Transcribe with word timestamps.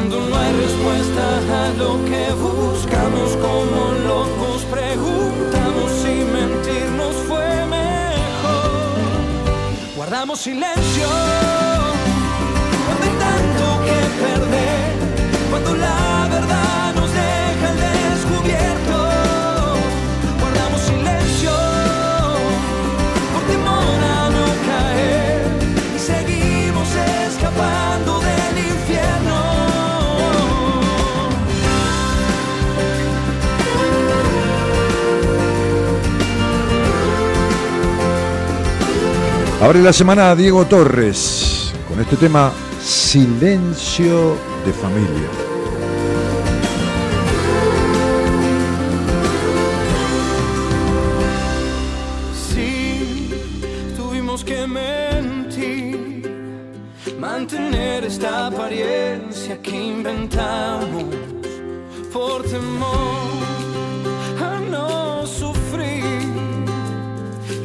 cuando 0.00 0.18
no 0.30 0.34
hay 0.34 0.52
respuesta 0.54 1.64
a 1.64 1.68
lo 1.74 2.02
que 2.06 2.32
buscamos 2.32 3.36
como 3.36 3.92
locos 4.08 4.64
preguntamos 4.70 5.92
si 6.00 6.24
mentirnos 6.24 7.16
fue 7.28 7.66
mejor. 7.66 8.70
Guardamos 9.96 10.40
silencio 10.40 11.06
cuando 12.86 13.04
hay 13.04 13.16
tanto 13.26 13.64
que 13.84 13.98
perder, 14.24 14.92
cuando 15.50 15.76
la 15.76 16.28
verdad 16.30 16.94
nos 16.94 17.09
Abre 39.62 39.82
la 39.82 39.92
semana 39.92 40.34
Diego 40.34 40.64
Torres 40.64 41.74
con 41.86 42.00
este 42.00 42.16
tema 42.16 42.50
Silencio 42.80 44.34
de 44.64 44.72
Familia. 44.72 45.28
Sí, 52.48 53.28
tuvimos 53.98 54.42
que 54.42 54.66
mentir, 54.66 56.22
mantener 57.18 58.04
esta 58.04 58.46
apariencia 58.46 59.60
que 59.60 59.76
inventamos 59.76 61.04
por 62.10 62.44
temor 62.44 63.28
a 64.42 64.58
no 64.70 65.26
sufrir 65.26 66.02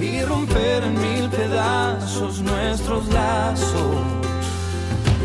y 0.01 0.21
romper 0.23 0.83
en 0.83 1.04
nuestros 2.41 3.07
lazos. 3.07 3.95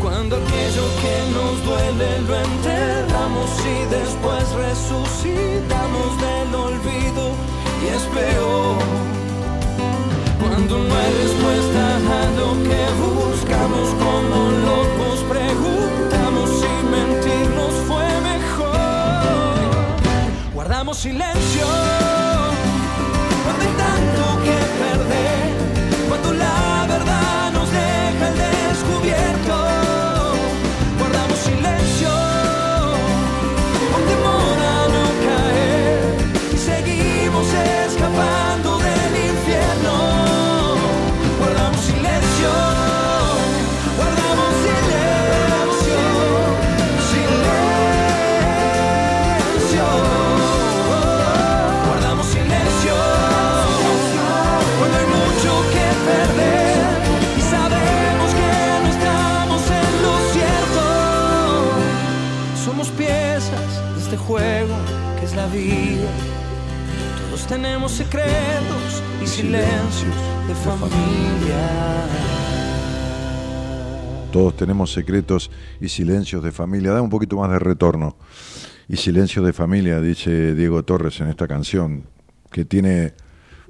Cuando 0.01 0.35
aquello 0.35 0.85
que 1.01 1.15
nos 1.35 1.63
duele 1.63 2.21
lo 2.27 2.35
enterramos 2.35 3.49
y 3.59 3.85
después 3.97 4.43
resucitamos 4.51 6.09
del 6.25 6.55
olvido 6.55 7.23
y 7.83 7.87
es 7.95 8.03
peor. 8.03 8.77
Cuando 10.41 10.77
no 10.79 10.95
hay 10.95 11.11
respuesta 11.23 11.83
a 11.95 12.25
lo 12.39 12.49
que 12.67 12.81
buscamos 13.05 13.87
como 14.05 14.37
locos 14.69 15.17
preguntamos 15.29 16.49
si 16.59 16.71
mentirnos 16.95 17.73
fue 17.87 18.07
mejor. 18.21 18.73
Guardamos 20.53 20.97
silencio 20.97 22.00
Todos 67.27 67.45
tenemos 67.47 67.91
secretos 67.91 69.03
y 69.21 69.27
silencios 69.27 70.15
de 70.47 70.55
familia. 70.55 72.07
Todos 74.31 74.55
tenemos 74.55 74.93
secretos 74.93 75.51
y 75.81 75.89
silencios 75.89 76.41
de 76.41 76.53
familia. 76.53 76.91
Da 76.91 77.01
un 77.01 77.09
poquito 77.09 77.35
más 77.35 77.51
de 77.51 77.59
retorno. 77.59 78.15
Y 78.87 78.95
silencio 78.95 79.41
de 79.41 79.51
familia, 79.51 79.99
dice 79.99 80.55
Diego 80.55 80.83
Torres 80.83 81.19
en 81.19 81.27
esta 81.27 81.49
canción, 81.49 82.03
que 82.49 82.63
tiene 82.63 83.13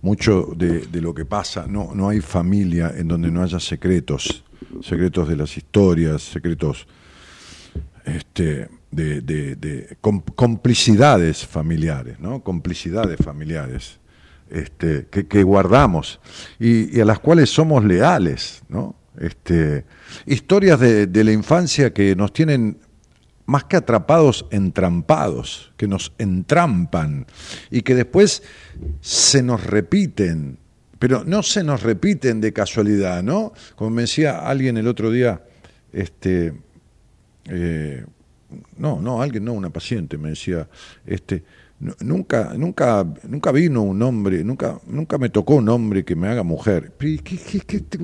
mucho 0.01 0.53
de, 0.55 0.85
de 0.85 1.01
lo 1.01 1.15
que 1.15 1.25
pasa. 1.25 1.65
No, 1.67 1.95
no 1.95 2.09
hay 2.09 2.21
familia 2.21 2.93
en 2.95 3.07
donde 3.07 3.31
no 3.31 3.41
haya 3.41 3.59
secretos, 3.59 4.43
secretos 4.83 5.27
de 5.27 5.35
las 5.35 5.57
historias, 5.57 6.21
secretos 6.21 6.87
este, 8.05 8.69
de, 8.91 9.21
de- 9.21 9.55
de 9.55 9.97
com- 10.01 10.21
complicidades 10.35 11.45
familiares, 11.45 12.19
¿no? 12.19 12.43
Complicidades 12.43 13.17
familiares 13.23 13.99
este, 14.49 15.07
que, 15.09 15.27
que 15.27 15.43
guardamos 15.43 16.19
y, 16.59 16.95
y 16.97 16.99
a 17.01 17.05
las 17.05 17.19
cuales 17.19 17.49
somos 17.49 17.83
leales, 17.85 18.63
¿no? 18.69 18.95
Este, 19.19 19.85
historias 20.25 20.79
de, 20.79 21.07
de 21.07 21.23
la 21.23 21.31
infancia 21.31 21.93
que 21.93 22.15
nos 22.15 22.33
tienen 22.33 22.77
más 23.45 23.65
que 23.65 23.75
atrapados, 23.77 24.45
entrampados, 24.51 25.73
que 25.77 25.87
nos 25.87 26.13
entrampan 26.17 27.25
y 27.69 27.81
que 27.81 27.95
después 27.95 28.43
se 29.01 29.43
nos 29.43 29.65
repiten, 29.65 30.57
pero 30.99 31.23
no 31.25 31.43
se 31.43 31.63
nos 31.63 31.81
repiten 31.83 32.39
de 32.39 32.53
casualidad, 32.53 33.23
¿no? 33.23 33.51
Como 33.75 33.89
me 33.89 34.03
decía 34.03 34.39
alguien 34.47 34.77
el 34.77 34.87
otro 34.87 35.11
día, 35.11 35.43
este, 35.91 36.53
eh, 37.45 38.05
no, 38.77 38.99
no, 39.01 39.21
alguien, 39.21 39.45
no, 39.45 39.53
una 39.53 39.69
paciente 39.69 40.17
me 40.17 40.29
decía, 40.29 40.67
este, 41.05 41.43
nu- 41.79 41.95
nunca, 42.01 42.53
nunca, 42.57 43.05
nunca 43.27 43.51
vino 43.51 43.81
un 43.81 44.01
hombre, 44.01 44.43
nunca, 44.43 44.79
nunca 44.87 45.17
me 45.17 45.29
tocó 45.29 45.55
un 45.55 45.69
hombre 45.69 46.03
que 46.03 46.15
me 46.15 46.27
haga 46.27 46.43
mujer. 46.43 46.91
¿y 47.01 47.17
qué- 47.19 47.37
qué- 47.37 47.59
qué 47.61 47.79
te- 47.79 47.99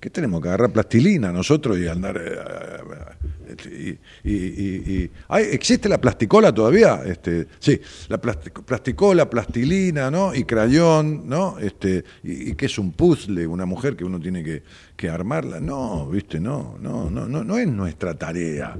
¿Qué 0.00 0.10
tenemos 0.10 0.40
que 0.40 0.46
agarrar 0.48 0.70
plastilina 0.72 1.32
nosotros 1.32 1.76
y 1.76 1.88
andar... 1.88 2.16
eh, 2.16 3.98
y, 4.24 4.30
y- 4.30 4.36
y- 4.46 4.92
y- 5.02 5.10
¿Hay- 5.28 5.46
¿Existe 5.46 5.88
la 5.88 6.00
plasticola 6.00 6.54
todavía? 6.54 7.02
Este, 7.04 7.48
sí, 7.58 7.80
la 8.08 8.20
plasti- 8.20 8.52
plasticola, 8.62 9.28
plastilina, 9.28 10.08
¿no? 10.08 10.32
Y 10.34 10.44
crayón, 10.44 11.28
¿no? 11.28 11.58
Este, 11.58 12.04
y, 12.22 12.50
y 12.50 12.54
que 12.54 12.66
es 12.66 12.78
un 12.78 12.92
puzzle, 12.92 13.44
una 13.48 13.66
mujer 13.66 13.96
que 13.96 14.04
uno 14.04 14.20
tiene 14.20 14.44
que, 14.44 14.62
que 14.96 15.08
armarla. 15.08 15.58
No, 15.58 16.08
viste, 16.08 16.38
no, 16.38 16.76
no, 16.80 17.10
no, 17.10 17.26
no, 17.26 17.42
no 17.42 17.58
es 17.58 17.66
nuestra 17.66 18.14
tarea. 18.14 18.78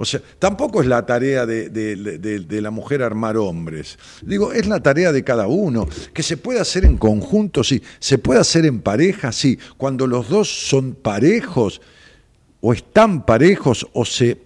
O 0.00 0.04
sea, 0.04 0.20
tampoco 0.38 0.80
es 0.80 0.86
la 0.86 1.04
tarea 1.04 1.44
de, 1.44 1.70
de- 1.70 1.96
de- 2.38 2.60
la 2.62 2.70
mujer 2.70 3.02
armar 3.02 3.36
hombres. 3.36 3.98
Digo, 4.22 4.52
es 4.52 4.68
la 4.68 4.80
tarea 4.80 5.10
de 5.10 5.24
cada 5.24 5.48
uno. 5.48 5.88
Que 6.14 6.22
se 6.22 6.36
puede 6.36 6.60
hacer 6.60 6.84
en 6.84 6.96
conjunto, 6.96 7.64
sí. 7.64 7.82
Se 7.98 8.16
puede 8.16 8.38
hacer 8.38 8.64
en 8.64 8.80
pareja, 8.80 9.32
sí. 9.32 9.58
Cuando 9.76 10.06
los 10.06 10.28
dos 10.28 10.48
son 10.68 10.94
parejos, 10.94 11.80
o 12.60 12.72
están 12.72 13.26
parejos, 13.26 13.88
o 13.92 14.04
se, 14.04 14.38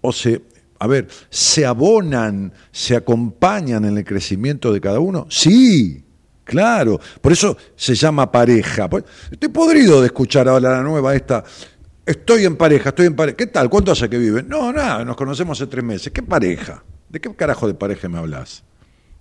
o 0.00 0.12
se, 0.12 0.42
a 0.80 0.86
ver, 0.88 1.06
se 1.30 1.64
abonan, 1.64 2.52
se 2.72 2.96
acompañan 2.96 3.84
en 3.84 3.98
el 3.98 4.04
crecimiento 4.04 4.72
de 4.72 4.80
cada 4.80 4.98
uno, 4.98 5.26
sí. 5.30 6.02
Claro, 6.42 6.98
por 7.20 7.30
eso 7.32 7.56
se 7.76 7.94
llama 7.94 8.32
pareja. 8.32 8.88
Pues, 8.90 9.04
Estoy 9.30 9.50
podrido 9.50 10.00
de 10.00 10.06
escuchar 10.06 10.48
ahora 10.48 10.70
la 10.76 10.82
nueva 10.82 11.14
esta. 11.14 11.44
Estoy 12.08 12.46
en 12.46 12.56
pareja, 12.56 12.88
estoy 12.88 13.04
en 13.04 13.14
pareja. 13.14 13.36
¿Qué 13.36 13.48
tal? 13.48 13.68
¿Cuánto 13.68 13.92
hace 13.92 14.08
que 14.08 14.16
viven? 14.16 14.48
No, 14.48 14.72
nada, 14.72 15.04
nos 15.04 15.14
conocemos 15.14 15.60
hace 15.60 15.70
tres 15.70 15.84
meses. 15.84 16.10
¿Qué 16.10 16.22
pareja? 16.22 16.82
¿De 17.06 17.20
qué 17.20 17.30
carajo 17.34 17.66
de 17.66 17.74
pareja 17.74 18.08
me 18.08 18.16
hablas? 18.16 18.64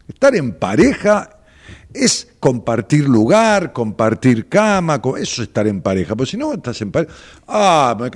Estar 0.07 0.33
en 0.37 0.53
pareja 0.53 1.41
es 1.93 2.29
compartir 2.39 3.09
lugar, 3.09 3.73
compartir 3.73 4.47
cama, 4.47 5.01
eso 5.03 5.19
es 5.19 5.39
estar 5.39 5.67
en 5.67 5.81
pareja. 5.81 6.15
Porque 6.15 6.31
si 6.31 6.37
no 6.37 6.53
estás 6.53 6.81
en 6.81 6.93
pareja. 6.93 7.13
Ah, 7.45 8.09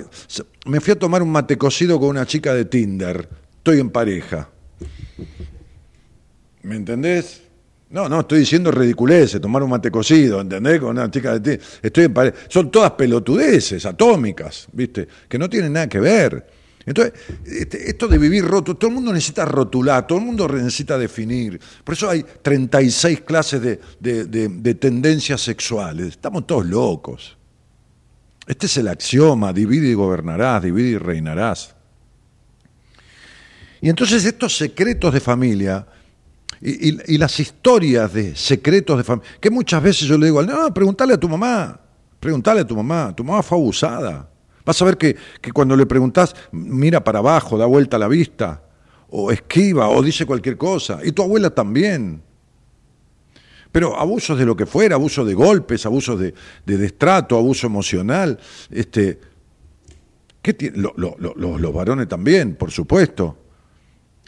me 0.64 0.80
fui 0.80 0.94
a 0.94 0.98
tomar 0.98 1.22
un 1.22 1.30
mate 1.30 1.58
cocido 1.58 2.00
con 2.00 2.08
una 2.08 2.24
chica 2.24 2.54
de 2.54 2.64
Tinder. 2.64 3.28
Estoy 3.58 3.78
en 3.78 3.90
pareja. 3.90 4.48
¿Me 6.62 6.76
entendés? 6.76 7.42
No, 7.92 8.08
no, 8.08 8.20
estoy 8.20 8.40
diciendo 8.40 8.70
ridiculeces, 8.70 9.40
tomar 9.40 9.62
un 9.62 9.70
mate 9.70 9.90
cocido, 9.90 10.40
¿entendés? 10.40 10.80
Con 10.80 10.90
una 10.90 11.10
chica 11.10 11.38
de 11.38 11.40
Tinder. 11.40 11.60
Estoy 11.82 12.04
en 12.04 12.14
pareja. 12.14 12.36
Son 12.48 12.70
todas 12.70 12.92
pelotudeces, 12.92 13.84
atómicas, 13.84 14.66
¿viste? 14.72 15.06
Que 15.28 15.38
no 15.38 15.48
tienen 15.48 15.74
nada 15.74 15.88
que 15.88 16.00
ver. 16.00 16.46
Entonces, 16.86 17.12
este, 17.46 17.90
esto 17.90 18.08
de 18.08 18.16
vivir 18.18 18.44
roto, 18.44 18.74
todo 18.76 18.88
el 18.88 18.94
mundo 18.94 19.12
necesita 19.12 19.44
rotular, 19.44 20.06
todo 20.06 20.18
el 20.18 20.24
mundo 20.24 20.48
necesita 20.48 20.96
definir. 20.98 21.60
Por 21.84 21.94
eso 21.94 22.08
hay 22.08 22.24
36 22.42 23.20
clases 23.20 23.60
de, 23.60 23.78
de- 24.00 24.24
de- 24.24 24.48
de 24.48 24.74
tendencias 24.74 25.42
sexuales. 25.42 26.06
Estamos 26.08 26.46
todos 26.46 26.64
locos. 26.66 27.36
Este 28.46 28.66
es 28.66 28.76
el 28.78 28.88
axioma, 28.88 29.52
divide 29.52 29.88
y 29.88 29.94
gobernarás, 29.94 30.62
divide 30.62 30.88
y 30.88 30.98
reinarás. 30.98 31.76
Y 33.80 33.88
entonces 33.90 34.24
estos 34.24 34.56
secretos 34.56 35.12
de 35.12 35.20
familia 35.20 35.86
y, 36.64 37.18
las 37.18 37.40
historias 37.40 38.12
de 38.12 38.36
secretos 38.36 38.96
de 38.96 39.04
familia, 39.04 39.28
que 39.40 39.50
muchas 39.50 39.82
veces 39.82 40.06
yo 40.06 40.16
le 40.16 40.26
digo, 40.26 40.42
no, 40.42 40.72
pregúntale 40.72 41.14
a 41.14 41.18
tu 41.18 41.28
mamá, 41.28 41.80
pregúntale 42.20 42.60
a 42.60 42.66
tu 42.66 42.76
mamá, 42.76 43.12
tu 43.16 43.24
mamá 43.24 43.42
fue 43.42 43.58
abusada. 43.58 44.28
Vas 44.64 44.80
a 44.80 44.84
ver 44.84 44.96
que, 44.96 45.16
que 45.40 45.50
cuando 45.50 45.74
le 45.74 45.86
preguntás, 45.86 46.36
mira 46.52 47.02
para 47.02 47.18
abajo, 47.18 47.58
da 47.58 47.66
vuelta 47.66 47.98
la 47.98 48.06
vista, 48.06 48.62
o 49.10 49.32
esquiva, 49.32 49.88
o 49.88 50.00
dice 50.02 50.24
cualquier 50.24 50.56
cosa, 50.56 51.00
y 51.02 51.10
tu 51.10 51.22
abuela 51.22 51.50
también. 51.50 52.22
Pero 53.72 53.98
abusos 53.98 54.38
de 54.38 54.44
lo 54.46 54.54
que 54.54 54.66
fuera, 54.66 54.94
abusos 54.94 55.26
de 55.26 55.34
golpes, 55.34 55.84
abusos 55.84 56.20
de, 56.20 56.32
de 56.64 56.76
destrato, 56.76 57.36
abuso 57.36 57.66
emocional, 57.66 58.38
este, 58.70 59.18
¿qué 60.42 60.54
tiene? 60.54 60.76
Lo- 60.78 60.94
lo- 60.96 61.16
lo- 61.18 61.34
lo- 61.34 61.58
los 61.58 61.74
varones 61.74 62.06
también, 62.06 62.54
por 62.54 62.70
supuesto. 62.70 63.36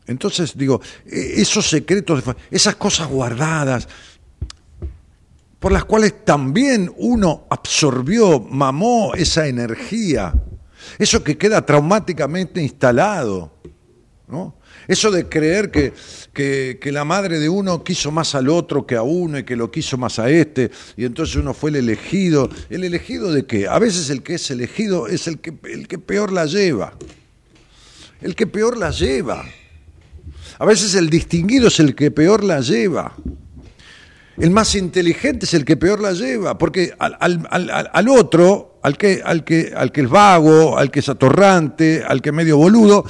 Entonces, 0.06 0.56
digo, 0.56 0.80
e- 1.06 1.40
esos 1.40 1.68
secretos, 1.68 2.22
esas 2.50 2.76
cosas 2.76 3.08
guardadas, 3.08 3.88
por 5.58 5.72
las 5.72 5.84
cuales 5.84 6.24
también 6.24 6.92
uno 6.98 7.46
absorbió, 7.48 8.38
mamó 8.38 9.14
esa 9.14 9.46
energía, 9.46 10.34
eso 10.98 11.24
que 11.24 11.38
queda 11.38 11.64
traumáticamente 11.64 12.60
instalado, 12.62 13.50
¿no? 14.28 14.56
Eso 14.86 15.10
de 15.10 15.26
creer 15.26 15.70
que, 15.70 15.94
que, 16.34 16.78
que 16.78 16.92
la 16.92 17.06
madre 17.06 17.38
de 17.38 17.48
uno 17.48 17.82
quiso 17.82 18.10
más 18.10 18.34
al 18.34 18.50
otro 18.50 18.86
que 18.86 18.96
a 18.96 19.02
uno 19.02 19.38
y 19.38 19.44
que 19.44 19.56
lo 19.56 19.70
quiso 19.70 19.96
más 19.96 20.18
a 20.18 20.28
este, 20.28 20.70
y 20.98 21.06
entonces 21.06 21.36
uno 21.36 21.54
fue 21.54 21.70
el 21.70 21.76
elegido. 21.76 22.50
¿El 22.68 22.84
elegido 22.84 23.32
de 23.32 23.46
qué? 23.46 23.66
A 23.66 23.78
veces 23.78 24.10
el 24.10 24.22
que 24.22 24.34
es 24.34 24.50
elegido 24.50 25.06
es 25.06 25.26
el 25.26 25.38
que, 25.38 25.54
el 25.72 25.88
que 25.88 25.98
peor 25.98 26.32
la 26.32 26.44
lleva. 26.44 26.92
El 28.20 28.34
que 28.34 28.46
peor 28.46 28.76
la 28.76 28.90
lleva. 28.90 29.46
A 30.64 30.66
veces 30.66 30.94
el 30.94 31.10
distinguido 31.10 31.68
es 31.68 31.78
el 31.78 31.94
que 31.94 32.10
peor 32.10 32.42
la 32.42 32.60
lleva. 32.62 33.14
El 34.38 34.50
más 34.50 34.74
inteligente 34.74 35.44
es 35.44 35.52
el 35.52 35.62
que 35.62 35.76
peor 35.76 36.00
la 36.00 36.12
lleva, 36.12 36.56
porque 36.56 36.90
al, 36.98 37.18
al- 37.20 37.46
al- 37.50 37.90
al- 37.92 38.08
otro, 38.08 38.78
al 38.82 38.96
que, 38.96 39.20
al, 39.22 39.44
que, 39.44 39.74
al 39.76 39.92
que 39.92 40.00
es 40.00 40.08
vago, 40.08 40.78
al 40.78 40.90
que 40.90 41.00
es 41.00 41.08
atorrante, 41.10 42.02
al 42.02 42.22
que 42.22 42.30
es 42.30 42.34
medio 42.34 42.56
boludo, 42.56 43.04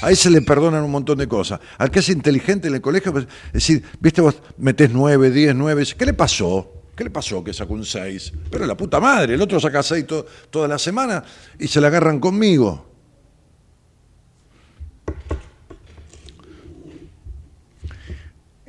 a 0.00 0.12
ese 0.12 0.30
le 0.30 0.42
perdonan 0.42 0.84
un 0.84 0.92
montón 0.92 1.18
de 1.18 1.26
cosas. 1.26 1.58
Al 1.76 1.90
que 1.90 1.98
es 1.98 2.08
inteligente 2.08 2.68
en 2.68 2.74
el 2.76 2.80
colegio, 2.80 3.10
pues, 3.10 3.24
es 3.48 3.52
decir, 3.54 3.82
viste 3.98 4.20
vos 4.20 4.36
metés 4.58 4.90
nueve, 4.92 5.32
diez, 5.32 5.56
nueve, 5.56 5.84
¿qué 5.98 6.06
le 6.06 6.14
pasó? 6.14 6.84
¿Qué 6.94 7.02
le 7.02 7.10
pasó 7.10 7.42
que 7.42 7.52
sacó 7.52 7.74
un 7.74 7.84
seis? 7.84 8.32
Pero 8.48 8.64
la 8.64 8.76
puta 8.76 9.00
madre, 9.00 9.34
el 9.34 9.42
otro 9.42 9.58
saca 9.58 9.82
seis 9.82 10.06
to- 10.06 10.24
toda 10.50 10.68
la 10.68 10.78
semana 10.78 11.24
y 11.58 11.66
se 11.66 11.80
la 11.80 11.88
agarran 11.88 12.20
conmigo. 12.20 12.91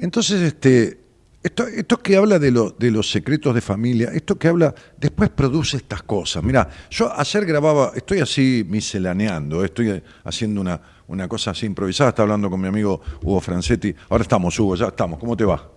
Entonces, 0.04 0.42
este, 0.42 1.00
esto, 1.42 1.66
esto 1.66 1.98
que 1.98 2.18
habla 2.18 2.38
de, 2.38 2.52
lo- 2.52 2.72
de 2.72 2.92
los 2.92 3.10
secretos 3.10 3.56
de 3.56 3.62
familia, 3.62 4.10
esto 4.14 4.38
que 4.38 4.50
habla, 4.50 4.76
después 5.00 5.30
produce 5.30 5.78
estas 5.78 6.04
cosas. 6.04 6.44
Mira, 6.44 6.68
yo 6.90 7.10
ayer 7.18 7.46
grababa, 7.46 7.94
estoy 7.96 8.20
así 8.20 8.66
miscelaneando, 8.68 9.64
estoy 9.64 10.04
haciendo 10.26 10.60
una, 10.60 10.82
una 11.08 11.28
cosa 11.30 11.52
así 11.52 11.66
improvisada, 11.66 12.10
estaba 12.10 12.26
hablando 12.26 12.50
con 12.50 12.60
mi 12.60 12.68
amigo 12.68 13.00
Hugo 13.24 13.40
Francetti. 13.40 13.96
Ahora 14.10 14.24
estamos, 14.24 14.60
Hugo, 14.60 14.76
ya 14.76 14.88
estamos. 14.88 15.18
¿Cómo 15.20 15.38
te 15.38 15.46
va? 15.46 15.70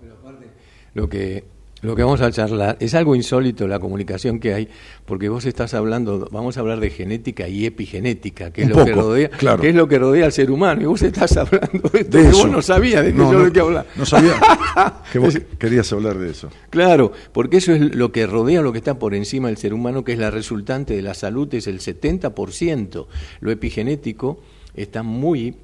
Lo 0.94 1.08
que, 1.08 1.44
lo 1.82 1.94
que 1.94 2.02
vamos 2.02 2.22
a 2.22 2.30
charlar 2.32 2.78
es 2.80 2.94
algo 2.94 3.14
insólito 3.14 3.68
la 3.68 3.78
comunicación 3.78 4.40
que 4.40 4.54
hay, 4.54 4.68
porque 5.04 5.28
vos 5.28 5.44
estás 5.44 5.74
hablando, 5.74 6.26
vamos 6.32 6.56
a 6.56 6.60
hablar 6.60 6.80
de 6.80 6.88
genética 6.88 7.48
y 7.48 7.66
epigenética, 7.66 8.50
que 8.50 8.62
es, 8.62 8.68
lo, 8.70 8.84
que 8.84 8.92
rodea, 8.92 9.28
claro. 9.28 9.60
que 9.60 9.68
es 9.68 9.74
lo 9.74 9.86
que 9.86 9.98
rodea 9.98 10.24
al 10.24 10.32
ser 10.32 10.50
humano, 10.50 10.80
y 10.82 10.86
vos 10.86 11.02
estás 11.02 11.36
hablando 11.36 11.88
de 11.90 12.00
esto 12.00 12.16
De 12.16 12.22
que 12.22 12.28
eso. 12.30 12.38
vos 12.38 12.50
no 12.50 12.62
sabías 12.62 13.04
de 13.04 13.12
que 13.12 13.18
No, 13.18 13.30
yo 13.30 13.38
no, 13.38 13.44
de 13.44 13.52
qué 13.52 13.60
hablar. 13.60 13.86
No 13.94 14.06
sabía 14.06 14.34
que 15.12 15.18
vos 15.18 15.38
querías 15.58 15.92
hablar 15.92 16.18
de 16.18 16.30
eso. 16.30 16.48
Claro, 16.70 17.12
porque 17.32 17.58
eso 17.58 17.72
es 17.72 17.94
lo 17.94 18.10
que 18.10 18.26
rodea 18.26 18.62
lo 18.62 18.72
que 18.72 18.78
está 18.78 18.98
por 18.98 19.14
encima 19.14 19.48
del 19.48 19.58
ser 19.58 19.74
humano, 19.74 20.02
que 20.02 20.14
es 20.14 20.18
la 20.18 20.30
resultante 20.30 20.96
de 20.96 21.02
la 21.02 21.12
salud, 21.12 21.52
es 21.52 21.66
el 21.66 21.80
70%. 21.80 23.06
Lo 23.40 23.50
epigenético 23.50 24.40
está 24.74 25.02
muy, 25.02 25.56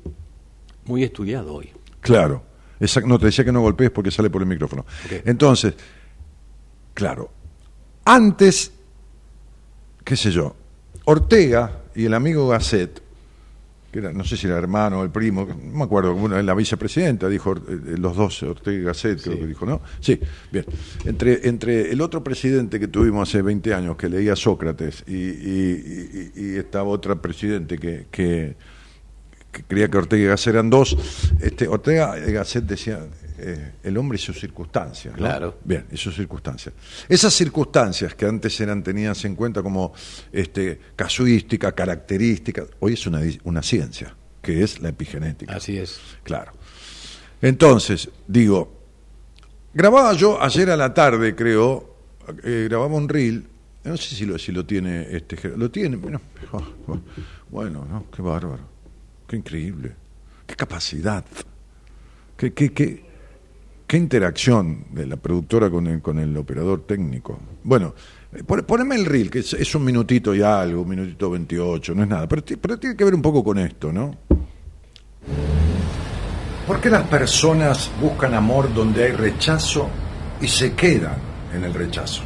muy 0.85 1.05
estudiado 1.05 1.55
hoy. 1.55 1.71
Claro. 2.01 2.43
Exacto. 2.81 3.09
No, 3.09 3.19
te 3.19 3.27
decía 3.27 3.45
que 3.45 3.53
no 3.53 3.61
golpees 3.61 3.91
porque 3.91 4.11
sale 4.11 4.29
por 4.29 4.43
el 4.43 4.49
micrófono. 4.49 4.85
Entonces, 5.25 5.75
claro, 6.95 7.31
antes, 8.05 8.73
qué 10.05 10.17
sé 10.17 10.31
yo, 10.31 10.55
Ortega 11.05 11.81
y 11.95 12.05
el 12.07 12.15
amigo 12.15 12.49
Gasset, 12.49 13.01
que 13.91 13.99
era, 13.99 14.13
no 14.13 14.25
sé 14.25 14.37
si 14.39 14.47
era 14.47 14.57
hermano 14.57 15.01
o 15.01 15.05
el 15.05 15.11
primo, 15.11 15.45
no 15.47 15.77
me 15.79 15.85
acuerdo, 15.85 16.15
una- 16.15 16.43
la 16.43 16.55
vicepresidenta 16.55 17.29
dijo, 17.29 17.55
eh, 17.57 17.97
los 17.99 18.17
dos, 18.17 18.43
Ortega 18.43 18.79
y 18.79 18.83
Gasset, 18.83 19.21
creo 19.23 19.35
Sí. 19.35 19.41
que 19.41 19.47
dijo, 19.47 19.67
¿no? 19.67 19.83
Sí, 20.01 20.19
bien. 20.51 20.65
Entre, 21.05 21.47
entre 21.49 21.93
el 21.93 22.01
otro 22.01 22.25
presidente 22.25 22.81
que 22.81 22.89
tuvimos 22.89 23.29
hace 23.29 23.43
20 23.43 23.75
años, 23.75 23.97
que 23.97 24.09
leía 24.09 24.35
Sócrates, 24.35 25.05
y, 25.07 25.13
y, 25.15 26.31
y- 26.37 26.41
y 26.43 26.57
esta 26.57 26.83
otra 26.85 27.17
presidente 27.17 27.79
que, 27.79 28.07
que, 28.11 28.57
que 29.53 29.63
creía 29.65 29.89
que 29.89 29.99
Ortega 29.99 30.23
y 30.23 30.27
Gasset 30.27 30.55
eran 30.55 30.71
dos, 30.71 30.97
este, 31.41 31.69
Ortega 31.69 32.19
y 32.19 32.33
Gasset 32.33 32.65
decía, 32.65 33.07
eh, 33.39 33.73
el 33.83 33.97
hombre 33.99 34.17
y 34.17 34.19
sus 34.19 34.41
circunstancias. 34.41 35.13
¿no? 35.13 35.19
Claro. 35.19 35.59
Bien, 35.65 35.87
y 35.91 35.97
sus 35.97 36.15
circunstancias. 36.15 36.75
Esas 37.09 37.35
circunstancias 37.35 38.15
que 38.15 38.25
antes 38.25 38.59
eran 38.61 38.83
tenidas 38.83 39.25
en 39.25 39.37
cuenta 39.37 39.63
como 39.63 39.93
este, 40.33 40.81
casuística, 40.97 41.73
característica, 41.73 42.65
hoy 42.81 42.95
es 42.95 43.07
una, 43.07 43.21
una 43.45 43.63
ciencia, 43.63 44.17
que 44.41 44.63
es 44.63 44.81
la 44.81 44.89
epigenética. 44.89 45.55
Así 45.55 45.77
es. 45.77 46.01
Claro. 46.23 46.53
Entonces, 47.43 48.09
digo, 48.27 48.81
grababa 49.75 50.13
yo 50.15 50.41
ayer 50.41 50.71
a 50.71 50.77
la 50.77 50.95
tarde, 50.95 51.35
creo, 51.35 51.97
eh, 52.45 52.67
grababa 52.69 52.95
un 52.95 53.09
reel, 53.09 53.45
no 53.85 53.97
sé 53.97 54.15
si 54.15 54.25
lo, 54.25 54.39
si 54.39 54.53
lo 54.53 54.65
tiene 54.65 55.09
este, 55.11 55.57
lo 55.57 55.71
tiene, 55.71 55.97
bueno, 55.97 56.21
bueno, 57.51 57.85
¿no? 57.85 58.07
qué 58.15 58.23
bárbaro, 58.23 58.72
qué 59.33 59.37
increíble, 59.39 59.93
qué 60.47 60.55
capacidad, 60.55 61.25
qué, 62.37 62.53
qué, 62.53 62.71
qué, 62.75 63.97
interacción 63.97 64.85
de 64.91 65.07
la 65.07 65.17
productora 65.17 65.71
con 65.71 65.87
el, 65.87 66.03
con 66.03 66.19
el 66.19 66.37
operador 66.37 66.83
técnico. 66.87 67.39
Bueno, 67.65 67.95
Eh, 68.35 68.43
pon- 68.45 68.63
Poneme 68.67 68.95
el 68.97 69.05
reel, 69.07 69.31
que 69.31 69.39
es, 69.41 69.75
un 69.75 69.85
minutito 69.85 70.35
y 70.35 70.43
algo, 70.43 70.83
un 70.83 70.89
minutito 70.89 71.31
28, 71.31 71.95
no 71.95 72.03
es 72.03 72.09
nada, 72.09 72.27
pero 72.29 72.43
tiene 72.43 72.95
que 72.97 73.05
ver 73.05 73.15
un 73.15 73.21
poco 73.23 73.43
con 73.45 73.59
esto, 73.59 73.91
¿no? 73.93 74.15
¿Por 76.67 76.81
qué 76.81 76.89
las 76.91 77.07
personas 77.09 77.91
buscan 78.01 78.33
amor 78.35 78.73
donde 78.75 79.05
hay 79.05 79.13
rechazo 79.13 79.89
y 80.41 80.49
se 80.49 80.73
quedan 80.75 81.17
en 81.55 81.65
el 81.65 81.73
rechazo? 81.75 82.23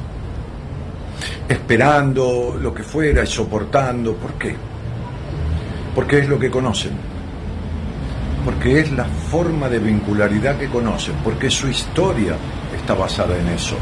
Esperando 1.49 2.57
lo 2.61 2.73
que 2.75 2.83
fuera 2.85 3.23
y 3.25 3.27
soportando. 3.27 4.15
¿Por 4.15 4.35
qué? 4.35 4.55
Porque 5.97 6.19
es 6.19 6.29
lo 6.29 6.39
que 6.39 6.51
conocen. 6.51 6.93
Porque 8.45 8.81
es 8.81 8.93
la 8.93 9.07
forma 9.07 9.71
de 9.71 9.79
vincularidad 9.79 10.59
que 10.59 10.69
conocen. 10.69 11.15
Porque 11.25 11.49
su 11.51 11.69
historia 11.69 12.37
está 12.79 12.93
basada 12.93 13.35
en 13.37 13.49
eso. 13.49 13.77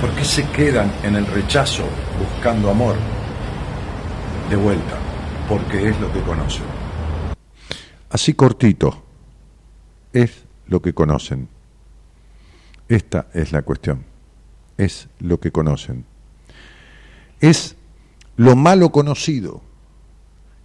¿Por 0.00 0.10
qué 0.10 0.24
se 0.24 0.48
quedan 0.48 0.90
en 1.04 1.14
el 1.14 1.26
rechazo 1.28 1.84
buscando 2.18 2.68
amor? 2.68 2.96
De 4.50 4.56
vuelta, 4.56 4.96
porque 5.48 5.88
es 5.88 6.00
lo 6.00 6.12
que 6.12 6.20
conocen. 6.22 6.64
Así 8.10 8.34
cortito, 8.34 9.04
es 10.12 10.42
lo 10.66 10.82
que 10.82 10.92
conocen. 10.92 11.48
Esta 12.88 13.28
es 13.34 13.52
la 13.52 13.62
cuestión, 13.62 14.04
es 14.76 15.08
lo 15.20 15.38
que 15.38 15.52
conocen. 15.52 16.04
Es 17.40 17.76
lo 18.36 18.56
malo 18.56 18.90
conocido, 18.90 19.62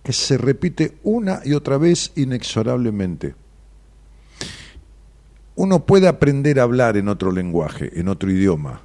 que 0.05 0.13
se 0.13 0.37
repite 0.37 0.99
una 1.01 1.41
y 1.43 1.53
otra 1.53 1.79
vez 1.79 2.11
inexorablemente. 2.15 3.33
Uno 5.55 5.83
puede 5.87 6.07
aprender 6.07 6.59
a 6.59 6.63
hablar 6.63 6.95
en 6.95 7.07
otro 7.07 7.31
lenguaje, 7.31 7.99
en 7.99 8.07
otro 8.07 8.29
idioma, 8.29 8.81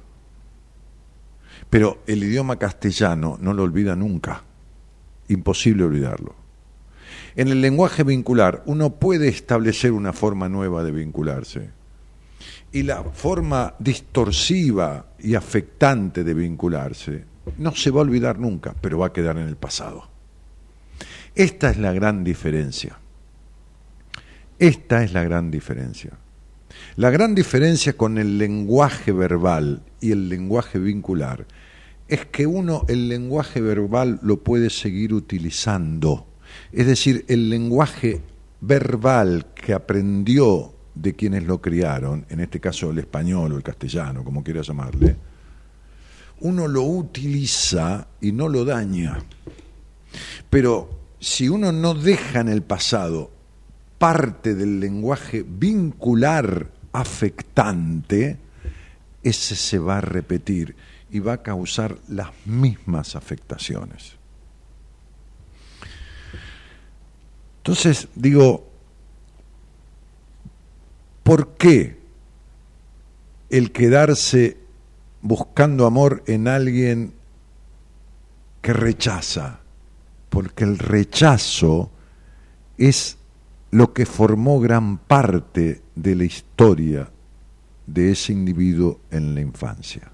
pero 1.69 2.01
el 2.07 2.23
idioma 2.23 2.55
castellano 2.55 3.37
no 3.39 3.53
lo 3.53 3.61
olvida 3.61 3.95
nunca. 3.95 4.41
Imposible 5.27 5.83
olvidarlo. 5.83 6.33
En 7.35 7.49
el 7.49 7.61
lenguaje 7.61 8.03
vincular 8.03 8.63
uno 8.65 8.95
puede 8.95 9.27
establecer 9.27 9.91
una 9.91 10.13
forma 10.13 10.49
nueva 10.49 10.83
de 10.83 10.91
vincularse. 10.91 11.69
Y 12.71 12.81
la 12.81 13.03
forma 13.03 13.75
distorsiva 13.77 15.05
y 15.19 15.35
afectante 15.35 16.23
de 16.23 16.33
vincularse 16.33 17.25
no 17.59 17.75
se 17.75 17.91
va 17.91 17.99
a 17.99 18.05
olvidar 18.05 18.39
nunca, 18.39 18.73
pero 18.81 18.97
va 18.97 19.07
a 19.07 19.13
quedar 19.13 19.37
en 19.37 19.47
el 19.47 19.55
pasado. 19.55 20.10
Esta 21.35 21.69
es 21.69 21.77
la 21.77 21.93
gran 21.93 22.23
diferencia. 22.23 22.97
Esta 24.59 25.03
es 25.03 25.13
la 25.13 25.23
gran 25.23 25.49
diferencia. 25.49 26.11
La 26.95 27.09
gran 27.09 27.35
diferencia 27.35 27.93
con 27.93 28.17
el 28.17 28.37
lenguaje 28.37 29.11
verbal 29.11 29.81
y 29.99 30.11
el 30.11 30.29
lenguaje 30.29 30.77
vincular 30.79 31.45
es 32.07 32.25
que 32.25 32.45
uno 32.45 32.83
el 32.89 33.07
lenguaje 33.07 33.61
verbal 33.61 34.19
lo 34.21 34.43
puede 34.43 34.69
seguir 34.69 35.13
utilizando. 35.13 36.27
Es 36.71 36.85
decir, 36.85 37.25
el 37.29 37.49
lenguaje 37.49 38.21
verbal 38.59 39.47
que 39.55 39.73
aprendió 39.73 40.73
de 40.93 41.15
quienes 41.15 41.45
lo 41.45 41.61
criaron, 41.61 42.25
en 42.29 42.41
este 42.41 42.59
caso 42.59 42.91
el 42.91 42.99
español 42.99 43.53
o 43.53 43.57
el 43.57 43.63
castellano, 43.63 44.23
como 44.25 44.43
quiera 44.43 44.61
llamarle, 44.61 45.15
uno 46.41 46.67
lo 46.67 46.83
utiliza 46.83 48.07
y 48.19 48.33
no 48.33 48.49
lo 48.49 48.65
daña. 48.65 49.17
Pero 50.49 51.00
si 51.21 51.47
uno 51.47 51.71
no 51.71 51.93
deja 51.93 52.39
en 52.39 52.49
el 52.49 52.63
pasado 52.63 53.31
parte 53.99 54.55
del 54.55 54.79
lenguaje 54.79 55.45
vincular 55.47 56.71
afectante, 56.91 58.39
ese 59.21 59.55
se 59.55 59.77
va 59.77 59.99
a 59.99 60.01
repetir 60.01 60.75
y 61.11 61.19
va 61.19 61.33
a 61.33 61.43
causar 61.43 61.95
las 62.09 62.31
mismas 62.45 63.15
afectaciones. 63.15 64.15
Entonces, 67.57 68.07
digo, 68.15 68.67
¿por 71.21 71.55
qué 71.57 71.99
el 73.51 73.71
quedarse 73.71 74.57
buscando 75.21 75.85
amor 75.85 76.23
en 76.25 76.47
alguien 76.47 77.13
que 78.63 78.73
rechaza? 78.73 79.60
Porque 80.31 80.63
el 80.63 80.79
rechazo 80.79 81.91
es 82.77 83.17
lo 83.69 83.93
que 83.93 84.07
formó 84.07 84.59
gran 84.59 84.97
parte 84.97 85.83
de 85.95 86.15
la 86.15 86.23
historia 86.23 87.11
de 87.85 88.11
ese 88.11 88.33
individuo 88.33 89.01
en 89.11 89.35
la 89.35 89.41
infancia. 89.41 90.11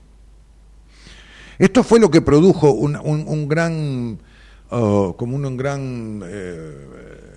Esto 1.59 1.83
fue 1.83 2.00
lo 2.00 2.12
que 2.12 2.21
produjo 2.21 2.71
un, 2.71 3.47
gran, 3.47 4.19
uh, 4.71 5.13
como 5.13 5.36
un, 5.36 5.57
gran 5.57 6.21
eh, 6.25 7.36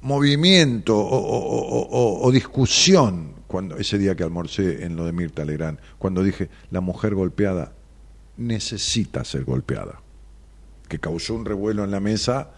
movimiento 0.00 0.98
o, 0.98 2.22
o, 2.22 2.32
discusión 2.32 3.34
cuando 3.46 3.76
ese 3.76 3.98
día 3.98 4.16
que 4.16 4.24
almorcé 4.24 4.84
en 4.84 4.96
lo 4.96 5.04
de 5.04 5.12
Mirta 5.12 5.44
Legrand, 5.44 5.78
cuando 5.98 6.22
dije 6.22 6.48
la 6.70 6.80
mujer 6.80 7.14
golpeada 7.14 7.72
necesita 8.36 9.24
ser 9.24 9.44
golpeada, 9.44 10.00
que 10.88 10.98
causó 10.98 11.34
un 11.34 11.44
revuelo 11.44 11.84
en 11.84 11.90
la 11.90 12.00
mesa 12.00 12.50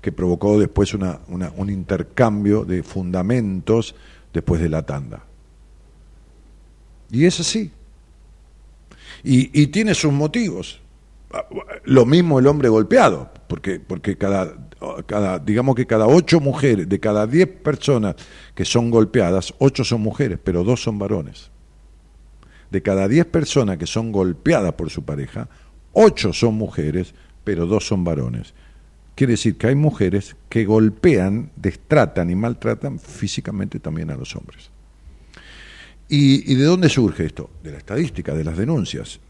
que 0.00 0.12
provocó 0.12 0.58
después 0.58 0.94
una, 0.94 1.20
un 1.28 1.70
intercambio 1.70 2.64
de 2.64 2.82
fundamentos 2.82 3.94
después 4.32 4.60
de 4.60 4.68
la 4.68 4.84
tanda. 4.84 5.24
Y 7.10 7.24
es 7.26 7.40
así. 7.40 7.70
Y, 9.22 9.62
y, 9.62 9.68
tiene 9.68 9.94
sus 9.94 10.12
motivos. 10.12 10.80
Lo 11.84 12.04
mismo 12.04 12.38
el 12.38 12.46
hombre 12.46 12.68
golpeado, 12.68 13.30
porque, 13.48 13.80
porque 13.80 14.16
cada, 14.16 14.54
cada, 15.06 15.38
digamos 15.38 15.74
que 15.74 15.86
cada 15.86 16.06
ocho 16.06 16.40
mujeres, 16.40 16.88
de 16.88 17.00
cada 17.00 17.26
diez 17.26 17.48
personas 17.48 18.16
que 18.54 18.64
son 18.64 18.90
golpeadas, 18.90 19.54
ocho 19.58 19.84
son 19.84 20.02
mujeres, 20.02 20.38
pero 20.42 20.64
dos 20.64 20.82
son 20.82 20.98
varones. 20.98 21.50
De 22.70 22.82
cada 22.82 23.08
diez 23.08 23.26
personas 23.26 23.78
que 23.78 23.86
son 23.86 24.12
golpeadas 24.12 24.74
por 24.74 24.90
su 24.90 25.04
pareja, 25.04 25.48
ocho 25.92 26.32
son 26.32 26.54
mujeres, 26.54 27.14
pero 27.44 27.66
dos 27.66 27.86
son 27.86 28.02
varones. 28.02 28.54
Quiere 29.14 29.34
decir 29.34 29.56
que 29.56 29.68
hay 29.68 29.74
mujeres 29.74 30.34
que 30.48 30.64
golpean, 30.64 31.50
destratan 31.54 32.30
y 32.30 32.34
maltratan 32.34 32.98
físicamente 32.98 33.78
también 33.78 34.10
a 34.10 34.16
los 34.16 34.34
hombres. 34.34 34.70
¿Y, 36.08 36.52
¿Y, 36.52 36.56
de 36.56 36.64
dónde 36.64 36.88
surge 36.88 37.24
esto? 37.24 37.50
De 37.62 37.70
la 37.70 37.78
estadística, 37.78 38.34
de 38.34 38.44
las 38.44 38.56
denuncias. 38.56 39.20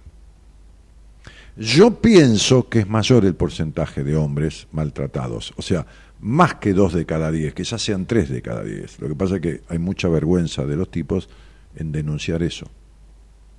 Yo 1.56 2.00
pienso 2.00 2.68
que 2.68 2.80
es 2.80 2.88
mayor 2.88 3.24
el 3.24 3.34
porcentaje 3.34 4.02
de 4.02 4.16
hombres 4.16 4.66
maltratados, 4.72 5.52
o 5.56 5.62
sea, 5.62 5.86
más 6.20 6.54
que 6.54 6.72
dos 6.72 6.94
de 6.94 7.04
cada 7.04 7.30
diez, 7.30 7.54
quizás 7.54 7.82
sean 7.82 8.06
tres 8.06 8.30
de 8.30 8.42
cada 8.42 8.64
diez. 8.64 8.98
Lo 8.98 9.08
que 9.08 9.14
pasa 9.14 9.36
es 9.36 9.40
que 9.42 9.60
hay 9.68 9.78
mucha 9.78 10.08
vergüenza 10.08 10.64
de 10.64 10.74
los 10.74 10.90
tipos 10.90 11.28
en 11.76 11.92
denunciar 11.92 12.42
eso. 12.42 12.66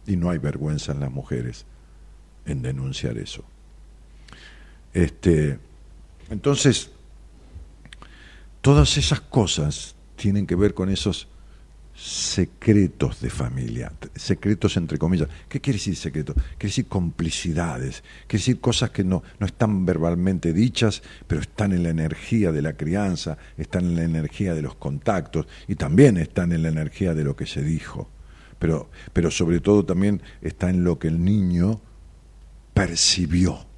Y 0.08 0.18
no 0.18 0.30
hay 0.30 0.40
vergüenza 0.40 0.92
en 0.92 1.00
las 1.00 1.12
mujeres 1.12 1.66
en 2.46 2.62
denunciar 2.62 3.18
eso. 3.18 3.44
Este, 4.96 5.60
entonces, 6.30 6.90
todas 8.62 8.98
esas 8.98 9.20
cosas 9.20 9.94
tienen 10.16 10.48
que 10.48 10.56
ver 10.56 10.74
con 10.74 10.90
esos 10.90 11.28
secretos 11.94 13.20
de 13.20 13.30
familia, 13.30 13.92
secretos 14.16 14.78
entre 14.78 14.98
comillas. 14.98 15.28
¿Qué 15.50 15.60
quiere 15.60 15.80
decir 15.80 15.98
secreto? 15.98 16.34
Quiere 16.34 16.70
decir 16.70 16.88
complicidades, 16.88 18.06
quiere 18.26 18.40
decir 18.42 18.62
cosas 18.62 18.92
que 18.92 19.04
no, 19.04 19.22
no 19.38 19.46
están 19.46 19.86
verbalmente 19.86 20.54
dichas, 20.54 21.04
pero 21.28 21.42
están 21.42 21.74
en 21.74 21.84
la 21.84 21.90
energía 21.90 22.54
de 22.54 22.62
la 22.62 22.78
crianza, 22.78 23.38
están 23.58 23.84
en 23.88 23.96
la 23.98 24.04
energía 24.04 24.54
de 24.54 24.62
los 24.62 24.76
contactos 24.76 25.46
y 25.68 25.76
también 25.76 26.16
están 26.16 26.54
en 26.54 26.64
la 26.64 26.70
energía 26.70 27.14
de 27.14 27.26
lo 27.26 27.36
que 27.36 27.48
se 27.48 27.62
dijo. 27.62 28.10
Pero, 28.60 28.90
pero 29.12 29.30
sobre 29.30 29.60
todo 29.60 29.84
también 29.84 30.22
está 30.42 30.70
en 30.70 30.86
lo 30.86 30.98
que 31.00 31.10
el 31.10 31.22
niño 31.22 31.82
percibió. 32.74 33.75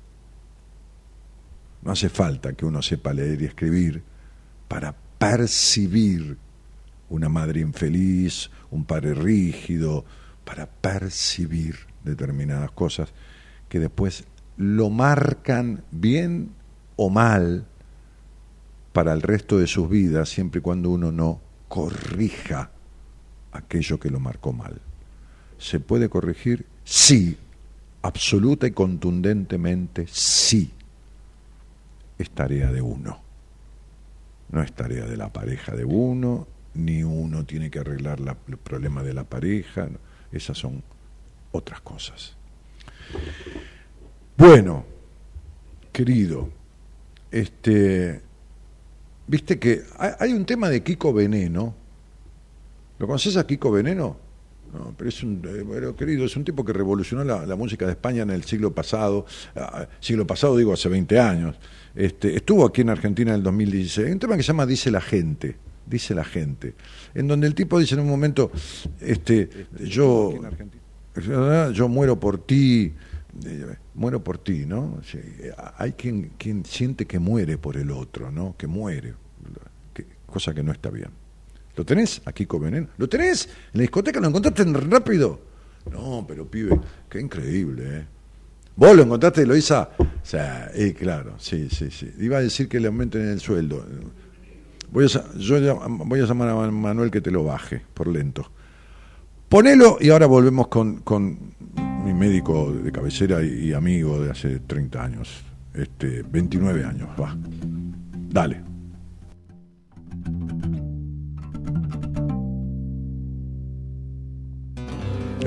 No 1.87 1.93
hace 1.93 2.09
falta 2.09 2.51
que 2.51 2.65
uno 2.65 2.81
sepa 2.81 3.13
leer 3.13 3.41
y 3.41 3.45
escribir 3.45 4.03
para 4.67 4.93
percibir 4.93 6.37
una 7.09 7.29
madre 7.29 7.61
infeliz, 7.61 8.51
un 8.71 8.83
padre 8.83 9.13
rígido, 9.13 10.03
para 10.43 10.65
percibir 10.65 11.77
determinadas 12.03 12.71
cosas 12.71 13.13
que 13.69 13.79
después 13.79 14.25
lo 14.57 14.89
marcan 14.89 15.85
bien 15.91 16.49
o 16.97 17.09
mal 17.09 17.65
para 18.91 19.13
el 19.13 19.21
resto 19.21 19.57
de 19.57 19.67
sus 19.67 19.89
vidas, 19.89 20.27
siempre 20.27 20.59
y 20.59 20.63
cuando 20.63 20.89
uno 20.89 21.13
no 21.13 21.39
corrija 21.69 22.69
aquello 23.53 23.97
que 23.97 24.09
lo 24.09 24.19
marcó 24.19 24.51
mal. 24.51 24.81
¿Se 25.57 25.79
puede 25.79 26.09
corregir? 26.09 26.65
Sí, 26.83 27.37
absoluta 28.01 28.67
y 28.67 28.71
contundentemente 28.71 30.05
sí. 30.09 30.73
Es 32.17 32.29
tarea 32.31 32.71
de 32.71 32.81
uno. 32.81 33.21
No 34.49 34.61
es 34.61 34.71
tarea 34.73 35.05
de 35.05 35.17
la 35.17 35.31
pareja 35.31 35.75
de 35.75 35.85
uno, 35.85 36.47
ni 36.73 37.03
uno 37.03 37.45
tiene 37.45 37.69
que 37.69 37.79
arreglar 37.79 38.19
la, 38.19 38.37
el 38.47 38.57
problema 38.57 39.03
de 39.03 39.13
la 39.13 39.23
pareja, 39.23 39.89
esas 40.31 40.57
son 40.57 40.83
otras 41.51 41.81
cosas. 41.81 42.35
Bueno, 44.37 44.85
querido, 45.91 46.49
este, 47.31 48.21
viste 49.25 49.59
que 49.59 49.83
hay, 49.97 50.11
hay 50.19 50.33
un 50.33 50.45
tema 50.45 50.69
de 50.69 50.83
Kiko 50.83 51.11
Veneno. 51.13 51.73
¿Lo 52.99 53.07
conoces 53.07 53.37
a 53.37 53.45
Kiko 53.45 53.71
Veneno? 53.71 54.26
No, 54.73 54.93
pero 54.97 55.09
es 55.09 55.23
un, 55.23 55.41
eh, 55.47 55.61
bueno, 55.61 55.95
querido, 55.95 56.25
es 56.25 56.35
un 56.35 56.43
tipo 56.43 56.63
que 56.65 56.73
revolucionó 56.73 57.23
la, 57.23 57.45
la 57.45 57.55
música 57.55 57.85
de 57.85 57.91
España 57.93 58.23
en 58.23 58.29
el 58.31 58.43
siglo 58.43 58.73
pasado, 58.73 59.25
ah, 59.55 59.87
siglo 59.99 60.27
pasado 60.27 60.57
digo 60.57 60.73
hace 60.73 60.89
20 60.89 61.19
años. 61.19 61.55
Este, 61.95 62.35
estuvo 62.35 62.65
aquí 62.65 62.81
en 62.81 62.89
Argentina 62.89 63.31
en 63.31 63.37
el 63.37 63.43
2016. 63.43 64.07
Hay 64.07 64.13
un 64.13 64.19
tema 64.19 64.35
que 64.37 64.43
se 64.43 64.47
llama 64.47 64.65
Dice 64.65 64.91
la 64.91 65.01
gente, 65.01 65.55
dice 65.85 66.13
la 66.13 66.23
gente, 66.25 66.75
en 67.15 67.27
donde 67.27 67.47
el 67.47 67.55
tipo 67.55 67.79
dice 67.79 67.95
en 67.95 68.01
un 68.01 68.09
momento, 68.09 68.51
este, 68.99 69.49
yo, 69.79 70.31
yo 71.73 71.87
muero 71.87 72.19
por 72.19 72.37
ti, 72.45 72.93
eh, 73.45 73.75
muero 73.95 74.23
por 74.23 74.37
ti, 74.37 74.65
¿no? 74.65 74.99
Sí, 75.03 75.19
hay 75.77 75.93
quien, 75.93 76.31
quien 76.37 76.65
siente 76.65 77.05
que 77.05 77.19
muere 77.19 77.57
por 77.57 77.77
el 77.77 77.89
otro, 77.91 78.31
¿no? 78.31 78.55
Que 78.57 78.67
muere, 78.67 79.13
que- 79.93 80.05
cosa 80.25 80.53
que 80.53 80.61
no 80.61 80.71
está 80.71 80.89
bien. 80.89 81.09
¿Lo 81.77 81.85
tenés 81.85 82.21
aquí 82.25 82.47
con 82.47 82.63
Veneno? 82.63 82.87
¿Lo 82.97 83.07
tenés? 83.07 83.45
¿En 83.45 83.77
la 83.77 83.81
discoteca 83.81 84.19
lo 84.19 84.27
encontraste 84.27 84.63
rápido? 84.63 85.39
No, 85.91 86.25
pero 86.27 86.49
pibe, 86.49 86.77
qué 87.07 87.21
increíble, 87.21 87.83
¿eh? 87.99 88.05
¿Vos 88.75 88.95
lo 88.95 89.03
encontraste, 89.03 89.43
Eloisa? 89.43 89.91
O 89.99 90.05
sea, 90.23 90.71
eh, 90.73 90.93
claro, 90.93 91.35
sí, 91.37 91.69
sí, 91.69 91.91
sí. 91.91 92.11
Iba 92.19 92.37
a 92.37 92.41
decir 92.41 92.67
que 92.67 92.79
le 92.79 92.87
aumenten 92.87 93.27
el 93.27 93.39
sueldo. 93.39 93.85
Voy 94.91 95.05
a, 95.05 95.37
yo 95.37 95.79
voy 95.87 96.19
a 96.19 96.25
llamar 96.25 96.49
a 96.49 96.71
Manuel 96.71 97.11
que 97.11 97.21
te 97.21 97.29
lo 97.29 97.43
baje, 97.43 97.83
por 97.93 98.07
lento. 98.07 98.49
Ponelo 99.47 99.97
y 100.01 100.09
ahora 100.09 100.25
volvemos 100.25 100.67
con, 100.69 101.01
con 101.01 101.53
mi 102.03 102.13
médico 102.13 102.71
de 102.71 102.91
cabecera 102.91 103.43
y, 103.43 103.69
y 103.69 103.73
amigo 103.73 104.19
de 104.19 104.31
hace 104.31 104.59
30 104.59 105.03
años, 105.03 105.43
este, 105.75 106.23
29 106.23 106.83
años, 106.83 107.09
va. 107.19 107.37
Dale. 108.29 108.63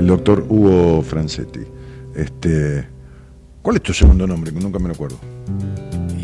El 0.01 0.07
doctor 0.07 0.47
Hugo 0.49 1.03
Francetti. 1.03 1.61
Este, 2.15 2.89
¿Cuál 3.61 3.77
es 3.77 3.83
tu 3.83 3.93
segundo 3.93 4.27
nombre? 4.27 4.51
Que 4.51 4.59
nunca 4.59 4.79
me 4.79 4.89
lo 4.89 4.95
acuerdo. 4.95 5.17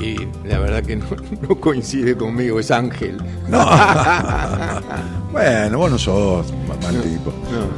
Y 0.00 0.16
la 0.48 0.58
verdad 0.60 0.82
que 0.82 0.96
no, 0.96 1.04
no 1.48 1.60
coincide 1.60 2.16
conmigo, 2.16 2.58
es 2.58 2.70
Ángel. 2.70 3.18
Bueno, 5.32 5.76
vos 5.78 5.90
no 5.90 5.98
sos 5.98 6.46
ma- 6.66 6.76
mal 6.82 7.02
tipo. 7.02 7.30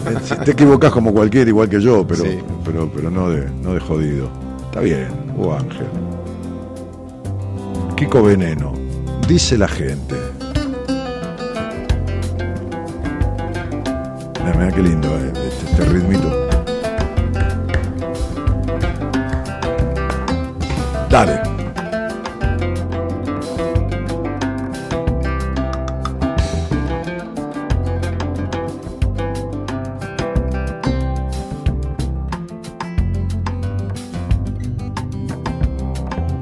Eh, 0.06 0.44
Te 0.44 0.52
equivocás 0.52 0.92
como 0.92 1.12
cualquiera, 1.12 1.48
igual 1.50 1.68
que 1.68 1.80
yo, 1.80 2.06
pero, 2.06 2.22
Sí. 2.22 2.38
pero, 2.64 2.88
pero 2.94 3.10
no, 3.10 3.28
de, 3.30 3.50
no 3.50 3.74
de 3.74 3.80
jodido. 3.80 4.28
Está 4.66 4.78
bien, 4.80 5.08
Hugo 5.36 5.54
Ángel. 5.54 5.86
Kiko 7.96 8.22
Veneno. 8.22 8.72
Dice 9.26 9.58
la 9.58 9.66
gente. 9.66 10.14
Mira, 14.44 14.54
mira 14.56 14.70
qué 14.72 14.82
lindo 14.82 15.08
eh, 15.18 15.32
este. 15.78 16.18
Dale. 21.08 21.40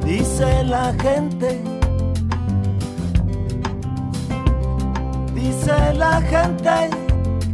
Dice 0.05 0.65
la 0.65 0.93
gente, 0.95 1.63
dice 5.35 5.95
la 5.95 6.21
gente 6.23 6.91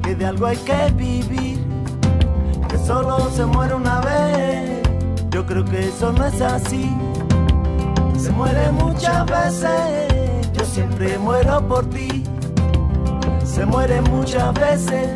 que 0.03 0.15
de 0.15 0.27
algo 0.27 0.47
hay 0.47 0.57
que 0.59 0.93
vivir, 0.97 1.42
solo 2.93 3.31
se 3.31 3.47
muere 3.47 3.75
una 3.75 4.01
vez. 4.01 4.83
Yo 5.31 5.47
creo 5.47 5.65
que 5.65 5.89
eso 5.89 6.13
no 6.13 6.27
es 6.27 6.41
así. 6.43 6.95
Se 8.19 8.31
muere 8.33 8.71
muchas 8.73 9.25
veces, 9.27 9.73
yo 10.53 10.65
siempre 10.65 11.19
muero 11.19 11.67
por 11.67 11.89
ti. 11.89 12.23
Se 13.45 13.65
muere 13.65 14.03
muchas 14.03 14.53
veces, 14.55 15.09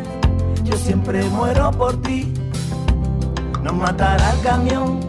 yo 0.63 0.75
siempre 0.75 1.23
muero 1.29 1.69
por 1.71 2.01
ti. 2.01 2.33
Nos 3.61 3.75
matará 3.75 4.31
el 4.33 4.41
camión 4.41 4.99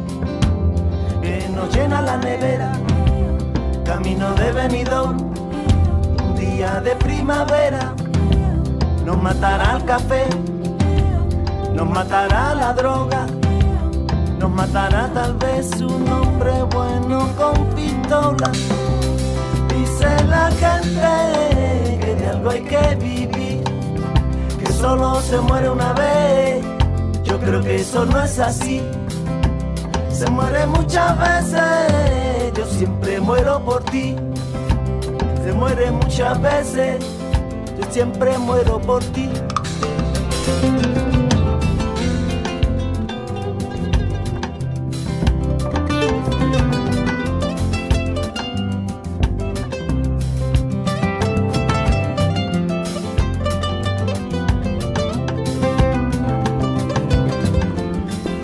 que 1.23 1.49
nos 1.57 1.75
llena 1.75 2.03
la 2.03 2.17
nevera, 2.19 2.73
camino 3.85 4.35
de 4.35 4.53
venidor, 4.53 5.17
un 6.25 6.37
día 6.37 6.81
de 6.81 6.95
primavera, 6.97 7.95
nos 9.05 9.23
matará 9.23 9.77
el 9.77 9.85
café, 9.85 10.25
nos 11.79 11.91
matará 11.91 12.57
la 12.57 12.73
droga, 12.73 13.25
nos 14.41 14.51
matará 14.51 15.09
tal 15.15 15.35
vez 15.35 15.81
un 15.81 16.09
hombre 16.09 16.53
bueno 16.75 17.31
con 17.37 17.55
pistola. 17.77 18.51
Dice 19.73 20.09
la 20.27 20.51
gente 20.63 22.01
que 22.01 22.15
de 22.17 22.27
algo 22.27 22.51
hay 22.51 22.63
que 22.63 22.95
vivir, 22.97 23.63
que 24.59 24.73
solo 24.73 25.21
se 25.21 25.39
muere 25.41 25.71
una 25.71 25.93
vez. 25.93 26.65
Yo 27.23 27.39
creo 27.39 27.63
que 27.63 27.77
eso 27.77 28.05
no 28.07 28.25
es 28.25 28.41
así. 28.41 28.83
Se 30.11 30.29
muere 30.31 30.67
muchas 30.67 31.17
veces, 31.17 32.53
yo 32.57 32.67
siempre 32.67 33.21
muero 33.21 33.65
por 33.65 33.85
ti. 33.85 34.17
Se 35.45 35.53
muere 35.53 35.93
muchas 35.93 36.43
veces, 36.43 36.97
yo 37.79 37.85
siempre 37.93 38.37
muero 38.37 38.81
por 38.81 39.05
ti. 39.15 39.31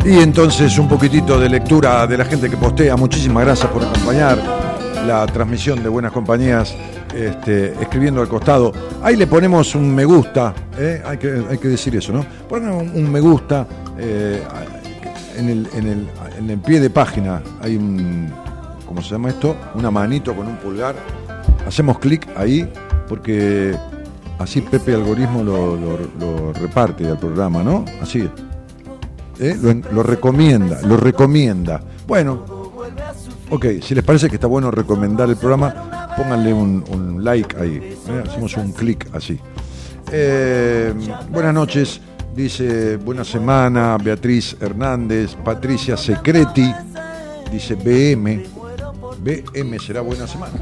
Y 0.05 0.19
entonces 0.21 0.79
un 0.79 0.87
poquitito 0.89 1.39
de 1.41 1.49
lectura 1.49 2.07
de 2.07 2.19
la 2.19 2.25
gente 2.25 2.51
que 2.51 2.57
postea. 2.57 2.97
Muchísimas 2.97 3.45
gracias 3.45 3.71
por 3.71 3.83
acompañar 3.83 4.39
la 5.07 5.27
transmisión 5.27 5.83
de 5.83 5.89
Buenas 5.89 6.13
Compañías, 6.13 6.75
este, 7.15 7.73
escribiendo 7.81 8.21
al 8.21 8.29
costado. 8.29 8.73
Ahí 9.03 9.17
le 9.17 9.27
ponemos 9.27 9.75
un 9.75 9.95
me 9.95 10.05
gusta, 10.05 10.55
¿eh? 10.79 11.03
hay, 11.07 11.17
que, 11.17 11.43
hay 11.51 11.59
que 11.59 11.69
decir 11.69 11.97
eso, 11.97 12.13
¿no? 12.13 12.25
Ponen 12.49 12.71
un, 12.95 13.11
me 13.11 13.21
gusta 13.21 13.67
eh, 13.99 14.43
en, 15.39 15.49
el, 15.49 15.69
en, 15.75 15.87
el, 15.89 16.09
en 16.39 16.51
el 16.51 16.59
pie 16.59 16.81
de 16.81 16.91
página. 16.91 17.41
Hay 17.63 17.77
un, 17.77 18.31
¿cómo 18.87 19.01
se 19.03 19.11
llama 19.11 19.31
esto? 19.31 19.57
Una 19.75 19.91
manito 19.91 20.35
con 20.35 20.47
un 20.47 20.57
pulgar. 20.57 20.95
Hacemos 21.67 21.99
clic 21.99 22.29
ahí 22.37 22.69
porque 23.09 23.75
así 24.39 24.61
Pepe 24.61 24.95
Algoritmo 24.95 25.43
lo, 25.43 25.77
lo- 25.77 25.99
lo 26.21 26.53
reparte 26.53 27.09
al 27.09 27.19
programa, 27.19 27.63
¿no? 27.63 27.87
Así. 28.03 28.29
¿Eh? 29.39 29.57
lo, 29.91 30.03
recomienda, 30.03 30.81
lo 30.83 30.97
recomienda. 30.97 31.83
Bueno, 32.07 32.45
ok, 33.51 33.67
si 33.83 33.95
les 33.95 34.05
parece 34.05 34.29
que 34.29 34.37
está 34.37 34.47
bueno 34.47 34.71
recomendar 34.71 35.29
el 35.29 35.37
programa, 35.37 36.15
pónganle 36.17 36.53
un, 36.53 37.21
like 37.23 37.57
ahí. 37.57 37.97
¿eh? 38.09 38.23
Hacemos 38.27 38.57
un 38.57 38.73
clic 38.73 39.09
así. 39.13 39.39
Eh, 40.13 40.93
buenas 41.31 41.55
noches, 41.55 42.01
dice 42.35 42.97
buena 42.97 43.25
semana 43.25 43.97
Beatriz 43.97 44.57
Hernández, 44.61 45.35
Patricia 45.37 45.97
Secreti, 45.97 46.73
dice 47.51 47.75
BM. 47.75 48.45
BM 49.19 49.79
será 49.79 50.03
buena 50.03 50.27
semana. 50.27 50.55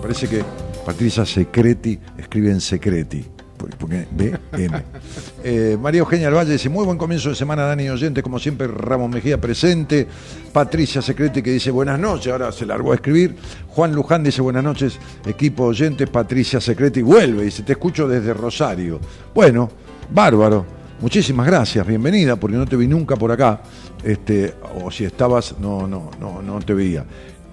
Parece 0.00 0.28
que 0.28 0.44
Patricia 0.84 1.26
Secreti 1.26 1.98
escribe 2.16 2.50
en 2.50 2.60
Secreti. 2.60 3.35
Eh, 5.48 5.76
María 5.80 6.00
Eugenia 6.00 6.26
del 6.26 6.34
Valle 6.34 6.52
dice: 6.52 6.68
Muy 6.68 6.84
buen 6.84 6.98
comienzo 6.98 7.28
de 7.28 7.36
semana, 7.36 7.62
Dani 7.64 7.84
y 7.84 7.88
oyente. 7.88 8.22
Como 8.22 8.38
siempre, 8.38 8.66
Ramos 8.66 9.08
Mejía 9.10 9.40
presente. 9.40 10.06
Patricia 10.52 11.00
Secreti 11.00 11.40
que 11.40 11.52
dice: 11.52 11.70
Buenas 11.70 12.00
noches. 12.00 12.32
Ahora 12.32 12.50
se 12.50 12.66
largó 12.66 12.92
a 12.92 12.96
escribir. 12.96 13.36
Juan 13.68 13.94
Luján 13.94 14.24
dice: 14.24 14.42
Buenas 14.42 14.64
noches, 14.64 14.98
equipo 15.24 15.64
oyente. 15.64 16.08
Patricia 16.08 16.60
Secreti 16.60 17.02
vuelve. 17.02 17.44
Dice: 17.44 17.62
Te 17.62 17.72
escucho 17.72 18.08
desde 18.08 18.34
Rosario. 18.34 18.98
Bueno, 19.34 19.70
bárbaro. 20.10 20.66
Muchísimas 21.00 21.46
gracias, 21.46 21.86
bienvenida, 21.86 22.36
porque 22.36 22.56
no 22.56 22.66
te 22.66 22.74
vi 22.74 22.88
nunca 22.88 23.16
por 23.16 23.30
acá. 23.30 23.60
Este, 24.02 24.54
o 24.82 24.90
si 24.90 25.04
estabas, 25.04 25.54
no, 25.58 25.86
no, 25.86 26.10
no, 26.18 26.40
no 26.40 26.58
te 26.60 26.72
veía. 26.72 27.04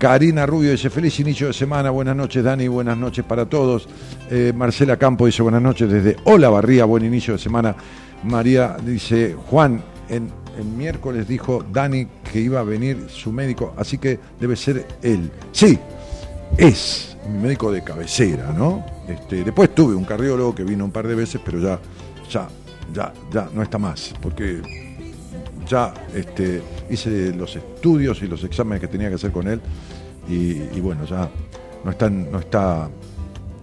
Karina 0.04 0.46
Rubio 0.46 0.72
dice, 0.72 0.90
feliz 0.90 1.18
inicio 1.22 1.48
de 1.48 1.54
semana, 1.54 1.90
buenas 1.90 2.14
noches 2.14 2.44
Dani, 2.44 2.68
buenas 2.68 2.98
noches 2.98 3.24
para 3.24 3.46
todos. 3.46 3.88
Eh, 4.30 4.52
Marcela 4.54 4.98
Campo 4.98 5.28
dice, 5.28 5.42
buenas 5.42 5.62
noches 5.62 5.90
desde 5.90 6.18
Hola 6.26 6.50
Barría, 6.50 6.84
buen 6.84 7.06
inicio 7.06 7.36
de 7.36 7.40
semana. 7.40 7.74
María 8.26 8.76
dice, 8.86 9.34
Juan, 9.50 9.82
en, 10.10 10.30
en 10.60 10.78
miércoles 10.78 11.26
dijo 11.26 11.64
Dani 11.72 12.06
que 12.30 12.42
iba 12.42 12.60
a 12.60 12.64
venir 12.64 13.06
su 13.08 13.32
médico, 13.32 13.74
así 13.78 13.98
que 13.98 14.20
debe 14.42 14.58
ser 14.58 14.86
él. 15.02 15.32
Sí, 15.54 15.80
es 16.58 17.16
mi 17.32 17.38
médico 17.38 17.72
de 17.72 17.82
cabecera, 17.82 18.52
¿no? 18.52 18.86
Este, 19.08 19.46
después 19.46 19.74
tuve 19.74 19.96
un 19.96 20.04
cardiólogo 20.04 20.54
que 20.54 20.66
vino 20.66 20.84
un 20.84 20.92
par 20.92 21.08
de 21.08 21.16
veces, 21.16 21.40
pero 21.46 21.62
ya, 21.62 21.80
ya, 22.30 22.50
ya, 22.94 23.14
ya 23.32 23.50
no 23.54 23.64
está 23.64 23.78
más, 23.78 24.14
porque 24.22 24.62
ya 25.66 25.94
este, 26.14 26.62
hice 26.90 27.34
los 27.34 27.56
estudios 27.56 28.22
y 28.22 28.28
los 28.28 28.44
exámenes 28.44 28.82
que 28.82 28.90
tenía 28.90 29.08
que 29.08 29.16
hacer 29.16 29.32
con 29.32 29.48
él 29.48 29.62
y, 30.28 30.80
bueno, 30.80 31.06
ya 31.06 31.30
no 31.84 31.92
está, 31.92 32.10
no 32.10 32.40
está 32.40 32.90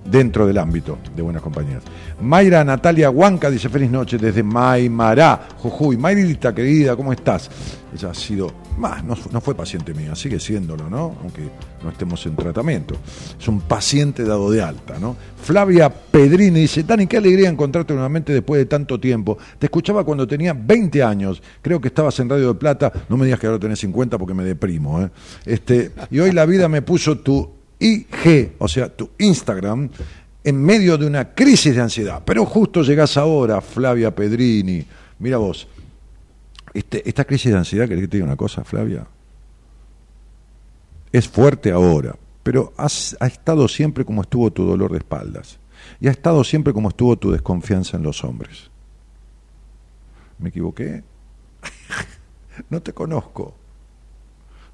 dentro 0.04 0.46
del 0.46 0.58
ámbito 0.58 0.98
de 1.14 1.22
buenas 1.22 1.42
compañías. 1.42 1.82
Mayra 2.20 2.64
Natalia 2.64 3.10
Huanca 3.10 3.50
dice 3.50 3.68
feliz 3.68 3.90
noche 3.90 4.18
desde 4.18 4.42
Maimará, 4.42 5.48
Jujuy. 5.58 5.96
Mayrita 5.96 6.54
querida, 6.54 6.96
¿cómo 6.96 7.12
estás? 7.12 7.50
Ella 7.94 8.10
ha 8.10 8.14
sido, 8.14 8.50
no, 8.80 9.40
fue 9.40 9.54
paciente 9.54 9.94
mía, 9.94 10.14
sigue 10.14 10.40
siéndolo, 10.40 10.88
¿no? 10.88 11.16
Aunque 11.22 11.42
no 11.82 11.90
estemos 11.90 12.24
en 12.26 12.36
tratamiento. 12.36 12.96
Es 13.38 13.46
un 13.46 13.60
paciente 13.60 14.24
dado 14.24 14.50
de 14.50 14.62
alta, 14.62 14.98
¿no? 14.98 15.16
Flavia 15.42 15.90
Pedrini 15.90 16.60
dice, 16.60 16.82
Dani, 16.82 17.06
qué 17.06 17.18
alegría 17.18 17.48
encontrarte 17.48 17.92
nuevamente 17.92 18.32
después 18.32 18.58
de 18.58 18.66
tanto 18.66 18.98
tiempo. 18.98 19.38
Te 19.58 19.66
escuchaba 19.66 20.04
cuando 20.04 20.26
tenía 20.26 20.54
20 20.54 21.02
años, 21.02 21.42
creo 21.62 21.80
que 21.80 21.88
estabas 21.88 22.18
en 22.20 22.28
Radio 22.28 22.48
de 22.48 22.54
Plata, 22.54 22.92
no 23.08 23.16
me 23.16 23.26
digas 23.26 23.38
que 23.38 23.46
ahora 23.46 23.58
tenés 23.58 23.78
50 23.80 24.18
porque 24.18 24.34
me 24.34 24.44
deprimo, 24.44 25.02
¿eh? 25.02 25.10
Este, 25.44 25.92
y 26.10 26.18
hoy 26.18 26.32
la 26.32 26.46
vida 26.46 26.68
me 26.68 26.82
puso 26.82 27.18
tu 27.18 27.50
IG, 27.78 28.52
o 28.58 28.68
sea, 28.68 28.88
tu 28.88 29.10
Instagram, 29.18 29.88
en 30.42 30.62
medio 30.62 30.96
de 30.96 31.06
una 31.06 31.34
crisis 31.34 31.74
de 31.74 31.82
ansiedad. 31.82 32.22
Pero 32.24 32.46
justo 32.46 32.82
llegás 32.82 33.16
ahora, 33.16 33.60
Flavia 33.60 34.14
Pedrini. 34.14 34.84
Mira 35.18 35.36
vos, 35.36 35.68
este, 36.74 37.08
esta 37.08 37.24
crisis 37.24 37.52
de 37.52 37.58
ansiedad, 37.58 37.88
¿querés 37.88 38.02
que 38.02 38.08
te 38.08 38.16
diga 38.16 38.26
una 38.26 38.36
cosa, 38.36 38.64
Flavia? 38.64 39.06
Es 41.12 41.28
fuerte 41.28 41.72
ahora, 41.72 42.16
pero 42.42 42.72
ha 42.76 43.26
estado 43.26 43.66
siempre 43.68 44.04
como 44.04 44.22
estuvo 44.22 44.50
tu 44.50 44.64
dolor 44.64 44.92
de 44.92 44.98
espaldas. 44.98 45.58
Y 46.00 46.08
ha 46.08 46.10
estado 46.10 46.44
siempre 46.44 46.72
como 46.72 46.90
estuvo 46.90 47.16
tu 47.16 47.30
desconfianza 47.30 47.96
en 47.96 48.02
los 48.02 48.22
hombres. 48.22 48.70
¿Me 50.38 50.50
equivoqué? 50.50 51.02
no 52.70 52.80
te 52.80 52.92
conozco. 52.92 53.54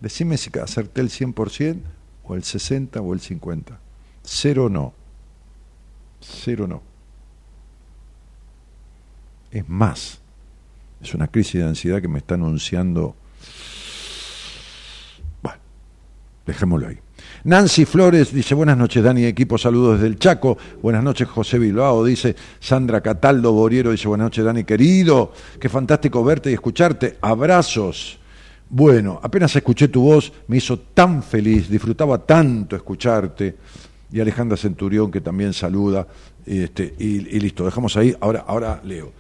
Decime 0.01 0.37
si 0.37 0.51
acerté 0.59 1.01
el 1.01 1.11
100% 1.11 1.81
o 2.25 2.35
el 2.35 2.45
60 2.45 3.01
o 3.01 3.15
el 3.15 3.21
50. 3.21 3.79
Cero 4.23 4.69
no. 4.69 4.93
Cero 6.21 6.67
no. 6.67 6.83
Es 9.51 9.69
más, 9.69 10.21
es 11.01 11.15
una 11.15 11.29
crisis 11.29 11.61
de 11.61 11.69
ansiedad 11.69 12.01
que 12.01 12.09
me 12.09 12.19
está 12.19 12.35
anunciando. 12.35 13.15
Bueno, 15.43 15.59
dejémoslo 16.47 16.89
ahí. 16.89 16.99
Nancy 17.45 17.85
Flores 17.85 18.33
dice, 18.33 18.55
buenas 18.57 18.77
noches 18.77 19.05
Dani, 19.05 19.25
equipo, 19.25 19.57
saludos 19.57 19.95
desde 19.95 20.09
el 20.09 20.19
Chaco. 20.19 20.59
Buenas 20.83 21.05
noches 21.05 21.29
José 21.29 21.59
Bilbao, 21.61 22.05
dice 22.05 22.35
Sandra 22.59 23.01
Cataldo 23.01 23.53
Boriero, 23.53 23.93
dice, 23.93 24.09
buenas 24.09 24.27
noches 24.27 24.45
Dani, 24.45 24.65
querido. 24.65 25.33
Qué 25.61 25.69
fantástico 25.69 26.25
verte 26.25 26.51
y 26.51 26.55
escucharte. 26.55 27.19
Abrazos. 27.21 28.19
Bueno, 28.69 29.21
apenas 29.23 29.55
escuché 29.55 29.87
tu 29.87 30.03
voz, 30.03 30.33
me 30.49 30.57
hizo 30.57 30.79
tan 30.81 31.23
feliz, 31.23 31.69
disfrutaba 31.69 32.19
tanto 32.19 32.75
escucharte. 32.75 33.57
Y 34.11 34.21
Alejandra 34.21 34.57
Centurión, 34.57 35.11
que 35.11 35.21
también 35.21 35.53
saluda. 35.53 36.07
Y, 36.45 36.63
este, 36.63 36.95
y, 36.99 37.37
y 37.37 37.41
listo, 37.41 37.65
dejamos 37.65 37.97
ahí. 37.97 38.15
Ahora, 38.21 38.45
ahora 38.47 38.81
leo. 38.83 39.13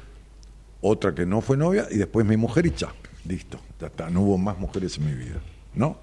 otra 0.81 1.13
que 1.15 1.27
no 1.27 1.41
fue 1.41 1.57
novia, 1.57 1.89
y 1.91 1.97
después 1.97 2.25
mi 2.25 2.37
mujer 2.37 2.67
y 2.67 2.71
ya, 2.71 2.93
listo, 3.27 3.59
ya 3.81 3.89
está, 3.89 4.09
no 4.11 4.23
hubo 4.23 4.39
más 4.39 4.59
mujeres 4.59 4.97
en 4.99 5.07
mi 5.07 5.13
vida, 5.15 5.41
¿no? 5.75 5.99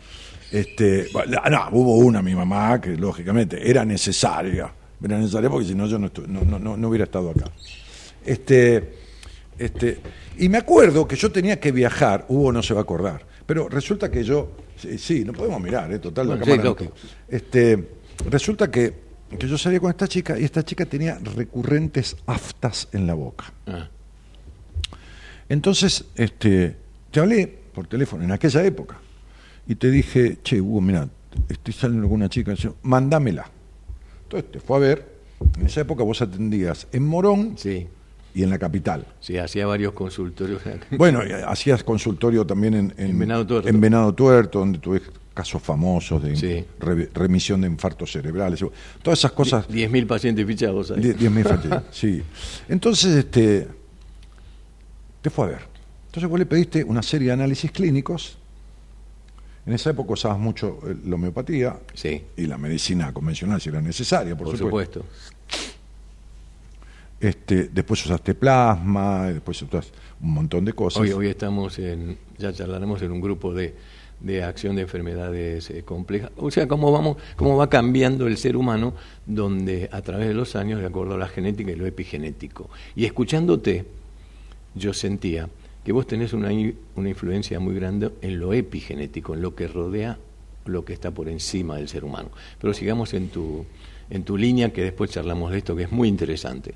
Este, 0.51 1.07
no, 1.49 1.69
hubo 1.71 1.97
una, 1.97 2.21
mi 2.21 2.35
mamá, 2.35 2.81
que 2.81 2.95
lógicamente 2.97 3.69
era 3.69 3.85
necesaria, 3.85 4.69
era 5.01 5.17
necesaria 5.17 5.49
porque 5.49 5.67
si 5.67 5.75
no 5.75 5.87
yo 5.87 5.97
no, 5.97 6.11
no, 6.27 6.41
no, 6.43 6.59
no- 6.59 6.77
no 6.77 6.89
hubiera 6.89 7.05
estado 7.05 7.29
acá. 7.31 7.45
Este, 8.25 8.93
este, 9.57 9.99
y 10.37 10.49
me 10.49 10.57
acuerdo 10.57 11.07
que 11.07 11.15
yo 11.15 11.31
tenía 11.31 11.59
que 11.59 11.71
viajar, 11.71 12.25
Hugo 12.27 12.51
no 12.51 12.61
se 12.61 12.73
va 12.73 12.81
a 12.81 12.83
acordar, 12.83 13.25
pero 13.45 13.69
resulta 13.69 14.11
que 14.11 14.23
yo, 14.23 14.51
sí, 14.77 14.97
sí, 14.97 15.23
no 15.23 15.31
podemos 15.33 15.61
mirar, 15.61 15.91
¿eh? 15.93 15.99
total, 15.99 16.27
la 16.27 16.35
sí, 16.35 16.41
cámara 16.41 16.63
no- 16.63 16.69
lógico. 16.71 16.93
este, 17.29 17.89
resulta 18.29 18.69
que, 18.69 19.02
que 19.37 19.47
yo 19.47 19.57
salía 19.57 19.79
con 19.79 19.89
esta 19.89 20.07
chica 20.07 20.39
y 20.39 20.43
esta 20.43 20.63
chica 20.63 20.85
tenía 20.85 21.19
recurrentes 21.35 22.15
aftas 22.25 22.87
en 22.93 23.07
la 23.07 23.13
boca. 23.13 23.51
Ah, 23.67 23.87
Entonces, 25.49 26.05
este, 26.15 26.75
te 27.11 27.19
hablé 27.19 27.47
por 27.73 27.87
teléfono 27.87 28.23
en 28.23 28.31
aquella 28.31 28.63
época 28.63 28.97
y 29.67 29.75
te 29.75 29.89
dije, 29.91 30.37
che, 30.43 30.59
Hugo, 30.61 30.81
mira, 30.81 31.07
estoy 31.49 31.73
saliendo 31.73 32.07
con 32.07 32.15
una 32.15 32.29
chica, 32.29 32.53
yo, 32.53 32.75
mándamela. 32.83 33.45
Entonces 34.23 34.51
te 34.51 34.59
fue 34.59 34.77
a 34.77 34.79
ver, 34.79 35.13
en 35.59 35.65
esa 35.65 35.81
época 35.81 36.03
vos 36.03 36.21
atendías 36.21 36.87
en 36.91 37.05
Morón 37.05 37.55
sí, 37.57 37.87
y 38.33 38.43
en 38.43 38.49
la 38.49 38.57
capital. 38.57 39.05
sí, 39.19 39.37
hacía 39.37 39.65
varios 39.67 39.93
consultorios. 39.93 40.61
Bueno, 40.97 41.21
y 41.25 41.31
hacías 41.31 41.83
consultorio 41.83 42.45
también 42.45 42.73
en, 42.73 42.93
En 42.97 43.19
Venado 43.19 43.45
Tuerto. 43.45 43.69
en 43.69 43.79
Venado 43.81 44.13
Tuerto, 44.13 44.59
donde 44.59 44.79
tuve 44.79 45.01
casos 45.33 45.61
famosos 45.61 46.21
de 46.21 46.35
Sí. 46.35 46.65
re- 46.79 47.09
remisión 47.13 47.61
de 47.61 47.67
infartos 47.67 48.11
cerebrales, 48.11 48.63
todas 49.01 49.19
esas 49.19 49.31
cosas. 49.31 49.67
10.000 49.67 50.05
pacientes 50.05 50.45
fichados 50.45 50.91
ahí. 50.91 51.01
Die- 51.01 51.13
10.000 51.15 51.39
infantiles, 51.39 51.79
sí. 51.91 52.21
Entonces, 52.69 53.15
este, 53.15 53.67
te 55.21 55.29
fue 55.29 55.45
a 55.45 55.49
ver. 55.49 55.61
Entonces 56.07 56.29
vos 56.29 56.37
le 56.37 56.45
pediste 56.45 56.83
una 56.83 57.01
serie 57.01 57.27
de 57.29 57.33
análisis 57.33 57.71
clínicos. 57.71 58.37
En 59.65 59.73
esa 59.73 59.89
época 59.91 60.13
usabas 60.13 60.37
mucho 60.37 60.79
eh, 60.85 60.95
la 61.05 61.15
homeopatía 61.15 61.79
Sí, 61.93 62.21
y 62.37 62.45
la 62.47 62.57
medicina 62.57 63.11
convencional 63.13 63.59
si 63.61 63.69
era 63.69 63.81
necesaria, 63.81 64.35
por, 64.35 64.47
por, 64.49 64.57
supuesto. 64.57 64.99
supuesto. 64.99 65.73
Este, 67.19 67.69
después 67.69 68.05
usaste 68.05 68.35
plasma, 68.35 69.27
después 69.27 69.61
usaste 69.61 69.91
un 70.21 70.33
montón 70.33 70.65
de 70.65 70.73
cosas. 70.73 71.01
Hoy, 71.01 71.11
hoy 71.13 71.27
estamos 71.27 71.79
en, 71.79 72.17
ya 72.37 72.51
charlaremos 72.51 73.01
en 73.01 73.11
un 73.13 73.21
grupo 73.21 73.53
de, 73.53 73.73
de 74.23 74.43
acción 74.43 74.75
de 74.75 74.83
enfermedades 74.83 75.69
eh, 75.69 75.83
complejas. 75.83 76.31
O 76.37 76.49
sea, 76.49 76.67
cómo, 76.67 76.91
vamos, 76.91 77.17
cómo 77.35 77.57
va 77.57 77.69
cambiando 77.69 78.25
el 78.25 78.37
ser 78.37 78.57
humano, 78.57 78.95
donde 79.25 79.89
a 79.91 80.01
través 80.01 80.27
de 80.27 80.33
los 80.33 80.55
años, 80.55 80.79
de 80.79 80.87
acuerdo 80.87 81.15
a 81.15 81.17
la 81.17 81.27
genética 81.27 81.71
y 81.71 81.75
lo 81.75 81.85
epigenético. 81.85 82.69
Y 82.95 83.05
escuchándote, 83.05 83.85
yo 84.73 84.93
sentía 84.93 85.49
que 85.83 85.91
vos 85.91 86.07
tenés 86.07 86.31
una, 86.33 86.49
una 86.95 87.09
influencia 87.09 87.59
muy 87.59 87.75
grande 87.75 88.11
en 88.21 88.39
lo 88.39 88.53
epigenético, 88.53 89.35
en 89.35 89.41
lo 89.41 89.53
que 89.53 89.67
rodea 89.67 90.17
lo 90.65 90.85
que 90.85 90.93
está 90.93 91.11
por 91.11 91.27
encima 91.27 91.75
del 91.75 91.89
ser 91.89 92.05
humano. 92.05 92.29
Pero 92.59 92.73
sigamos 92.73 93.13
en 93.13 93.27
tu, 93.27 93.65
en 94.09 94.23
tu 94.23 94.37
línea, 94.37 94.71
que 94.71 94.81
después 94.81 95.11
charlamos 95.11 95.51
de 95.51 95.57
esto, 95.57 95.75
que 95.75 95.83
es 95.83 95.91
muy 95.91 96.07
interesante. 96.07 96.73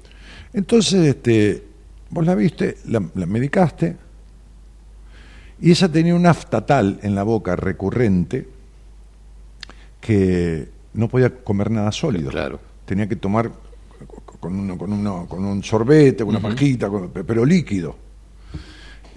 Entonces, 0.51 1.07
este, 1.07 1.63
vos 2.09 2.25
la 2.25 2.35
viste, 2.35 2.75
la 2.85 2.99
medicaste, 2.99 3.95
y 5.61 5.71
ella 5.71 5.87
tenía 5.89 6.15
un 6.15 6.25
afta 6.25 6.65
tal 6.65 6.99
en 7.03 7.15
la 7.15 7.23
boca 7.23 7.55
recurrente 7.55 8.47
que 10.01 10.69
no 10.93 11.07
podía 11.07 11.35
comer 11.43 11.71
nada 11.71 11.91
sólido. 11.91 12.29
Claro. 12.29 12.59
Tenía 12.85 13.07
que 13.07 13.15
tomar 13.15 13.51
con, 14.39 14.55
uno, 14.59 14.77
con, 14.77 14.93
uno, 14.93 15.25
con 15.27 15.43
un 15.43 15.63
sorbete, 15.63 16.23
con 16.23 16.35
una 16.35 16.39
pajita, 16.41 16.89
con- 16.89 17.09
pero 17.09 17.45
líquido. 17.45 17.95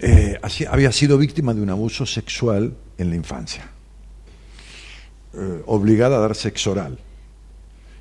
eh, 0.03 0.37
así- 0.41 0.65
había 0.65 0.91
sido 0.91 1.15
víctima 1.17 1.53
de 1.53 1.61
un 1.61 1.69
abuso 1.69 2.07
sexual 2.07 2.75
en 2.97 3.09
la 3.11 3.15
infancia. 3.15 3.69
Eh, 5.33 5.61
obligada 5.67 6.17
a 6.17 6.19
dar 6.21 6.35
sexo 6.35 6.71
oral. 6.71 6.97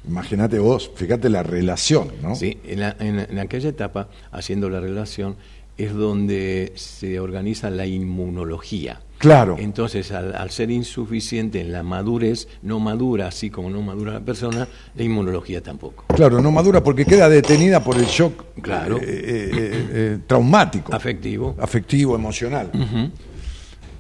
Imagínate 0.09 0.59
vos, 0.59 0.91
fíjate 0.95 1.29
la 1.29 1.43
relación, 1.43 2.11
¿no? 2.23 2.35
Sí, 2.35 2.59
en, 2.65 2.81
la- 2.81 2.97
en- 2.99 3.19
en 3.19 3.39
aquella 3.39 3.69
etapa, 3.69 4.09
haciendo 4.33 4.71
la 4.71 4.81
relación, 4.81 5.37
es 5.85 5.95
donde 5.95 6.73
se 6.77 7.21
organiza 7.21 7.71
la 7.71 7.87
inmunología. 7.87 9.01
Claro. 9.19 9.57
Entonces, 9.59 10.13
al, 10.13 10.35
al 10.35 10.51
ser 10.51 10.71
insuficiente 10.71 11.61
en 11.61 11.73
la 11.73 11.83
madurez, 11.83 12.49
no 12.63 12.81
madura, 12.81 13.29
así 13.29 13.51
como 13.51 13.69
no 13.69 13.83
madura 13.83 14.15
la 14.15 14.21
persona, 14.21 14.67
la 14.95 15.03
inmunología 15.03 15.63
tampoco. 15.63 16.05
Claro, 16.15 16.41
no 16.41 16.51
madura 16.51 16.83
porque 16.83 17.05
queda 17.05 17.29
detenida 17.29 17.85
por 17.85 17.97
el 17.99 18.07
shock 18.07 18.45
Claro. 18.63 18.97
eh, 18.97 19.03
eh, 19.05 19.89
eh, 19.93 20.19
traumático, 20.27 20.95
Afectivo. 20.95 21.55
afectivo, 21.61 22.15
emocional. 22.17 22.71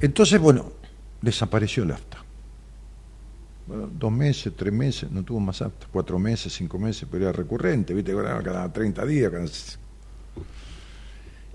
Entonces, 0.00 0.40
bueno, 0.40 0.72
desapareció 1.20 1.82
el 1.82 1.90
afta. 1.92 2.24
Bueno, 3.66 3.88
dos 3.92 4.10
meses, 4.10 4.52
tres 4.56 4.72
meses, 4.72 5.10
no 5.12 5.22
tuvo 5.22 5.38
más 5.40 5.60
afta. 5.62 5.86
Cuatro 5.92 6.18
meses, 6.18 6.52
cinco 6.52 6.78
meses, 6.78 7.06
pero 7.10 7.24
era 7.24 7.32
recurrente, 7.32 7.92
¿viste? 7.94 8.12
Cada, 8.14 8.42
cada 8.42 8.72
30 8.72 9.04
días. 9.04 9.30
cada- 9.30 9.46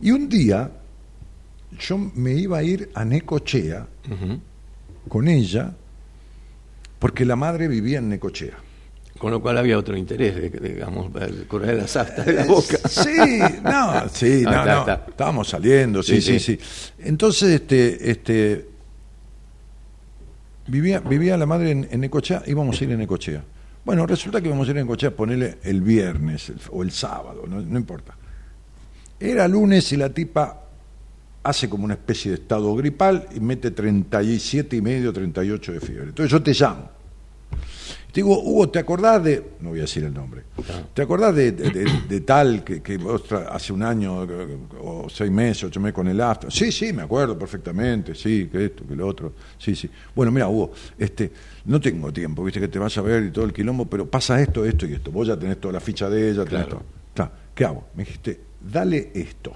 Y 0.01 0.11
un 0.11 0.27
día, 0.29 0.69
yo 1.79 1.97
me 1.97 2.33
iba 2.33 2.57
a 2.57 2.63
ir 2.63 2.89
a 2.93 3.05
Necochea 3.05 3.87
con 5.07 5.27
ella, 5.27 5.73
porque 6.99 7.25
la 7.25 7.35
madre 7.35 7.67
vivía 7.67 7.99
en 7.99 8.09
Necochea. 8.09 8.53
Con 9.17 9.31
lo 9.31 9.41
cual 9.41 9.57
había 9.57 9.77
otro 9.77 9.95
interés, 9.95 10.51
digamos, 10.61 11.09
el 11.21 11.47
correr 11.47 11.75
las 11.77 11.95
aftas 11.95 12.25
de 12.25 12.33
la 12.33 12.45
boca. 12.45 12.77
Sí, 12.89 13.39
no, 13.63 14.09
sí, 14.09 14.41
No, 14.43 14.51
no, 14.51 14.57
está, 14.59 14.65
no. 14.73 14.79
está. 14.81 15.05
Estábamos 15.07 15.47
saliendo, 15.47 16.03
sí, 16.03 16.21
sí, 16.21 16.37
Sí, 16.39 16.57
sí. 16.57 16.91
Entonces, 16.99 17.49
este, 17.61 18.11
este, 18.11 18.67
vivía, 20.67 20.99
vivía 20.99 21.37
la 21.37 21.45
madre 21.45 21.71
en, 21.71 21.87
en 21.89 22.01
Necochea, 22.01 22.43
íbamos 22.47 22.79
a 22.79 22.83
ir 22.83 22.91
en 22.91 22.99
Necochea. 22.99 23.41
Bueno, 23.85 24.05
resulta 24.05 24.41
que 24.41 24.47
íbamos 24.47 24.67
a 24.67 24.71
ir 24.71 24.77
en 24.77 24.83
Necochea, 24.85 25.11
ponerle 25.11 25.59
el 25.63 25.81
viernes 25.81 26.49
el- 26.49 26.59
o 26.71 26.83
el 26.83 26.91
sábado, 26.91 27.45
no, 27.47 27.61
no 27.61 27.79
importa. 27.79 28.15
Era 29.19 29.47
lunes 29.47 29.91
y 29.93 29.97
la 29.97 30.09
tipa 30.09 30.61
hace 31.43 31.69
como 31.69 31.85
una 31.85 31.93
especie 31.93 32.31
de 32.31 32.37
estado 32.37 32.75
gripal 32.75 33.27
y 33.35 33.39
mete 33.39 33.71
37 33.71 34.75
y 34.75 34.81
medio, 34.81 35.13
38 35.13 35.73
de 35.73 35.79
fiebre. 35.79 36.09
Entonces 36.09 36.31
yo 36.31 36.41
te 36.41 36.53
llamo. 36.53 36.89
Te 38.11 38.21
digo, 38.21 38.39
Hugo, 38.41 38.69
¿te 38.69 38.79
acordás 38.79 39.21
de.? 39.23 39.51
No 39.59 39.69
voy 39.71 39.79
a 39.79 39.81
decir 39.83 40.03
el 40.05 40.13
nombre. 40.13 40.43
¿Te 40.93 41.01
acordás 41.01 41.35
de, 41.35 41.51
de- 41.51 41.69
de- 41.69 42.01
de 42.07 42.21
tal 42.21 42.63
que, 42.63 42.81
que 42.81 42.97
vos 42.97 43.23
hace 43.51 43.73
un 43.73 43.83
año 43.83 44.25
o 44.81 45.07
seis 45.09 45.29
meses, 45.29 45.65
ocho 45.65 45.81
meses 45.81 45.93
con 45.93 46.07
el 46.07 46.19
after? 46.21 46.49
Sí, 46.51 46.71
sí, 46.71 46.93
me 46.93 47.01
acuerdo 47.01 47.37
perfectamente. 47.37 48.15
Sí, 48.15 48.47
que 48.49 48.65
esto, 48.65 48.87
que 48.87 48.95
lo 48.95 49.05
otro. 49.05 49.33
Sí, 49.59 49.75
sí. 49.75 49.89
Bueno, 50.15 50.31
mira, 50.31 50.47
Hugo, 50.47 50.71
este, 50.97 51.29
no 51.65 51.79
tengo 51.81 52.11
tiempo, 52.13 52.41
viste 52.43 52.59
que 52.61 52.69
te 52.69 52.79
vas 52.79 52.97
a 52.97 53.01
ver 53.01 53.23
y 53.25 53.31
todo 53.31 53.43
el 53.45 53.51
quilombo, 53.53 53.85
pero 53.85 54.09
pasa 54.09 54.41
esto, 54.41 54.63
esto 54.63 54.85
y 54.85 54.93
esto. 54.93 55.11
Vos 55.11 55.27
ya 55.27 55.37
tenés 55.37 55.59
toda 55.59 55.73
la 55.73 55.81
ficha 55.81 56.09
de 56.09 56.29
ella, 56.31 56.45
tenés 56.45 56.67
Claro. 56.67 56.83
todo. 57.13 57.29
¿Qué 57.53 57.65
hago? 57.65 57.87
Me 57.95 58.03
dijiste, 58.03 58.39
dale 58.71 59.11
esto. 59.13 59.53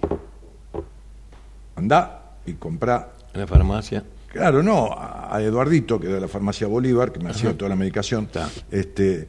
Andá 1.75 2.35
y 2.45 2.53
comprá 2.53 3.13
En 3.33 3.41
la 3.41 3.47
farmacia. 3.47 4.03
Claro, 4.27 4.61
no, 4.61 4.95
a 4.95 5.41
Eduardito, 5.41 5.99
que 5.99 6.07
de 6.07 6.19
la 6.19 6.27
farmacia 6.27 6.67
Bolívar, 6.67 7.11
que 7.11 7.19
me 7.19 7.31
hacía 7.31 7.57
toda 7.57 7.69
la 7.69 7.75
medicación, 7.75 8.29
este, 8.69 9.27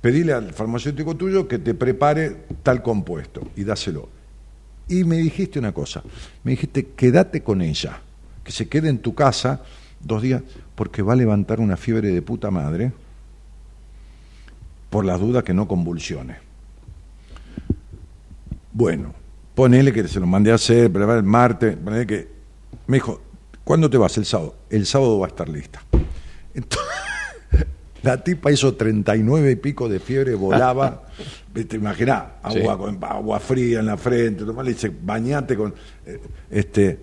pedile 0.00 0.32
al 0.32 0.52
farmacéutico 0.52 1.16
tuyo 1.16 1.46
que 1.46 1.60
te 1.60 1.74
prepare 1.74 2.38
tal 2.64 2.82
compuesto 2.82 3.42
y 3.54 3.62
dáselo. 3.62 4.08
Y 4.88 5.04
me 5.04 5.16
dijiste 5.18 5.60
una 5.60 5.72
cosa, 5.72 6.02
me 6.42 6.52
dijiste, 6.52 6.88
quédate 6.88 7.42
con 7.42 7.62
ella, 7.62 8.00
que 8.42 8.50
se 8.50 8.68
quede 8.68 8.88
en 8.88 8.98
tu 8.98 9.14
casa 9.14 9.62
dos 10.00 10.22
días, 10.22 10.42
porque 10.74 11.02
va 11.02 11.12
a 11.12 11.16
levantar 11.16 11.60
una 11.60 11.76
fiebre 11.76 12.10
de 12.10 12.20
puta 12.20 12.50
madre, 12.50 12.92
por 14.90 15.04
las 15.04 15.20
dudas 15.20 15.44
que 15.44 15.54
no 15.54 15.68
convulsione. 15.68 16.51
Bueno, 18.72 19.14
ponele 19.54 19.92
que 19.92 20.06
se 20.08 20.20
lo 20.20 20.26
mandé 20.26 20.50
a 20.50 20.54
hacer, 20.54 20.90
pero 20.92 21.14
el 21.16 21.22
martes, 21.22 21.76
ponele 21.76 22.06
que 22.06 22.28
me 22.86 22.96
dijo, 22.96 23.20
¿cuándo 23.64 23.88
te 23.90 23.98
vas? 23.98 24.16
El 24.18 24.24
sábado. 24.24 24.54
El 24.70 24.86
sábado 24.86 25.18
va 25.18 25.26
a 25.26 25.28
estar 25.28 25.48
lista. 25.48 25.82
Entonces, 26.54 26.88
la 28.02 28.22
tipa 28.22 28.50
hizo 28.50 28.74
39 28.74 29.50
y 29.50 29.56
pico 29.56 29.88
de 29.88 30.00
fiebre, 30.00 30.34
volaba, 30.34 31.04
te 31.52 31.76
imaginás, 31.76 32.24
agua, 32.42 32.74
Sí. 32.74 32.78
con, 32.78 32.98
agua 33.04 33.40
fría 33.40 33.80
en 33.80 33.86
la 33.86 33.96
frente, 33.96 34.44
tomá, 34.44 34.62
le 34.62 34.72
dice, 34.72 34.90
bañate 35.02 35.56
con... 35.56 35.74
eh, 36.06 36.20
Este, 36.50 36.98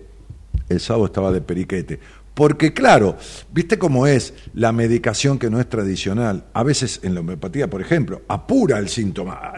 el 0.68 0.80
sábado 0.80 1.06
estaba 1.06 1.32
de 1.32 1.40
periquete. 1.40 1.98
Porque 2.34 2.72
claro, 2.72 3.16
viste 3.52 3.78
cómo 3.78 4.06
es 4.06 4.32
la 4.54 4.72
medicación 4.72 5.38
que 5.38 5.50
no 5.50 5.60
es 5.60 5.68
tradicional. 5.68 6.44
A 6.54 6.62
veces 6.62 7.00
en 7.02 7.14
la 7.14 7.20
homeopatía, 7.20 7.68
por 7.68 7.80
ejemplo, 7.80 8.22
apura 8.28 8.78
el 8.78 8.88
síntoma. 8.88 9.52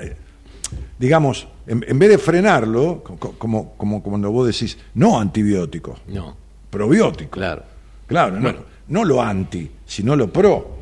Digamos, 0.99 1.49
en, 1.67 1.85
en 1.89 1.99
vez 1.99 2.11
de 2.11 2.19
frenarlo, 2.19 3.03
co- 3.03 3.17
co- 3.17 3.33
como, 3.39 3.75
como 3.75 4.03
cuando 4.03 4.31
vos 4.31 4.47
decís, 4.47 4.79
no 4.95 5.19
antibiótico, 5.19 5.99
No, 6.09 6.37
probiótico. 6.71 7.31
claro. 7.31 7.63
Claro, 8.07 8.37
no, 8.37 8.43
Bueno. 8.43 8.59
no 8.89 9.05
lo 9.05 9.23
anti, 9.23 9.71
sino 9.87 10.15
lo 10.17 10.33
pro. 10.33 10.79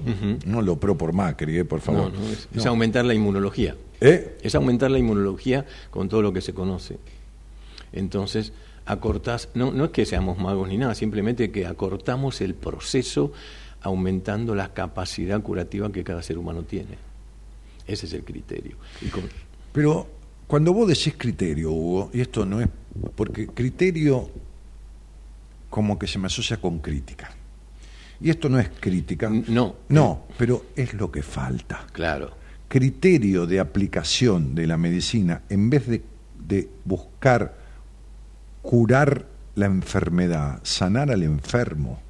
No 0.46 0.62
lo 0.62 0.76
pro 0.76 0.96
por 0.98 1.12
Macri, 1.12 1.58
eh, 1.58 1.64
por 1.64 1.78
No, 1.80 1.84
favor. 1.84 2.12
no, 2.12 2.20
es, 2.28 2.48
es 2.54 2.66
aumentar 2.66 3.04
la 3.04 3.14
inmunología. 3.14 3.76
¿Eh? 4.00 4.38
Es 4.42 4.54
aumentar 4.54 4.90
la 4.90 4.98
inmunología 4.98 5.64
con 5.90 6.08
todo 6.08 6.22
lo 6.22 6.32
que 6.32 6.40
se 6.40 6.52
conoce. 6.54 6.98
Entonces, 7.92 8.52
acortás, 8.86 9.48
no, 9.54 9.70
no 9.72 9.84
es 9.86 9.90
que 9.90 10.06
seamos 10.06 10.38
magos 10.38 10.68
ni 10.68 10.76
nada, 10.78 10.94
simplemente 10.94 11.50
que 11.50 11.66
acortamos 11.66 12.40
el 12.40 12.54
proceso 12.54 13.32
aumentando 13.82 14.54
la 14.54 14.72
capacidad 14.74 15.40
curativa 15.42 15.90
que 15.92 16.04
cada 16.04 16.22
ser 16.22 16.38
humano 16.38 16.62
tiene. 16.62 16.98
Ese 17.86 18.06
es 18.06 18.12
el 18.12 18.24
criterio. 18.24 18.76
Y 19.00 19.06
con- 19.08 19.22
Pero 19.72 20.06
cuando 20.46 20.72
vos 20.72 20.88
decís 20.88 21.14
criterio, 21.16 21.70
Hugo, 21.70 22.10
y 22.12 22.20
esto 22.20 22.44
no 22.44 22.60
es. 22.60 22.68
Porque 23.14 23.46
criterio 23.46 24.30
como 25.68 25.98
que 25.98 26.06
se 26.06 26.18
me 26.18 26.26
asocia 26.26 26.56
con 26.60 26.78
crítica. 26.80 27.30
Y 28.20 28.28
esto 28.30 28.48
no 28.48 28.58
es 28.58 28.68
crítica. 28.80 29.30
No. 29.30 29.76
No, 29.88 30.24
pero 30.36 30.66
es 30.76 30.92
lo 30.94 31.10
que 31.10 31.22
falta. 31.22 31.86
claro, 31.92 32.38
Criterio 32.68 33.46
de 33.46 33.58
aplicación 33.58 34.54
de 34.54 34.66
la 34.66 34.76
medicina, 34.76 35.42
en 35.48 35.70
vez 35.70 35.86
de, 35.88 36.02
de 36.46 36.68
buscar 36.84 37.56
curar 38.62 39.26
la 39.56 39.66
enfermedad, 39.66 40.60
sanar 40.62 41.10
al 41.10 41.22
enfermo. 41.24 42.00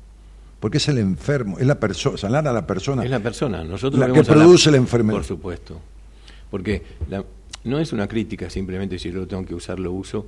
Porque 0.59 0.77
es 0.77 0.89
el 0.89 0.99
enfermo, 0.99 1.59
es 1.59 1.67
la 1.67 1.81
persona, 1.81 2.19
sanar 2.19 2.47
a 2.47 2.53
la 2.53 2.67
persona. 2.67 3.03
es 3.05 3.11
la 3.11 3.21
persona. 3.21 3.65
Nosotros 3.65 3.99
La 4.01 4.13
que 4.13 4.23
produce 4.23 4.71
la 4.71 4.77
enfermedad. 4.77 5.17
Por 5.19 5.25
supuesto. 5.27 5.81
Porque 6.51 6.83
la- 7.09 7.25
no 7.65 7.79
es 7.79 7.93
una 7.93 8.07
crítica 8.09 8.51
simplemente 8.51 8.99
si 8.99 9.11
yo 9.11 9.27
tengo 9.27 9.45
que 9.45 9.55
usar, 9.55 9.79
lo 9.79 9.93
uso, 9.93 10.27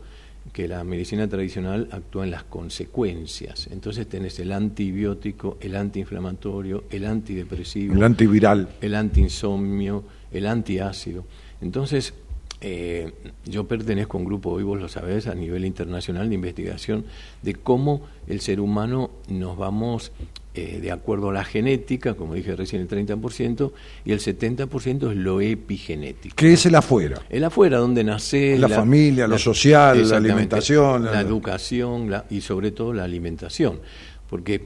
que 0.53 0.67
la 0.67 0.83
medicina 0.85 1.29
tradicional 1.29 1.89
actúa 1.93 2.25
en 2.25 2.31
las 2.31 2.45
consecuencias. 2.45 3.69
Entonces 3.71 4.09
tenés 4.09 4.39
el 4.41 4.53
antibiótico, 4.53 5.57
el 5.61 5.77
antiinflamatorio, 5.77 6.85
el 6.91 7.07
antidepresivo, 7.07 7.95
el 7.95 8.03
antiviral. 8.03 8.69
el 8.81 8.95
antiinsomnio, 8.95 10.05
el 10.33 10.47
antiácido. 10.47 11.25
Entonces, 11.61 12.15
eh, 12.61 13.13
yo 13.45 13.67
pertenezco 13.67 14.17
a 14.17 14.21
un 14.21 14.27
grupo, 14.27 14.51
hoy 14.51 14.63
vos 14.63 14.81
lo 14.81 14.89
sabés, 14.89 15.27
a 15.27 15.35
nivel 15.35 15.65
internacional 15.65 16.29
de 16.29 16.35
investigación 16.35 17.05
de 17.43 17.55
cómo 17.55 18.03
el 18.29 18.41
ser 18.41 18.61
humano 18.61 19.11
nos 19.29 19.57
vamos, 19.57 20.13
eh, 20.55 20.81
de 20.83 20.91
acuerdo 20.93 21.31
a 21.31 21.33
la 21.33 21.45
genética, 21.45 22.15
como 22.15 22.35
dije 22.35 22.55
recién, 22.57 22.83
el 22.83 22.89
30%, 22.89 23.73
y 24.05 24.13
el 24.13 24.21
70% 24.21 25.11
es 25.11 25.17
lo 25.17 25.41
epigenético. 25.41 26.37
que 26.37 26.53
es 26.53 26.67
el 26.67 26.75
afuera. 26.75 27.23
El 27.31 27.45
afuera, 27.45 27.79
donde 27.79 28.05
nace 28.05 28.59
La 28.59 28.69
familia, 28.69 29.27
lo 29.27 29.39
social, 29.39 30.09
la 30.11 30.17
alimentación, 30.19 31.05
la, 31.05 31.13
la- 31.13 31.21
educación 31.21 32.11
la- 32.11 32.25
y 32.29 32.41
sobre 32.43 32.71
todo 32.71 32.93
la 32.93 33.05
alimentación. 33.05 33.81
Porque, 34.29 34.63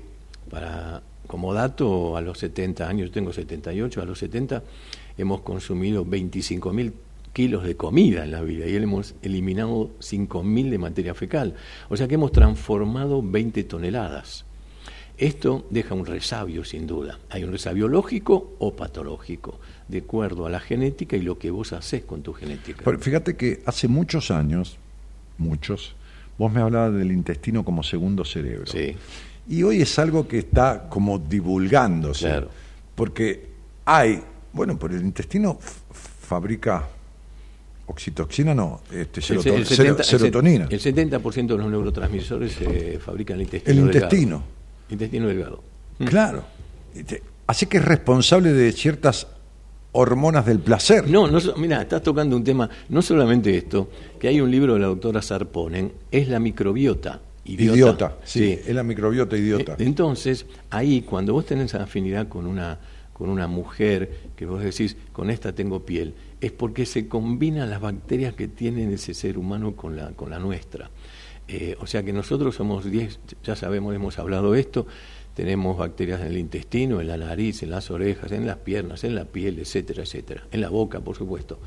para 0.50 1.02
como 1.26 1.52
dato, 1.52 2.16
a 2.16 2.20
los 2.20 2.38
70 2.38 2.88
años, 2.88 3.08
yo 3.08 3.12
tengo 3.12 3.32
78, 3.32 4.00
a 4.00 4.04
los 4.04 4.18
70 4.18 4.62
hemos 5.18 5.40
consumido 5.42 6.04
25 6.04 6.72
mil 6.72 6.92
kilos 7.32 7.64
de 7.64 7.76
comida 7.76 8.24
en 8.24 8.30
la 8.30 8.40
vida 8.42 8.66
y 8.66 8.74
hemos 8.76 9.14
eliminado 9.22 9.90
5 9.98 10.42
mil 10.42 10.70
de 10.70 10.78
materia 10.78 11.14
fecal. 11.14 11.54
O 11.90 11.96
sea 11.96 12.08
que 12.08 12.14
hemos 12.14 12.32
transformado 12.32 13.22
20 13.22 13.62
toneladas. 13.64 14.45
Esto 15.18 15.66
deja 15.70 15.94
un 15.94 16.04
resabio, 16.04 16.64
sin 16.64 16.86
duda. 16.86 17.18
Hay 17.30 17.42
un 17.44 17.50
resabio 17.52 17.88
lógico 17.88 18.54
o 18.58 18.74
patológico, 18.76 19.58
de 19.88 19.98
acuerdo 19.98 20.44
a 20.46 20.50
la 20.50 20.60
genética 20.60 21.16
y 21.16 21.22
lo 21.22 21.38
que 21.38 21.50
vos 21.50 21.72
haces 21.72 22.04
con 22.04 22.22
tu 22.22 22.32
genética. 22.34 22.82
Pero 22.84 22.98
fíjate 22.98 23.34
que 23.36 23.62
hace 23.64 23.88
muchos 23.88 24.30
años, 24.30 24.76
muchos, 25.38 25.94
vos 26.36 26.52
me 26.52 26.60
hablabas 26.60 26.94
del 26.94 27.12
intestino 27.12 27.64
como 27.64 27.82
segundo 27.82 28.24
cerebro. 28.26 28.66
Sí. 28.66 28.94
Y 29.48 29.62
hoy 29.62 29.80
es 29.80 29.98
algo 29.98 30.28
que 30.28 30.38
está 30.40 30.86
como 30.90 31.18
divulgándose. 31.18 32.28
Oxitoxina 37.88 38.52
no, 38.54 38.80
este, 38.92 39.20
El, 39.20 39.26
seroto- 39.26 39.54
el 39.54 39.64
sero- 39.66 39.76
70, 39.96 40.02
serotonina. 40.02 40.66
El 40.68 40.80
70% 40.80 41.46
de 41.46 41.56
los 41.56 41.70
neurotransmisores 41.70 42.52
se 42.52 42.98
fabrican 42.98 43.36
en 43.36 43.40
el 43.40 43.44
intestino 43.46 43.72
El 43.72 43.86
intestino. 43.86 44.42
Intestino 44.90 45.28
delgado. 45.28 45.62
Claro. 45.98 46.44
Este, 46.94 47.22
Así 47.46 47.66
que 47.66 47.76
es 47.76 47.84
responsable 47.84 48.52
de 48.52 48.72
ciertas 48.72 49.28
hormonas 49.92 50.44
del 50.44 50.58
placer. 50.58 51.08
No, 51.08 51.28
no, 51.28 51.38
mira, 51.56 51.80
estás 51.82 52.02
tocando 52.02 52.36
un 52.36 52.44
tema, 52.44 52.68
no 52.88 53.00
solamente 53.02 53.56
esto, 53.56 53.88
que 54.18 54.28
hay 54.28 54.40
un 54.40 54.50
libro 54.50 54.74
de 54.74 54.80
la 54.80 54.86
doctora 54.86 55.22
Sarponen, 55.22 55.92
es 56.10 56.28
la 56.28 56.38
microbiota. 56.38 57.20
Idiota. 57.44 57.76
Idiota, 57.76 58.16
sí, 58.24 58.58
es 58.66 58.74
la 58.74 58.82
microbiota 58.82 59.36
idiota. 59.36 59.72
Eh, 59.74 59.84
Entonces, 59.84 60.46
ahí, 60.70 61.02
cuando 61.02 61.32
vos 61.32 61.46
tenés 61.46 61.74
afinidad 61.76 62.26
con 62.26 62.46
una, 62.46 62.80
con 63.12 63.30
una 63.30 63.46
mujer, 63.46 64.32
que 64.34 64.44
vos 64.44 64.62
decís, 64.62 64.96
con 65.12 65.30
esta 65.30 65.54
tengo 65.54 65.86
piel, 65.86 66.14
es 66.40 66.50
porque 66.50 66.84
se 66.84 67.06
combinan 67.06 67.70
las 67.70 67.80
bacterias 67.80 68.34
que 68.34 68.48
tiene 68.48 68.92
ese 68.92 69.14
ser 69.14 69.38
humano 69.38 69.76
con 69.76 69.94
la, 69.94 70.10
con 70.10 70.30
la 70.30 70.40
nuestra. 70.40 70.90
Eh, 71.48 71.76
o 71.80 71.86
sea 71.86 72.02
que 72.02 72.12
nosotros 72.12 72.56
somos 72.56 72.90
10, 72.90 73.20
ya 73.44 73.54
sabemos, 73.54 73.94
hemos 73.94 74.18
hablado 74.18 74.54
esto, 74.54 74.86
tenemos 75.34 75.76
bacterias 75.76 76.20
en 76.22 76.28
el 76.28 76.38
intestino, 76.38 77.00
en 77.00 77.08
la 77.08 77.16
nariz, 77.16 77.62
en 77.62 77.70
las 77.70 77.90
orejas, 77.90 78.32
en 78.32 78.46
las 78.46 78.56
piernas, 78.56 79.04
en 79.04 79.14
la 79.14 79.26
piel, 79.26 79.58
etcétera, 79.58 80.02
etcétera, 80.02 80.44
en 80.50 80.60
la 80.60 80.70
boca, 80.70 81.00
por 81.00 81.16
supuesto. 81.16 81.58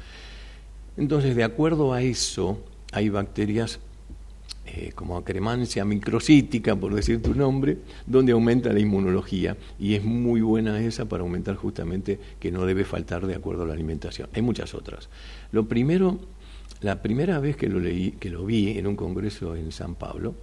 Entonces, 0.97 1.35
de 1.35 1.43
acuerdo 1.43 1.93
a 1.93 2.01
eso, 2.01 2.59
hay 2.91 3.09
bacterias 3.09 3.79
eh, 4.65 4.91
como 4.93 5.17
acremancia 5.17 5.83
microcítica, 5.83 6.75
por 6.75 6.93
decir 6.93 7.21
tu 7.23 7.33
nombre, 7.33 7.77
donde 8.05 8.33
aumenta 8.33 8.71
la 8.71 8.79
inmunología 8.79 9.57
y 9.79 9.95
es 9.95 10.03
muy 10.03 10.41
buena 10.41 10.79
esa 10.79 11.05
para 11.05 11.23
aumentar 11.23 11.55
justamente 11.55 12.19
que 12.39 12.51
no 12.51 12.65
debe 12.65 12.85
faltar 12.85 13.25
de 13.25 13.35
acuerdo 13.35 13.63
a 13.63 13.65
la 13.65 13.73
alimentación. 13.73 14.29
Hay 14.33 14.41
muchas 14.43 14.75
otras. 14.75 15.09
Lo 15.51 15.67
primero, 15.67 16.19
la 16.81 17.01
primera 17.01 17.39
vez 17.39 17.55
que 17.57 17.67
lo 17.67 17.79
leí, 17.79 18.11
que 18.11 18.29
lo 18.29 18.45
vi 18.45 18.77
en 18.77 18.87
un 18.87 18.95
congreso 18.95 19.55
en 19.55 19.71
San 19.71 19.95
Pablo, 19.95 20.33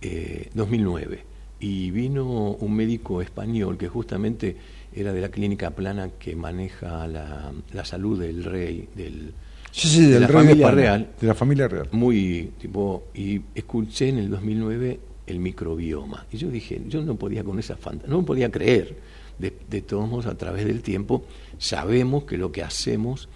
eh, 0.00 0.50
2009, 0.54 1.24
y 1.60 1.90
vino 1.90 2.52
un 2.52 2.74
médico 2.74 3.20
español 3.20 3.76
que 3.76 3.88
justamente 3.88 4.56
era 4.94 5.12
de 5.12 5.20
la 5.20 5.28
clínica 5.28 5.70
plana 5.70 6.10
que 6.18 6.36
maneja 6.36 7.06
la, 7.08 7.52
la 7.72 7.84
salud 7.84 8.20
del 8.20 8.44
rey, 8.44 8.88
del, 8.94 9.32
Sí, 9.70 9.88
sí, 9.88 10.02
de 10.06 10.12
del 10.12 10.22
la 10.22 10.26
rey 10.28 10.36
de 10.36 10.42
familia 10.44 10.66
España, 10.66 10.82
real, 10.82 11.10
De 11.20 11.26
la 11.26 11.34
familia 11.34 11.68
real. 11.68 11.88
muy 11.92 12.52
tipo 12.60 13.04
y 13.14 13.40
escuché 13.54 14.08
en 14.08 14.18
el 14.18 14.30
2009 14.30 15.00
el 15.26 15.38
microbioma. 15.40 16.26
Y 16.32 16.38
yo 16.38 16.48
dije 16.48 16.80
yo 16.88 17.02
no 17.02 17.16
podía 17.16 17.44
con 17.44 17.58
esa 17.58 17.76
fantasía 17.76 18.14
no 18.14 18.24
podía 18.24 18.50
creer. 18.50 18.96
De, 19.38 19.52
de 19.70 19.82
todos 19.82 20.08
modos 20.08 20.26
a 20.26 20.36
través 20.36 20.64
del 20.64 20.82
tiempo 20.82 21.24
sabemos 21.58 22.24
que 22.24 22.36
lo 22.36 22.50
que 22.50 22.64
hacemos 22.64 23.28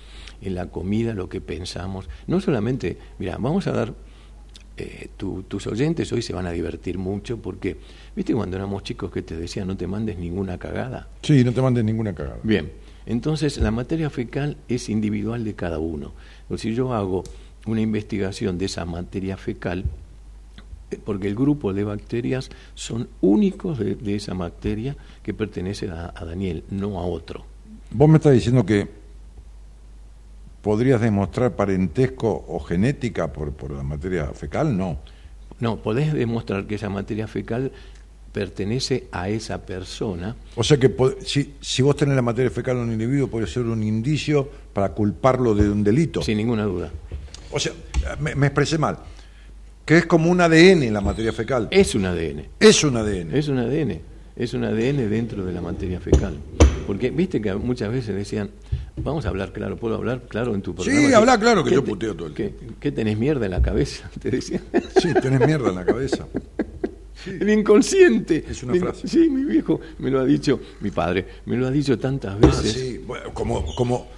en 0.43 0.55
la 0.55 0.67
comida 0.71 1.15
lo 1.15 1.29
que 1.29 1.41
pensamos 1.41 2.09
no 2.27 2.41
solamente 2.41 2.99
mira 3.19 3.37
vamos 3.39 3.67
a 3.67 3.73
dar 3.73 3.95
eh, 4.77 5.09
tu- 5.17 5.43
tus 5.45 5.67
oyentes 5.67 6.11
hoy 6.13 6.23
se 6.23 6.33
van 6.33 6.47
a 6.47 6.51
divertir 6.51 6.97
mucho 6.99 7.37
porque 7.39 7.77
viste 8.17 8.35
cuando 8.35 8.57
éramos 8.57 8.83
chicos 8.83 9.11
que 9.11 9.23
te 9.23 9.37
decían 9.37 9.67
no 9.69 9.77
te 9.77 9.87
mandes 9.87 10.19
ninguna 10.19 10.59
cagada 10.59 11.09
Sí, 11.23 11.45
no 11.45 11.53
te 11.53 11.61
mandes 11.63 11.85
ninguna 11.85 12.15
cagada. 12.15 12.39
Bien, 12.43 12.73
entonces 13.07 13.59
la 13.59 13.71
materia 13.71 14.09
fecal 14.11 14.57
es 14.69 14.89
individual 14.89 15.45
de 15.45 15.55
cada 15.55 15.79
uno. 15.79 16.13
O 16.49 16.57
si 16.57 16.75
yo 16.75 16.93
hago 16.95 17.23
una 17.67 17.81
investigación 17.81 18.59
de 18.59 18.65
esa 18.65 18.85
materia 18.85 19.37
fecal, 19.37 19.85
eh, 20.91 20.99
porque 21.05 21.29
el 21.29 21.35
grupo 21.35 21.73
de 21.75 21.85
bacterias 21.85 22.49
son 22.75 23.09
únicos 23.21 23.79
de, 23.79 23.95
de 23.95 24.15
esa 24.17 24.35
bacteria 24.35 24.97
que 25.23 25.35
pertenece 25.35 25.89
a, 25.91 26.13
a 26.17 26.25
Daniel, 26.25 26.65
no 26.71 26.99
a 26.99 27.05
otro. 27.05 27.45
Vos 27.91 28.09
me 28.09 28.17
estás 28.17 28.33
diciendo 28.33 28.65
que 28.65 28.89
podrías 30.63 31.01
demostrar 31.01 31.57
parentesco 31.57 32.45
o 32.49 32.61
genética 32.61 33.33
por, 33.33 33.53
por 33.53 33.73
la 33.73 33.83
materia 33.83 34.27
fecal, 34.29 34.77
no. 34.77 34.99
No, 35.61 35.83
podés 35.83 36.13
demostrar 36.13 36.67
que 36.67 36.77
esa 36.77 36.89
materia 36.89 37.29
fecal 37.29 37.73
pertenece 38.33 39.09
a 39.13 39.29
esa 39.29 39.61
persona. 39.67 40.35
O 40.57 40.65
sea 40.65 40.79
que 40.79 40.95
si, 41.25 41.55
si 41.61 41.83
vos 41.83 41.95
tenés 41.97 42.17
la 42.17 42.23
materia 42.23 42.51
fecal 42.51 42.77
en 42.79 42.85
un 42.85 42.93
individuo 42.93 43.29
puede 43.29 43.47
ser 43.47 43.65
un 43.65 43.83
indicio 43.83 44.49
para 44.73 44.91
culparlo 44.91 45.55
de 45.55 45.69
un 45.69 45.85
delito. 45.85 46.23
Sin 46.23 46.39
ninguna 46.39 46.65
duda. 46.65 46.91
O 47.51 47.61
sea, 47.61 47.73
me, 48.19 48.35
me 48.35 48.47
expresé 48.47 48.79
mal. 48.79 48.99
Que 49.85 49.99
es 49.99 50.07
como 50.07 50.31
un 50.31 50.41
ADN 50.41 50.93
la 50.93 51.01
materia 51.01 51.33
fecal. 51.33 51.69
Es 51.71 51.95
un 51.95 52.07
ADN. 52.07 52.47
Es 52.59 52.83
un 52.85 52.97
ADN. 52.97 53.35
Es 53.35 53.49
un 53.49 53.59
ADN, 53.59 54.01
es 54.37 54.55
un 54.55 54.65
ADN 54.65 55.09
dentro 55.11 55.45
de 55.45 55.53
la 55.53 55.61
materia 55.61 56.01
fecal. 56.01 56.37
Porque 56.87 57.11
viste 57.11 57.41
que 57.41 57.55
muchas 57.55 57.93
veces 57.93 58.15
decían, 58.15 58.51
vamos 58.97 59.25
a 59.25 59.29
hablar 59.29 59.53
claro, 59.53 59.77
¿puedo 59.77 59.95
hablar 59.95 60.23
claro 60.29 60.55
en 60.55 60.63
tu 60.63 60.75
programa? 60.75 61.01
Sí, 61.01 61.07
¿Qué- 61.09 61.15
habla 61.15 61.39
claro, 61.39 61.63
que 61.63 61.71
yo 61.71 61.83
te- 61.83 61.91
puteo 61.91 62.15
todo 62.17 62.29
el 62.29 62.35
¿qué, 62.35 62.55
¿Qué 62.81 62.91
tenés 62.93 63.17
mierda 63.19 63.45
en 63.45 63.53
la 63.53 63.63
cabeza? 63.63 64.11
Te 64.21 64.31
decían. 64.31 64.63
Sí, 65.01 65.09
tenés 65.21 65.47
mierda 65.47 65.69
en 65.69 65.75
la 65.77 65.85
cabeza. 65.85 66.27
El 67.27 67.49
inconsciente. 67.51 68.45
Es 68.51 68.65
una 68.65 68.75
frase. 68.75 69.07
Sí, 69.07 69.29
mi 69.31 69.45
viejo 69.45 69.81
me 69.99 70.11
lo 70.11 70.19
ha 70.21 70.25
dicho, 70.25 70.59
mi 70.81 70.91
padre, 70.91 71.25
me 71.47 71.57
lo 71.57 71.69
ha 71.69 71.71
dicho 71.71 71.97
tantas 71.97 72.35
Ah, 72.35 72.39
veces. 72.47 72.73
sí, 72.73 72.99
bueno, 73.07 73.33
como, 73.33 73.65
como. 73.77 74.09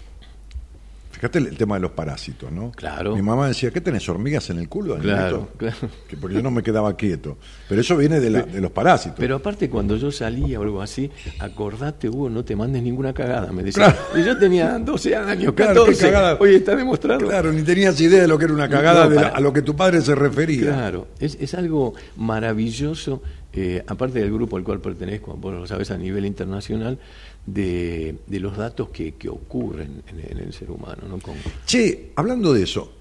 Fíjate 1.25 1.39
el, 1.39 1.47
el 1.47 1.57
tema 1.57 1.77
de 1.77 1.81
los 1.81 1.93
parásitos, 1.93 2.53
¿no? 2.53 2.71
Claro. 2.73 3.17
Mi 3.17 3.23
mamá 3.23 3.49
decía, 3.49 3.71
¿qué 3.71 3.81
tenés 3.81 4.07
hormigas 4.11 4.51
en 4.51 4.59
el 4.59 4.69
culo? 4.69 4.99
Claro, 4.99 5.49
Danielito?" 5.49 5.53
claro. 5.57 5.77
Que 6.09 6.17
porque 6.19 6.37
yo 6.37 6.43
no 6.43 6.51
me 6.51 6.63
quedaba 6.63 6.95
quieto. 6.99 7.39
Pero 7.67 7.81
eso 7.81 7.97
viene 7.97 8.21
de, 8.21 8.29
la- 8.29 8.43
de 8.43 8.61
los 8.61 8.71
parásitos. 8.73 9.17
Pero 9.19 9.37
aparte 9.37 9.71
cuando 9.71 9.97
yo 9.97 10.13
salía 10.13 10.61
o 10.61 10.63
algo 10.65 10.83
así, 10.83 11.11
acordate, 11.39 12.11
Hugo, 12.11 12.29
no 12.29 12.45
te 12.45 12.55
mandes 12.57 12.83
ninguna 12.83 13.15
cagada, 13.15 13.51
me 13.53 13.63
decía. 13.63 13.87
Claro. 13.87 14.21
Y 14.21 14.25
yo 14.25 14.39
tenía 14.39 14.79
12 14.79 15.17
años, 15.17 15.55
Claro, 15.55 15.87
qué 15.87 15.93
14. 15.93 16.11
cagada. 16.11 16.37
Oye, 16.41 16.57
está 16.57 16.77
demostrado. 16.77 17.27
Claro, 17.27 17.53
ni 17.53 17.63
tenías 17.63 17.99
idea 18.03 18.21
de 18.21 18.29
lo 18.29 18.37
que 18.39 18.45
era 18.45 18.53
una 18.55 18.69
cagada 18.69 19.05
No, 19.05 19.11
de 19.11 19.17
la- 19.17 19.29
a 19.29 19.41
lo 19.41 19.51
que 19.53 19.63
tu 19.63 19.75
padre 19.75 20.03
se 20.03 20.15
refería. 20.15 20.65
Claro, 20.73 21.09
es, 21.21 21.39
es 21.41 21.55
algo 21.55 21.95
maravilloso, 22.17 23.23
eh, 23.53 23.83
aparte 23.87 24.19
del 24.19 24.33
grupo 24.33 24.57
al 24.57 24.65
cual 24.65 24.81
pertenezco, 24.81 25.35
vos 25.35 25.55
lo 25.55 25.67
sabes 25.67 25.91
a 25.91 25.97
nivel 25.97 26.27
internacional, 26.27 26.99
de, 27.47 28.19
de 28.27 28.41
los 28.41 28.57
datos 28.57 28.89
que, 28.91 29.15
que 29.15 29.29
ocurren 29.29 30.03
en, 30.09 30.21
en 30.21 30.39
el 30.39 30.53
ser 30.53 30.71
humano. 30.71 31.03
¿no? 31.09 31.19
Con- 31.19 31.35
Che, 31.67 32.13
hablando 32.17 32.53
de 32.53 32.63
eso, 32.63 32.93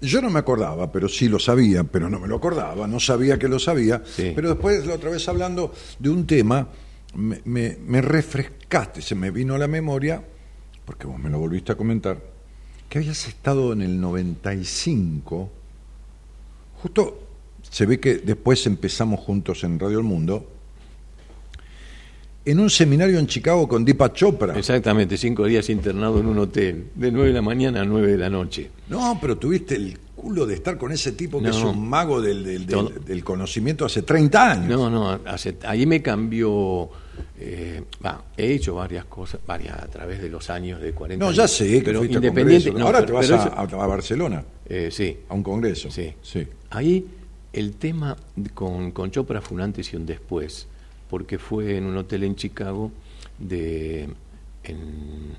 yo 0.00 0.20
no 0.20 0.28
me 0.30 0.38
acordaba, 0.40 0.90
pero 0.92 1.08
sí 1.08 1.28
lo 1.28 1.38
sabía, 1.38 1.84
pero 1.84 2.10
no 2.10 2.18
me 2.20 2.28
lo 2.28 2.36
acordaba, 2.36 2.86
no 2.86 3.00
sabía 3.00 3.38
que 3.38 3.48
lo 3.48 3.58
sabía, 3.58 4.02
Sí. 4.04 4.32
pero 4.34 4.50
después 4.50 4.86
la 4.86 4.94
otra 4.94 5.10
vez 5.10 5.26
hablando 5.28 5.72
de 5.98 6.10
un 6.10 6.26
tema, 6.26 6.68
me, 7.14 7.40
me- 7.44 7.78
me 7.86 8.02
refrescaste, 8.02 9.00
se 9.00 9.14
me 9.14 9.30
vino 9.30 9.54
a 9.54 9.58
la 9.58 9.68
memoria, 9.68 10.22
porque 10.84 11.06
vos 11.06 11.18
me 11.18 11.30
lo 11.30 11.38
volviste 11.38 11.72
a 11.72 11.76
comentar, 11.76 12.20
que 12.88 12.98
habías 12.98 13.26
estado 13.28 13.72
en 13.72 13.80
el 13.82 13.98
95, 14.00 15.50
justo 16.82 17.20
se 17.62 17.86
ve 17.86 17.98
que 17.98 18.16
después 18.16 18.66
empezamos 18.66 19.20
juntos 19.20 19.64
en 19.64 19.78
Radio 19.78 19.98
El 19.98 20.04
Mundo, 20.04 20.50
en 22.44 22.60
un 22.60 22.68
seminario 22.70 23.18
en 23.18 23.26
Chicago 23.26 23.66
con 23.66 23.84
Deepak 23.84 24.12
Chopra. 24.14 24.58
Exactamente, 24.58 25.16
cinco 25.16 25.46
días 25.46 25.68
internado 25.70 26.20
en 26.20 26.26
un 26.26 26.38
hotel, 26.38 26.88
de 26.94 27.10
9 27.10 27.28
de 27.28 27.34
la 27.34 27.42
mañana 27.42 27.80
a 27.80 27.84
9 27.84 28.12
de 28.12 28.18
la 28.18 28.28
noche. 28.30 28.70
No, 28.88 29.16
pero 29.20 29.38
tuviste 29.38 29.76
el 29.76 29.98
culo 30.14 30.44
de 30.46 30.54
estar 30.54 30.76
con 30.78 30.92
ese 30.92 31.12
tipo 31.12 31.38
que 31.38 31.48
No. 31.48 31.50
es 31.56 31.62
un 31.64 31.88
mago 31.88 32.20
del, 32.20 32.44
del- 32.44 32.66
del- 32.66 33.04
del 33.04 33.24
conocimiento 33.24 33.84
hace 33.86 34.02
30 34.02 34.52
años. 34.52 34.78
No, 34.78 34.90
no, 34.90 35.20
hace- 35.26 35.56
ahí 35.64 35.86
me 35.86 36.02
cambió. 36.02 36.88
eh, 37.38 37.82
he 38.36 38.52
hecho 38.54 38.74
varias 38.74 39.04
cosas, 39.04 39.40
varias 39.46 39.78
a 39.80 39.86
través 39.86 40.20
de 40.20 40.28
los 40.28 40.50
años 40.50 40.80
de 40.80 40.92
40 40.92 41.24
No, 41.24 41.30
ya 41.32 41.46
sé 41.46 41.68
que 41.68 41.82
pero 41.82 41.98
fuiste 42.00 42.16
a 42.16 42.18
independiente. 42.18 42.72
no, 42.72 42.86
Ahora 42.86 43.00
pero- 43.00 43.06
te 43.06 43.12
vas 43.12 43.30
a, 43.30 43.36
eso- 43.66 43.78
a- 43.78 43.84
a 43.84 43.86
Barcelona, 43.86 44.44
eh, 44.68 44.88
sí, 44.90 45.18
a 45.28 45.34
un 45.34 45.42
congreso. 45.42 45.90
Sí. 45.90 46.12
sí. 46.22 46.46
Ahí 46.70 47.06
el 47.52 47.72
tema 47.74 48.16
con, 48.54 48.90
con 48.92 49.10
Chopra 49.10 49.40
fue 49.40 49.56
un 49.56 49.60
antes 49.62 49.92
y 49.92 49.96
un 49.96 50.06
después, 50.06 50.66
porque 51.14 51.38
fue 51.38 51.76
en 51.76 51.84
un 51.86 51.96
hotel 51.96 52.24
en 52.24 52.34
Chicago 52.34 52.90
de 53.38 54.08
en- 54.64 55.36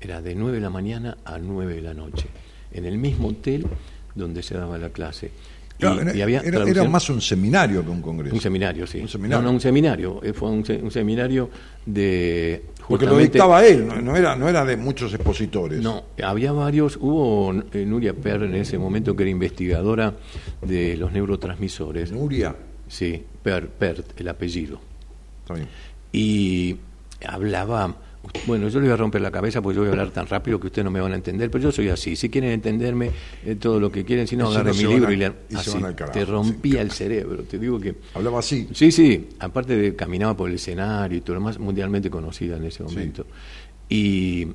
era 0.00 0.22
de 0.22 0.34
9 0.34 0.54
de 0.56 0.62
la 0.62 0.70
mañana 0.70 1.18
a 1.26 1.36
9 1.36 1.74
de 1.74 1.82
la 1.82 1.92
noche, 1.92 2.26
en 2.72 2.86
el 2.86 2.96
mismo 2.96 3.28
hotel 3.28 3.66
donde 4.14 4.42
se 4.42 4.54
daba 4.54 4.78
la 4.78 4.88
clase. 4.88 5.30
Y, 5.78 5.84
era, 5.84 6.16
y 6.16 6.22
había 6.22 6.40
era- 6.40 6.84
más 6.84 7.10
un 7.10 7.20
seminario 7.20 7.84
que 7.84 7.90
un 7.90 8.00
congreso. 8.00 8.34
un 8.34 8.40
seminario, 8.40 8.86
sí. 8.86 9.00
Un 9.00 9.08
seminario. 9.08 9.42
No, 9.42 9.48
no, 9.50 9.54
un 9.54 9.60
seminario. 9.60 10.20
eh, 10.22 10.32
Fue 10.32 10.48
un, 10.48 10.64
se- 10.64 10.80
un 10.82 10.90
seminario 10.90 11.50
de. 11.84 12.62
Porque 12.88 13.04
lo 13.04 13.18
dictaba 13.18 13.62
él, 13.66 13.86
no, 13.86 14.00
no 14.00 14.16
era, 14.16 14.34
no 14.36 14.48
era 14.48 14.64
de 14.64 14.78
muchos 14.78 15.12
expositores. 15.12 15.82
No, 15.82 16.02
había 16.22 16.52
varios. 16.52 16.96
Hubo 16.96 17.52
eh, 17.74 17.84
Nuria 17.84 18.14
Per 18.14 18.42
en 18.44 18.54
ese 18.54 18.78
momento 18.78 19.14
que 19.14 19.24
era 19.24 19.30
investigadora 19.30 20.14
de 20.62 20.96
los 20.96 21.12
neurotransmisores. 21.12 22.10
Nuria, 22.10 22.56
Sí, 22.86 23.20
Per, 23.42 23.68
Pert, 23.70 24.20
el 24.20 24.28
apellido. 24.28 24.78
Está 25.44 25.54
bien. 25.54 25.68
Y 26.12 26.76
hablaba. 27.26 27.96
Bueno, 28.46 28.68
yo 28.68 28.80
le 28.80 28.86
voy 28.86 28.94
a 28.94 28.96
romper 28.96 29.20
la 29.20 29.30
cabeza 29.30 29.60
porque 29.60 29.76
yo 29.76 29.82
voy 29.82 29.88
a 29.88 29.92
hablar 29.92 30.10
tan 30.10 30.26
rápido 30.26 30.58
que 30.58 30.68
ustedes 30.68 30.84
no 30.84 30.90
me 30.90 30.98
van 30.98 31.12
a 31.12 31.16
entender, 31.16 31.50
pero 31.50 31.64
yo 31.64 31.72
soy 31.72 31.90
así. 31.90 32.16
Si 32.16 32.30
quieren 32.30 32.52
entenderme, 32.52 33.10
eh, 33.44 33.56
todo 33.56 33.78
lo 33.78 33.92
que 33.92 34.02
quieren, 34.02 34.26
si 34.26 34.34
no, 34.34 34.48
agarren 34.48 34.74
mi 34.74 34.84
libro 34.84 35.12
y 35.12 35.16
lean. 35.16 35.34
Así, 35.54 35.78
carajo, 35.78 36.12
te 36.12 36.24
rompía 36.24 36.80
el 36.80 36.90
cerebro. 36.90 37.42
Te 37.42 37.58
digo 37.58 37.78
que. 37.78 37.96
Hablaba 38.14 38.38
así. 38.38 38.68
Sí, 38.72 38.90
sí, 38.90 39.28
aparte 39.40 39.76
de 39.76 39.94
caminaba 39.94 40.34
por 40.34 40.48
el 40.48 40.56
escenario 40.56 41.18
y 41.18 41.20
todo 41.20 41.34
lo 41.34 41.42
más, 41.42 41.58
mundialmente 41.58 42.08
conocida 42.08 42.56
en 42.56 42.64
ese 42.64 42.82
momento. 42.82 43.26
Y 43.90 44.48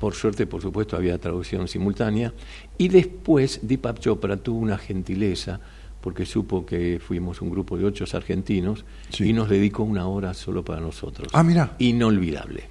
Por 0.00 0.14
suerte, 0.14 0.46
por 0.46 0.60
supuesto, 0.62 0.96
había 0.96 1.18
traducción 1.18 1.66
simultánea. 1.68 2.32
Y 2.76 2.88
después 2.88 3.60
Deepak 3.62 4.00
Chopra 4.00 4.36
tuvo 4.36 4.60
una 4.60 4.78
gentileza 4.78 5.60
porque 6.00 6.24
supo 6.26 6.64
que 6.64 7.00
fuimos 7.04 7.42
un 7.42 7.50
grupo 7.50 7.76
de 7.76 7.84
ocho 7.84 8.04
argentinos 8.16 8.84
Sí. 9.10 9.28
y 9.30 9.32
nos 9.32 9.48
dedicó 9.48 9.82
una 9.82 10.06
hora 10.06 10.32
solo 10.34 10.64
para 10.64 10.80
nosotros. 10.80 11.28
Ah, 11.32 11.42
mirá. 11.42 11.74
Inolvidable. 11.78 12.64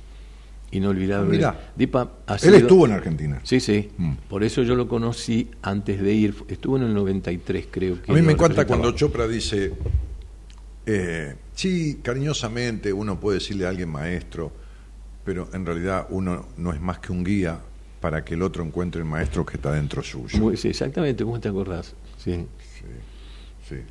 Inolvidable. 0.71 1.29
Ah, 1.29 1.51
mirá. 1.53 1.71
Deepak 1.75 2.09
ha 2.27 2.35
Él 2.35 2.55
estuvo 2.55 2.85
en 2.85 2.91
Argentina. 2.91 3.39
Sí, 3.43 3.59
sí. 3.59 3.89
Mm. 3.97 4.13
Por 4.29 4.43
eso 4.43 4.63
yo 4.63 4.75
lo 4.75 4.87
conocí 4.87 5.49
antes 5.61 6.01
de 6.01 6.13
ir. 6.13 6.35
Estuvo 6.49 6.77
en 6.77 6.83
el 6.83 6.93
93, 6.93 7.67
creo 7.71 8.01
que. 8.01 8.11
A 8.11 8.15
mí 8.15 8.21
me 8.21 8.33
encanta 8.33 8.65
cuando 8.67 8.91
Chopra 8.91 9.27
dice, 9.27 9.73
eh, 10.85 11.35
sí, 11.53 11.99
cariñosamente 12.01 12.91
uno 12.93 13.19
puede 13.19 13.39
decirle 13.39 13.65
a 13.65 13.69
alguien 13.69 13.89
maestro, 13.89 14.51
pero 15.23 15.49
en 15.53 15.65
realidad 15.65 16.07
uno 16.09 16.47
no 16.57 16.73
es 16.73 16.81
más 16.81 16.99
que 16.99 17.11
un 17.11 17.23
guía 17.23 17.59
para 18.01 18.23
que 18.23 18.35
el 18.35 18.41
otro 18.41 18.63
encuentre 18.63 19.01
el 19.01 19.07
maestro 19.07 19.45
que 19.45 19.57
está 19.57 19.71
dentro 19.71 20.03
suyo. 20.03 20.37
Muy- 20.39 20.55
sí, 20.57 20.67
exactamente, 20.69 21.23
¿cómo 21.23 21.39
te 21.39 21.49
acordás? 21.49 21.93
Sí. 22.17 22.45
Sí. 22.77 22.85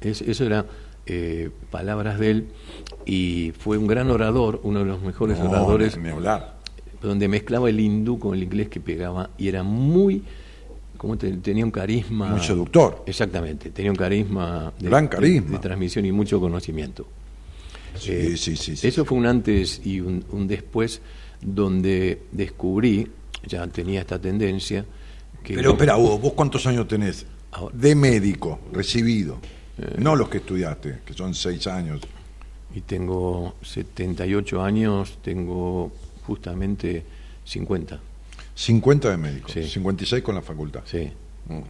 Es- 0.00 0.22
eso 0.22 0.44
era 0.44 0.66
eh, 1.06 1.50
palabras 1.70 2.18
de 2.18 2.30
él 2.30 2.46
y 3.04 3.52
fue 3.58 3.78
un 3.78 3.86
gran 3.86 4.10
orador, 4.10 4.60
uno 4.64 4.80
de 4.80 4.84
los 4.86 5.02
mejores 5.02 5.38
No, 5.38 5.48
oradores, 5.50 5.96
hablar. 5.96 6.56
donde 7.00 7.28
mezclaba 7.28 7.68
el 7.70 7.78
hindú 7.78 8.18
con 8.18 8.34
el 8.34 8.42
inglés 8.42 8.68
que 8.68 8.80
pegaba 8.80 9.30
y 9.38 9.46
era 9.48 9.62
muy, 9.62 10.24
como 10.96 11.16
tenía 11.16 11.64
un 11.64 11.70
carisma. 11.70 12.30
Muy 12.30 12.40
seductor. 12.40 13.04
Exactamente, 13.06 13.70
tenía 13.70 13.90
un 13.92 13.96
carisma 13.96 14.72
de, 14.80 14.88
Gran 14.88 15.04
de- 15.04 15.10
carisma. 15.10 15.50
de 15.52 15.58
transmisión 15.58 16.04
y 16.06 16.10
mucho 16.12 16.40
conocimiento. 16.40 17.06
Sí, 17.98 18.10
Eh, 18.12 18.36
sí, 18.36 18.56
sí, 18.56 18.76
sí. 18.76 18.88
Eso 18.88 19.04
fue 19.04 19.16
un 19.16 19.26
antes 19.26 19.80
y 19.86 20.00
un, 20.00 20.24
un 20.32 20.46
después 20.48 21.00
donde 21.40 22.22
descubrí, 22.32 23.06
ya 23.46 23.66
tenía 23.68 24.00
esta 24.00 24.18
tendencia, 24.20 24.84
que... 25.44 25.54
Pero 25.54 25.70
espera, 25.72 25.96
Hugo, 25.96 26.18
¿vos 26.18 26.32
cuántos 26.32 26.66
años 26.66 26.88
tenés 26.88 27.26
Ahora- 27.52 27.74
de 27.78 27.94
médico 27.94 28.58
recibido? 28.72 29.38
Eh. 29.78 29.96
No 29.98 30.16
los 30.16 30.28
que 30.28 30.38
estudiaste, 30.38 31.00
que 31.04 31.12
son 31.14 31.34
seis 31.34 31.66
años. 31.66 32.00
Y 32.74 32.80
tengo 32.82 33.54
78 33.62 34.62
años, 34.62 35.18
tengo 35.22 35.92
justamente 36.26 37.04
50. 37.44 37.98
50 38.54 39.10
de 39.10 39.16
médico, 39.16 39.48
Sí. 39.50 39.62
56 39.68 40.22
con 40.22 40.34
la 40.34 40.42
facultad. 40.42 40.80
Sí. 40.86 41.10
Mm. 41.48 41.60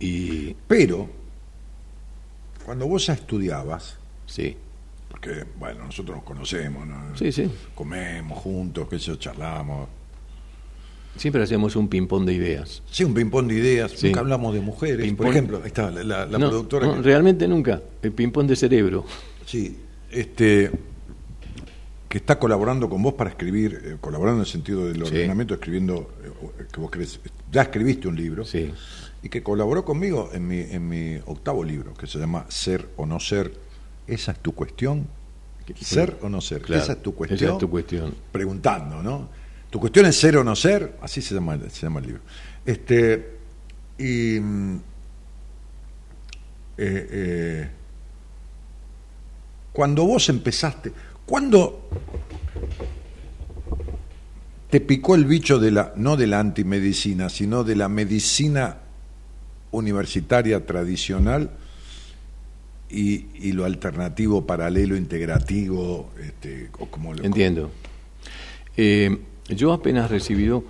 Y 0.00 0.54
Pero, 0.66 1.08
cuando 2.64 2.86
vos 2.86 3.06
ya 3.06 3.12
estudiabas, 3.14 3.96
sí, 4.26 4.56
porque, 5.10 5.44
bueno, 5.58 5.84
nosotros 5.84 6.16
nos 6.16 6.24
conocemos, 6.24 6.86
¿no? 6.86 7.16
sí, 7.16 7.32
sí. 7.32 7.50
comemos 7.74 8.38
juntos, 8.38 8.88
qué 8.88 8.98
sé 8.98 9.06
yo, 9.06 9.16
charlamos. 9.16 9.88
Siempre 11.16 11.42
hacemos 11.42 11.76
un 11.76 11.88
ping-pong 11.88 12.24
de 12.26 12.34
ideas. 12.34 12.82
Sí, 12.90 13.04
un 13.04 13.14
ping-pong 13.14 13.46
de 13.48 13.54
ideas, 13.54 13.92
Sí. 13.92 14.06
nunca 14.08 14.20
hablamos 14.20 14.54
de 14.54 14.60
mujeres. 14.60 15.12
Por 15.14 15.28
ejemplo, 15.28 15.58
ahí 15.62 15.68
está 15.68 15.90
la, 15.90 16.02
la- 16.04 16.26
la 16.26 16.38
No, 16.38 16.48
productora. 16.48 16.86
no, 16.86 16.94
que- 16.96 17.02
realmente 17.02 17.48
nunca. 17.48 17.82
El 18.02 18.12
ping-pong 18.12 18.46
de 18.46 18.56
cerebro. 18.56 19.04
Sí, 19.46 19.76
este, 20.10 20.70
que 22.08 22.18
está 22.18 22.38
colaborando 22.38 22.88
con 22.88 23.02
vos 23.02 23.14
para 23.14 23.30
escribir, 23.30 23.80
eh, 23.84 23.96
colaborando 24.00 24.40
en 24.42 24.46
el 24.46 24.50
sentido 24.50 24.86
del 24.86 24.96
Sí. 24.96 25.02
ordenamiento, 25.14 25.54
escribiendo, 25.54 26.10
eh, 26.22 26.64
que 26.72 26.80
vos 26.80 26.90
querés, 26.90 27.18
ya 27.50 27.62
escribiste 27.62 28.08
un 28.08 28.16
libro, 28.16 28.44
Sí. 28.44 28.70
y 29.22 29.28
que 29.28 29.42
colaboró 29.42 29.84
conmigo 29.84 30.30
en 30.32 30.46
mi, 30.46 30.58
en 30.60 30.88
mi 30.88 31.16
octavo 31.26 31.64
libro, 31.64 31.94
que 31.94 32.06
se 32.06 32.18
llama 32.18 32.46
Ser 32.48 32.86
o 32.96 33.06
no 33.06 33.18
ser, 33.20 33.52
esa 34.06 34.32
es 34.32 34.38
tu 34.38 34.52
cuestión, 34.54 35.06
ser 35.80 36.16
o 36.22 36.28
no 36.28 36.40
ser, 36.40 36.62
Claro, 36.62 36.82
esa 36.82 36.92
es 36.92 37.02
tu 37.02 37.10
esa 37.10 37.16
cuestión, 37.18 37.52
es 37.54 37.58
tu 37.58 37.68
cuestión. 37.70 38.14
preguntando, 38.30 39.02
¿no? 39.02 39.28
Tu 39.76 39.80
cuestión 39.80 40.06
es 40.06 40.18
ser 40.18 40.38
o 40.38 40.42
no 40.42 40.56
ser, 40.56 40.96
así 41.02 41.20
se 41.20 41.34
llama, 41.34 41.58
se 41.68 41.82
llama 41.82 42.00
el 42.00 42.06
libro. 42.06 42.22
Este, 42.64 43.36
y 43.98 44.40
mm, 44.40 44.76
eh, 46.78 47.08
eh, 47.10 47.68
cuando 49.74 50.06
vos 50.06 50.30
empezaste, 50.30 50.92
cuando 51.26 51.90
te 54.70 54.80
picó 54.80 55.14
el 55.14 55.26
bicho 55.26 55.58
de 55.58 55.70
la, 55.70 55.92
no 55.94 56.16
de 56.16 56.26
la 56.26 56.40
antimedicina, 56.40 57.28
sino 57.28 57.62
de 57.62 57.76
la 57.76 57.90
medicina 57.90 58.78
universitaria 59.72 60.64
tradicional 60.64 61.50
y, 62.88 63.26
y 63.34 63.52
lo 63.52 63.66
alternativo, 63.66 64.46
paralelo, 64.46 64.96
integrativo, 64.96 66.08
este, 66.18 66.70
o 66.78 66.86
como 66.86 67.12
lo 67.12 67.22
Entiendo. 67.22 67.70
Eh, 68.74 69.18
yo 69.48 69.72
apenas 69.72 70.10
recibido, 70.10 70.64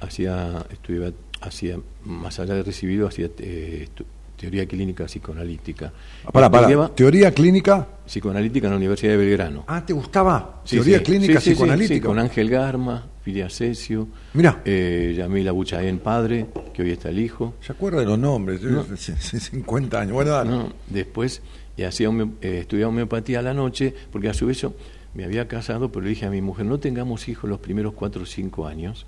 hacía, 0.00 0.64
estudiaba, 0.70 1.12
hacía, 1.40 1.78
más 2.04 2.38
allá 2.40 2.54
de 2.54 2.62
recibido, 2.62 3.06
hacía 3.08 3.28
eh, 3.38 3.88
teoría 4.36 4.66
clínica 4.66 5.04
psicoanalítica. 5.06 5.92
Para, 6.32 6.50
para, 6.50 6.62
Estudiaba 6.62 6.94
teoría 6.94 7.30
clínica. 7.32 7.86
psicoanalítica 8.06 8.66
en 8.66 8.70
la 8.72 8.76
Universidad 8.76 9.12
de 9.12 9.16
Belgrano. 9.18 9.64
Ah, 9.68 9.84
¿te 9.86 9.92
gustaba? 9.92 10.62
Sí, 10.64 10.76
teoría 10.76 10.98
sí. 10.98 11.04
clínica 11.04 11.40
Sí, 11.40 11.50
psicoanalítica. 11.50 12.06
con 12.08 12.18
Ángel 12.18 12.50
Garma, 12.50 13.06
Fidia 13.22 13.48
Cesio, 13.48 14.08
Mirá. 14.34 14.60
eh, 14.64 15.14
Yamila 15.16 15.52
Buchaén 15.52 15.98
padre, 16.00 16.46
que 16.74 16.82
hoy 16.82 16.90
está 16.90 17.10
el 17.10 17.20
hijo. 17.20 17.54
¿Se 17.60 17.70
acuerda 17.72 18.00
de 18.00 18.06
los 18.06 18.18
nombres? 18.18 18.60
No. 18.62 18.80
Hace- 18.92 19.12
hace 19.12 19.38
50 19.38 20.00
años. 20.00 20.12
Bueno, 20.14 20.32
dale. 20.32 20.50
No, 20.50 20.72
después 20.88 21.40
y 21.76 21.84
hacía 21.84 22.08
home- 22.08 22.32
eh, 22.42 22.58
estudiaba 22.62 22.88
homeopatía 22.90 23.38
a 23.38 23.42
la 23.42 23.54
noche, 23.54 23.94
porque 24.10 24.28
a 24.28 24.34
su 24.34 24.46
vez 24.46 24.60
yo 24.60 24.74
me 25.14 25.24
había 25.24 25.48
casado, 25.48 25.90
pero 25.92 26.04
le 26.04 26.10
dije 26.10 26.26
a 26.26 26.30
mi 26.30 26.40
mujer, 26.40 26.66
no 26.66 26.78
tengamos 26.80 27.28
hijos 27.28 27.48
los 27.48 27.58
primeros 27.60 27.92
cuatro 27.94 28.22
o 28.22 28.26
cinco 28.26 28.66
años, 28.66 29.06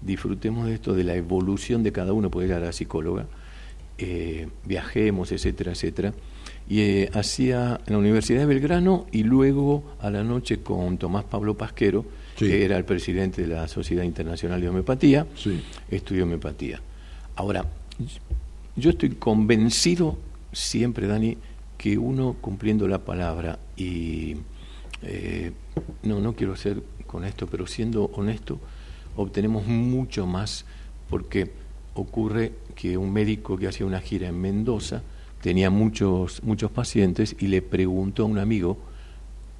disfrutemos 0.00 0.66
de 0.66 0.74
esto, 0.74 0.94
de 0.94 1.04
la 1.04 1.14
evolución 1.14 1.82
de 1.82 1.92
cada 1.92 2.12
uno, 2.12 2.30
porque 2.30 2.46
ella 2.46 2.58
era 2.58 2.72
psicóloga, 2.72 3.26
eh, 3.98 4.48
viajemos, 4.64 5.30
etcétera, 5.32 5.72
etcétera. 5.72 6.12
Y 6.68 6.80
eh, 6.80 7.10
hacía 7.14 7.80
en 7.86 7.92
la 7.92 7.98
Universidad 7.98 8.40
de 8.40 8.46
Belgrano 8.46 9.06
y 9.12 9.22
luego 9.22 9.84
a 10.00 10.10
la 10.10 10.24
noche 10.24 10.60
con 10.60 10.98
Tomás 10.98 11.24
Pablo 11.24 11.56
Pasquero, 11.56 12.04
Sí. 12.36 12.46
que 12.48 12.64
era 12.64 12.76
el 12.76 12.84
presidente 12.84 13.42
de 13.42 13.48
la 13.54 13.68
Sociedad 13.68 14.02
Internacional 14.02 14.60
de 14.60 14.68
Homeopatía, 14.68 15.24
Sí. 15.36 15.62
estudió 15.88 16.24
homeopatía. 16.24 16.80
Ahora, 17.36 17.64
yo 18.74 18.90
estoy 18.90 19.10
convencido 19.10 20.18
siempre, 20.52 21.06
Dani, 21.06 21.36
que 21.78 21.96
uno 21.96 22.34
cumpliendo 22.40 22.88
la 22.88 22.98
palabra 22.98 23.60
y 23.76 24.36
eh, 25.04 25.52
no, 26.02 26.20
no 26.20 26.34
quiero 26.34 26.56
ser 26.56 26.82
con 27.06 27.24
esto, 27.24 27.46
pero 27.46 27.66
siendo 27.66 28.04
honesto, 28.14 28.58
obtenemos 29.16 29.66
mucho 29.66 30.26
más 30.26 30.64
porque 31.08 31.50
ocurre 31.94 32.52
que 32.74 32.96
un 32.96 33.12
médico 33.12 33.56
que 33.56 33.68
hacía 33.68 33.86
una 33.86 34.00
gira 34.00 34.28
en 34.28 34.40
Mendoza 34.40 35.02
tenía 35.42 35.70
muchos, 35.70 36.42
muchos 36.42 36.70
pacientes 36.70 37.36
y 37.38 37.46
le 37.48 37.62
preguntó 37.62 38.22
a 38.22 38.26
un 38.26 38.38
amigo 38.38 38.78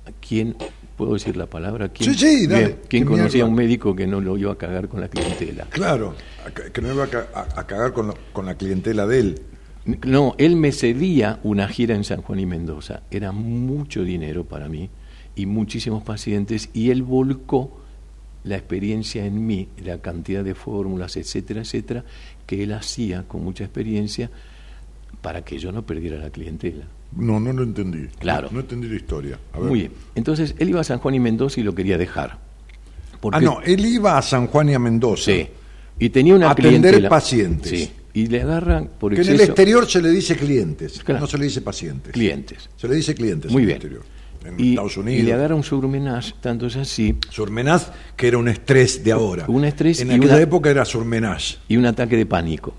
¿a 0.06 0.10
quién, 0.26 0.56
puedo 0.96 1.12
decir 1.14 1.36
la 1.36 1.46
palabra? 1.46 1.88
¿Quién, 1.90 2.14
Sí, 2.14 2.18
sí, 2.18 2.46
dale. 2.46 2.64
Bien, 2.66 2.78
¿quién 2.88 3.02
¿Qué 3.04 3.08
conocía 3.08 3.44
a 3.44 3.46
un 3.46 3.54
médico 3.54 3.94
que 3.94 4.06
no 4.06 4.20
lo 4.20 4.36
iba 4.36 4.52
a 4.52 4.56
cagar 4.58 4.88
con 4.88 5.00
la 5.00 5.08
clientela? 5.08 5.64
Claro, 5.70 6.14
que 6.72 6.80
no 6.82 6.92
iba 6.92 7.04
a, 7.04 7.08
ca- 7.08 7.28
a- 7.34 7.60
a 7.60 7.66
cagar 7.66 7.92
con, 7.92 8.08
lo- 8.08 8.14
con 8.32 8.46
la 8.46 8.56
clientela 8.56 9.06
de 9.06 9.20
él. 9.20 9.42
No, 10.06 10.34
él 10.38 10.56
me 10.56 10.72
cedía 10.72 11.38
una 11.42 11.68
gira 11.68 11.94
en 11.94 12.04
San 12.04 12.22
Juan 12.22 12.40
y 12.40 12.46
Mendoza. 12.46 13.02
Era 13.10 13.32
mucho 13.32 14.02
dinero 14.02 14.44
para 14.44 14.68
mí 14.68 14.88
y 15.36 15.46
muchísimos 15.46 16.02
pacientes 16.02 16.68
y 16.72 16.90
él 16.90 17.02
volcó 17.02 17.80
la 18.44 18.56
experiencia 18.56 19.24
en 19.24 19.46
mí, 19.46 19.68
la 19.82 19.98
cantidad 19.98 20.44
de 20.44 20.54
fórmulas, 20.54 21.16
etcétera, 21.16 21.62
etcétera, 21.62 22.04
que 22.46 22.62
él 22.62 22.72
hacía 22.72 23.22
con 23.26 23.42
mucha 23.42 23.64
experiencia 23.64 24.30
para 25.22 25.42
que 25.42 25.58
yo 25.58 25.72
no 25.72 25.84
perdiera 25.86 26.18
la 26.18 26.30
clientela. 26.30 26.84
No, 27.16 27.40
no 27.40 27.52
lo 27.52 27.62
entendí. 27.62 28.08
Claro. 28.18 28.48
No, 28.48 28.54
no 28.56 28.60
entendí 28.60 28.88
la 28.88 28.96
historia. 28.96 29.38
A 29.52 29.60
ver. 29.60 29.68
Muy 29.70 29.78
bien. 29.80 29.92
Entonces 30.14 30.54
él 30.58 30.68
iba 30.70 30.80
a 30.80 30.84
San 30.84 30.98
Juan 30.98 31.14
y 31.14 31.20
Mendoza 31.20 31.60
y 31.60 31.62
lo 31.62 31.74
quería 31.74 31.96
dejar. 31.96 32.38
Porque- 33.20 33.38
Ah, 33.38 33.40
no, 33.40 33.60
él 33.62 33.84
iba 33.86 34.18
a 34.18 34.22
San 34.22 34.46
Juan 34.48 34.68
y 34.68 34.74
a 34.74 34.78
Mendoza. 34.78 35.30
Sí. 35.32 35.46
Y 35.98 36.10
tenía 36.10 36.34
una 36.34 36.50
Atender 36.50 36.80
clientela. 36.82 37.08
pacientes. 37.08 37.70
Sí. 37.70 37.90
Y 38.14 38.26
le 38.26 38.42
agarran 38.42 38.90
por 39.00 39.14
Que 39.14 39.22
en 39.22 39.28
el 39.28 39.40
exterior 39.40 39.88
se 39.88 40.02
le 40.02 40.10
dice 40.10 40.36
clientes, 40.36 41.02
Claro. 41.02 41.20
no 41.22 41.26
se 41.26 41.38
le 41.38 41.44
dice 41.46 41.62
pacientes. 41.62 42.12
clientes. 42.12 42.68
Se 42.76 42.86
le 42.86 42.96
dice 42.96 43.14
clientes 43.14 43.50
Muy 43.50 43.62
en 43.62 43.66
bien. 43.66 43.76
el 43.78 43.82
exterior. 43.82 44.04
En 44.44 44.60
Y, 44.60 44.70
Estados 44.70 44.96
y 44.96 45.00
Unidos. 45.00 45.24
le 45.24 45.32
agarra 45.32 45.54
un 45.54 45.62
surmenage, 45.64 46.34
tanto 46.40 46.66
es 46.66 46.76
así, 46.76 47.16
Surmenaz, 47.30 47.90
que 48.16 48.28
era 48.28 48.38
un 48.38 48.48
estrés 48.48 49.02
de 49.02 49.12
ahora. 49.12 49.44
Un 49.48 49.64
estrés 49.64 50.00
En 50.00 50.10
y 50.10 50.14
aquella 50.14 50.34
una- 50.34 50.42
época 50.42 50.70
era 50.70 50.84
surmenaz. 50.84 51.58
y 51.68 51.76
un 51.76 51.86
ataque 51.86 52.16
de 52.16 52.26
pánico. 52.26 52.74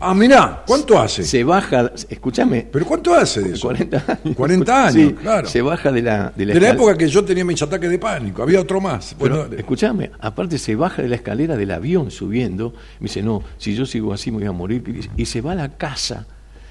Ah, 0.00 0.12
mirá, 0.12 0.64
¿cuánto 0.66 0.98
hace? 1.00 1.22
Se 1.22 1.44
baja, 1.44 1.90
escúchame, 2.10 2.66
¿Pero 2.70 2.84
cuánto 2.84 3.14
hace 3.14 3.40
de 3.42 3.54
eso? 3.54 3.68
40 3.68 4.04
años. 4.24 4.36
40 4.36 4.86
años, 4.88 4.92
Sí, 5.08 5.12
claro. 5.14 5.48
Se 5.48 5.62
baja 5.62 5.92
de 5.92 6.02
la 6.02 6.32
de 6.36 6.46
la, 6.46 6.54
De 6.54 6.60
la 6.60 6.70
época 6.70 6.98
que 6.98 7.08
yo 7.08 7.24
tenía 7.24 7.44
mis 7.44 7.62
ataques 7.62 7.88
de 7.88 7.98
pánico, 7.98 8.42
había 8.42 8.60
otro 8.60 8.80
más. 8.80 9.14
Bueno, 9.18 9.44
escúchame, 9.56 10.10
aparte 10.20 10.58
se 10.58 10.74
baja 10.74 11.00
de 11.00 11.08
la 11.08 11.14
escalera 11.16 11.56
del 11.56 11.70
avión 11.70 12.10
subiendo, 12.10 12.74
me 12.98 13.04
dice, 13.04 13.22
no, 13.22 13.42
si 13.56 13.74
yo 13.74 13.86
sigo 13.86 14.12
así 14.12 14.30
me 14.32 14.38
voy 14.38 14.46
a 14.46 14.52
morir. 14.52 15.08
Y 15.16 15.26
se 15.26 15.40
va 15.40 15.52
a 15.52 15.54
la 15.54 15.68
casa, 15.70 16.26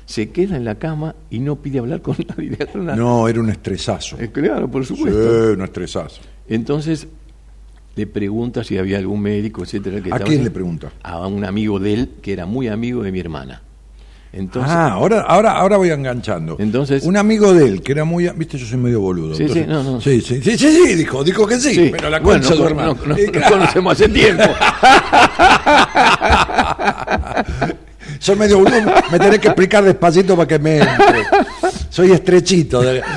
se 0.06 0.30
queda 0.32 0.58
en 0.58 0.66
la 0.66 0.76
cama 0.76 1.16
y 1.30 1.40
no 1.40 1.56
pide 1.56 1.80
hablar 1.80 2.02
con 2.02 2.16
nadie. 2.38 2.58
no, 2.96 3.28
era 3.28 3.40
un 3.40 3.50
estresazo. 3.50 4.18
Eh, 4.20 4.30
Claro, 4.32 4.70
por 4.70 4.86
Sí, 4.86 4.96
supuesto. 4.96 5.54
un 5.54 5.62
estresazo. 5.64 6.22
Entonces, 6.48 7.08
le 7.96 8.08
pregunta 8.08 8.64
si 8.64 8.78
había 8.78 8.98
algún 8.98 9.22
médico, 9.22 9.64
etcétera. 9.64 10.02
Que 10.02 10.12
¿A 10.14 10.20
quién 10.20 10.44
le 10.44 10.52
pregunta? 10.52 10.92
A 11.04 11.28
un 11.28 11.46
amigo 11.46 11.80
de 11.80 11.94
él 11.94 12.10
que 12.22 12.34
era 12.34 12.46
muy 12.46 12.68
amigo 12.68 13.04
de 13.04 13.12
mi 13.12 13.20
hermana. 13.20 13.62
Entonces, 14.36 14.72
ah, 14.74 14.94
ahora, 14.94 15.22
ahora, 15.22 15.52
ahora 15.52 15.78
voy 15.78 15.92
enganchando. 15.92 16.56
Entonces- 16.60 17.04
un 17.04 17.16
amigo 17.18 17.54
de 17.54 17.68
él 17.68 17.84
que 17.84 17.92
era 17.92 18.04
muy, 18.04 18.28
viste, 18.36 18.58
yo 18.58 18.66
soy 18.66 18.80
medio 18.80 19.00
boludo. 19.00 19.36
Sí, 19.36 19.44
entonces- 19.44 19.66
sí, 19.66 19.72
no, 19.72 19.84
no. 19.84 20.02
sí, 20.02 20.22
sí, 20.22 20.42
sí, 20.42 20.58
sí, 20.58 20.72
sí, 20.72 20.96
dijo, 20.96 21.24
dijo 21.24 21.46
que 21.46 21.60
sí, 21.60 21.76
sí, 21.76 21.90
pero 21.92 22.10
la 22.10 22.20
bueno, 22.20 22.42
concha 22.42 22.56
no, 22.60 22.68
hermano. 22.68 22.98
no, 23.06 23.16
conocemos 23.48 23.94
hace 23.94 24.10
tiempo. 24.10 24.42
soy 28.24 28.36
medio 28.38 28.60
boludo, 28.60 28.92
me 29.12 29.20
tenés 29.20 29.40
que 29.40 29.48
explicar 29.50 29.84
despacito 29.84 30.36
para 30.38 30.48
que 30.48 30.58
me 30.60 30.78
entre. 30.78 31.24
Soy 31.90 32.12
estrechito. 32.12 32.82
de- 32.82 33.02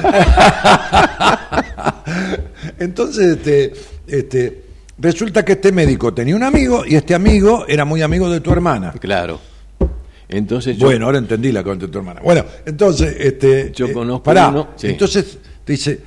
Entonces, 2.79 3.37
este, 3.37 3.73
este, 4.07 4.63
resulta 4.99 5.45
que 5.45 5.53
este 5.53 5.71
médico 5.73 6.13
tenía 6.13 6.35
un 6.37 6.43
amigo 6.43 6.85
y 6.87 6.97
este 6.97 7.15
amigo 7.15 7.65
era 7.69 7.85
muy 7.85 8.03
amigo 8.03 8.29
de 8.31 8.41
tu 8.41 8.51
hermana. 8.53 8.93
claro. 9.01 9.41
Entonces 10.29 10.77
yo, 10.77 10.87
Bueno, 10.89 11.07
ahora 11.07 11.19
entendí 11.19 11.53
la 11.53 11.63
cuenta 11.63 11.87
de 11.87 11.93
tu 11.93 11.99
hermana. 11.99 12.21
Bueno, 12.21 12.45
entonces, 12.67 13.15
este, 13.21 13.71
Yo 13.73 13.87
eh, 13.87 13.93
conozco 13.93 14.25
pará. 14.25 14.49
uno, 14.49 14.71
sí. 14.75 14.89
Entonces 14.89 15.39
te 15.65 15.73
dice, 15.75 16.01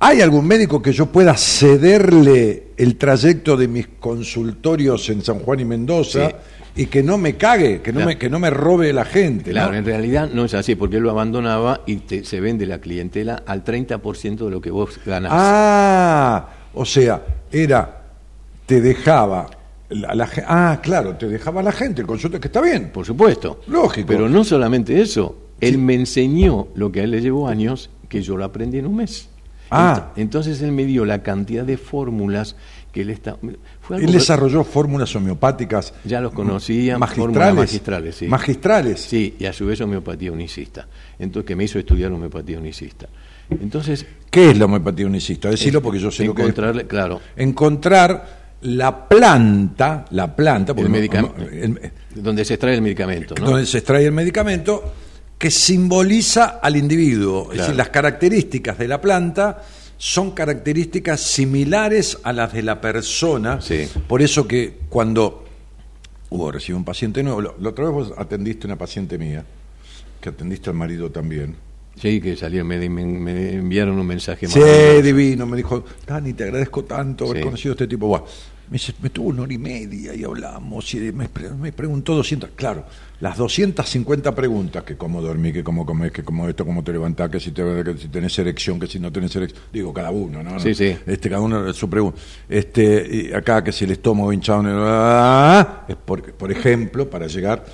¿hay 0.00 0.20
algún 0.22 0.44
médico 0.44 0.82
que 0.82 0.92
yo 0.92 1.06
pueda 1.06 1.36
cederle 1.36 2.64
el 2.76 2.96
trayecto 2.96 3.56
de 3.56 3.68
mis 3.68 3.86
consultorios 4.00 5.08
en 5.10 5.22
San 5.22 5.38
Juan 5.38 5.60
y 5.60 5.64
Mendoza 5.64 6.32
y 6.76 6.86
que 6.86 7.02
no 7.02 7.18
me 7.18 7.36
cague, 7.36 7.80
que 7.82 7.92
no 7.92 7.98
Claro. 7.98 8.08
me 8.08 8.18
que 8.18 8.30
no 8.30 8.38
me 8.38 8.50
robe 8.50 8.92
la 8.92 9.04
gente? 9.04 9.50
Claro, 9.50 9.72
¿no? 9.72 9.78
en 9.78 9.84
realidad 9.84 10.28
no 10.32 10.44
es 10.44 10.54
así, 10.54 10.74
porque 10.76 10.96
él 10.96 11.02
lo 11.02 11.10
abandonaba 11.10 11.80
y 11.86 11.96
te- 11.96 12.24
se 12.24 12.40
vende 12.40 12.66
la 12.66 12.78
clientela 12.80 13.42
al 13.46 13.64
30% 13.64 14.44
de 14.44 14.50
lo 14.50 14.60
que 14.60 14.70
vos 14.70 14.98
ganás. 15.04 15.32
Ah, 15.34 16.48
o 16.74 16.84
sea, 16.84 17.22
era 17.50 17.96
te 18.66 18.80
dejaba 18.80 19.48
la, 19.88 20.14
la 20.14 20.28
ah, 20.46 20.78
claro, 20.82 21.16
te 21.16 21.26
dejaba 21.28 21.62
la 21.62 21.72
gente 21.72 22.02
el 22.02 22.06
consulta 22.06 22.38
que 22.38 22.46
está 22.48 22.60
bien. 22.60 22.90
Por 22.92 23.04
supuesto. 23.04 23.60
Lógico. 23.66 24.06
Pero 24.06 24.28
no 24.28 24.44
solamente 24.44 25.00
eso, 25.00 25.36
él 25.60 25.78
me 25.78 25.94
enseñó 25.94 26.68
lo 26.74 26.92
que 26.92 27.00
a 27.00 27.02
él 27.04 27.10
le 27.10 27.20
llevó 27.20 27.48
años, 27.48 27.90
que 28.08 28.22
yo 28.22 28.36
lo 28.36 28.44
aprendí 28.44 28.78
en 28.78 28.86
un 28.86 28.96
mes. 28.96 29.28
Ah. 29.72 30.12
Ent- 30.14 30.20
Entonces 30.22 30.62
él 30.62 30.70
me 30.72 30.84
dio 30.84 31.04
la 31.04 31.22
cantidad 31.24 31.64
de 31.64 31.76
fórmulas 31.76 32.54
que 32.92 33.00
él 33.02 33.10
está... 33.10 33.36
Fue 33.90 33.96
algo 33.96 34.06
Él 34.08 34.14
desarrolló 34.14 34.62
fórmulas 34.62 35.14
homeopáticas 35.16 35.92
Ya 36.04 36.20
los 36.20 36.32
conocía, 36.32 36.96
magistrales, 36.96 37.54
magistrales, 37.56 38.14
sí. 38.14 38.26
magistrales. 38.28 39.00
Sí, 39.00 39.34
y 39.38 39.46
a 39.46 39.52
su 39.52 39.66
vez 39.66 39.80
homeopatía 39.80 40.30
unicista. 40.30 40.86
Entonces, 41.18 41.46
que 41.46 41.56
me 41.56 41.64
hizo 41.64 41.78
estudiar 41.78 42.12
homeopatía 42.12 42.58
unicista. 42.58 43.08
Entonces, 43.50 44.06
¿Qué 44.30 44.50
es 44.50 44.58
la 44.58 44.66
homeopatía 44.66 45.06
unicista? 45.06 45.50
Decirlo 45.50 45.82
porque 45.82 45.98
yo 45.98 46.10
sé 46.12 46.24
lo 46.24 46.34
que 46.34 46.42
es. 46.42 46.48
encontrarle, 46.48 46.86
claro, 46.86 47.20
Encontrar 47.36 48.40
la 48.62 49.08
planta, 49.08 50.04
la 50.10 50.36
planta, 50.36 50.72
porque 50.74 50.86
el 50.86 50.92
medicamento, 50.92 51.42
el- 51.50 51.80
donde 52.14 52.44
se 52.44 52.54
extrae 52.54 52.74
el 52.76 52.82
medicamento, 52.82 53.34
¿no? 53.40 53.46
donde 53.50 53.66
se 53.66 53.78
extrae 53.78 54.04
el 54.06 54.12
medicamento, 54.12 54.92
que 55.36 55.50
simboliza 55.50 56.60
al 56.62 56.76
individuo. 56.76 57.50
Es 57.52 57.58
decir, 57.58 57.74
las 57.74 57.88
características 57.88 58.78
de 58.78 58.86
la 58.86 59.00
planta 59.00 59.62
son 60.02 60.30
características 60.30 61.20
similares 61.20 62.16
a 62.22 62.32
las 62.32 62.54
de 62.54 62.62
la 62.62 62.80
persona. 62.80 63.60
Sí. 63.60 63.86
Por 64.08 64.22
eso 64.22 64.48
que 64.48 64.78
cuando 64.88 65.44
hubo 66.30 66.50
recibe 66.50 66.78
un 66.78 66.86
paciente 66.86 67.22
nuevo, 67.22 67.42
la 67.42 67.68
otra 67.68 67.84
vez 67.84 67.92
vos 67.92 68.12
atendiste 68.16 68.66
una 68.66 68.78
paciente 68.78 69.18
mía, 69.18 69.44
que 70.22 70.30
atendiste 70.30 70.70
al 70.70 70.76
marido 70.76 71.10
también. 71.10 71.54
Sí, 71.96 72.18
que 72.18 72.34
salió, 72.34 72.64
me, 72.64 72.78
me- 72.88 73.04
me 73.04 73.52
enviaron 73.56 73.98
un 73.98 74.06
mensaje 74.06 74.46
Sí, 74.48 74.58
maravilloso. 74.58 75.02
divino. 75.02 75.44
Me 75.46 75.56
dijo, 75.58 75.84
Dani, 76.06 76.32
te 76.32 76.44
agradezco 76.44 76.82
tanto 76.84 77.26
haber 77.26 77.38
Sí. 77.38 77.44
conocido 77.44 77.72
a 77.72 77.74
este 77.74 77.86
tipo. 77.86 78.06
Buah. 78.06 78.22
Me 78.70 78.74
dice, 78.74 78.94
me 79.02 79.10
tuvo 79.10 79.30
una 79.30 79.42
hora 79.42 79.52
y 79.52 79.58
media 79.58 80.14
y 80.14 80.22
hablamos 80.22 80.94
y 80.94 81.00
me, 81.12 81.28
me 81.60 81.72
preguntó 81.72 82.14
200. 82.14 82.50
Claro, 82.54 82.84
las 83.18 83.36
250 83.36 84.32
preguntas, 84.32 84.84
que 84.84 84.96
cómo 84.96 85.20
dormí, 85.20 85.52
que 85.52 85.64
cómo 85.64 85.84
comés, 85.84 86.12
que 86.12 86.22
cómo 86.22 86.48
esto, 86.48 86.64
cómo 86.64 86.84
te 86.84 86.92
levantás, 86.92 87.30
que 87.30 87.40
si, 87.40 87.50
te, 87.50 87.62
que 87.82 87.96
si 87.98 88.06
tenés 88.06 88.38
erección, 88.38 88.78
que 88.78 88.86
si 88.86 89.00
no 89.00 89.10
tenés 89.10 89.34
erección. 89.34 89.60
Digo, 89.72 89.92
cada 89.92 90.12
uno, 90.12 90.44
¿no? 90.44 90.60
Sí, 90.60 90.72
sí. 90.74 90.96
Este, 91.04 91.28
cada 91.28 91.42
uno 91.42 91.72
su 91.72 91.90
pregunta. 91.90 92.20
Este, 92.48 93.28
y 93.30 93.32
acá, 93.32 93.64
que 93.64 93.72
si 93.72 93.86
el 93.86 93.90
estómago 93.90 94.32
hinchado, 94.32 94.62
ah, 94.66 95.84
es 95.88 95.96
por, 95.96 96.22
por 96.34 96.52
ejemplo, 96.52 97.10
para 97.10 97.26
llegar 97.26 97.64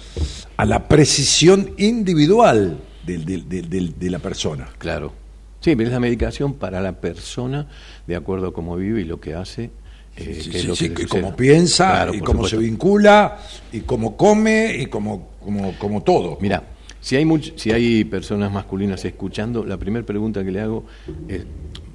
a 0.57 0.65
la 0.65 0.89
precisión 0.89 1.73
individual 1.77 2.79
del- 3.05 3.25
del- 3.27 3.47
del- 3.49 3.69
del- 3.69 3.99
de 3.99 4.11
la 4.11 4.19
persona. 4.19 4.69
Claro. 4.79 5.13
Sí, 5.61 5.77
pero 5.77 5.89
es 5.89 5.93
la 5.93 6.01
medicación 6.01 6.55
para 6.55 6.81
la 6.81 6.93
persona 6.93 7.67
de 8.07 8.17
acuerdo 8.17 8.49
a 8.49 8.53
cómo 8.55 8.77
vive 8.77 9.03
y 9.03 9.05
lo 9.05 9.21
que 9.21 9.35
hace. 9.35 9.71
Eh, 10.17 10.41
Sí, 10.43 10.51
que 10.51 10.57
es 10.57 10.63
sí, 10.63 10.69
lo 10.69 10.75
que 10.75 11.03
sucede. 11.03 11.07
cómo 11.09 11.37
piensa 11.37 11.87
Claro, 11.91 12.15
y 12.15 12.21
cómo 12.21 12.47
se 12.49 12.57
vincula 12.57 13.39
y 13.73 13.81
cómo 13.81 14.17
come 14.17 14.75
y 14.77 14.87
cómo, 14.87 15.31
como, 15.43 15.73
como 15.79 16.03
todo. 16.03 16.39
Mira, 16.41 16.63
si 17.01 17.17
hay, 17.17 17.25
much- 17.25 17.53
si 17.57 17.71
hay 17.71 18.05
personas 18.05 18.51
masculinas 18.53 19.05
escuchando, 19.05 19.65
la 19.65 19.77
primera 19.77 20.05
pregunta 20.05 20.43
que 20.45 20.51
le 20.51 20.61
hago 20.61 20.85
es, 21.29 21.45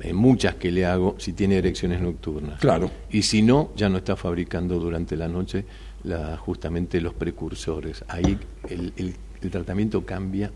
en 0.01 0.15
muchas 0.15 0.55
que 0.55 0.71
le 0.71 0.85
hago, 0.85 1.15
si 1.19 1.33
tiene 1.33 1.57
erecciones 1.57 2.01
nocturnas. 2.01 2.59
Claro. 2.59 2.89
Y 3.11 3.21
si 3.23 3.41
no, 3.41 3.71
ya 3.75 3.89
no 3.89 3.97
está 3.97 4.15
fabricando 4.15 4.79
durante 4.79 5.15
la 5.17 5.27
noche 5.27 5.65
la, 6.03 6.37
justamente 6.37 6.99
los 7.01 7.13
precursores. 7.13 8.03
Ahí 8.07 8.37
el, 8.69 8.93
el- 8.97 9.15
el 9.41 9.49
tratamiento 9.51 10.05
cambia 10.05 10.51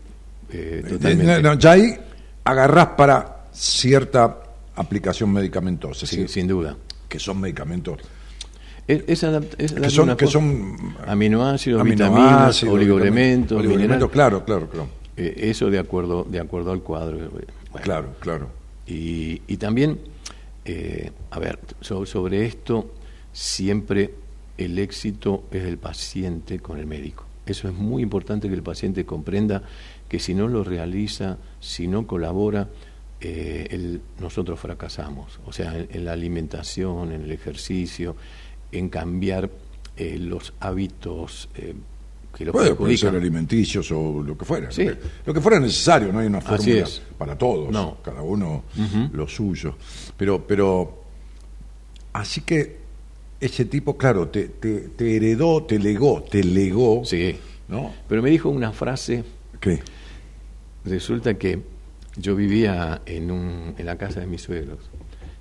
eh, 0.50 0.82
Eh, 0.84 0.88
totalmente. 0.88 1.42
no, 1.42 1.54
ya 1.58 1.72
ahí 1.72 1.94
agarrás 2.44 2.86
para 2.96 3.46
cierta 3.52 4.38
aplicación 4.76 5.32
medicamentosa, 5.32 6.06
Sí, 6.06 6.28
sin 6.28 6.46
duda. 6.46 6.76
Que 7.16 7.20
son 7.20 7.40
medicamentos 7.40 7.98
Es, 8.86 9.02
es 9.08 9.18
son- 9.92 10.14
que 10.16 10.26
son 10.26 10.76
aminoácidos, 11.06 11.82
vitaminas, 11.82 12.62
oligoelementos, 12.62 13.58
oligoelementos, 13.58 14.10
claro, 14.10 14.44
claro, 14.44 14.68
claro, 14.68 14.88
Eh, 15.16 15.48
eso 15.50 15.70
de 15.70 15.78
acuerdo, 15.78 16.24
de 16.28 16.38
acuerdo 16.40 16.72
al 16.72 16.82
cuadro. 16.82 17.16
eh, 17.18 17.28
bueno. 17.72 17.84
claro, 17.84 18.08
claro. 18.20 18.48
Y, 18.86 19.40
y 19.48 19.56
también, 19.56 19.98
eh, 20.66 21.10
a 21.30 21.38
ver, 21.38 21.58
so- 21.80 22.04
sobre 22.04 22.44
esto, 22.44 22.92
siempre 23.32 24.12
el 24.58 24.78
éxito 24.78 25.44
es 25.50 25.64
del 25.64 25.78
paciente 25.78 26.58
con 26.60 26.78
el 26.78 26.86
médico. 26.86 27.24
Eso 27.46 27.66
es 27.68 27.74
muy 27.74 28.02
importante 28.02 28.46
que 28.48 28.54
el 28.54 28.62
paciente 28.62 29.04
comprenda 29.06 29.62
que 30.08 30.18
si 30.18 30.34
no 30.34 30.48
lo 30.48 30.62
realiza, 30.64 31.38
si 31.60 31.88
no 31.88 32.06
colabora, 32.06 32.68
eh, 33.20 33.66
el- 33.70 34.00
nosotros 34.20 34.58
fracasamos. 34.60 35.38
O 35.46 35.52
sea, 35.52 35.76
en, 35.78 35.88
en 35.90 36.04
la 36.04 36.12
alimentación, 36.12 37.12
en 37.12 37.22
el 37.22 37.30
ejercicio, 37.32 38.16
en 38.72 38.88
cambiar 38.88 39.50
eh, 39.96 40.18
los 40.18 40.52
hábitos 40.60 41.48
eh, 41.54 41.74
que 42.36 42.44
lo 42.44 42.52
Puede, 42.52 42.74
puede 42.74 42.96
ser 42.98 43.14
alimenticios 43.14 43.90
o 43.92 44.22
lo 44.22 44.36
que 44.36 44.44
fuera. 44.44 44.70
Sí. 44.70 44.84
Lo, 44.84 44.92
que, 44.98 45.06
lo 45.24 45.34
que 45.34 45.40
fuera 45.40 45.58
necesario, 45.58 46.12
no 46.12 46.18
hay 46.18 46.26
una 46.26 46.40
fórmula 46.42 46.86
para 47.16 47.38
todos. 47.38 47.70
No. 47.70 47.96
Cada 48.02 48.20
uno 48.20 48.64
lo 49.12 49.26
suyo. 49.26 49.74
Pero, 50.18 50.46
pero, 50.46 51.02
así 52.12 52.42
que 52.42 52.76
ese 53.40 53.64
tipo, 53.66 53.96
claro, 53.96 54.28
te, 54.28 54.48
te, 54.48 54.80
te 54.90 55.16
heredó, 55.16 55.62
te 55.64 55.78
legó, 55.78 56.22
te 56.22 56.44
legó. 56.44 57.02
Sí. 57.06 57.36
¿No? 57.68 57.92
Pero 58.08 58.22
me 58.22 58.30
dijo 58.30 58.48
una 58.50 58.70
frase 58.72 59.24
¿Qué? 59.58 59.80
Resulta 60.84 61.34
que 61.34 61.60
yo 62.16 62.34
vivía 62.36 63.02
en, 63.06 63.30
un, 63.30 63.74
en 63.76 63.86
la 63.86 63.96
casa 63.96 64.20
de 64.20 64.26
mis 64.26 64.42
suegros 64.42 64.78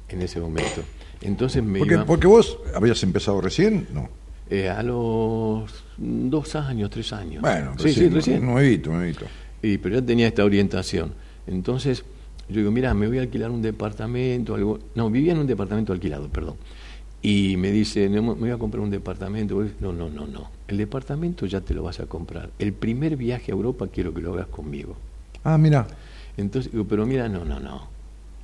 en 0.10 0.22
ese 0.22 0.40
momento. 0.40 0.82
Entonces 1.22 1.64
me 1.64 1.80
Porque, 1.80 1.94
iba 1.96 2.06
porque 2.06 2.28
vos 2.28 2.60
habías 2.76 3.02
empezado 3.04 3.42
recién, 3.42 3.88
no. 3.94 4.10
eh, 4.50 4.70
a 4.70 4.84
los 4.84 5.84
dos 5.98 6.56
años, 6.56 6.90
tres 6.90 7.12
años. 7.14 7.42
Bueno, 7.42 7.74
sí, 7.80 7.92
sí, 7.94 8.10
recién. 8.10 8.46
Nuevito, 8.46 8.92
nuevito. 8.92 9.26
Y, 9.62 9.78
pero 9.78 9.96
ya 10.00 10.06
tenía 10.06 10.28
esta 10.28 10.44
orientación. 10.44 11.14
Entonces 11.48 12.04
yo 12.50 12.58
digo, 12.58 12.72
mira, 12.72 12.94
me 12.94 13.08
voy 13.08 13.18
a 13.18 13.22
alquilar 13.22 13.50
un 13.50 13.62
departamento, 13.62 14.54
algo. 14.56 14.78
No, 14.94 15.10
vivía 15.10 15.32
en 15.32 15.40
un 15.40 15.48
departamento 15.48 15.94
alquilado, 15.94 16.30
perdón. 16.30 16.56
Y 17.22 17.58
me 17.58 17.72
dice, 17.72 18.08
no, 18.10 18.22
me 18.22 18.34
voy 18.36 18.50
a 18.52 18.58
comprar 18.58 18.82
un 18.84 18.92
departamento. 18.92 19.60
No, 19.80 19.92
no, 19.92 20.10
no, 20.12 20.28
no. 20.28 20.52
El 20.68 20.78
departamento 20.78 21.48
ya 21.48 21.62
te 21.62 21.74
lo 21.74 21.82
vas 21.82 22.00
a 22.00 22.06
comprar. 22.06 22.52
El 22.60 22.74
primer 22.74 23.16
viaje 23.18 23.52
a 23.52 23.56
Europa 23.56 23.88
quiero 23.92 24.14
que 24.14 24.22
lo 24.22 24.34
hagas 24.34 24.48
conmigo. 24.48 24.96
Ah, 25.44 25.58
mira. 25.58 25.88
Entonces 26.38 26.72
digo, 26.72 26.86
pero 26.86 27.06
mira, 27.06 27.28
no, 27.30 27.46
no, 27.46 27.60
no. 27.60 27.88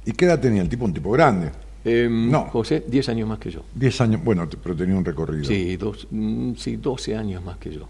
¿Y 0.06 0.14
qué 0.14 0.26
edad 0.26 0.39
tenía 0.39 0.62
el 0.62 0.70
tipo? 0.70 0.86
Un 0.86 0.94
tipo 0.94 1.12
grande. 1.12 1.52
Em, 1.84 2.30
No. 2.30 2.46
José, 2.46 2.84
10 2.88 3.10
años 3.10 3.28
más 3.28 3.39
que 3.39 3.52
yo. 3.52 3.64
Diez 3.74 4.00
años, 4.02 4.24
bueno, 4.24 4.48
pero 4.64 4.76
tenía 4.76 4.96
un 4.96 5.04
recorrido. 5.06 5.46
Sí, 5.46 5.76
dos, 5.78 6.08
mm, 6.12 6.54
sí, 6.56 6.76
12 6.78 7.16
años 7.16 7.44
más 7.44 7.58
que 7.58 7.72
yo. 7.74 7.88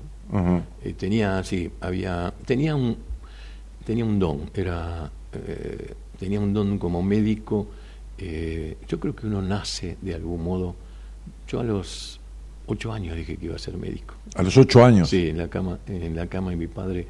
Eh, 0.84 0.93
tenía, 0.97 1.43
sí, 1.43 1.70
había, 1.82 2.34
tenía 2.45 2.74
un, 2.76 2.95
tenía 3.86 4.06
un 4.06 4.18
don, 4.18 4.49
era, 4.54 5.12
eh, 5.34 5.93
tenía 6.18 6.39
un 6.39 6.54
don 6.54 6.78
como 6.78 7.02
médico. 7.04 7.68
eh, 8.18 8.78
yo 8.88 8.99
creo 8.99 9.16
que 9.16 9.26
uno 9.28 9.41
nace 9.41 9.97
de 10.02 10.14
algún 10.16 10.43
modo. 10.43 10.76
Yo 11.47 11.60
a 11.60 11.64
los 11.64 12.20
8 12.68 12.93
años 12.93 13.16
dije 13.18 13.36
que 13.36 13.45
iba 13.47 13.56
a 13.56 13.60
ser 13.60 13.76
médico. 13.78 14.14
A 14.36 14.43
los 14.43 14.56
ocho 14.58 14.86
años. 14.86 15.10
Sí, 15.10 15.30
en 15.30 15.38
la 15.39 15.47
cama, 15.49 15.80
en 15.88 16.16
la 16.16 16.28
cama 16.28 16.52
de 16.52 16.56
mi 16.56 16.68
padre. 16.68 17.08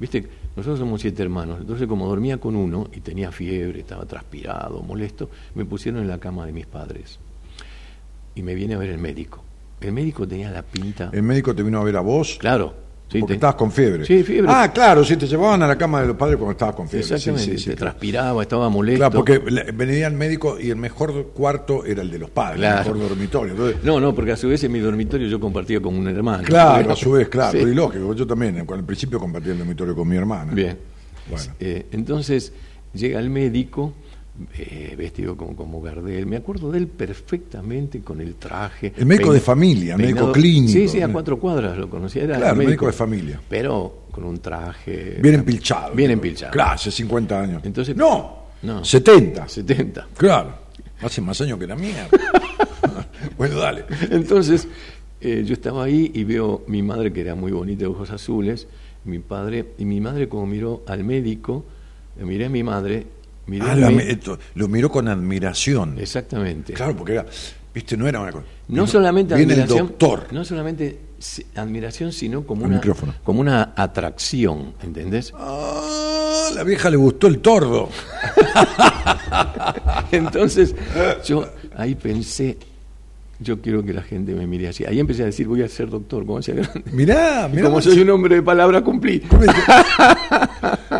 Viste, 0.00 0.28
nosotros 0.58 0.80
somos 0.80 1.00
siete 1.00 1.22
hermanos, 1.22 1.58
entonces 1.60 1.86
como 1.86 2.08
dormía 2.08 2.38
con 2.38 2.56
uno 2.56 2.88
y 2.92 3.00
tenía 3.00 3.30
fiebre, 3.30 3.78
estaba 3.78 4.04
transpirado, 4.06 4.82
molesto, 4.82 5.30
me 5.54 5.64
pusieron 5.64 6.02
en 6.02 6.08
la 6.08 6.18
cama 6.18 6.46
de 6.46 6.52
mis 6.52 6.66
padres. 6.66 7.20
y 8.34 8.42
me 8.42 8.54
viene 8.54 8.74
a 8.74 8.78
ver 8.78 8.90
el 8.90 8.98
médico. 8.98 9.42
El 9.80 9.92
médico 9.92 10.26
tenía 10.26 10.50
la 10.50 10.62
pinta. 10.62 11.10
El 11.12 11.22
médico 11.22 11.54
te 11.54 11.62
vino 11.62 11.80
a 11.80 11.84
ver 11.84 11.96
a 11.96 12.00
vos. 12.00 12.36
Claro. 12.40 12.74
Sí, 13.10 13.20
porque 13.20 13.32
te- 13.32 13.34
estabas 13.36 13.54
con 13.56 13.72
fiebre. 13.72 14.04
Sí, 14.04 14.22
fiebre. 14.22 14.52
Ah, 14.54 14.70
claro, 14.72 15.02
sí, 15.02 15.16
te 15.16 15.26
llevaban 15.26 15.62
a 15.62 15.66
la 15.66 15.78
cama 15.78 16.02
de 16.02 16.08
los 16.08 16.16
padres 16.16 16.36
cuando 16.36 16.52
estabas 16.52 16.74
con 16.74 16.88
fiebre. 16.88 17.06
Exactamente. 17.14 17.56
sí, 17.56 17.64
claro. 17.64 17.78
transpiraba, 17.78 18.42
estaba 18.42 18.68
molesto. 18.68 18.98
Claro, 18.98 19.12
porque 19.24 19.38
venía 19.72 20.06
el 20.08 20.12
médico 20.14 20.58
y 20.60 20.68
el 20.68 20.76
mejor 20.76 21.28
cuarto 21.34 21.86
era 21.86 22.02
el 22.02 22.10
de 22.10 22.18
los 22.18 22.28
padres, 22.28 22.58
Claro. 22.60 22.90
el 22.90 22.94
mejor 22.96 23.08
dormitorio. 23.08 23.52
Entonces, 23.52 23.82
No, 23.82 23.98
no, 23.98 24.14
porque 24.14 24.32
a 24.32 24.36
su 24.36 24.48
vez 24.48 24.62
en 24.64 24.72
mi 24.72 24.78
dormitorio 24.80 25.26
yo 25.26 25.40
compartía 25.40 25.80
con 25.80 25.94
un 25.96 26.06
hermano. 26.06 26.42
claro, 26.44 26.92
a 26.92 26.96
su 26.96 27.12
vez, 27.12 27.28
claro, 27.28 27.58
y 27.58 27.74
lógico. 27.74 28.12
Yo 28.14 28.26
también, 28.26 28.58
al 28.70 28.84
principio 28.84 29.18
compartía 29.18 29.52
el 29.52 29.58
dormitorio 29.58 29.94
con 29.96 30.06
mi 30.06 30.16
hermana. 30.16 30.52
Bien. 30.52 30.76
Bueno. 31.30 31.52
Eh, 31.60 31.86
entonces 31.92 32.52
llega 32.92 33.20
el 33.20 33.30
médico, 33.30 33.94
eh, 34.56 34.94
vestido 34.96 35.36
como, 35.36 35.56
como 35.56 35.80
Gardel. 35.82 36.26
Me 36.26 36.36
acuerdo 36.36 36.70
de 36.72 36.78
él 36.78 36.86
perfectamente 36.88 38.00
con 38.00 38.20
el 38.20 38.34
traje. 38.36 38.92
El 38.96 39.06
médico 39.06 39.32
de 39.32 39.40
familia, 39.40 39.94
el 39.94 40.00
médico 40.00 40.32
clínico. 40.32 40.72
Sí, 40.72 40.88
sí, 40.88 41.00
a 41.00 41.08
cuatro 41.08 41.38
cuadras 41.38 41.76
lo 41.76 41.88
conocía. 41.90 42.24
Era 42.24 42.36
Claro, 42.38 42.56
médico 42.56 42.86
de 42.86 42.92
familia. 42.92 43.40
Pero 43.48 44.04
con 44.10 44.24
un 44.24 44.38
traje. 44.38 45.18
Bien 45.22 45.36
empilchado. 45.36 45.94
Bien 45.94 46.10
empilchado. 46.12 46.52
Claro, 46.52 46.72
hace 46.72 46.90
50 46.90 47.40
años. 47.40 47.62
Entonces- 47.64 47.96
no, 47.96 48.38
No. 48.62 48.84
70. 48.84 49.48
70. 49.48 50.08
Claro, 50.16 50.52
hace 51.02 51.20
más 51.20 51.40
años 51.40 51.58
que 51.58 51.66
la 51.66 51.76
mierda. 51.76 52.08
bueno, 53.38 53.56
dale. 53.56 53.84
Entonces, 54.10 54.66
eh, 55.20 55.42
yo 55.46 55.52
estaba 55.52 55.84
ahí 55.84 56.10
y 56.14 56.24
veo 56.24 56.64
mi 56.68 56.82
madre, 56.82 57.12
que 57.12 57.20
era 57.20 57.34
muy 57.34 57.52
bonita, 57.52 57.80
de 57.80 57.86
ojos 57.86 58.10
azules, 58.10 58.66
mi 59.04 59.18
padre, 59.20 59.66
y 59.78 59.84
mi 59.84 60.00
madre 60.00 60.28
como 60.28 60.46
miró 60.46 60.82
al 60.86 61.04
médico, 61.04 61.64
miré 62.20 62.46
a 62.46 62.48
mi 62.48 62.62
madre, 62.62 63.06
Ah, 63.60 63.74
la- 63.74 63.90
esto, 64.02 64.38
lo 64.54 64.68
miró 64.68 64.90
con 64.90 65.08
admiración. 65.08 65.96
Exactamente. 65.98 66.72
Claro, 66.74 66.96
porque 66.96 67.12
era, 67.12 67.26
viste, 67.74 67.96
no 67.96 68.06
era 68.08 68.20
una 68.20 68.32
cosa. 68.32 68.44
No 68.68 68.86
solamente 68.86 69.34
viene 69.34 69.52
admiración, 69.54 69.78
el 69.78 69.86
doctor. 69.88 70.26
no 70.32 70.44
solamente 70.44 70.98
admiración, 71.56 72.12
sino 72.12 72.44
como 72.46 72.64
una, 72.64 72.76
micrófono. 72.76 73.14
como 73.24 73.40
una 73.40 73.72
atracción, 73.76 74.74
¿entendés? 74.82 75.32
Ah, 75.36 76.50
la 76.54 76.62
vieja 76.64 76.88
le 76.90 76.96
gustó 76.96 77.26
el 77.26 77.40
tordo. 77.40 77.88
Entonces, 80.12 80.74
yo 81.24 81.46
ahí 81.76 81.94
pensé, 81.94 82.56
yo 83.40 83.60
quiero 83.60 83.84
que 83.84 83.92
la 83.92 84.02
gente 84.02 84.34
me 84.34 84.46
mire 84.46 84.68
así. 84.68 84.84
Ahí 84.84 84.98
empecé 85.00 85.22
a 85.22 85.26
decir, 85.26 85.46
voy 85.46 85.62
a 85.62 85.68
ser 85.68 85.88
doctor, 85.88 86.24
como 86.26 86.42
sea 86.42 86.54
grande. 86.56 86.82
Mirá, 86.92 87.48
Y 87.50 87.52
mirá. 87.56 87.68
como 87.68 87.80
soy 87.80 88.00
un 88.00 88.10
hombre 88.10 88.36
de 88.36 88.42
palabra, 88.42 88.82
cumplí. 88.82 89.22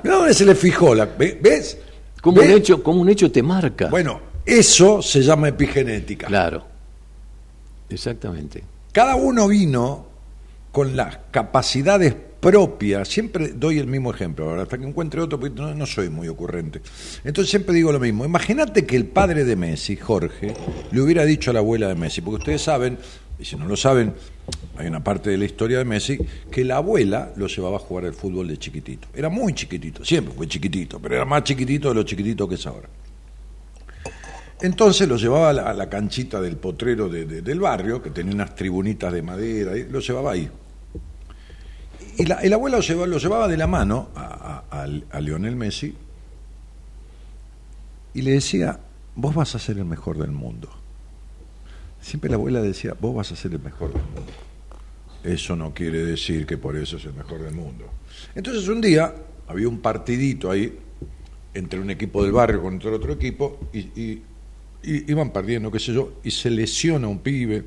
Mirá 0.03 0.17
dónde 0.17 0.35
se 0.35 0.45
le 0.45 0.55
fijó. 0.55 0.95
La, 0.95 1.07
¿ve- 1.07 1.39
¿Ves? 1.41 1.79
Como 2.23 2.41
un, 2.41 2.51
hecho, 2.51 2.83
como 2.83 3.01
un 3.01 3.09
hecho 3.09 3.31
te 3.31 3.43
marca. 3.43 3.89
Bueno, 3.89 4.21
eso 4.45 5.03
se 5.03 5.23
llama 5.23 5.49
epigenética. 5.49 6.27
Claro. 6.27 6.65
Exactamente. 7.89 8.63
Cada 8.93 9.15
uno 9.15 9.49
vino 9.49 10.07
con 10.73 10.97
las 10.97 11.19
capacidades 11.31 12.15
propias. 12.41 13.09
Siempre 13.09 13.49
doy 13.49 13.79
el 13.79 13.87
mismo 13.87 14.13
ejemplo, 14.13 14.49
ahora 14.49 14.63
hasta 14.63 14.79
que 14.79 14.87
encuentre 14.87 15.21
otro, 15.21 15.39
porque 15.41 15.55
no, 15.61 15.75
no 15.75 15.87
soy 15.87 16.09
muy 16.09 16.29
ocurrente. 16.29 16.81
Entonces 17.25 17.51
siempre 17.51 17.75
digo 17.75 17.93
lo 17.93 18.01
mismo. 18.01 18.25
Imagínate 18.25 18.87
que 18.87 18.97
el 18.97 19.07
padre 19.07 19.45
de 19.45 19.57
Messi, 19.57 19.97
Jorge, 19.97 20.55
le 20.91 21.01
hubiera 21.01 21.25
dicho 21.25 21.51
a 21.51 21.55
la 21.55 21.61
abuela 21.61 21.89
de 21.89 21.95
Messi, 21.95 22.21
porque 22.21 22.39
ustedes 22.39 22.63
saben, 22.63 22.99
y 23.39 23.45
si 23.45 23.57
no 23.57 23.67
lo 23.67 23.77
saben, 23.77 24.15
hay 24.77 24.87
una 24.89 25.03
parte 25.05 25.31
de 25.31 25.39
la 25.39 25.45
historia 25.45 25.79
de 25.79 25.85
Messi, 25.85 26.19
que 26.51 26.65
la 26.65 26.77
abuela 26.79 27.33
lo 27.37 27.47
llevaba 27.47 27.77
a 27.77 27.81
jugar 27.81 28.07
al 28.07 28.15
fútbol 28.15 28.49
de 28.49 28.57
chiquitito. 28.59 29.09
Era 29.15 29.29
muy 29.29 29.53
chiquitito, 29.55 30.05
siempre 30.05 30.35
fue 30.35 30.49
chiquitito, 30.49 30.99
pero 31.01 31.15
era 31.17 31.25
más 31.25 31.45
chiquitito 31.45 31.89
de 31.89 31.95
lo 31.95 32.03
chiquitito 32.03 32.49
que 32.49 32.57
es 32.57 32.67
ahora. 32.67 32.89
Entonces 34.61 35.07
lo 35.07 35.17
llevaba 35.17 35.51
a 35.51 35.73
la, 35.73 35.89
canchita 35.89 36.41
del 36.41 36.57
potrero 36.57 37.09
de- 37.09 37.27
de- 37.27 37.43
del 37.43 37.61
barrio, 37.61 38.03
que 38.03 38.11
tenía 38.11 38.35
unas 38.35 38.57
tribunitas 38.57 39.13
de 39.13 39.23
madera, 39.23 39.77
y 39.77 39.85
lo 39.89 40.01
llevaba 40.01 40.33
ahí. 40.33 40.51
Y 42.17 42.25
la, 42.27 42.37
el 42.41 42.53
abuelo 42.53 42.79
lo 42.79 42.83
llevaba, 42.83 43.07
lo 43.07 43.19
llevaba 43.19 43.47
de 43.47 43.57
la 43.57 43.69
mano 43.69 44.09
a- 44.17 44.65
a- 44.69 45.17
a 45.17 45.21
Lionel 45.21 45.55
Messi 45.55 45.95
y 48.15 48.23
le 48.23 48.33
decía, 48.33 48.81
vos 49.15 49.33
vas 49.35 49.55
a 49.55 49.61
ser 49.61 49.79
el 49.79 49.85
mejor 49.85 50.19
del 50.19 50.33
mundo. 50.33 50.69
Siempre 52.01 52.31
la 52.31 52.37
abuela 52.37 52.61
decía, 52.63 52.95
vos 52.99 53.15
vas 53.15 53.33
a 53.33 53.37
ser 53.37 53.53
el 53.53 53.61
mejor 53.61 53.93
del 53.93 54.03
mundo. 54.03 54.33
Eso 55.25 55.57
no 55.57 55.75
quiere 55.75 56.05
decir 56.05 56.47
que 56.47 56.57
por 56.57 56.77
eso 56.77 56.97
es 56.97 57.05
el 57.05 57.15
mejor 57.15 57.43
del 57.43 57.55
mundo. 57.55 57.87
Entonces 58.35 58.69
un 58.69 58.81
día 58.81 59.15
había 59.49 59.69
un 59.69 59.81
partidito 59.81 60.51
ahí 60.51 60.79
entre 61.55 61.81
un 61.81 61.91
equipo 61.91 62.23
del 62.23 62.33
barrio 62.33 62.63
contra 62.63 62.91
otro 62.93 63.13
equipo 63.13 63.59
y, 63.73 63.79
y- 64.01 64.23
y 64.81 65.11
iban 65.11 65.33
perdiendo, 65.33 65.73
qué 65.73 65.81
sé 65.81 65.93
yo, 65.93 66.13
y 66.23 66.31
se 66.31 66.51
lesiona 66.51 67.09
un 67.09 67.19
pibe. 67.19 67.65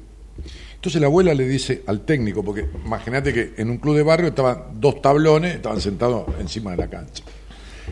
Entonces 0.75 1.01
la 1.01 1.07
abuela 1.07 1.33
le 1.33 1.45
dice 1.47 1.83
al 1.87 2.01
técnico, 2.05 2.41
porque 2.43 2.65
imagínate 2.85 3.33
que 3.33 3.53
en 3.57 3.69
un 3.69 3.77
club 3.79 3.97
de 3.97 4.03
barrio 4.03 4.29
estaban 4.29 4.79
dos 4.79 5.01
tablones, 5.01 5.55
estaban 5.55 5.81
sentados 5.81 6.25
encima 6.39 6.71
de 6.71 6.77
la 6.77 6.89
cancha. 6.89 7.23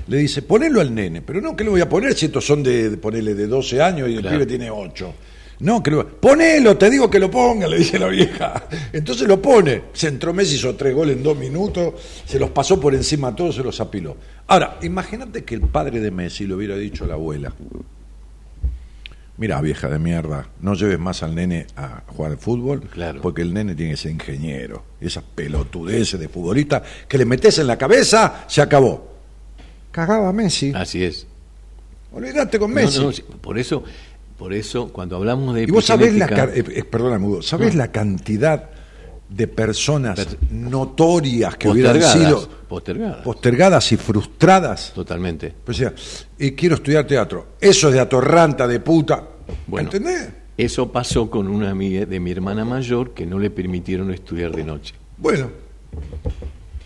Le 0.08 0.18
dice, 0.18 0.42
ponelo 0.42 0.80
al 0.80 0.96
nene, 0.96 1.22
pero 1.22 1.42
no, 1.42 1.56
que 1.56 1.66
le 1.66 1.70
voy 1.70 1.82
a 1.82 1.90
poner 1.90 2.14
si 2.16 2.28
estos 2.28 2.46
son 2.46 2.64
de, 2.64 2.90
de 2.92 2.98
ponerle 2.98 3.36
de 3.36 3.46
12 3.48 3.82
años 3.82 4.08
y 4.10 4.14
el 4.16 4.22
Claro. 4.22 4.38
pibe 4.38 4.46
tiene 4.48 4.72
8? 4.72 5.14
No, 5.62 5.84
que 5.84 5.92
lo, 5.92 6.08
ponelo, 6.08 6.78
te 6.78 6.90
digo 6.90 7.10
que 7.10 7.20
lo 7.20 7.30
ponga, 7.30 7.68
le 7.68 7.80
dice 7.80 8.00
la 8.00 8.08
vieja. 8.08 8.64
Entonces 8.94 9.28
lo 9.28 9.42
pone. 9.42 9.84
Se 9.92 10.08
entró 10.08 10.34
Messi, 10.34 10.56
hizo 10.56 10.74
tres 10.76 10.96
goles 10.96 11.18
en 11.18 11.24
dos 11.24 11.38
minutos, 11.38 11.96
se 12.26 12.40
los 12.40 12.50
pasó 12.52 12.80
por 12.80 12.96
encima 12.96 13.30
a 13.30 13.36
todos, 13.36 13.56
se 13.56 13.64
los 13.64 13.80
apiló. 13.82 14.16
Ahora, 14.48 14.78
imagínate 14.84 15.44
que 15.44 15.56
el 15.56 15.62
padre 15.62 16.00
de 16.00 16.12
Messi 16.12 16.48
le 16.48 16.54
hubiera 16.54 16.78
dicho 16.78 17.04
a 17.04 17.08
la 17.08 17.16
abuela, 17.16 17.54
mira 19.38 19.60
vieja 19.62 19.88
de 19.90 20.00
mierda, 20.00 20.48
no 20.62 20.74
lleves 20.76 21.00
más 21.00 21.24
al 21.24 21.36
nene 21.36 21.68
a 21.76 22.04
jugar 22.08 22.32
al 22.32 22.38
fútbol, 22.38 22.82
Claro. 22.82 23.22
porque 23.22 23.42
el 23.42 23.54
nene 23.54 23.76
tiene 23.76 23.92
que 23.92 23.98
ser 23.98 24.12
ingeniero. 24.12 24.84
Esas 25.00 25.24
pelotudeces 25.24 26.20
de 26.20 26.30
futbolista 26.30 26.82
que 27.08 27.18
le 27.18 27.26
metes 27.26 27.58
en 27.60 27.68
la 27.68 27.78
cabeza, 27.78 28.46
se 28.48 28.62
acabó. 28.62 29.14
Cagaba 29.92 30.32
Messi. 30.34 30.72
Así 30.76 31.04
es. 31.04 31.26
Olvídate 32.12 32.58
con. 32.60 32.72
No, 32.72 32.76
Messi. 32.76 33.00
no, 33.00 33.12
sí, 33.12 33.24
por 33.42 33.58
eso, 33.60 33.84
por 34.40 34.54
eso, 34.54 34.88
cuando 34.94 35.18
hablamos 35.18 35.54
de 35.54 35.64
Y 35.64 35.66
vos 35.68 35.86
sabés 35.86 36.16
la, 36.16 36.26
eh, 36.28 36.64
eh, 36.74 36.84
perdóname, 36.86 37.28
Hugo, 37.28 37.42
¿sabés 37.42 37.76
la 37.76 37.92
cantidad 37.92 38.70
de 39.28 39.48
personas 39.48 40.18
Per- 40.26 40.38
notorias 40.52 41.58
que 41.58 41.68
hubieran 41.68 42.02
sido 42.02 42.48
postergadas, 42.68 43.18
postergadas 43.18 43.92
y 43.92 43.98
frustradas? 43.98 44.94
totalmente. 44.96 45.54
Pues 45.64 45.78
decía, 45.78 45.94
y 46.40 46.54
quiero 46.54 46.76
estudiar 46.76 47.06
teatro. 47.06 47.48
Eso 47.60 47.90
es 47.90 47.94
de 47.96 48.00
atorranta, 48.00 48.66
de 48.66 48.80
puta. 48.80 49.22
Bueno. 49.68 49.90
¿Entendés? 49.92 50.30
Eso 50.58 50.92
pasó 50.92 51.30
con 51.30 51.48
una 51.48 51.70
amiga 51.70 52.06
de 52.06 52.20
mi 52.20 52.32
hermana 52.32 52.64
mayor 52.66 53.14
que 53.14 53.26
no 53.26 53.40
le 53.40 53.50
permitieron 53.50 54.12
estudiar 54.14 54.56
de 54.56 54.64
noche. 54.64 54.96
Bueno. 55.18 55.50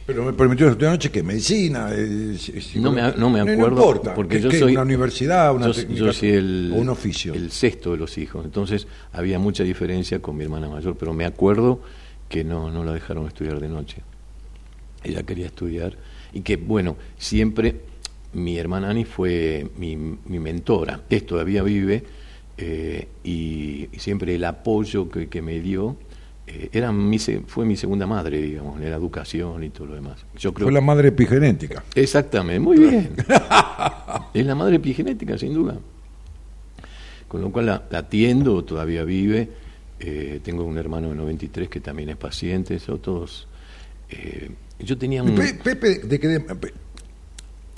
Pero 0.05 0.25
me 0.25 0.33
permitió 0.33 0.67
estudiar 0.67 0.91
anoche 0.91 1.11
que 1.11 1.23
medicina. 1.23 1.89
eh, 1.93 2.35
si- 2.37 2.59
si- 2.59 2.79
No 2.79 2.91
me, 2.91 3.01
no 3.13 3.29
me 3.29 3.39
No 3.43 3.51
acuerdo 3.53 3.77
importa. 3.77 4.13
porque 4.13 4.37
¿Qué- 4.37 4.43
yo 4.43 4.51
soy 4.51 4.73
una 4.73 4.81
universidad, 4.81 5.55
una 5.55 5.67
yo, 5.67 5.73
técnica, 5.73 5.99
yo 5.99 6.13
soy 6.13 6.29
el 6.31 6.71
o 6.75 6.79
un 6.79 6.89
oficio. 6.89 7.33
el 7.33 7.51
sexto 7.51 7.91
de 7.91 7.97
los 7.97 8.17
hijos, 8.17 8.43
entonces 8.43 8.85
había 9.13 9.39
mucha 9.39 9.63
diferencia 9.63 10.19
con 10.19 10.35
mi 10.35 10.43
hermana 10.43 10.67
mayor, 10.67 10.97
pero 10.97 11.13
me 11.13 11.25
acuerdo 11.25 11.79
que 12.27 12.43
no 12.43 12.69
no 12.69 12.83
la 12.83 12.93
dejaron 12.93 13.27
estudiar 13.27 13.59
de 13.61 13.69
noche. 13.69 13.97
Ella 15.03 15.23
quería 15.23 15.45
estudiar 15.45 15.95
y 16.33 16.41
que 16.41 16.57
bueno 16.57 16.97
siempre 17.17 17.81
mi 18.33 18.57
hermana 18.57 18.89
Ani 18.89 19.05
fue 19.05 19.69
mi, 19.77 19.95
mi 19.95 20.39
mentora, 20.39 21.01
es 21.09 21.25
todavía 21.25 21.61
vive 21.63 22.03
eh, 22.57 23.07
y, 23.23 23.87
y 23.91 23.99
siempre 23.99 24.35
el 24.35 24.43
apoyo 24.43 25.09
que, 25.09 25.27
que 25.29 25.41
me 25.41 25.59
dio 25.59 25.95
era 26.71 26.91
mi, 26.91 27.17
fue 27.19 27.65
mi 27.65 27.75
segunda 27.75 28.05
madre, 28.05 28.41
digamos, 28.41 28.79
en 28.81 28.89
la 28.89 28.95
educación 28.97 29.63
y 29.63 29.69
todo 29.69 29.87
lo 29.87 29.95
demás. 29.95 30.25
Yo 30.37 30.53
creo 30.53 30.65
Fue 30.67 30.73
la 30.73 30.81
madre 30.81 31.09
epigenética. 31.09 31.83
Exactamente, 31.95 32.59
muy 32.59 32.77
bien. 32.79 33.15
es 34.33 34.45
la 34.45 34.55
madre 34.55 34.75
epigenética, 34.77 35.37
sin 35.37 35.53
duda. 35.53 35.77
Con 37.27 37.41
lo 37.41 37.51
cual 37.51 37.65
la, 37.67 37.83
la 37.89 37.99
atiendo, 37.99 38.63
todavía 38.63 39.03
vive. 39.03 39.49
eh, 39.99 40.39
tengo 40.43 40.63
un 40.65 40.77
hermano 40.77 41.09
de 41.09 41.15
93 41.15 41.69
que 41.69 41.79
también 41.79 42.09
es 42.09 42.17
paciente, 42.17 42.77
son 42.79 42.99
todos. 42.99 43.47
eh, 44.09 44.49
yo 44.79 44.97
tenía 44.97 45.23
un. 45.23 45.33
Pe- 45.35 45.53
Pepe, 45.55 45.99
de 45.99 46.19
que 46.19 46.27
de- 46.27 46.39
pe- 46.41 46.73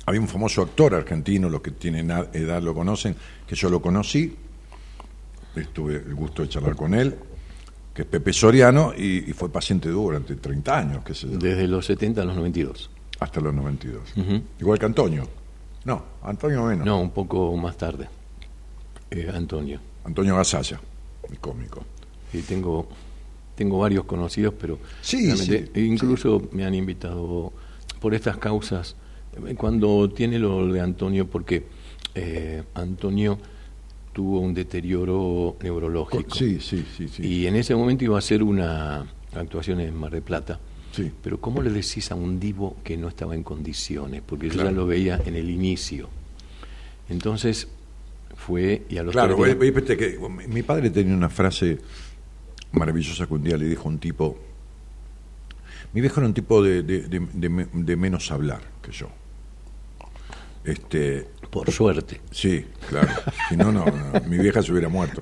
había 0.08 0.20
un 0.22 0.28
famoso 0.28 0.62
actor 0.62 0.94
argentino, 0.96 1.50
los 1.50 1.62
que 1.62 1.72
tienen 1.72 2.12
edad 2.12 2.62
lo 2.62 2.74
conocen, 2.74 3.16
que 3.48 3.56
yo 3.56 3.70
lo 3.70 3.82
conocí, 3.82 4.36
tuve 5.74 5.96
el 5.96 6.14
gusto 6.16 6.42
de 6.42 6.50
charlar 6.50 6.76
con 6.76 6.94
él, 6.94 7.16
que 7.96 8.02
es 8.02 8.08
Pepe 8.08 8.34
Soriano, 8.34 8.94
y, 8.96 9.30
y 9.30 9.34
fue 9.34 9.50
paciente 9.50 9.90
durante 9.90 10.36
30 10.36 10.78
años, 10.78 11.04
yo, 11.22 11.30
Desde 11.30 11.68
los 11.68 11.86
70 11.86 12.22
a 12.22 12.26
los 12.26 12.36
92. 12.36 12.90
hasta 13.22 13.40
los 13.40 13.54
92. 13.54 14.02
Ujú. 14.18 14.42
Igual 14.60 14.78
que 14.78 14.86
Antonio. 14.86 15.28
No, 15.86 16.04
Antonio 16.24 16.64
menos. 16.66 16.86
No, 16.86 17.00
un 17.00 17.12
poco 17.12 17.56
más 17.56 17.78
tarde. 17.78 18.08
Eh, 19.10 19.32
Antonio. 19.34 19.80
Antonio 20.04 20.36
Gasalla, 20.36 20.80
el 21.30 21.40
cómico. 21.40 21.86
Y 22.34 22.42
tengo, 22.42 22.88
tengo 23.56 23.80
varios 23.80 24.04
conocidos, 24.04 24.54
pero 24.60 24.78
Sí, 25.02 25.32
sí, 25.38 25.66
incluso 25.76 26.50
me 26.52 26.66
han 26.66 26.76
invitado 26.76 27.54
por 28.02 28.14
estas 28.14 28.38
causas. 28.38 28.96
Cuando 29.58 30.10
tiene 30.10 30.38
lo 30.38 30.68
de 30.68 30.82
Antonio, 30.82 31.28
porque 31.28 31.66
eh, 32.14 32.64
Antonio 32.74 33.38
tuvo 34.16 34.40
un 34.40 34.54
deterioro 34.54 35.58
neurológico. 35.62 36.34
Sí, 36.34 36.62
sí, 36.62 36.86
sí, 36.96 37.10
sí. 37.10 37.22
Y 37.28 37.48
en 37.48 37.58
ese 37.58 37.76
momento 37.76 38.06
iba 38.06 38.16
a 38.16 38.20
hacer 38.20 38.42
una 38.42 39.06
actuación 39.36 39.82
en 39.82 39.94
Mar 39.94 40.12
del 40.14 40.22
Plata. 40.22 40.58
Sí. 40.94 41.12
Pero 41.22 41.42
¿cómo 41.42 41.62
le 41.62 41.70
decís 41.70 42.10
a 42.14 42.16
un 42.16 42.40
divo 42.40 42.78
que 42.82 42.96
no 42.96 43.10
estaba 43.10 43.36
en 43.36 43.44
condiciones? 43.44 44.22
Porque 44.26 44.48
yo 44.50 44.64
ya 44.64 44.72
lo 44.72 44.88
veía 44.88 45.20
en 45.26 45.36
el 45.36 45.50
inicio. 45.50 46.08
Entonces 47.10 47.68
fue 48.38 48.84
y 48.88 48.98
a 48.98 49.04
los 49.04 49.12
Claro, 49.12 49.36
días- 49.36 49.60
viste 49.60 49.98
que 49.98 50.18
mi 50.48 50.64
padre 50.64 50.90
tenía 50.92 51.14
una 51.14 51.30
frase 51.30 51.78
maravillosa 52.72 53.28
que 53.28 53.34
un 53.34 53.44
día 53.44 53.58
le 53.58 53.66
dijo 53.66 53.84
a 53.90 53.92
un 53.92 54.00
tipo. 54.00 54.38
Mi 55.92 56.00
viejo 56.00 56.22
era 56.22 56.28
un 56.28 56.34
tipo 56.34 56.64
de, 56.64 56.84
de 56.84 57.96
menos 57.98 58.32
hablar 58.32 58.62
que 58.82 58.94
yo. 58.94 59.10
Este, 60.64 61.28
por 61.50 61.72
suerte. 61.72 62.20
sí, 62.32 62.66
claro. 62.90 63.10
Si 63.50 63.56
no, 63.58 63.72
no, 63.72 63.86
no, 63.86 64.22
mi 64.28 64.38
vieja 64.38 64.62
se 64.62 64.72
hubiera 64.72 64.90
muerto. 64.90 65.22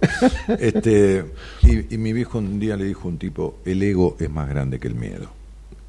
Este, 0.60 1.26
y, 1.64 1.94
y 1.94 1.98
mi 1.98 2.14
viejo 2.14 2.38
un 2.40 2.60
día 2.60 2.76
le 2.78 2.86
dijo 2.86 3.08
a 3.08 3.12
un 3.12 3.18
tipo: 3.18 3.60
el 3.66 3.82
ego 3.84 4.18
es 4.20 4.30
más 4.30 4.50
grande 4.50 4.80
que 4.80 4.88
el 4.88 4.96
miedo. 4.96 5.30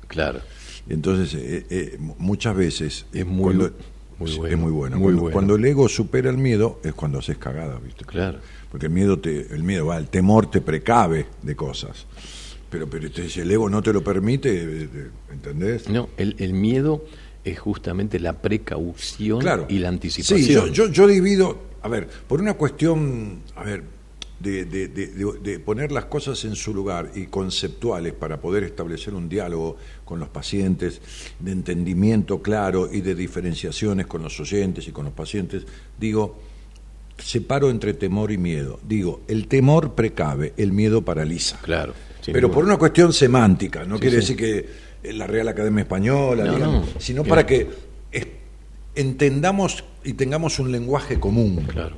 Claro. 0.08 0.40
Entonces, 0.88 1.34
eh, 1.34 1.66
eh, 1.70 1.98
muchas 2.18 2.54
veces 2.56 3.06
Es 3.12 3.26
muy- 3.26 3.42
cuando- 3.54 3.72
muy 4.18 4.30
bueno, 4.36 4.46
es 4.54 4.58
muy 4.60 4.70
bueno. 4.70 4.96
muy 4.96 5.02
cuando, 5.06 5.20
bueno. 5.22 5.32
cuando 5.32 5.54
el 5.56 5.64
ego 5.64 5.88
supera 5.88 6.30
el 6.30 6.38
miedo 6.38 6.78
es 6.84 6.92
cuando 6.94 7.18
haces 7.18 7.36
cagada, 7.38 7.78
¿viste? 7.82 8.04
Claro. 8.04 8.38
Porque 8.70 8.86
el 8.86 8.92
miedo 8.92 9.18
te, 9.18 9.52
el 9.52 9.62
miedo 9.64 9.86
va, 9.86 9.96
el 9.98 10.08
temor 10.08 10.50
te 10.50 10.60
precave 10.60 11.26
de 11.42 11.56
cosas. 11.56 12.06
Pero, 12.70 12.88
pero 12.88 13.08
si 13.28 13.40
el 13.40 13.50
ego 13.50 13.68
no 13.70 13.82
te 13.82 13.92
lo 13.92 14.02
permite, 14.04 14.50
eh, 14.84 14.88
¿entendés? 15.32 15.88
No, 15.88 16.08
el, 16.16 16.36
el 16.38 16.54
miedo 16.54 17.04
es 17.44 17.58
justamente 17.58 18.18
la 18.18 18.32
precaución 18.32 19.40
Claro. 19.40 19.66
y 19.68 19.78
la 19.78 19.88
anticipación. 19.88 20.38
Sí, 20.40 20.52
yo, 20.52 20.66
yo, 20.68 20.88
yo 20.88 21.06
divido, 21.06 21.58
a 21.82 21.88
ver, 21.88 22.08
por 22.26 22.40
una 22.40 22.54
cuestión, 22.54 23.40
a 23.54 23.64
ver, 23.64 23.82
de, 24.40 24.64
de- 24.64 24.88
de- 24.88 25.06
de- 25.08 25.38
de 25.42 25.58
poner 25.60 25.92
las 25.92 26.06
cosas 26.06 26.44
en 26.44 26.54
su 26.56 26.74
lugar 26.74 27.12
y 27.14 27.26
conceptuales 27.26 28.12
para 28.12 28.40
poder 28.40 28.64
establecer 28.64 29.14
un 29.14 29.28
diálogo 29.28 29.76
con 30.04 30.18
los 30.20 30.28
pacientes, 30.28 31.00
de 31.38 31.52
entendimiento 31.52 32.42
claro 32.42 32.90
y 32.92 33.00
de 33.00 33.14
diferenciaciones 33.14 34.06
con 34.06 34.22
los 34.22 34.38
oyentes 34.40 34.86
y 34.88 34.92
con 34.92 35.04
los 35.04 35.14
pacientes, 35.14 35.64
digo, 35.98 36.38
separo 37.16 37.70
entre 37.70 37.94
temor 37.94 38.32
y 38.32 38.38
miedo. 38.38 38.80
Digo, 38.86 39.22
el 39.28 39.46
temor 39.46 39.94
precave, 39.94 40.52
el 40.56 40.72
miedo 40.72 41.02
paraliza. 41.02 41.58
Claro. 41.62 41.94
Pero 42.26 42.50
por 42.50 42.64
una 42.64 42.76
cuestión 42.76 43.12
semántica, 43.12 43.84
no 43.84 43.96
Sí, 43.96 44.00
quiere 44.00 44.16
sí. 44.22 44.34
decir 44.34 44.36
que 44.36 44.68
la 45.12 45.26
Real 45.26 45.48
Academia 45.48 45.82
Española, 45.82 46.44
No, 46.44 46.54
digamos, 46.54 46.94
no. 46.94 47.00
sino 47.00 47.24
para 47.24 47.46
que 47.46 47.68
entendamos 48.94 49.84
y 50.04 50.12
tengamos 50.14 50.58
un 50.58 50.70
lenguaje 50.72 51.18
común. 51.18 51.64
Claro. 51.68 51.96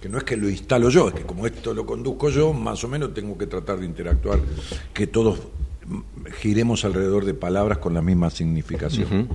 Que 0.00 0.08
no 0.08 0.18
es 0.18 0.24
que 0.24 0.36
lo 0.36 0.48
instalo 0.50 0.88
yo, 0.88 1.08
es 1.08 1.14
que 1.14 1.22
como 1.22 1.46
esto 1.46 1.72
lo 1.74 1.86
conduzco 1.86 2.30
yo, 2.30 2.52
más 2.52 2.82
o 2.82 2.88
menos 2.88 3.14
tengo 3.14 3.38
que 3.38 3.46
tratar 3.46 3.78
de 3.78 3.86
interactuar, 3.86 4.40
que 4.92 5.06
todos 5.06 5.38
giremos 6.40 6.84
alrededor 6.84 7.24
de 7.24 7.34
palabras 7.34 7.78
con 7.78 7.94
la 7.94 8.02
misma 8.02 8.30
significación. 8.30 9.28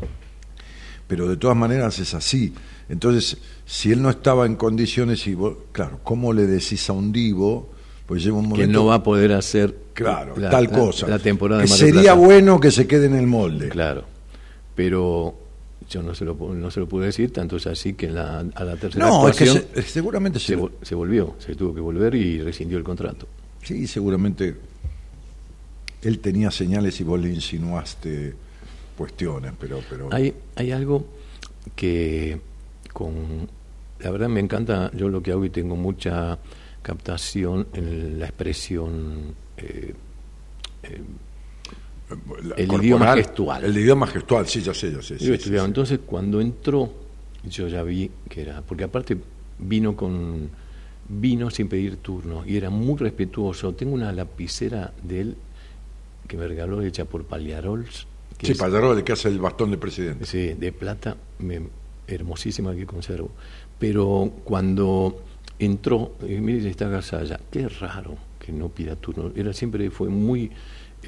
Pero 1.07 1.30
de 1.30 1.38
todas 1.38 1.55
maneras 1.55 1.99
es 1.99 2.13
así. 2.13 2.53
Entonces, 2.89 3.38
si 3.65 3.91
él 3.93 4.01
no 4.01 4.09
estaba 4.09 4.45
en 4.45 4.55
condiciones, 4.55 5.26
y 5.28 5.36
vos, 5.36 5.55
claro, 5.72 6.01
¿cómo 6.03 6.34
le 6.34 6.45
decís 6.47 6.89
a 6.89 6.93
un 6.93 7.13
divo? 7.13 7.70
Pues 8.07 8.25
un 8.25 8.53
Que 8.53 8.65
no 8.67 8.85
va 8.85 8.95
a 8.95 9.03
poder 9.03 9.33
hacer 9.33 9.75
Claro, 9.93 10.35
la- 10.37 10.49
tal 10.49 10.69
cosa. 10.71 11.07
La 11.07 11.19
temporada 11.19 11.63
que 11.63 11.69
de 11.69 11.75
sería 11.75 12.01
Plata. 12.01 12.15
bueno 12.15 12.59
que 12.59 12.71
se 12.71 12.87
quede 12.87 13.05
en 13.07 13.15
el 13.15 13.27
molde. 13.27 13.67
Claro. 13.69 14.05
Pero 14.75 15.35
yo 15.89 16.01
no 16.03 16.13
se 16.15 16.23
lo, 16.25 16.35
no 16.35 16.71
se 16.71 16.79
lo 16.79 16.87
pude 16.87 17.07
decir, 17.07 17.31
tanto 17.33 17.57
es 17.57 17.67
así 17.67 17.93
que 17.93 18.05
en 18.07 18.15
la, 18.15 18.39
a 18.53 18.63
la 18.63 18.75
tercera 18.77 19.07
No, 19.07 19.27
es 19.27 19.35
que 19.35 19.45
se- 19.45 19.81
seguramente 19.83 20.39
se, 20.39 20.57
se 20.81 20.95
volvió, 20.95 21.35
se 21.39 21.55
tuvo 21.55 21.73
que 21.73 21.81
volver 21.81 22.15
y 22.15 22.41
rescindió 22.41 22.77
el 22.77 22.83
contrato. 22.83 23.27
sí, 23.63 23.85
seguramente 23.87 24.55
él 26.03 26.19
tenía 26.19 26.51
señales 26.51 26.99
y 27.01 27.03
vos 27.03 27.19
le 27.19 27.29
insinuaste 27.33 28.33
cuestiones, 28.97 29.53
pero 29.59 29.79
pero 29.89 30.09
Hay, 30.11 30.33
hay 30.55 30.71
algo 30.71 31.05
que 31.75 32.39
con 32.93 33.47
la 33.99 34.11
verdad 34.11 34.29
me 34.29 34.39
encanta 34.39 34.91
yo 34.93 35.09
lo 35.09 35.21
que 35.23 35.31
hago 35.31 35.43
y 35.45 35.49
tengo 35.49 35.75
mucha 35.75 36.37
captación 36.88 37.67
en 37.73 38.17
la 38.19 38.25
expresión 38.27 39.35
eh, 39.57 39.93
eh, 40.83 41.01
la- 42.43 42.55
el 42.55 42.67
corporal, 42.67 42.83
idioma 42.85 43.13
gestual. 43.13 43.63
El 43.65 43.77
idioma 43.77 44.07
gestual, 44.07 44.47
sí, 44.47 44.61
ya 44.61 44.73
sé, 44.73 44.91
ya 44.93 45.01
sé. 45.01 45.15
yo 45.15 45.19
sí, 45.19 45.25
sí, 45.25 45.33
estudiaba. 45.33 45.65
sí. 45.65 45.69
entonces 45.69 45.99
cuando 46.05 46.39
entró 46.39 46.93
yo 47.43 47.67
ya 47.67 47.83
vi 47.83 48.09
que 48.29 48.41
era 48.41 48.61
porque 48.61 48.85
aparte 48.85 49.17
vino 49.59 49.95
con 49.95 50.49
vino 51.09 51.49
sin 51.49 51.67
pedir 51.67 51.97
turno 51.97 52.43
y 52.45 52.55
era 52.57 52.69
muy 52.69 52.97
respetuoso 52.97 53.73
tengo 53.73 53.93
una 53.93 54.11
lapicera 54.11 54.93
de 55.03 55.21
él 55.21 55.35
que 56.27 56.38
me 56.38 56.47
regaló 56.47 56.81
hecha 56.81 57.05
por 57.05 57.25
Paliarols 57.25 58.07
que 58.38 58.45
Sí, 58.47 58.51
es- 58.53 58.57
Pallarol, 58.57 58.97
el 58.97 59.03
que 59.03 59.13
hace 59.13 59.29
el 59.29 59.39
bastón 59.39 59.71
de 59.71 59.77
presidente. 59.77 60.25
Sí, 60.25 60.53
de 60.53 60.71
plata, 60.71 61.17
me- 61.39 61.61
hermosísima 62.07 62.75
que 62.75 62.85
conservo. 62.85 63.31
Pero 63.79 64.31
cuando 64.43 65.23
entró, 65.59 66.15
eh, 66.23 66.39
mire, 66.41 66.69
está 66.69 66.87
Gasalla, 66.87 67.39
qué 67.51 67.67
raro 67.67 68.15
que 68.39 68.51
no 68.51 68.69
pida 68.69 68.95
turno. 68.95 69.31
Era 69.35 69.53
siempre 69.53 69.89
fue 69.89 70.09
muy, 70.09 70.51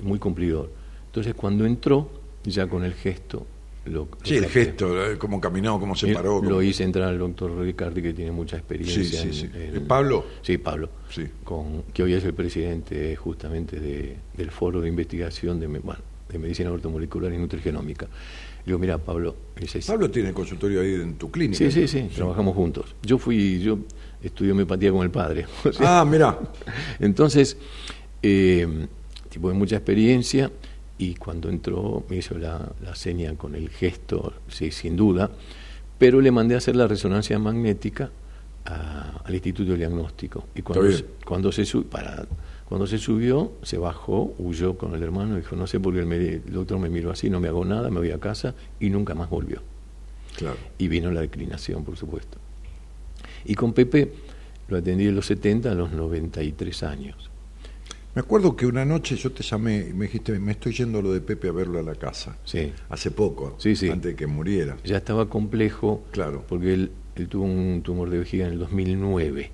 muy 0.04 0.20
cumplidor. 0.20 0.70
Entonces 1.08 1.34
cuando 1.36 1.66
entró, 1.66 2.10
ya 2.44 2.68
con 2.68 2.84
el 2.84 2.94
gesto, 2.94 3.46
lo, 3.86 4.08
Sí, 4.24 4.36
el 4.36 4.46
gesto, 4.48 5.04
eh, 5.12 5.18
cómo 5.18 5.40
caminó, 5.42 5.80
cómo 5.80 5.96
se 5.96 6.12
Eh, 6.12 6.14
paró. 6.14 6.42
Lo 6.42 6.50
cómo- 6.50 6.62
hice 6.62 6.84
entrar 6.84 7.08
al 7.10 7.18
doctor 7.18 7.58
Ricardi, 7.58 8.02
que 8.02 8.14
tiene 8.14 8.32
mucha 8.32 8.58
experiencia. 8.58 9.04
Sí, 9.04 9.34
sí, 9.34 9.34
sí. 9.34 9.50
en- 9.54 9.76
¿Es 9.78 9.80
Pablo? 9.82 10.26
Sí, 10.42 10.58
Pablo. 10.58 10.90
Sí. 11.10 11.24
Con, 11.44 11.84
que 11.94 12.04
hoy 12.04 12.14
es 12.14 12.24
el 12.24 12.34
presidente 12.34 13.16
justamente 13.16 13.80
de- 13.80 14.18
del 14.38 14.52
Foro 14.52 14.82
de 14.82 14.90
Investigación 14.90 15.60
de, 15.60 15.68
bueno, 15.68 16.02
de 16.30 16.38
Medicina 16.38 16.72
Ortomolecular 16.72 17.34
y 17.34 17.38
Nutrigenómica. 17.38 18.06
Le 18.06 18.66
digo, 18.66 18.78
mira, 18.78 18.98
Pablo, 19.00 19.36
dice, 19.60 19.80
Pablo 19.88 20.12
tiene 20.12 20.34
consultorio 20.34 20.82
ahí 20.82 20.94
en 20.96 21.16
tu 21.16 21.32
clínica. 21.32 21.58
Sí, 21.58 21.72
sí, 21.72 21.88
sí, 21.88 22.10
trabajamos 22.14 22.54
juntos. 22.56 22.94
Yo 23.02 23.18
fui, 23.18 23.60
yo 23.62 23.80
estudié 24.24 24.52
homeopatía 24.52 24.92
con 24.92 25.02
el 25.04 25.12
padre. 25.12 25.46
o 25.66 25.72
sea, 25.74 26.02
Ah, 26.02 26.06
mira. 26.06 26.38
entonces, 27.00 27.58
eh, 28.22 28.88
tipo 29.30 29.48
de 29.50 29.54
mucha 29.56 29.76
experiencia 29.78 30.52
y 30.98 31.16
cuando 31.16 31.50
entró 31.50 32.04
me 32.10 32.18
hizo 32.18 32.38
la, 32.38 32.70
la 32.84 32.96
seña 32.96 33.34
con 33.36 33.56
el 33.56 33.70
gesto, 33.70 34.34
sí, 34.50 34.72
sin 34.72 34.96
duda, 34.96 35.30
pero 35.98 36.20
le 36.22 36.32
mandé 36.32 36.56
a 36.56 36.58
hacer 36.58 36.76
la 36.76 36.88
resonancia 36.88 37.40
magnética 37.40 38.10
a- 38.66 39.22
al 39.24 39.34
Instituto 39.34 39.72
de 39.72 39.78
Diagnóstico. 39.78 40.46
Y 40.56 40.62
cuando, 40.62 40.92
se, 40.92 41.06
cuando, 41.26 41.52
se 41.52 41.66
para, 41.84 42.26
cuando 42.68 42.86
se 42.88 42.98
subió, 42.98 43.54
se 43.64 43.78
bajó, 43.78 44.34
huyó 44.38 44.78
con 44.78 44.94
el 44.96 45.02
hermano 45.04 45.36
y 45.38 45.42
dijo, 45.42 45.56
no 45.56 45.66
sé 45.68 45.80
por 45.80 45.94
qué 45.94 46.02
el, 46.02 46.12
el 46.12 46.42
doctor 46.54 46.78
me 46.80 46.90
miró 46.90 47.12
así, 47.12 47.30
no 47.30 47.40
me 47.40 47.48
hago 47.48 47.64
nada, 47.64 47.90
me 47.90 48.00
voy 48.00 48.12
a 48.12 48.20
casa 48.20 48.54
y 48.80 48.90
nunca 48.90 49.16
más 49.16 49.30
volvió. 49.30 49.62
Claro. 50.38 50.58
Y 50.78 50.88
vino 50.90 51.12
la 51.12 51.22
declinación, 51.22 51.84
por 51.86 51.96
supuesto. 51.98 52.38
Y 53.46 53.56
con 53.56 53.74
Pepe 53.74 54.12
lo 54.68 54.78
atendí 54.78 55.08
en 55.08 55.16
los 55.16 55.26
70 55.26 55.72
a 55.72 55.76
los 55.76 55.92
93 55.92 56.84
años. 56.84 57.30
Me 58.16 58.22
acuerdo 58.22 58.56
que 58.56 58.66
una 58.66 58.86
noche 58.86 59.16
yo 59.16 59.32
te 59.32 59.44
llamé 59.44 59.88
y 59.90 59.94
me 59.94 60.06
dijiste, 60.08 60.38
me 60.40 60.52
estoy 60.54 60.74
yendo 60.74 61.02
lo 61.02 61.14
de 61.14 61.22
Pepe 61.22 61.50
a 61.50 61.52
verlo 61.52 61.80
a 61.80 61.84
la 61.84 61.96
casa. 61.96 62.38
Sí. 62.44 62.74
Hace 62.90 63.12
poco, 63.12 63.56
Sí, 63.60 63.76
sí. 63.76 63.90
antes 63.90 64.12
de 64.12 64.16
que 64.16 64.28
muriera. 64.28 64.78
Ya 64.84 64.98
estaba 64.98 65.30
complejo, 65.30 66.04
Claro. 66.12 66.44
porque 66.48 66.74
él, 66.74 66.92
él 67.16 67.28
tuvo 67.28 67.46
un 67.46 67.82
tumor 67.84 68.10
de 68.10 68.18
vejiga 68.20 68.48
en 68.48 68.54
el 68.54 68.60
2009. 68.60 69.52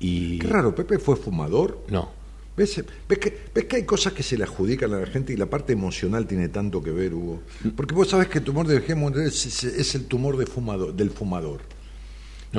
Y 0.00 0.38
Qué 0.38 0.46
raro, 0.48 0.74
Pepe 0.74 0.98
fue 0.98 1.16
fumador. 1.16 1.78
no, 1.90 2.10
¿Ves, 2.56 2.82
ves, 3.06 3.18
que, 3.18 3.38
ves 3.54 3.66
que 3.66 3.76
hay 3.76 3.82
cosas 3.84 4.14
que 4.14 4.22
se 4.22 4.38
le 4.38 4.44
adjudican 4.44 4.90
a 4.94 4.98
la 5.00 5.06
gente 5.06 5.30
y 5.34 5.36
la 5.36 5.44
parte 5.44 5.74
emocional 5.74 6.26
tiene 6.26 6.48
tanto 6.48 6.82
que 6.82 6.90
ver, 6.90 7.12
Hugo? 7.12 7.42
Porque 7.76 7.94
vos 7.94 8.08
sabés 8.08 8.28
que 8.28 8.38
el 8.38 8.44
tumor 8.44 8.66
de 8.66 8.76
vejiga 8.80 8.98
es, 9.26 9.44
es- 9.44 9.64
es 9.64 9.94
el 9.94 10.06
tumor 10.06 10.38
de 10.38 10.46
fumador, 10.46 10.94
del 10.94 11.10
fumador. 11.10 11.60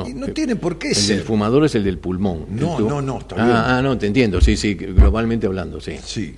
No. 0.06 0.28
tiene 0.34 0.56
por 0.56 0.78
qué 0.78 0.90
El 0.90 0.96
ser. 0.96 1.16
del 1.18 1.26
fumador 1.26 1.66
es 1.66 1.76
el 1.76 1.84
del 1.84 1.98
pulmón. 2.00 2.46
No, 2.50 2.78
El 2.80 2.88
no, 2.88 3.02
no, 3.02 3.20
está 3.20 3.36
ah. 3.38 3.78
Ah, 3.78 3.82
no, 3.82 3.98
te 3.98 4.08
entiendo, 4.08 4.42
sí, 4.42 4.58
sí, 4.58 4.74
globalmente 4.76 5.48
hablando, 5.48 5.80
sí. 5.80 5.96
Sí. 6.04 6.36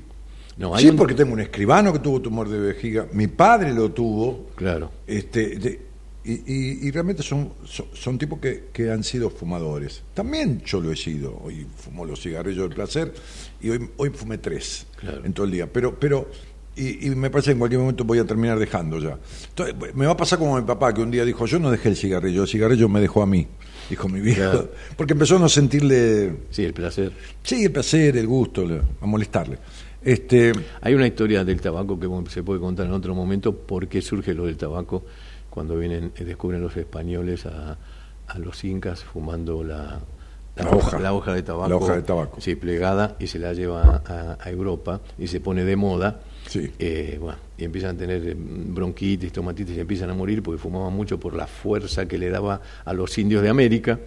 No, 0.58 0.76
hay 0.76 0.84
Sí, 0.84 0.90
un- 0.90 0.98
porque 0.98 1.14
tengo 1.16 1.32
un 1.34 1.40
escribano 1.40 1.94
que 1.94 2.00
tuvo 2.00 2.22
tumor 2.22 2.50
de 2.50 2.60
vejiga, 2.60 3.08
mi 3.14 3.28
padre 3.28 3.74
lo 3.74 3.92
tuvo, 3.92 4.48
Claro. 4.56 4.92
este, 5.08 5.58
de- 5.58 5.90
y, 6.26 6.34
y- 6.34 6.80
y 6.88 6.92
realmente 6.92 7.24
son, 7.24 7.54
son, 7.66 7.86
son 7.94 8.18
tipos 8.18 8.40
que, 8.40 8.66
que 8.74 8.92
han 8.92 9.04
sido 9.06 9.30
fumadores. 9.30 10.04
También 10.14 10.62
yo 10.66 10.82
lo 10.82 10.92
he 10.92 10.96
sido, 10.98 11.40
hoy 11.44 11.66
fumo 11.78 12.06
los 12.06 12.22
cigarrillos 12.22 12.66
del 12.68 12.76
placer 12.76 13.14
y 13.62 13.70
hoy, 13.70 13.90
hoy 13.98 14.10
fumé 14.10 14.38
tres 14.38 14.86
Claro. 14.98 15.24
en 15.24 15.32
todo 15.34 15.46
el 15.46 15.52
día, 15.54 15.72
pero, 15.72 15.98
pero 15.98 16.30
y, 16.80 17.08
y 17.08 17.10
me 17.16 17.30
parece 17.30 17.48
que 17.48 17.52
en 17.54 17.60
cualquier 17.60 17.80
momento 17.82 18.04
voy 18.06 18.20
a 18.20 18.26
terminar 18.26 18.58
dejando 18.60 19.00
ya. 19.00 19.18
Entonces, 19.50 19.76
me 19.96 20.06
va 20.06 20.14
a 20.14 20.18
pasar 20.18 20.40
como 20.40 20.56
mi 20.58 20.64
papá, 20.66 20.94
que 20.94 21.02
un 21.02 21.12
día 21.12 21.26
dijo, 21.26 21.46
yo 21.46 21.60
no 21.60 21.70
dejé 21.72 21.90
el 21.90 21.96
cigarrillo, 21.96 22.44
el 22.44 22.48
cigarrillo 22.48 22.88
me 22.90 23.02
dejó 23.02 23.22
a 23.22 23.26
mí, 23.26 23.48
dijo 23.90 24.08
mi 24.08 24.22
viejo, 24.22 24.40
Claro. 24.42 24.70
porque 24.98 25.14
empezó 25.14 25.36
a 25.36 25.40
no 25.40 25.50
sentirle, 25.50 26.34
Sí, 26.50 26.64
el 26.64 26.74
placer. 26.74 27.12
sí, 27.44 27.66
el 27.66 27.72
placer, 27.72 28.18
el 28.18 28.28
gusto, 28.28 28.66
a 29.02 29.06
molestarle. 29.06 29.58
Este, 30.02 30.54
Hay 30.82 30.94
una 30.94 31.06
historia 31.08 31.44
del 31.44 31.60
tabaco 31.60 32.00
que 32.00 32.08
se 32.32 32.42
puede 32.44 32.60
contar 32.62 32.86
en 32.86 32.94
otro 32.94 33.14
momento, 33.14 33.54
por 33.56 33.88
qué 33.88 34.02
surge 34.02 34.34
lo 34.34 34.46
del 34.46 34.56
tabaco 34.58 35.04
cuando 35.50 35.76
vienen, 35.78 36.12
eh, 36.16 36.24
descubren 36.24 36.62
los 36.62 36.78
españoles 36.78 37.46
a, 37.46 37.78
a 38.28 38.40
los 38.40 38.64
incas 38.64 39.04
fumando 39.04 39.64
la, 39.64 40.00
La 40.64 40.72
hoja. 40.72 41.00
la 41.00 41.14
hoja 41.14 41.34
de 41.34 41.44
tabaco, 41.44 41.70
La 41.70 41.76
hoja 41.76 41.96
de 41.96 42.02
tabaco. 42.02 42.40
sí, 42.42 42.56
plegada 42.56 43.16
y 43.20 43.28
se 43.28 43.40
la 43.40 43.54
lleva 43.54 44.02
a, 44.06 44.38
a 44.40 44.50
Europa 44.50 45.02
y 45.18 45.28
se 45.28 45.40
pone 45.40 45.64
de 45.64 45.76
moda. 45.76 46.20
Sí. 46.48 46.72
Eh, 46.80 47.18
bueno, 47.22 47.38
y 47.58 47.64
empiezan 47.66 47.96
a 47.96 48.00
tener 48.00 48.26
eh, 48.28 48.36
bronquitis, 48.38 49.32
tomatitis 49.32 49.78
y 49.78 49.80
empiezan 49.80 50.10
a 50.10 50.14
morir 50.14 50.42
porque 50.42 50.60
fumaban 50.60 50.94
mucho 50.94 51.20
por 51.20 51.34
la 51.36 51.46
fuerza 51.48 52.08
que 52.08 52.18
le 52.18 52.30
daba 52.30 52.62
a 52.86 52.94
los 52.94 53.18
indios 53.18 53.42
de 53.44 53.50
América. 53.50 54.00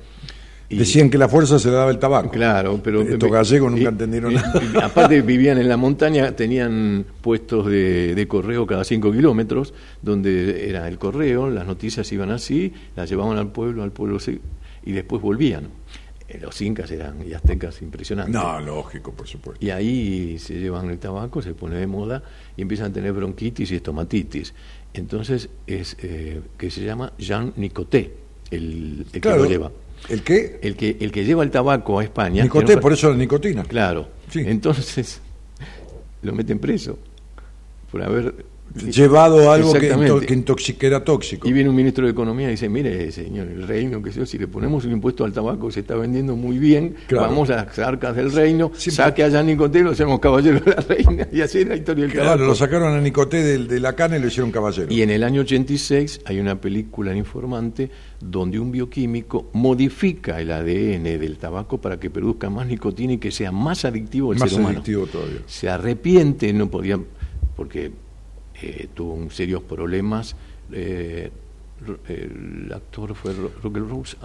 Y- 0.69 0.77
Decían 0.79 1.11
que 1.11 1.19
la 1.19 1.29
fuerza 1.29 1.59
se 1.59 1.69
le 1.69 1.75
daba 1.75 1.91
el 1.91 1.99
tabaco. 1.99 2.31
Claro, 2.31 2.81
pero 2.83 3.03
Estos 3.03 3.31
gallegos 3.31 3.71
nunca 3.71 3.85
y- 3.85 3.87
entendieron 3.89 4.33
y- 4.33 4.37
nada. 4.37 4.87
aparte 4.87 5.21
vivían 5.21 5.59
en 5.59 5.69
la 5.69 5.77
montaña, 5.77 6.35
tenían 6.35 7.05
puestos 7.21 7.67
de, 7.67 8.15
de 8.15 8.27
correo 8.29 8.67
cada 8.67 8.83
cinco 8.83 9.13
kilómetros, 9.13 9.75
donde 10.01 10.69
era 10.71 10.89
el 10.89 10.99
correo, 10.99 11.51
las 11.51 11.67
noticias 11.67 12.11
iban 12.13 12.31
así, 12.31 12.73
las 12.97 13.09
llevaban 13.11 13.37
al 13.39 13.53
pueblo, 13.53 13.83
al 13.83 13.93
pueblo 13.93 14.19
y 14.85 14.93
después 14.93 15.21
volvían. 15.23 15.69
Eh, 16.33 16.39
Los 16.41 16.61
incas 16.63 16.91
eran 16.91 17.27
y 17.29 17.35
aztecas 17.35 17.83
impresionantes. 17.83 18.35
No, 18.35 18.59
lógico, 18.61 19.13
por 19.13 19.27
supuesto. 19.29 19.63
Y 19.65 19.69
ahí 19.71 20.39
se 20.39 20.55
llevan 20.59 20.89
el 20.89 20.99
tabaco, 20.99 21.43
se 21.43 21.53
pone 21.53 21.77
de 21.77 21.87
moda 21.87 22.23
y 22.57 22.63
empiezan 22.63 22.91
a 22.91 22.93
tener 22.95 23.13
bronquitis 23.13 23.71
y 23.71 23.77
estomatitis. 23.77 24.55
Entonces 24.95 25.49
es 25.67 25.97
eh, 26.01 26.41
que 26.57 26.71
se 26.71 26.83
llama 26.85 27.13
Jean 27.19 27.53
Nicoté, 27.57 28.15
el, 28.51 29.05
el 29.13 29.21
Claro. 29.21 29.39
que 29.39 29.43
lo 29.45 29.51
lleva. 29.51 29.73
¿El 30.09 30.23
qué? 30.23 30.59
El 30.63 30.75
que, 30.77 30.97
el 31.01 31.13
que 31.13 31.25
lleva 31.25 31.43
el 31.45 31.51
tabaco 31.51 31.99
a 31.99 32.05
España. 32.05 32.43
Nicoté, 32.43 32.75
no- 32.77 32.81
por 32.81 32.93
eso 32.93 33.11
la 33.11 33.17
nicotina. 33.17 33.63
Claro. 33.65 34.09
Sí. 34.31 34.41
Entonces 34.47 35.21
lo 36.23 36.33
meten 36.33 36.59
preso 36.59 36.99
por 37.91 38.03
haber 38.03 38.35
Llevado 38.75 39.53
algo 39.53 39.73
que, 39.75 39.81
que 39.81 40.35
intoxi- 40.35 40.77
que 40.77 40.87
era 40.87 41.05
tóxico. 41.05 41.47
Y 41.49 41.53
viene 41.53 41.69
un 41.69 41.77
ministro 41.77 42.07
de 42.07 42.13
Economía 42.13 42.49
y 42.49 42.53
dice, 42.53 42.69
mire, 42.69 43.13
señor, 43.13 43.49
el 43.49 43.67
reino, 43.69 44.03
que 44.03 44.11
yo, 44.11 44.25
si 44.25 44.39
le 44.39 44.49
ponemos 44.49 44.85
un 44.85 44.93
impuesto 44.93 45.25
al 45.25 45.33
tabaco 45.33 45.71
se 45.71 45.81
está 45.81 45.95
vendiendo 45.95 46.37
muy 46.37 46.59
bien, 46.59 46.95
Claro. 47.07 47.29
vamos 47.29 47.51
a 47.51 47.57
las 47.65 47.79
arcas 47.79 48.17
del 48.17 48.33
reino, 48.33 48.71
Siempre- 48.75 49.05
saque 49.05 49.25
a 49.25 49.29
Jean 49.29 49.47
Nicoté 49.47 49.81
y 49.81 49.83
lo 49.83 49.91
hacemos 49.91 50.19
caballero 50.21 50.61
de 50.61 50.71
la 50.71 50.81
reina. 50.81 51.29
Y 51.33 51.41
así 51.43 51.65
la 51.65 51.77
historia 51.77 52.05
del 52.05 52.13
Claro, 52.13 52.31
tabaco. 52.31 52.45
lo 52.47 52.55
sacaron 52.55 52.95
a 52.95 53.01
Nicoté 53.01 53.43
del- 53.43 53.69
de, 53.69 53.79
la 53.81 53.95
cana 53.95 54.17
y 54.17 54.21
lo 54.21 54.29
hicieron 54.29 54.51
caballero. 54.51 54.87
Y 54.91 55.03
en 55.03 55.11
el 55.11 55.23
año 55.23 55.43
86 55.43 56.21
hay 56.25 56.41
una 56.41 56.61
película 56.61 57.13
en 57.13 57.19
Informante 57.19 57.91
donde 58.21 58.59
un 58.59 58.71
bioquímico 58.73 59.51
modifica 59.53 60.41
el 60.41 60.51
ADN 60.51 61.19
del 61.19 61.37
tabaco 61.39 61.81
para 61.81 61.99
que 62.01 62.09
produzca 62.11 62.49
más 62.51 62.67
nicotina 62.67 63.15
y 63.15 63.19
que 63.19 63.31
sea 63.31 63.53
más 63.53 63.85
adictivo 63.85 64.33
al 64.33 64.39
Más 64.39 64.51
ser 64.51 64.61
humano. 64.61 64.77
adictivo 64.79 65.07
todavía. 65.07 65.41
Se 65.47 65.69
arrepiente, 65.69 66.53
no 66.53 66.71
podía, 66.71 66.99
porque 67.57 67.91
eh, 68.63 68.89
tuvo 68.95 69.15
un 69.15 69.31
serios 69.31 69.63
problemas. 69.63 70.37
eh, 70.73 71.31
el 72.09 72.71
actor 72.73 73.15
fue 73.17 73.33
Russell 73.33 73.89
Rose, 73.89 74.17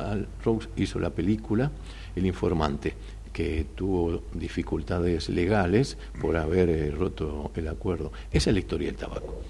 Rose 0.45 0.69
hizo 0.77 0.99
la 0.99 1.09
película 1.09 1.71
El 2.15 2.27
Informante, 2.27 2.93
que 3.33 3.65
tuvo 3.75 4.21
dificultades 4.33 5.29
legales 5.29 5.97
por 6.21 6.37
haber 6.37 6.69
eh, 6.69 6.91
roto 6.91 7.51
el 7.55 7.67
acuerdo. 7.67 8.11
Esa 8.31 8.51
es 8.51 8.53
la 8.53 8.59
historia 8.59 8.87
del 8.89 8.95
tabaco. 8.97 9.41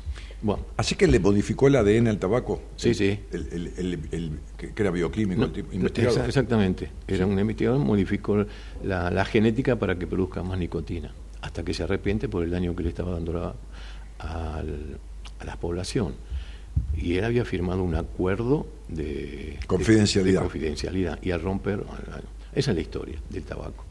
Bueno, 0.41 0.63
Así 0.77 0.95
que 0.95 1.07
le 1.07 1.19
modificó 1.19 1.67
el 1.67 1.75
ADN 1.75 2.07
al 2.07 2.19
tabaco. 2.19 2.61
Sí, 2.77 2.93
sí. 2.93 3.19
El, 3.31 3.47
el- 3.51 3.73
el- 3.77 3.99
el- 4.11 4.31
que, 4.55 4.71
era 4.77 4.91
bioquímico, 4.91 5.41
No, 5.41 5.47
el 5.47 5.53
exa- 5.65 5.73
investigador. 5.73 6.25
exactamente. 6.27 6.89
Era 7.07 7.25
un 7.25 7.38
investigador, 7.39 7.79
modificó 7.79 8.45
la, 8.83 9.09
la 9.11 9.25
genética 9.25 9.77
para 9.77 9.97
que 9.97 10.05
produzca 10.07 10.43
más 10.43 10.57
nicotina, 10.59 11.11
hasta 11.41 11.63
que 11.65 11.73
se 11.73 11.83
arrepiente 11.83 12.29
por 12.29 12.43
el 12.43 12.51
daño 12.51 12.73
que 12.75 12.83
le 12.83 12.89
estaba 12.89 13.11
dando 13.13 13.33
la- 13.33 13.55
al- 14.20 14.97
a 15.39 15.45
la 15.45 15.55
población. 15.57 16.13
Y 16.95 17.15
él 17.15 17.24
había 17.26 17.43
firmado 17.45 17.84
un 17.84 17.95
acuerdo 17.95 18.68
de 18.88 19.57
Confidencialidad. 19.68 20.41
de 20.41 20.47
confidencialidad. 20.47 21.20
Y 21.22 21.32
al 21.32 21.41
romper, 21.41 21.84
esa 22.53 22.72
es 22.72 22.76
la 22.76 22.82
historia 22.82 23.18
del 23.30 23.43
tabaco. 23.43 23.84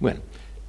Bueno, 0.00 0.20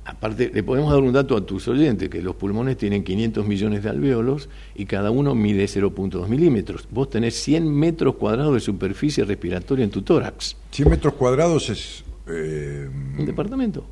aparte, 0.05 0.49
le 0.53 0.63
podemos 0.63 0.91
dar 0.91 1.01
un 1.01 1.11
dato 1.13 1.36
a 1.36 1.45
tus 1.45 1.67
oyentes, 1.67 2.09
que 2.09 2.21
los 2.21 2.36
pulmones 2.36 2.78
tienen 2.78 3.03
500 3.03 3.45
millones 3.45 3.84
de 3.84 3.89
alvéolos 3.89 4.47
y 4.75 4.86
cada 4.86 5.11
uno 5.11 5.36
mide 5.36 5.65
0.2 5.67 6.28
milímetros. 6.30 6.88
Vos 6.91 7.09
tenés 7.09 7.36
100 7.41 7.69
metros 7.69 8.15
cuadrados 8.15 8.53
de 8.53 8.59
superficie 8.61 9.25
respiratoria 9.25 9.84
en 9.84 9.91
tu 9.91 10.01
tórax. 10.01 10.55
100 10.71 10.89
metros 10.89 11.13
cuadrados 11.15 11.69
es. 11.69 12.03
eh, 12.28 12.89
Un 13.17 13.25
departamento. 13.25 13.84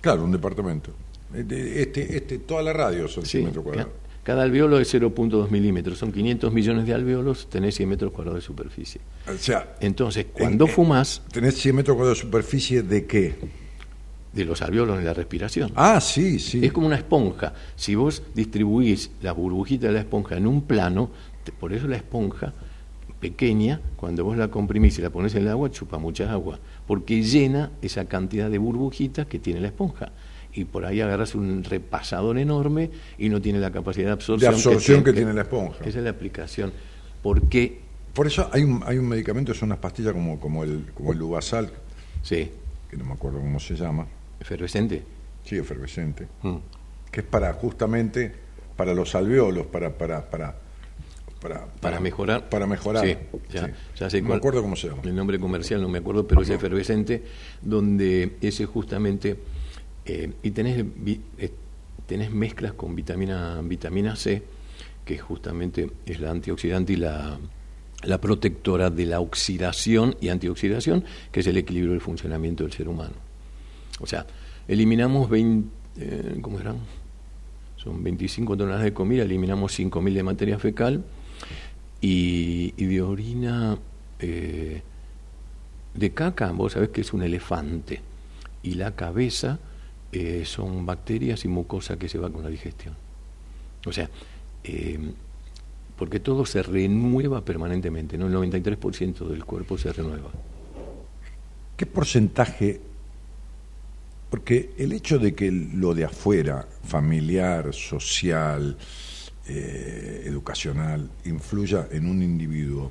claro, 0.00 0.24
un 0.24 0.32
departamento. 0.32 0.90
Este, 1.34 2.16
este, 2.16 2.38
toda 2.38 2.62
la 2.62 2.72
radio 2.72 3.06
son 3.08 3.24
100 3.26 3.40
Sí, 3.42 3.46
metros 3.46 3.62
ca- 3.64 3.70
cuadrados. 3.70 3.92
cada 4.24 4.42
alveolo 4.42 4.78
es 4.80 4.92
0.2 4.94 5.50
milímetros. 5.50 5.98
Son 5.98 6.10
500 6.12 6.52
millones 6.52 6.86
de 6.86 6.94
alvéolos, 6.94 7.48
tenés 7.50 7.74
100 7.74 7.88
metros 7.88 8.12
cuadrados 8.12 8.42
de 8.42 8.46
superficie. 8.46 9.00
O 9.28 9.36
sea, 9.38 9.76
Entonces, 9.80 10.26
cuando 10.32 10.64
eh, 10.66 10.68
fumás, 10.68 11.22
tenés 11.32 11.54
100 11.56 11.76
metros 11.76 11.96
cuadrados 11.96 12.18
de 12.18 12.22
superficie 12.24 12.82
de 12.82 13.06
qué? 13.06 13.34
de 14.32 14.44
los 14.44 14.60
alvéolos 14.62 14.98
en 14.98 15.04
la 15.06 15.14
respiración. 15.14 15.72
Ah, 15.74 16.00
sí, 16.00 16.38
sí. 16.38 16.64
Es 16.64 16.70
como 16.72 16.86
una 16.86 16.96
esponja. 16.96 17.54
Si 17.74 17.94
vos 17.94 18.22
distribuís 18.34 19.10
las 19.22 19.34
burbujitas 19.34 19.88
de 19.88 19.94
la 19.94 20.00
esponja 20.00 20.36
en 20.36 20.46
un 20.46 20.62
plano, 20.62 21.10
te- 21.42 21.50
por 21.50 21.72
eso 21.72 21.88
la 21.88 21.96
esponja 21.96 22.52
pequeña, 23.20 23.80
cuando 23.96 24.24
vos 24.24 24.36
la 24.36 24.48
comprimís 24.48 24.98
y 24.98 25.02
la 25.02 25.10
pones 25.10 25.34
en 25.34 25.42
el 25.42 25.48
agua, 25.48 25.70
chupa 25.70 25.98
mucha 25.98 26.30
agua, 26.30 26.58
porque 26.86 27.22
llena 27.22 27.72
esa 27.82 28.04
cantidad 28.04 28.48
de 28.50 28.58
burbujitas 28.58 29.26
que 29.26 29.38
tiene 29.40 29.60
la 29.60 29.68
esponja. 29.68 30.12
Y 30.58 30.64
por 30.64 30.84
ahí 30.84 31.00
agarras 31.00 31.36
un 31.36 31.62
repasador 31.62 32.36
enorme 32.36 32.90
y 33.16 33.28
no 33.28 33.40
tiene 33.40 33.60
la 33.60 33.70
capacidad 33.70 34.06
de 34.06 34.12
absorción, 34.14 34.50
De 34.50 34.56
absorción 34.56 34.98
que 35.04 35.12
tiene- 35.12 35.26
tiene 35.26 35.32
la 35.34 35.42
esponja. 35.42 35.84
Esa 35.84 35.98
es 35.98 36.04
la 36.04 36.10
aplicación. 36.10 36.72
¿Por 37.22 37.42
qué? 37.48 37.78
Por 38.12 38.26
eso 38.26 38.50
hay 38.52 38.64
un, 38.64 38.82
hay 38.84 38.98
un 38.98 39.06
medicamento, 39.06 39.54
son 39.54 39.68
unas 39.68 39.78
pastillas 39.78 40.12
como, 40.14 40.40
como 40.40 40.64
el 40.64 40.86
como 40.94 41.12
el 41.12 41.18
Lubasal, 41.18 41.70
Sí, 42.22 42.50
que 42.90 42.96
no 42.96 43.04
me 43.04 43.12
acuerdo 43.12 43.38
cómo 43.38 43.60
se 43.60 43.76
llama, 43.76 44.08
efervescente. 44.40 45.04
sí, 45.44 45.56
efervescente, 45.56 46.26
Mm. 46.42 46.56
que 47.12 47.20
es 47.20 47.26
para 47.26 47.52
justamente 47.52 48.32
para 48.76 48.94
los 48.94 49.14
alveolos, 49.14 49.66
para 49.66 49.96
para 49.96 50.28
para 50.28 50.56
para, 51.40 51.66
Para 51.80 52.00
mejorar. 52.00 52.48
para 52.48 52.66
mejorar. 52.66 53.06
Sí, 53.06 53.16
ya, 53.48 53.66
Sí. 53.66 53.72
ya 54.00 54.10
sé 54.10 54.20
no 54.22 54.30
me 54.30 54.34
acuerdo 54.34 54.60
cómo 54.60 54.74
se 54.74 54.88
llama. 54.88 55.02
El 55.04 55.14
nombre 55.14 55.38
comercial 55.38 55.80
no 55.80 55.88
me 55.88 55.98
acuerdo, 55.98 56.26
pero 56.26 56.42
es 56.42 56.50
efervescente, 56.50 57.22
donde 57.62 58.38
ese 58.40 58.66
justamente. 58.66 59.36
Eh, 60.08 60.32
y 60.42 60.50
tenés, 60.52 60.84
eh, 61.38 61.50
tenés 62.06 62.30
mezclas 62.30 62.72
con 62.72 62.96
vitamina, 62.96 63.60
vitamina 63.62 64.16
C, 64.16 64.42
que 65.04 65.18
justamente 65.18 65.90
es 66.06 66.18
la 66.20 66.30
antioxidante 66.30 66.94
y 66.94 66.96
la, 66.96 67.38
la 68.04 68.18
protectora 68.20 68.88
de 68.88 69.04
la 69.04 69.20
oxidación 69.20 70.16
y 70.20 70.30
antioxidación, 70.30 71.04
que 71.30 71.40
es 71.40 71.46
el 71.46 71.58
equilibrio 71.58 71.92
del 71.92 72.00
funcionamiento 72.00 72.64
del 72.64 72.72
ser 72.72 72.88
humano. 72.88 73.14
O 74.00 74.06
sea, 74.06 74.26
eliminamos 74.66 75.28
20. 75.28 75.68
eh, 75.98 76.38
¿Cómo 76.40 76.58
eran? 76.58 76.78
Son 77.76 78.02
25 78.02 78.56
toneladas 78.56 78.84
de 78.84 78.94
comida, 78.94 79.24
eliminamos 79.24 79.78
5.000 79.78 80.14
de 80.14 80.22
materia 80.22 80.58
fecal 80.58 81.04
y, 82.00 82.72
y 82.76 82.86
de 82.86 83.02
orina 83.02 83.78
de 84.18 86.10
caca, 86.12 86.50
vos 86.52 86.72
sabés 86.72 86.88
que 86.88 87.02
es 87.02 87.12
un 87.12 87.22
elefante, 87.22 88.00
y 88.62 88.74
la 88.74 88.96
cabeza 88.96 89.58
eh, 90.10 90.44
son 90.46 90.86
bacterias 90.86 91.44
y 91.44 91.48
mucosa 91.48 91.98
que 91.98 92.08
se 92.08 92.18
va 92.18 92.30
con 92.30 92.42
la 92.42 92.48
digestión. 92.48 92.94
O 93.84 93.92
sea, 93.92 94.08
eh, 94.64 94.98
porque 95.96 96.20
todo 96.20 96.46
se 96.46 96.62
renueva 96.62 97.44
permanentemente, 97.44 98.16
¿no? 98.16 98.26
El 98.26 98.34
93% 98.34 99.28
del 99.28 99.44
cuerpo 99.44 99.76
se 99.76 99.92
renueva. 99.92 100.30
¿Qué 101.76 101.84
porcentaje? 101.84 102.80
Porque 104.30 104.72
el 104.78 104.92
hecho 104.92 105.18
de 105.18 105.34
que 105.34 105.50
lo 105.50 105.94
de 105.94 106.04
afuera, 106.04 106.66
familiar, 106.84 107.74
social, 107.74 108.78
eh, 109.46 110.22
educacional, 110.24 111.10
influya 111.26 111.88
en 111.90 112.08
un 112.08 112.22
individuo, 112.22 112.90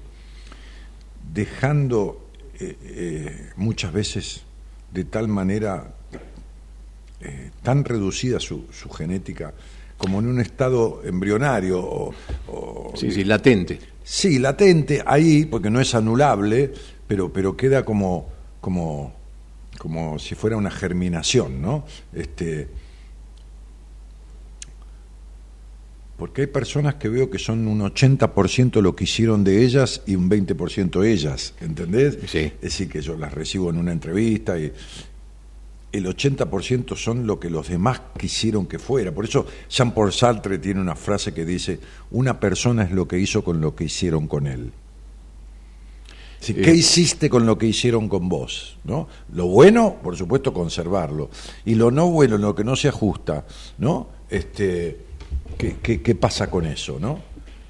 dejando 1.34 2.24
muchas 3.55 3.93
veces 3.93 4.41
de 4.91 5.03
tal 5.03 5.28
manera 5.28 5.96
eh, 7.22 7.51
tan 7.63 7.84
reducida 7.84 8.39
su, 8.39 8.65
su 8.72 8.89
genética 8.89 9.53
como 9.97 10.20
en 10.20 10.28
un 10.28 10.39
estado 10.39 11.01
embrionario 11.03 11.80
o, 11.80 12.13
o- 12.47 12.93
Sí, 12.95 13.11
sí, 13.11 13.24
latente. 13.24 13.80
Sí, 14.03 14.38
latente 14.39 15.01
ahí, 15.05 15.45
porque 15.45 15.70
no 15.70 15.82
es 15.82 15.95
anulable, 15.95 16.72
pero, 17.07 17.34
pero 17.34 17.57
queda 17.57 17.84
como, 17.84 18.30
como, 18.61 19.13
como 19.80 20.20
si 20.20 20.36
fuera 20.36 20.55
una 20.55 20.70
germinación, 20.72 21.61
¿no? 21.61 21.84
Este, 22.13 22.68
porque 26.18 26.41
hay 26.41 26.47
personas 26.47 26.95
que 26.95 27.09
veo 27.09 27.30
que 27.30 27.38
son 27.38 27.68
un 27.68 27.80
80% 27.82 28.82
lo 28.82 28.95
que 28.95 29.03
hicieron 29.03 29.43
de 29.43 29.63
ellas 29.63 30.01
y 30.07 30.15
un 30.15 30.30
20% 30.30 31.05
ellas, 31.05 31.53
¿entendés? 31.61 32.18
Sí. 32.28 32.39
Es 32.55 32.61
decir, 32.61 32.89
que 32.89 33.01
yo 33.01 33.15
las 33.18 33.34
recibo 33.34 33.70
en 33.70 33.78
una 33.78 33.91
entrevista 33.91 34.57
y 34.57 34.72
el 35.91 36.05
80% 36.05 36.95
son 36.95 37.25
lo 37.25 37.39
que 37.39 37.49
los 37.49 37.69
demás 37.69 38.01
quisieron 38.17 38.65
que 38.65 38.79
fuera. 38.79 39.13
Por 39.13 39.25
eso 39.25 39.45
Jean-Paul 39.69 40.11
Sartre 40.11 40.57
tiene 40.57 40.81
una 40.81 40.95
frase 40.95 41.33
que 41.33 41.45
dice, 41.45 41.79
una 42.11 42.39
persona 42.39 42.83
es 42.83 42.91
lo 42.91 43.07
que 43.07 43.17
hizo 43.19 43.43
con 43.43 43.61
lo 43.61 43.75
que 43.75 43.85
hicieron 43.85 44.27
con 44.27 44.47
él. 44.47 44.71
Sí, 46.39 46.53
Eh, 46.55 46.61
¿Qué 46.61 46.71
hiciste 46.71 47.29
con 47.29 47.45
lo 47.45 47.57
que 47.57 47.65
hicieron 47.65 48.09
con 48.09 48.29
vos? 48.29 48.77
¿no? 48.83 49.07
Lo 49.33 49.47
bueno, 49.47 49.97
por 50.03 50.15
supuesto, 50.15 50.53
conservarlo. 50.53 51.29
Y 51.65 51.75
lo 51.75 51.89
no 51.89 52.11
bueno, 52.11 52.38
lo 52.38 52.53
que 52.53 52.63
no 52.63 52.75
se 52.75 52.89
ajusta, 52.89 53.45
¿no? 53.79 54.09
Este, 54.29 54.97
¿qué, 55.57 55.77
qué, 55.81 56.01
qué 56.01 56.15
pasa 56.15 56.51
con 56.51 56.65
eso? 56.65 56.99
¿no? 56.99 57.19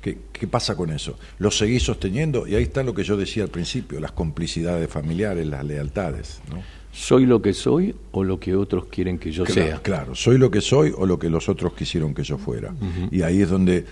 ¿Qué, 0.02 0.18
¿Qué 0.34 0.48
pasa 0.48 0.76
con 0.76 0.92
eso? 0.92 1.18
Lo 1.38 1.52
seguís 1.52 1.84
sosteniendo 1.84 2.48
y 2.48 2.56
ahí 2.56 2.64
está 2.64 2.84
lo 2.84 2.94
que 2.94 3.04
yo 3.04 3.16
decía 3.16 3.44
al 3.44 3.50
principio, 3.50 4.00
las 4.00 4.12
complicidades 4.12 4.90
familiares, 4.90 5.46
las 5.48 5.64
lealtades. 5.64 6.42
¿no? 6.50 6.62
¿Soy 7.00 7.28
lo 7.28 7.42
que 7.44 7.54
soy 7.54 7.96
o 8.12 8.24
lo 8.24 8.40
que 8.40 8.56
otros 8.56 8.86
quieren 8.86 9.20
que 9.20 9.32
yo 9.32 9.44
Claro, 9.44 9.62
sea? 9.68 9.82
Claro, 9.84 10.16
soy 10.16 10.38
lo 10.40 10.50
que 10.50 10.62
soy 10.62 10.92
o 10.98 11.06
lo 11.06 11.20
que 11.20 11.30
los 11.30 11.48
otros 11.48 11.74
quisieron 11.74 12.14
que 12.16 12.24
yo 12.24 12.38
fuera. 12.40 12.74
Y 13.12 13.22
ahí 13.22 13.42
es 13.44 13.50
donde 13.50 13.86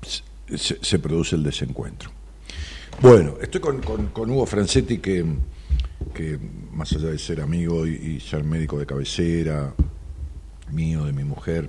se, 0.00 0.56
se- 0.58 0.78
se 0.80 0.98
produce 1.00 1.34
el 1.34 1.42
desencuentro. 1.42 2.10
Bueno, 3.00 3.34
estoy 3.40 3.60
con, 3.60 3.80
con- 3.80 4.06
con 4.08 4.30
Hugo 4.30 4.46
Francetti, 4.46 4.98
que, 4.98 5.24
que 6.14 6.38
más 6.72 6.92
allá 6.92 7.08
de 7.08 7.18
ser 7.18 7.40
amigo 7.40 7.84
y, 7.86 7.94
y 7.94 8.20
ser 8.20 8.44
médico 8.44 8.78
de 8.78 8.86
cabecera, 8.86 9.74
mío, 10.70 11.04
de 11.04 11.12
mi 11.12 11.24
mujer 11.24 11.68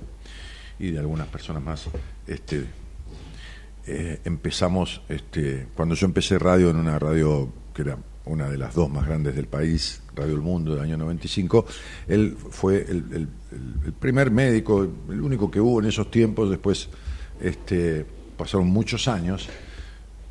y 0.78 0.90
de 0.92 0.98
algunas 1.00 1.26
personas 1.26 1.62
más, 1.62 1.86
este, 2.28 2.64
eh, 3.86 4.20
empezamos, 4.24 5.02
este, 5.08 5.66
cuando 5.74 5.94
yo 5.96 6.06
empecé 6.06 6.38
radio 6.38 6.70
en 6.70 6.76
una 6.76 6.98
radio 6.98 7.48
que 7.74 7.82
era 7.82 7.98
una 8.26 8.48
de 8.48 8.56
las 8.56 8.74
dos 8.74 8.90
más 8.90 9.06
grandes 9.06 9.36
del 9.36 9.46
país, 9.46 10.02
Radio 10.14 10.34
El 10.34 10.40
Mundo 10.40 10.74
del 10.74 10.82
año 10.82 10.96
95, 10.96 11.66
él 12.08 12.36
fue 12.50 12.86
el, 12.88 13.28
primer 13.98 14.30
médico, 14.30 14.82
el 14.82 15.20
único 15.20 15.50
que 15.50 15.60
hubo 15.60 15.80
en 15.80 15.86
esos 15.86 16.10
tiempos, 16.10 16.50
después 16.50 16.88
este, 17.40 18.06
pasaron 18.36 18.68
muchos 18.68 19.08
años, 19.08 19.48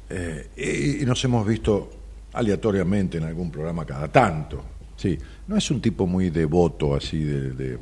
eh, 0.09 0.99
y, 1.01 1.05
nos 1.05 1.23
hemos 1.23 1.45
visto 1.45 1.91
aleatoriamente 2.33 3.17
en 3.17 3.25
algún 3.25 3.51
programa 3.51 3.85
cada 3.85 4.11
tanto. 4.11 4.63
Sí, 4.95 5.17
no 5.47 5.57
es 5.57 5.69
un 5.69 5.81
tipo 5.81 6.07
muy 6.07 6.29
devoto 6.29 6.95
así 6.95 7.23
de, 7.23 7.51
de- 7.51 7.79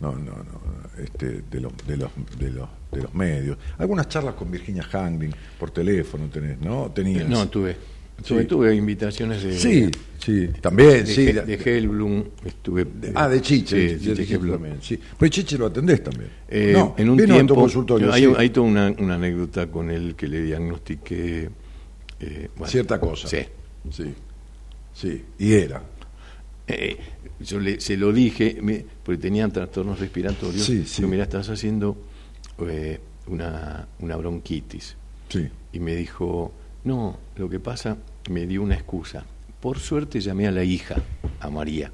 no, 0.00 0.12
no, 0.12 0.32
no, 0.32 1.02
este, 1.02 1.42
de, 1.50 1.60
los, 1.60 1.72
de, 1.86 1.96
los, 1.96 2.10
de, 2.38 2.50
los, 2.50 2.68
de 2.92 3.02
los 3.02 3.14
medios. 3.14 3.56
Algunas 3.78 4.08
charlas 4.08 4.34
con 4.34 4.50
Virginia 4.50 4.82
Hangling 4.82 5.32
por 5.58 5.70
teléfono 5.70 6.26
tenés, 6.26 6.60
¿no? 6.60 6.90
Tenías. 6.90 7.26
No, 7.26 7.48
tuve. 7.48 7.76
Sí. 8.24 8.44
Tuve, 8.44 8.74
invitaciones 8.74 9.42
de. 9.42 9.58
Sí, 9.58 9.90
sí, 10.18 10.48
también, 10.60 11.04
de, 11.04 11.06
sí. 11.06 11.26
De 11.32 11.54
Hellblum. 11.64 12.24
Estuve. 12.44 12.86
ah, 13.14 13.28
de 13.28 13.40
Chiche, 13.40 13.98
Sí, 13.98 14.06
de 14.14 14.26
también, 14.48 14.78
sí. 14.80 14.98
Pero 15.18 15.30
Chiche 15.30 15.58
lo 15.58 15.66
atendés 15.66 16.02
también. 16.02 16.30
Eh, 16.48 16.72
no, 16.74 16.94
en 16.98 17.10
un 17.10 17.18
tu 17.18 17.24
tiempo. 17.24 17.54
consultorio, 17.54 18.12
hay, 18.12 18.24
sí. 18.24 18.32
hay 18.36 18.50
toda 18.50 18.66
una, 18.66 18.94
una 18.98 19.14
anécdota 19.14 19.66
con 19.70 19.90
él 19.90 20.14
que 20.16 20.26
le 20.28 20.42
diagnostiqué. 20.42 21.50
eh, 22.20 22.48
bueno, 22.56 22.70
cierta 22.70 22.98
cosa. 22.98 23.28
Sí. 23.28 23.38
Sí, 23.92 24.14
sí, 24.94 25.24
y 25.38 25.52
era. 25.52 25.82
Eh, 26.66 26.96
yo 27.38 27.60
le, 27.60 27.80
se 27.80 27.96
lo 27.96 28.12
dije, 28.12 28.58
me- 28.62 28.84
porque 29.04 29.20
tenía 29.20 29.46
trastornos 29.48 30.00
respiratorios. 30.00 30.64
Sí, 30.64 30.84
sí. 30.86 30.96
Digo, 31.02 31.10
mira, 31.10 31.22
estás 31.24 31.48
haciendo 31.50 31.96
una, 33.28 33.86
una 34.00 34.16
bronquitis. 34.16 34.96
Sí. 35.28 35.46
Y 35.72 35.80
me 35.80 35.94
dijo, 35.94 36.52
no, 36.86 37.18
lo 37.36 37.48
que 37.50 37.60
pasa, 37.60 37.96
me 38.30 38.46
dio 38.46 38.62
una 38.62 38.74
excusa. 38.74 39.24
Por 39.60 39.78
suerte 39.78 40.20
llamé 40.20 40.46
a 40.46 40.50
la 40.52 40.64
hija, 40.64 40.96
a 41.40 41.50
María. 41.50 41.88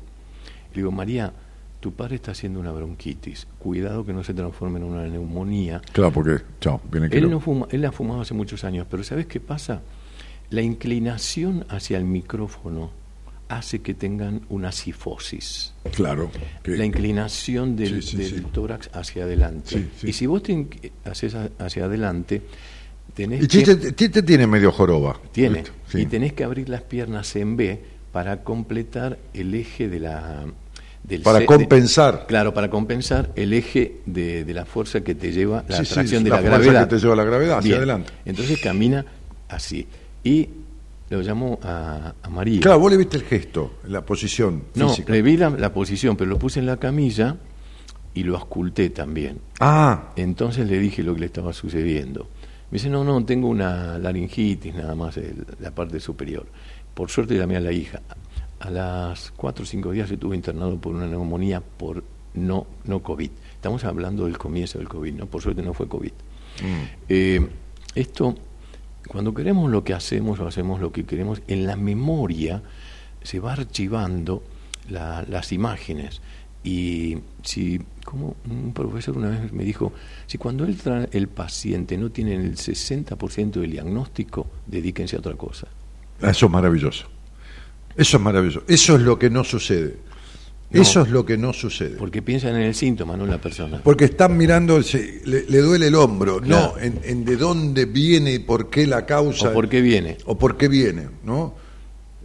Le 0.72 0.76
digo, 0.76 0.90
María, 0.92 1.32
tu 1.80 1.92
padre 1.92 2.16
está 2.16 2.30
haciendo 2.32 2.60
una 2.60 2.70
bronquitis. 2.72 3.46
Cuidado 3.58 4.04
que 4.06 4.12
no 4.12 4.22
se 4.22 4.34
transforme 4.34 4.78
en 4.78 4.84
una 4.84 5.06
neumonía. 5.06 5.80
Claro, 5.92 6.12
porque, 6.12 6.38
chao, 6.60 6.80
viene 6.90 7.08
que 7.10 7.18
Él, 7.18 7.28
no 7.30 7.40
fuma, 7.40 7.66
él 7.70 7.84
ha 7.84 7.92
fumado 7.92 8.20
hace 8.20 8.34
muchos 8.34 8.62
años, 8.64 8.86
pero 8.90 9.02
¿sabes 9.02 9.26
qué 9.26 9.40
pasa? 9.40 9.82
La 10.50 10.62
inclinación 10.62 11.64
hacia 11.68 11.96
el 11.98 12.04
micrófono 12.04 12.90
hace 13.48 13.80
que 13.82 13.94
tengan 13.94 14.42
una 14.48 14.72
sifosis. 14.72 15.74
Claro. 15.94 16.30
que- 16.62 16.76
La 16.76 16.84
inclinación 16.86 17.76
del, 17.76 18.02
Sí, 18.02 18.10
sí, 18.12 18.16
del 18.18 18.34
sí. 18.40 18.46
tórax 18.52 18.88
hacia 18.94 19.24
adelante. 19.24 19.88
Y 20.02 20.12
si 20.12 20.26
vos 20.26 20.42
te 20.42 20.68
haces 21.04 21.34
hacia 21.58 21.84
adelante, 21.86 22.42
tenés 23.14 23.44
Y 23.44 23.48
que... 23.48 23.58
Chiche, 23.58 23.94
Chiche 23.94 24.22
tiene 24.22 24.46
medio 24.46 24.72
joroba. 24.72 25.18
Tiene. 25.32 25.64
Y 25.94 26.06
tenés 26.06 26.32
que 26.32 26.44
abrir 26.44 26.68
las 26.68 26.82
piernas 26.82 27.34
en 27.36 27.56
B 27.56 27.80
para 28.12 28.42
completar 28.42 29.18
el 29.34 29.54
eje 29.54 29.88
de 29.88 30.00
la. 30.00 30.44
Del 31.02 31.22
Para 31.22 31.44
compensar. 31.44 32.20
de- 32.20 32.26
claro, 32.26 32.54
para 32.54 32.70
compensar 32.70 33.30
el 33.34 33.52
eje 33.54 33.96
de, 34.06 34.44
de 34.44 34.54
la 34.54 34.64
fuerza 34.64 35.00
que 35.02 35.14
te 35.16 35.32
lleva, 35.32 35.64
la 35.68 35.78
Sí, 35.78 35.84
sí, 35.84 35.92
atracción 35.92 36.22
de 36.24 36.30
la 36.30 36.36
la, 36.36 36.42
fuerza 36.42 36.58
gravedad. 36.58 36.88
que 36.88 36.94
te 36.94 37.00
lleva 37.02 37.16
la 37.16 37.24
gravedad, 37.24 37.58
hacia 37.58 37.68
Bien. 37.70 37.78
adelante. 37.78 38.12
Entonces 38.24 38.60
camina 38.60 39.04
así. 39.48 39.86
Y 40.22 40.48
lo 41.10 41.20
llamó 41.20 41.58
a, 41.62 42.14
a 42.22 42.28
María. 42.30 42.60
Claro, 42.60 42.78
vos 42.78 42.92
le 42.92 42.98
viste 42.98 43.16
el 43.16 43.24
gesto, 43.24 43.78
la 43.88 44.02
posición 44.02 44.62
no, 44.76 44.90
física. 44.90 45.12
le 45.12 45.22
vi 45.22 45.36
la, 45.36 45.50
la 45.50 45.72
posición, 45.74 46.16
pero 46.16 46.30
lo 46.30 46.38
puse 46.38 46.60
en 46.60 46.66
la 46.66 46.76
camilla 46.76 47.36
y 48.14 48.22
lo 48.22 48.36
ausculté 48.36 48.90
también. 48.90 49.38
Ah, 49.58 50.12
Entonces 50.16 50.68
le 50.68 50.78
dije 50.78 51.02
lo 51.02 51.14
que 51.14 51.20
le 51.20 51.26
estaba 51.26 51.52
sucediendo. 51.52 52.28
Me 52.72 52.76
dice, 52.78 52.88
no, 52.88 53.04
no, 53.04 53.22
tengo 53.24 53.48
una 53.48 53.98
laringitis 53.98 54.74
nada 54.74 54.94
más, 54.94 55.18
el- 55.18 55.44
la 55.60 55.70
parte 55.72 56.00
superior. 56.00 56.46
Por 56.94 57.10
suerte 57.10 57.36
llamé 57.36 57.56
a 57.56 57.60
la 57.60 57.70
hija. 57.70 58.00
A 58.60 58.70
las 58.70 59.30
cuatro 59.32 59.64
o 59.64 59.66
cinco 59.66 59.90
días 59.90 60.10
estuve 60.10 60.34
internado 60.36 60.80
por 60.80 60.94
una 60.94 61.06
neumonía 61.06 61.60
por 61.60 62.02
no, 62.32 62.66
no 62.84 63.02
COVID. 63.02 63.30
Estamos 63.54 63.84
hablando 63.84 64.24
del 64.24 64.38
comienzo 64.38 64.78
del 64.78 64.88
COVID, 64.88 65.12
¿no? 65.12 65.26
Por 65.26 65.42
suerte 65.42 65.62
no 65.62 65.74
fue 65.74 65.86
COVID. 65.86 66.12
Eh, 67.10 67.46
esto, 67.94 68.36
cuando 69.06 69.34
queremos 69.34 69.70
lo 69.70 69.84
que 69.84 69.92
hacemos 69.92 70.40
o 70.40 70.46
hacemos 70.46 70.80
lo 70.80 70.92
que 70.92 71.04
queremos, 71.04 71.42
en 71.48 71.66
la 71.66 71.76
memoria 71.76 72.62
se 73.22 73.38
va 73.38 73.52
archivando 73.52 74.42
la- 74.88 75.24
las 75.28 75.52
imágenes. 75.52 76.22
Y 76.64 77.18
si, 77.42 77.80
como 78.04 78.36
un 78.48 78.72
profesor 78.72 79.16
una 79.18 79.30
vez 79.30 79.52
me 79.52 79.64
dijo, 79.64 79.92
si 80.26 80.38
cuando 80.38 80.64
el, 80.64 80.78
tra- 80.78 81.08
el 81.12 81.26
paciente 81.28 81.96
no 81.98 82.10
tiene 82.10 82.34
el 82.36 82.54
60% 82.56 83.52
del 83.60 83.70
diagnóstico, 83.72 84.46
dedíquense 84.66 85.16
a 85.16 85.18
otra 85.18 85.34
cosa. 85.34 85.66
eso 86.20 86.46
es 86.46 86.52
maravilloso. 86.52 87.06
Eso 87.96 88.16
es 88.16 88.22
maravilloso. 88.22 88.62
Eso 88.68 88.94
es 88.96 89.02
lo 89.02 89.18
que 89.18 89.28
no 89.28 89.42
sucede. 89.44 89.96
No. 90.70 90.80
Eso 90.80 91.02
es 91.02 91.10
lo 91.10 91.26
que 91.26 91.36
no 91.36 91.52
sucede. 91.52 91.96
Porque 91.98 92.22
piensan 92.22 92.54
en 92.54 92.62
el 92.62 92.74
síntoma, 92.74 93.14
no 93.16 93.24
en 93.24 93.30
la 93.30 93.38
persona. 93.40 93.82
Porque 93.84 94.06
están 94.06 94.38
mirando, 94.38 94.80
le, 95.24 95.42
le 95.46 95.58
duele 95.58 95.88
el 95.88 95.94
hombro, 95.96 96.40
Claro. 96.40 96.74
no 96.76 96.80
en, 96.80 97.00
en 97.04 97.24
de 97.26 97.36
dónde 97.36 97.84
viene 97.84 98.32
y 98.32 98.38
por 98.38 98.70
qué 98.70 98.86
la 98.86 99.04
causa. 99.04 99.50
¿O 99.50 99.52
por 99.52 99.68
qué 99.68 99.82
viene? 99.82 100.16
o 100.24 100.38
por 100.38 100.56
qué 100.56 100.68
viene, 100.68 101.08
¿no? 101.24 101.54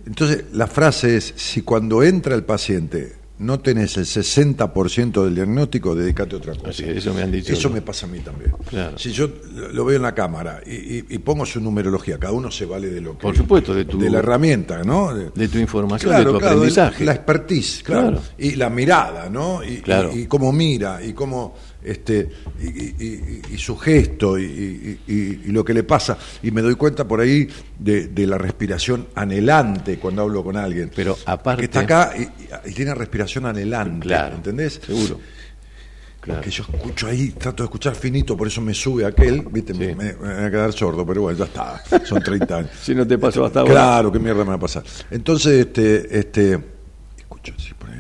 Entonces, 0.06 0.46
la 0.54 0.68
frase 0.68 1.18
es, 1.18 1.34
si 1.36 1.64
cuando 1.64 2.02
entra 2.04 2.36
el 2.36 2.44
paciente 2.46 3.16
no 3.40 3.60
tenés 3.60 3.98
el 3.98 4.06
60% 4.06 5.24
del 5.24 5.36
diagnóstico, 5.36 5.94
dedícate 5.96 6.36
a 6.36 6.38
otra 6.40 6.54
cosa. 6.56 6.70
Así 6.70 6.84
eso 6.86 7.14
me 7.14 7.22
han 7.22 7.32
dicho. 7.32 7.54
Eso 7.54 7.70
me 7.70 7.82
pasa 7.82 8.06
a 8.06 8.10
mí 8.10 8.20
también. 8.20 8.52
Claro. 8.70 8.98
Si 8.98 9.12
yo 9.12 9.30
lo 9.74 9.86
veo 9.86 9.98
en 9.98 10.02
la 10.04 10.16
cámara 10.16 10.62
y, 10.66 10.72
y- 10.72 11.06
y 11.10 11.18
pongo 11.20 11.46
su 11.46 11.60
numerología, 11.62 12.18
cada 12.18 12.34
uno 12.34 12.50
se 12.52 12.66
vale 12.66 12.90
de 12.90 13.02
lo 13.02 13.14
que... 13.18 13.22
Por 13.22 13.36
supuesto, 13.38 13.74
de 13.74 13.86
tu- 13.86 14.00
la 14.00 14.20
herramienta, 14.20 14.84
¿no? 14.84 15.14
de 15.14 15.48
tu 15.48 15.58
información, 15.60 16.16
de 16.18 16.24
tu 16.24 16.36
aprendizaje. 16.38 17.06
La 17.06 17.14
expertise, 17.14 17.84
claro. 17.84 18.08
Claro. 18.08 18.22
Y 18.38 18.56
la 18.56 18.70
mirada, 18.70 19.30
¿no? 19.30 19.62
Claro. 19.84 20.12
y- 20.14 20.22
y 20.22 20.26
cómo 20.26 20.52
mira, 20.52 21.04
y 21.04 21.14
cómo... 21.14 21.56
Este, 21.84 22.28
y, 22.60 22.66
y- 22.68 22.96
y- 23.00 23.54
y 23.54 23.58
su 23.58 23.78
gesto 23.78 24.38
y, 24.38 25.00
lo 25.46 25.64
que 25.64 25.74
le 25.74 25.84
pasa 25.84 26.18
y 26.44 26.52
me 26.52 26.62
doy 26.62 26.76
cuenta 26.76 27.08
por 27.08 27.22
ahí 27.22 27.48
de, 27.80 28.08
de 28.08 28.28
la 28.28 28.38
respiración 28.38 29.08
anhelante 29.16 29.98
cuando 30.00 30.24
hablo 30.24 30.44
con 30.44 30.58
alguien 30.58 30.92
Pero 30.96 31.18
aparte- 31.26 31.60
que 31.62 31.66
está 31.66 31.80
acá 31.82 32.14
y, 32.18 32.74
tiene 32.74 32.94
respiración 32.96 33.46
anhelante 33.46 34.08
Claro. 34.08 34.36
¿entendés? 34.36 34.82
Seguro. 34.86 35.20
Claro. 36.20 36.42
Porque 36.42 36.50
yo 36.50 36.64
escucho 36.64 37.08
ahí, 37.08 37.30
trato 37.30 37.64
de 37.64 37.68
escuchar 37.68 37.96
finito, 37.96 38.36
por 38.36 38.48
eso 38.48 38.60
me 38.60 38.74
sube 38.74 39.06
aquel, 39.06 39.44
¿viste? 39.50 39.72
Sí. 39.74 39.80
Me, 39.80 39.96
me- 39.96 40.14
voy 40.14 40.30
a 40.30 40.52
quedar 40.52 40.74
sordo, 40.74 41.06
pero 41.06 41.22
bueno, 41.22 41.38
ya 41.40 41.46
está. 41.46 41.82
Son 42.06 42.22
30 42.22 42.58
años. 42.58 42.72
Si 42.84 42.94
no 42.94 43.08
te 43.08 43.18
pasó 43.18 43.46
hasta 43.46 43.62
ahora. 43.62 43.72
Claro, 43.72 44.12
qué 44.12 44.20
mierda 44.20 44.40
me 44.44 44.50
va 44.50 44.56
a 44.56 44.60
pasar. 44.60 44.84
Entonces, 45.10 45.68
este, 45.68 46.20
este, 46.20 46.60
escucho 47.18 47.54
así 47.58 47.74
por 47.76 47.90
ahí. 47.92 47.98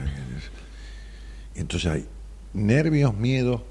Entonces 1.55 1.89
hay 1.91 2.05
nervios, 2.57 3.15
miedo, 3.15 3.63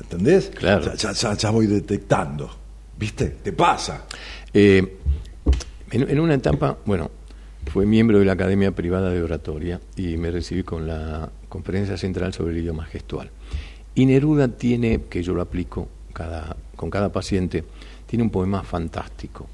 ¿entendés? 0.00 0.50
Claro. 0.54 0.84
Ya, 0.84 0.94
ya- 0.94 1.12
ya- 1.12 1.34
ya 1.36 1.50
voy 1.50 1.66
detectando, 1.66 2.50
¿viste? 2.98 3.26
Te 3.26 3.52
pasa. 3.52 4.04
Eh, 4.52 4.98
en, 5.90 6.08
en 6.10 6.20
una 6.20 6.34
etapa, 6.34 6.78
bueno, 6.84 7.10
fue 7.72 7.86
miembro 7.86 8.18
de 8.18 8.24
la 8.24 8.32
Academia 8.32 8.72
Privada 8.72 9.10
de 9.10 9.22
Oratoria 9.22 9.80
y 9.96 10.16
me 10.16 10.30
recibí 10.30 10.62
con 10.62 10.86
la 10.86 11.30
Conferencia 11.48 11.96
Central 11.96 12.32
sobre 12.32 12.52
el 12.52 12.58
Idioma 12.58 12.84
Gestual. 12.84 13.30
Y 13.94 14.06
Neruda 14.06 14.48
tiene, 14.48 15.02
que 15.10 15.22
yo 15.22 15.34
lo 15.34 15.42
aplico 15.42 15.88
cada, 16.12 16.56
con 16.76 16.90
cada 16.90 17.10
paciente, 17.12 17.64
tiene 18.06 18.22
un 18.22 18.30
poema 18.30 18.62
fantástico. 18.62 19.48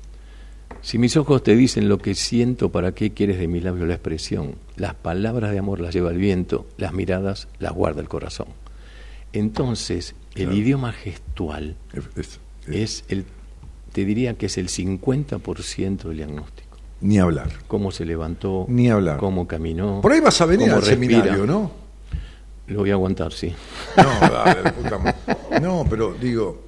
Si 0.87 0.99
mis 0.99 1.16
ojos 1.16 1.43
te 1.43 1.57
dicen 1.57 1.89
lo 1.89 1.99
que 1.99 2.14
siento, 2.14 2.70
¿para 2.70 2.93
qué 2.93 3.11
quieres 3.12 3.41
de 3.41 3.49
mis 3.49 3.64
labios 3.64 3.89
la 3.89 3.95
expresión? 3.95 4.55
Las 4.76 4.95
palabras 4.95 5.51
de 5.51 5.59
amor 5.59 5.80
las 5.80 5.93
lleva 5.93 6.12
el 6.12 6.18
viento, 6.18 6.64
las 6.76 6.93
miradas 6.93 7.49
las 7.59 7.72
guarda 7.72 8.01
el 8.01 8.09
corazón. 8.09 8.47
Entonces, 9.32 10.14
el 10.37 10.45
Claro. 10.45 10.57
idioma 10.57 10.93
gestual 10.93 11.74
Es- 11.93 12.05
es- 12.16 12.41
es 12.68 13.05
el, 13.09 13.24
te 13.93 14.05
diría 14.05 14.34
que 14.34 14.47
es 14.47 14.59
el 14.59 14.68
50% 14.68 16.07
del 16.09 16.18
diagnóstico. 16.18 16.76
Ni 17.01 17.18
hablar. 17.18 17.51
cómo 17.66 17.91
se 17.91 18.05
levantó, 18.07 18.64
Ni 18.68 18.89
hablar. 18.89 19.16
cómo 19.18 19.49
caminó. 19.49 20.01
Por 20.03 20.12
ahí 20.12 20.20
vas 20.20 20.41
a 20.41 20.47
venir 20.47 20.70
al 20.70 20.82
respira. 20.82 20.95
seminario, 21.24 21.47
¿no? 21.47 21.72
Lo 22.68 22.78
voy 22.78 22.91
a 22.91 22.93
aguantar, 22.93 23.32
sí. 23.32 23.53
No, 23.97 24.28
dale, 24.28 24.72
no, 25.61 25.84
pero 25.91 26.14
digo, 26.14 26.62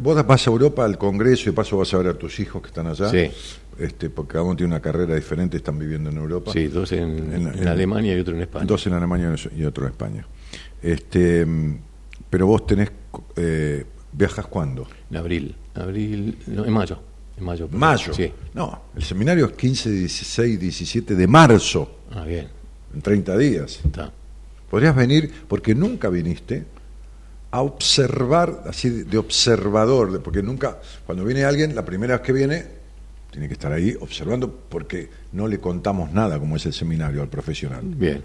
vos 0.00 0.26
vas 0.26 0.46
a 0.46 0.50
Europa 0.50 0.84
al 0.84 0.98
Congreso 0.98 1.48
y 1.50 1.52
paso 1.52 1.76
vas 1.78 1.92
a 1.94 1.98
ver 1.98 2.08
a 2.08 2.14
tus 2.14 2.38
hijos 2.40 2.62
que 2.62 2.68
están 2.68 2.86
allá. 2.86 3.08
Sí. 3.10 3.30
Este, 3.78 4.08
porque 4.08 4.32
cada 4.32 4.44
uno 4.44 4.56
tiene 4.56 4.72
una 4.72 4.80
carrera 4.80 5.14
diferente, 5.14 5.58
están 5.58 5.78
viviendo 5.78 6.08
en 6.10 6.16
Europa. 6.16 6.50
Sí, 6.52 6.66
dos 6.68 6.92
en, 6.92 7.32
En- 7.32 7.32
en 7.48 7.58
en- 7.58 7.68
Alemania 7.68 8.16
y 8.16 8.20
otro 8.20 8.34
en 8.34 8.40
España. 8.42 8.64
Dos 8.64 8.86
en 8.86 8.94
Alemania 8.94 9.34
y 9.54 9.64
otro 9.64 9.84
en 9.84 9.90
España. 9.92 10.26
Este, 10.82 11.46
pero 12.30 12.46
vos 12.46 12.66
tenés, 12.66 12.90
eh, 13.36 13.84
¿viajas 14.12 14.46
cuándo? 14.46 14.86
En 15.10 15.16
abril. 15.16 15.54
Abril, 15.74 16.38
no, 16.46 16.64
en 16.64 16.72
mayo. 16.72 16.98
En 17.36 17.44
mayo. 17.44 17.66
perdón. 17.66 17.80
Mayo. 17.80 18.14
Sí. 18.14 18.32
No, 18.54 18.82
el 18.96 19.02
seminario 19.02 19.44
es 19.46 19.52
15, 19.52 19.90
16, 19.90 20.58
17 20.58 21.14
de 21.14 21.26
marzo, 21.26 21.98
Ah, 22.12 22.24
bien. 22.24 22.48
en 22.94 23.02
30 23.02 23.36
días. 23.36 23.80
Está. 23.84 24.10
Podrías 24.70 24.96
venir, 24.96 25.30
porque 25.46 25.74
nunca 25.74 26.08
viniste, 26.08 26.64
a 27.56 27.62
observar, 27.62 28.64
así 28.66 28.90
de, 28.90 29.16
observador, 29.16 30.22
porque 30.22 30.42
nunca, 30.42 30.78
cuando 31.06 31.24
viene 31.24 31.44
alguien, 31.44 31.74
la 31.74 31.86
primera 31.86 32.18
vez 32.18 32.26
que 32.26 32.32
viene, 32.34 32.66
tiene 33.30 33.48
que 33.48 33.54
estar 33.54 33.72
ahí 33.72 33.96
observando, 33.98 34.54
porque 34.68 35.08
no 35.32 35.48
le 35.48 35.58
contamos 35.58 36.12
nada, 36.12 36.38
como 36.38 36.56
es 36.56 36.66
el 36.66 36.74
seminario 36.74 37.22
al 37.22 37.28
profesional. 37.28 37.80
Bien. 37.82 38.22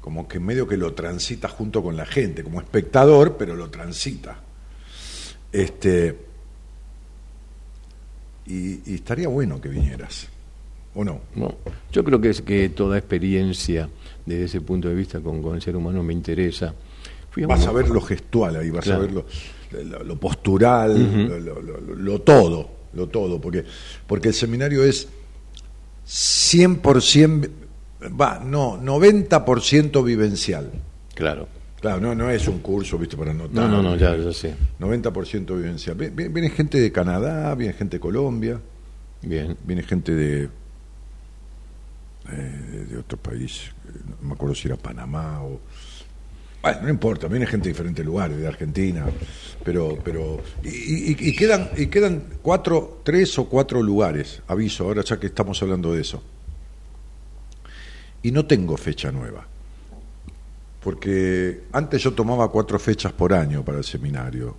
Como 0.00 0.26
que 0.26 0.40
medio 0.40 0.66
que 0.66 0.76
lo 0.76 0.94
transita 0.94 1.48
junto 1.48 1.80
con 1.80 1.96
la 1.96 2.06
gente, 2.06 2.42
como 2.42 2.60
espectador, 2.60 3.36
pero 3.36 3.54
lo 3.54 3.70
transita. 3.70 4.36
Este. 5.52 6.18
Y, 8.46 8.90
y 8.90 8.94
estaría 8.96 9.28
bueno 9.28 9.60
que 9.60 9.68
vinieras, 9.68 10.26
¿o 10.96 11.04
no? 11.04 11.20
No, 11.36 11.54
yo 11.92 12.02
creo 12.02 12.20
que 12.20 12.30
es 12.30 12.42
que 12.42 12.68
toda 12.68 12.98
experiencia 12.98 13.88
desde 14.26 14.44
ese 14.44 14.60
punto 14.60 14.88
de 14.88 14.96
vista 14.96 15.20
con, 15.20 15.40
con 15.40 15.54
el 15.54 15.62
ser 15.62 15.76
humano 15.76 16.02
me 16.02 16.12
interesa. 16.12 16.74
Vas 17.36 17.66
a 17.66 17.72
ver 17.72 17.88
lo 17.88 18.00
gestual 18.00 18.56
ahí, 18.56 18.70
vas 18.70 18.84
Claro. 18.84 19.02
a 19.02 19.06
ver 19.06 19.12
lo, 19.12 19.24
lo- 19.82 20.04
lo 20.04 20.16
postural, 20.20 21.28
lo, 21.28 21.38
lo- 21.40 21.60
lo- 21.60 21.80
lo 21.96 22.20
todo, 22.20 22.70
lo 22.92 23.08
todo, 23.08 23.40
porque, 23.40 23.64
porque 24.06 24.28
el 24.28 24.34
seminario 24.34 24.84
es 24.84 25.08
100%, 26.06 27.48
va, 28.20 28.38
no, 28.44 28.80
90% 28.80 30.04
vivencial. 30.04 30.70
Claro. 31.14 31.48
Claro, 31.80 32.00
no, 32.00 32.14
no 32.14 32.30
es 32.30 32.48
un 32.48 32.60
curso, 32.60 32.96
viste, 32.96 33.14
para 33.16 33.32
anotar. 33.32 33.52
No, 33.52 33.68
no, 33.68 33.82
no, 33.82 33.96
ya, 33.96 34.16
ya 34.16 34.32
sé. 34.32 34.54
90% 34.80 35.54
vivencial. 35.56 35.96
Viene, 35.96 36.48
gente 36.50 36.80
de 36.80 36.90
Canadá, 36.90 37.54
viene 37.54 37.74
gente 37.74 37.96
de 37.96 38.00
Colombia, 38.00 38.58
Bien. 39.20 39.54
viene 39.66 39.82
gente 39.82 40.14
de, 40.14 40.48
eh, 42.32 42.86
de 42.90 42.96
otro 42.96 43.18
país, 43.18 43.70
no 44.22 44.28
me 44.28 44.34
acuerdo 44.34 44.54
si 44.54 44.66
era 44.68 44.76
Panamá 44.76 45.42
o... 45.42 45.60
Bueno, 46.64 46.80
no 46.80 46.88
importa, 46.88 47.28
viene 47.28 47.44
gente 47.44 47.68
de 47.68 47.74
diferentes 47.74 48.02
lugares, 48.02 48.38
de 48.38 48.48
Argentina, 48.48 49.04
pero... 49.62 49.98
pero 50.02 50.42
y, 50.62 51.36
quedan, 51.36 51.68
y 51.76 51.88
quedan 51.88 52.24
cuatro, 52.40 53.02
tres 53.04 53.38
o 53.38 53.50
cuatro 53.50 53.82
lugares, 53.82 54.40
aviso, 54.48 54.84
ahora 54.84 55.02
ya 55.02 55.20
que 55.20 55.26
estamos 55.26 55.60
hablando 55.62 55.92
de 55.92 56.00
eso. 56.00 56.22
Y 58.22 58.32
no 58.32 58.46
tengo 58.46 58.78
fecha 58.78 59.12
nueva, 59.12 59.46
porque 60.82 61.64
antes 61.70 62.02
yo 62.02 62.14
tomaba 62.14 62.50
cuatro 62.50 62.78
fechas 62.78 63.12
por 63.12 63.34
año 63.34 63.62
para 63.62 63.76
el 63.76 63.84
seminario, 63.84 64.56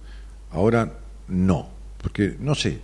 ahora 0.52 1.00
no, 1.30 1.70
porque 2.04 2.36
no 2.40 2.54
sé, 2.54 2.82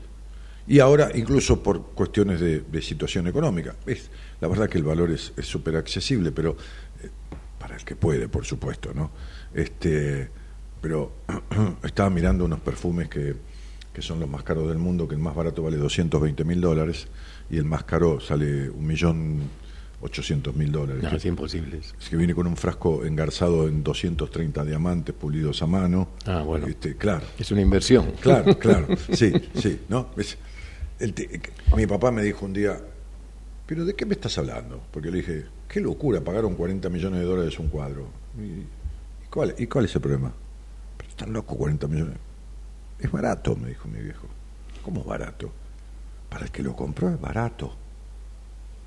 y 0.65 0.79
ahora, 0.79 1.11
incluso 1.13 1.61
por 1.61 1.91
cuestiones 1.91 2.39
de, 2.39 2.81
situación 2.81 3.27
económica, 3.27 3.75
es, 3.85 4.09
la 4.39 4.47
verdad 4.47 4.67
que 4.67 4.79
el 4.79 4.83
valor 4.83 5.11
es 5.11 5.31
es 5.37 5.45
súper 5.45 5.75
accesible, 5.75 6.31
pero 6.31 6.57
eh, 7.03 7.09
para 7.71 7.79
el 7.79 7.85
que 7.85 7.95
puede, 7.95 8.27
por 8.27 8.43
supuesto, 8.45 8.93
¿no? 8.93 9.11
Este, 9.53 10.29
pero 10.81 11.13
estaba 11.83 12.09
mirando 12.09 12.43
unos 12.43 12.59
perfumes 12.59 13.07
que, 13.07 13.33
que 13.93 14.01
son 14.01 14.19
los 14.19 14.29
más 14.29 14.43
caros 14.43 14.67
del 14.67 14.77
mundo, 14.77 15.07
que 15.07 15.15
el 15.15 15.21
más 15.21 15.33
barato 15.33 15.63
vale 15.63 15.77
220 15.77 16.43
mil 16.43 16.59
dólares 16.59 17.07
y 17.49 17.55
el 17.57 17.63
más 17.63 17.85
caro 17.85 18.19
sale 18.19 18.69
un 18.69 18.85
millón 18.85 19.39
ochocientos 20.01 20.53
mil 20.53 20.69
dólares. 20.69 21.01
No, 21.03 21.15
es 21.15 21.23
imposible. 21.25 21.77
es 21.77 22.09
que 22.09 22.17
viene 22.17 22.33
con 22.35 22.45
un 22.45 22.57
frasco 22.57 23.05
engarzado 23.05 23.69
en 23.69 23.83
230 23.83 24.65
diamantes 24.65 25.15
pulidos 25.15 25.61
a 25.61 25.67
mano. 25.67 26.09
Ah, 26.25 26.41
bueno. 26.41 26.67
Este, 26.67 26.97
claro. 26.97 27.25
Es 27.39 27.51
una 27.51 27.61
inversión. 27.61 28.11
Claro, 28.19 28.57
claro, 28.59 28.87
sí, 29.13 29.31
sí, 29.55 29.79
¿no? 29.87 30.09
Es- 30.17 30.37
el 30.99 31.15
mi 31.75 31.87
papá 31.87 32.11
me 32.11 32.21
dijo 32.21 32.45
un 32.45 32.51
día, 32.53 32.77
¿pero 33.65 33.85
de 33.85 33.95
qué 33.95 34.05
me 34.05 34.13
estás 34.15 34.37
hablando? 34.37 34.83
Porque 34.91 35.09
le 35.09 35.17
dije, 35.19 35.45
qué 35.71 35.79
locura, 35.79 36.19
pagaron 36.19 36.55
40 36.55 36.89
millones 36.89 37.21
de 37.21 37.25
dólares 37.25 37.57
un 37.57 37.69
cuadro. 37.69 38.05
¿Y, 38.37 38.65
cuál, 39.29 39.55
¿Y 39.57 39.67
cuál 39.67 39.85
es 39.85 39.95
el 39.95 40.01
problema? 40.01 40.33
Pero 40.97 41.09
están 41.09 41.31
locos 41.31 41.57
40 41.57 41.87
millones. 41.87 42.17
Es 42.99 43.09
barato, 43.09 43.55
me 43.55 43.69
dijo 43.69 43.87
mi 43.87 44.01
viejo. 44.01 44.27
¿Cómo 44.83 45.01
barato? 45.01 45.49
Para 46.29 46.43
el 46.43 46.51
que 46.51 46.61
lo 46.61 46.75
compró 46.75 47.09
es 47.09 47.19
barato. 47.19 47.73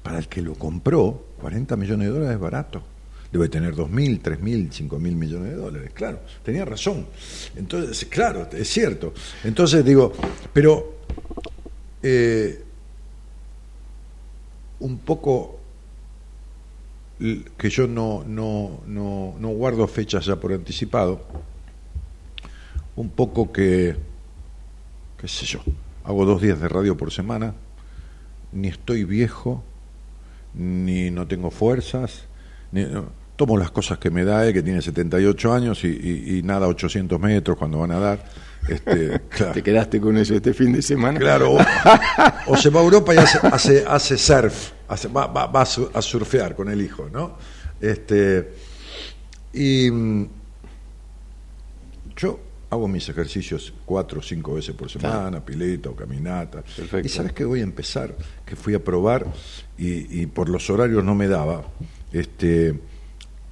Para 0.02 0.18
el 0.18 0.28
que 0.28 0.42
lo 0.42 0.56
compró, 0.56 1.24
40 1.40 1.74
millones 1.76 2.06
de 2.06 2.12
dólares 2.12 2.34
es 2.34 2.40
barato. 2.40 2.82
Debe 3.32 3.48
tener 3.48 3.74
2.000, 3.74 4.20
3.000, 4.20 4.70
5.000 4.70 4.98
millones 4.98 5.50
de 5.52 5.56
dólares. 5.56 5.90
Claro, 5.94 6.20
tenía 6.44 6.66
razón. 6.66 7.06
Entonces, 7.56 8.04
claro, 8.10 8.46
es 8.52 8.68
cierto. 8.68 9.14
Entonces 9.42 9.82
digo, 9.82 10.12
pero 10.52 10.98
eh, 12.02 12.62
un 14.80 14.98
poco 14.98 15.63
que 17.56 17.70
yo 17.70 17.86
no, 17.86 18.24
no, 18.26 18.80
no, 18.86 19.34
no 19.38 19.48
guardo 19.50 19.86
fechas 19.86 20.26
ya 20.26 20.36
por 20.36 20.52
anticipado, 20.52 21.22
un 22.96 23.08
poco 23.10 23.52
que, 23.52 23.96
qué 25.18 25.28
sé 25.28 25.46
yo, 25.46 25.60
hago 26.04 26.24
dos 26.24 26.40
días 26.42 26.60
de 26.60 26.68
radio 26.68 26.96
por 26.96 27.12
semana, 27.12 27.54
ni 28.52 28.68
estoy 28.68 29.04
viejo, 29.04 29.62
ni 30.54 31.10
no 31.10 31.26
tengo 31.26 31.50
fuerzas, 31.50 32.24
ni, 32.72 32.84
no, 32.84 33.06
tomo 33.36 33.56
las 33.58 33.70
cosas 33.72 33.98
que 33.98 34.10
me 34.10 34.24
da 34.24 34.46
él, 34.46 34.52
que 34.52 34.62
tiene 34.62 34.80
78 34.80 35.52
años 35.52 35.82
y, 35.84 35.88
y- 35.88 36.38
y 36.38 36.42
nada 36.42 36.68
800 36.68 37.18
metros 37.20 37.56
cuando 37.58 37.78
van 37.80 37.90
a 37.90 37.98
dar. 37.98 38.24
Este, 38.68 39.20
claro. 39.28 39.52
¿Te 39.52 39.62
quedaste 39.62 40.00
con 40.00 40.16
eso 40.16 40.34
este 40.34 40.54
fin 40.54 40.72
de 40.72 40.82
semana? 40.82 41.18
Claro, 41.18 41.54
o, 41.54 41.58
o 42.46 42.56
se 42.56 42.70
va 42.70 42.80
a 42.80 42.84
Europa 42.84 43.12
y 43.14 43.18
hace, 43.18 43.38
hace, 43.42 43.84
hace 43.88 44.16
surf, 44.18 44.70
va, 44.88 45.26
va- 45.26 45.46
va 45.46 45.62
a 45.62 45.66
su- 45.66 45.90
a 45.92 46.00
surfear 46.02 46.54
con 46.54 46.68
el 46.68 46.80
hijo, 46.82 47.08
¿no? 47.12 47.36
Este, 47.80 48.52
y 49.52 49.90
mm, 49.90 50.26
yo 52.16 52.40
hago 52.70 52.88
mis 52.88 53.08
ejercicios 53.08 53.72
cuatro 53.84 54.20
o 54.20 54.22
cinco 54.22 54.54
veces 54.54 54.74
por 54.74 54.90
semana, 54.90 55.44
pileta 55.44 55.90
o 55.90 55.94
caminata. 55.96 56.62
Perfecto. 56.62 56.98
Y 57.06 57.08
sabes 57.08 57.32
que 57.32 57.44
voy 57.44 57.60
a 57.60 57.62
empezar, 57.64 58.14
que 58.44 58.56
fui 58.56 58.74
a 58.74 58.82
probar 58.82 59.26
y, 59.78 60.22
y 60.22 60.26
por 60.26 60.48
los 60.48 60.68
horarios 60.70 61.04
no 61.04 61.14
me 61.14 61.28
daba, 61.28 61.64
este, 62.12 62.78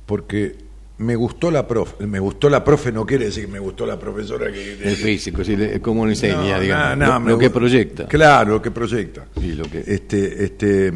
porque 0.07 0.57
me 1.03 1.15
gustó 1.17 1.51
la 1.51 1.67
profe, 1.69 2.07
me 2.07 2.19
gustó 2.19 2.49
la 2.49 2.65
profe 2.65 2.91
no 2.93 3.05
quiere 3.05 3.27
decir 3.27 3.47
que 3.47 3.53
me 3.53 3.59
gustó 3.59 3.85
la 3.85 3.99
profesora 3.99 4.51
que 4.53 4.73
El 4.73 4.97
físico, 4.97 5.45
sí, 5.45 5.57
cómo 5.83 6.07
le 6.07 6.13
enseña, 6.13 6.37
no, 6.57 6.61
digamos. 6.61 6.97
no, 6.99 7.07
no, 7.07 7.21
lo, 7.21 7.29
lo 7.33 7.39
que 7.39 7.51
proyecta. 7.51 8.07
Claro, 8.09 8.53
lo 8.53 8.63
que 8.63 8.71
proyecta. 8.71 9.27
Y 9.41 9.53
lo 9.53 9.65
que- 9.65 9.83
Este, 9.87 10.45
este, 10.45 10.93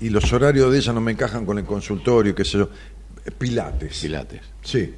y 0.00 0.10
los 0.10 0.32
horarios 0.32 0.70
de 0.72 0.78
ella 0.78 0.92
no 0.92 1.00
me 1.00 1.12
encajan 1.12 1.44
con 1.44 1.58
el 1.58 1.64
consultorio, 1.64 2.34
qué 2.34 2.44
sé 2.44 2.58
yo. 2.58 2.68
Pilates. 3.36 4.00
Pilates. 4.00 4.40
Sí, 4.62 4.94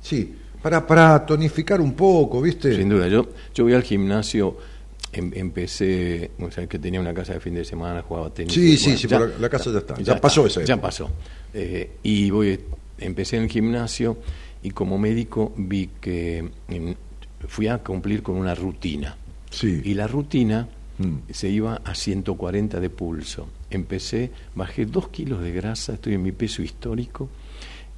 sí. 0.00 0.36
Para, 0.62 0.86
para 0.86 1.24
tonificar 1.24 1.80
un 1.80 1.94
poco, 1.94 2.40
¿viste? 2.42 2.74
Sin 2.76 2.88
duda, 2.88 3.08
yo, 3.08 3.28
yo 3.54 3.64
voy 3.64 3.72
al 3.72 3.82
gimnasio, 3.82 4.56
em- 5.12 5.32
empecé, 5.34 6.30
o 6.38 6.50
sea, 6.50 6.66
que 6.66 6.78
tenía 6.78 7.00
una 7.00 7.14
casa 7.14 7.32
de 7.32 7.40
fin 7.40 7.54
de 7.54 7.64
semana, 7.64 8.02
jugaba 8.02 8.32
tenis. 8.32 8.52
Sí, 8.52 8.76
sí, 8.76 8.96
sí, 8.96 9.08
pero 9.08 9.26
la- 9.26 9.38
la 9.38 9.48
casa 9.48 9.72
ya 9.72 9.78
está, 9.78 9.94
ya 10.00 10.20
pasó 10.20 10.46
esa 10.46 10.62
Ya 10.62 10.74
época. 10.74 10.88
pasó. 10.88 11.10
Eh, 11.54 11.92
y 12.02 12.30
voy, 12.30 12.60
empecé 13.00 13.36
en 13.36 13.44
el 13.44 13.48
gimnasio 13.48 14.18
y 14.62 14.70
como 14.70 14.98
médico 14.98 15.52
vi 15.56 15.90
que 16.00 16.50
em, 16.68 16.94
fui 17.48 17.66
a 17.68 17.78
cumplir 17.78 18.22
con 18.22 18.36
una 18.36 18.54
rutina. 18.54 19.16
Sí. 19.50 19.80
Y 19.84 19.94
la 19.94 20.06
rutina 20.06 20.68
Mm. 20.98 21.32
se 21.32 21.48
iba 21.48 21.80
a 21.82 21.94
140 21.94 22.78
de 22.78 22.90
pulso. 22.90 23.48
Empecé, 23.70 24.30
bajé 24.54 24.84
2 24.84 25.08
kilos 25.08 25.40
de 25.42 25.50
grasa, 25.50 25.94
estoy 25.94 26.12
en 26.12 26.22
mi 26.22 26.30
peso 26.32 26.60
histórico 26.62 27.30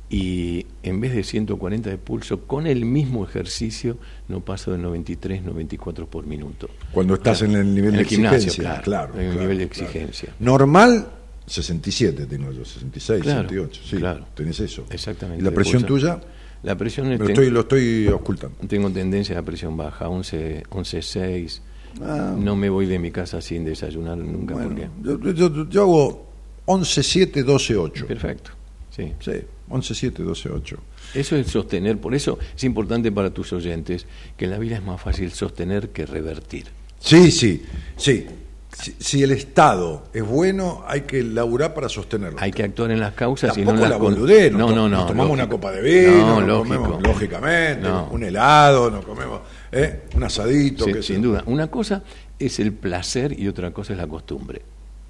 y 0.08 0.66
en 0.84 1.00
vez 1.00 1.12
de 1.12 1.24
140 1.24 1.90
de 1.90 1.98
pulso, 1.98 2.42
con 2.46 2.66
el 2.68 2.84
mismo 2.84 3.24
ejercicio, 3.24 3.96
no 4.28 4.40
paso 4.40 4.70
de 4.70 4.78
93, 4.78 5.42
94 5.42 6.06
por 6.06 6.26
minuto. 6.26 6.68
Cuando 6.92 7.14
estás 7.14 7.42
en 7.42 7.56
el 7.56 7.74
nivel 7.74 7.90
En 7.90 7.96
de 7.96 8.02
el 8.02 8.06
gimnasio, 8.06 8.36
exigencia. 8.50 8.82
claro, 8.82 9.14
en 9.14 9.20
el 9.20 9.26
claro, 9.32 9.40
nivel 9.42 9.58
de 9.58 9.64
exigencia. 9.64 10.34
Normal, 10.38 11.08
67 11.46 12.26
tengo 12.26 12.52
yo, 12.52 12.64
66, 12.64 13.22
Claro, 13.22 13.48
68. 13.48 13.80
Sí, 13.84 13.96
claro. 13.96 14.26
tenés 14.34 14.60
eso. 14.60 14.86
Exactamente. 14.90 15.42
¿Y 15.42 15.44
la 15.44 15.50
presión 15.50 15.84
tuya? 15.84 16.20
La 16.62 16.76
presión 16.76 17.10
Lo 17.10 17.18
ten- 17.18 17.30
estoy, 17.30 17.50
lo 17.50 17.60
estoy 17.60 18.06
ocultando. 18.08 18.56
tengo 18.68 18.88
tendencia 18.90 19.34
a 19.36 19.40
la 19.40 19.44
presión 19.44 19.76
baja, 19.76 20.08
11, 20.08 20.62
11.6, 20.70 21.60
Ah. 22.00 22.34
no 22.38 22.54
me 22.56 22.70
voy 22.70 22.86
de 22.86 22.98
mi 22.98 23.10
casa 23.10 23.40
sin 23.40 23.64
desayunar 23.64 24.16
nunca. 24.18 24.54
Bueno, 24.54 24.68
porque- 25.02 25.34
yo, 25.34 25.48
yo- 25.52 25.68
yo 25.68 25.82
hago 25.82 26.26
11, 26.66 27.02
7, 27.02 27.42
12, 27.42 27.76
8. 27.76 28.06
Perfecto. 28.06 28.52
Sí. 28.94 29.12
Sí, 29.20 29.32
11, 29.68 29.94
7, 29.94 30.22
12, 30.22 30.48
8. 30.50 30.78
Eso 31.14 31.34
es 31.36 31.48
sostener, 31.48 31.98
por 31.98 32.14
eso 32.14 32.38
es 32.54 32.62
importante 32.64 33.10
para 33.10 33.30
tus 33.30 33.52
oyentes 33.52 34.06
que 34.36 34.44
en 34.44 34.52
la 34.52 34.58
vida 34.58 34.76
es 34.76 34.82
más 34.84 35.00
fácil 35.00 35.32
sostener 35.32 35.88
que 35.90 36.06
revertir. 36.06 36.66
Sí, 37.00 37.30
sí, 37.32 37.62
sí. 37.96 38.26
Si, 38.72 38.96
si 38.98 39.22
el 39.22 39.32
Estado 39.32 40.04
es 40.14 40.22
bueno, 40.24 40.82
hay 40.86 41.02
que 41.02 41.22
laburar 41.22 41.74
para 41.74 41.88
sostenerlo. 41.88 42.38
Hay 42.40 42.50
que 42.52 42.62
actuar 42.62 42.90
en 42.90 43.00
las 43.00 43.12
causas 43.12 43.56
y 43.58 43.64
no 43.64 43.74
la 43.74 43.96
boludez, 43.98 44.50
No, 44.50 44.70
no, 44.70 44.88
no. 44.88 44.88
nos 44.88 45.06
tomamos 45.08 45.28
lógico. 45.28 45.32
una 45.34 45.48
copa 45.48 45.72
de 45.72 45.82
vino, 45.82 46.40
No, 46.40 46.46
nos 46.46 46.58
comemos, 46.62 47.02
lógicamente, 47.02 47.86
No. 47.88 48.08
un 48.10 48.24
helado, 48.24 48.90
nos 48.90 49.04
comemos 49.04 49.42
¿eh? 49.70 50.02
un 50.14 50.22
asadito. 50.24 50.84
Sí, 50.86 50.92
sé 50.94 51.02
sin 51.02 51.22
duda. 51.22 51.42
Una 51.46 51.66
cosa 51.68 52.02
es 52.38 52.58
el 52.60 52.72
placer 52.72 53.38
y 53.38 53.46
otra 53.46 53.70
cosa 53.72 53.92
es 53.92 53.98
la 53.98 54.06
costumbre. 54.06 54.62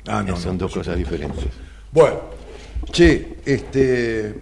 Ah, 0.06 0.22
no, 0.26 0.36
Son 0.36 0.54
no, 0.54 0.64
dos 0.64 0.74
cosas 0.74 0.96
diferentes. 0.96 1.44
Bueno, 1.92 2.20
che, 2.90 3.36
este. 3.46 4.34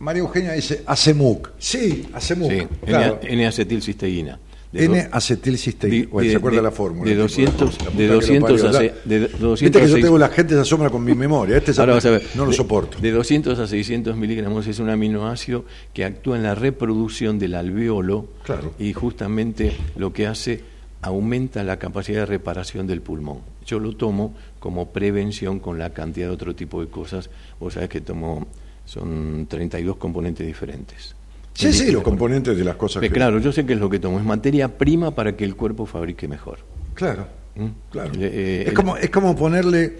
María 0.00 0.20
Eugenia 0.20 0.52
dice 0.52 0.82
ACEMUC. 0.86 1.52
Sí, 1.58 2.08
ACEMUC. 2.12 2.50
Sí, 2.50 2.68
claro. 2.84 3.20
N-acetilcisteína. 3.22 4.38
N-acetilcisteína. 4.72 6.08
se 6.22 6.36
acuerda 6.36 6.56
de- 6.58 6.62
la 6.62 6.70
fórmula. 6.70 7.04
de 7.04 7.10
tipo, 7.10 7.22
200 7.22 7.60
la 7.60 7.84
puta 7.84 7.90
de 7.90 7.96
que 7.96 8.06
lo 8.08 8.14
200 8.14 8.50
parió. 8.62 8.68
a 8.68 8.72
se- 8.80 8.94
de 9.08 9.18
Viste 9.18 9.38
200 9.38 9.80
que 9.82 9.86
a 9.86 9.90
yo 9.90 10.00
tengo 10.02 10.18
la 10.18 10.28
gente 10.28 10.54
se 10.54 10.60
asombra 10.60 10.90
con 10.90 11.04
mi 11.04 11.14
memoria. 11.14 11.56
Este 11.56 11.72
Ahora 11.78 11.94
vas 11.94 12.06
a 12.06 12.10
ver. 12.10 12.22
no 12.34 12.44
lo 12.44 12.50
de- 12.50 12.56
soporto. 12.56 12.98
De 13.00 13.10
200 13.10 13.58
a 13.58 13.66
600 13.66 14.16
miligramos 14.16 14.66
es 14.66 14.78
un 14.78 14.88
aminoácido 14.90 15.64
que 15.92 16.04
actúa 16.04 16.36
en 16.36 16.42
la 16.42 16.54
reproducción 16.54 17.38
del 17.38 17.54
alveolo 17.54 18.28
Claro. 18.44 18.72
y 18.78 18.92
justamente 18.92 19.72
lo 19.96 20.12
que 20.12 20.26
hace 20.26 20.60
aumenta 21.02 21.64
la 21.64 21.78
capacidad 21.78 22.20
de 22.20 22.26
reparación 22.26 22.86
del 22.86 23.00
pulmón. 23.02 23.38
Yo 23.66 23.78
lo 23.80 23.94
tomo 23.96 24.34
como 24.60 24.90
prevención 24.90 25.58
con 25.58 25.78
la 25.78 25.90
cantidad 25.90 26.28
de 26.28 26.32
otro 26.34 26.54
tipo 26.54 26.80
de 26.80 26.88
cosas. 26.88 27.28
Vos 27.58 27.74
sabés 27.74 27.88
que 27.88 28.00
tomo, 28.00 28.46
son 28.84 29.46
32 29.48 29.96
componentes 29.96 30.46
diferentes. 30.46 31.14
Sí, 31.54 31.72
sí, 31.72 31.90
los 31.92 32.02
componentes 32.02 32.56
de 32.56 32.64
las 32.64 32.76
cosas 32.76 33.00
Pues 33.00 33.10
que. 33.10 33.14
Claro, 33.14 33.38
yo 33.38 33.52
sé 33.52 33.66
que 33.66 33.74
es 33.74 33.78
lo 33.80 33.90
que 33.90 33.98
tomo, 33.98 34.18
es 34.18 34.24
materia 34.24 34.78
prima 34.78 35.14
para 35.14 35.36
que 35.36 35.44
el 35.44 35.54
cuerpo 35.56 35.84
fabrique 35.86 36.26
mejor. 36.28 36.58
Claro. 36.94 37.26
¿Mm? 37.54 37.66
Claro. 37.90 38.12
Eh, 38.14 38.18
eh, 38.32 38.64
es, 38.68 38.72
como, 38.72 38.96
es 38.96 39.10
como 39.10 39.36
ponerle. 39.36 39.98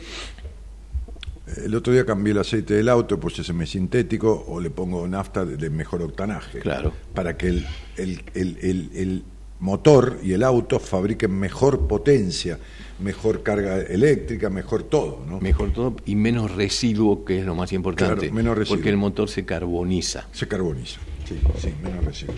El 1.65 1.75
otro 1.75 1.93
día 1.93 2.07
cambié 2.07 2.33
el 2.33 2.39
aceite 2.39 2.75
del 2.75 2.89
auto, 2.89 3.19
pues 3.21 3.39
ese 3.39 3.53
me 3.53 3.67
sintético, 3.67 4.45
o 4.49 4.61
le 4.61 4.71
pongo 4.71 5.07
nafta 5.07 5.45
de, 5.45 5.57
de 5.57 5.69
mejor 5.71 6.01
octanaje. 6.03 6.61
Claro. 6.61 6.93
Para 7.15 7.37
que 7.37 7.49
el, 7.49 7.67
el, 7.97 8.23
el, 8.35 8.59
el- 8.63 8.91
el 8.95 9.25
motor 9.61 10.19
y 10.25 10.33
el 10.33 10.43
auto 10.43 10.81
fabriquen 10.81 11.39
mejor 11.39 11.87
potencia, 11.87 12.59
mejor 13.01 13.43
carga 13.43 13.81
eléctrica, 13.81 14.51
mejor 14.51 14.83
todo, 14.85 15.25
¿no? 15.29 15.41
Mejor 15.41 15.73
todo 15.73 15.95
y 16.07 16.17
menos 16.17 16.51
residuo, 16.53 17.25
que 17.25 17.41
es 17.41 17.45
lo 17.47 17.55
más 17.55 17.73
importante. 17.73 18.17
Claro, 18.21 18.35
menos 18.35 18.57
residuo. 18.59 18.79
Porque 18.79 18.89
el 18.91 18.97
motor 18.97 19.29
se 19.29 19.45
carboniza. 19.45 20.27
Se 20.33 20.49
carboniza. 20.49 21.01
Sí, 21.33 21.41
sí, 21.69 21.75
menos 21.83 22.05
residuo. 22.05 22.35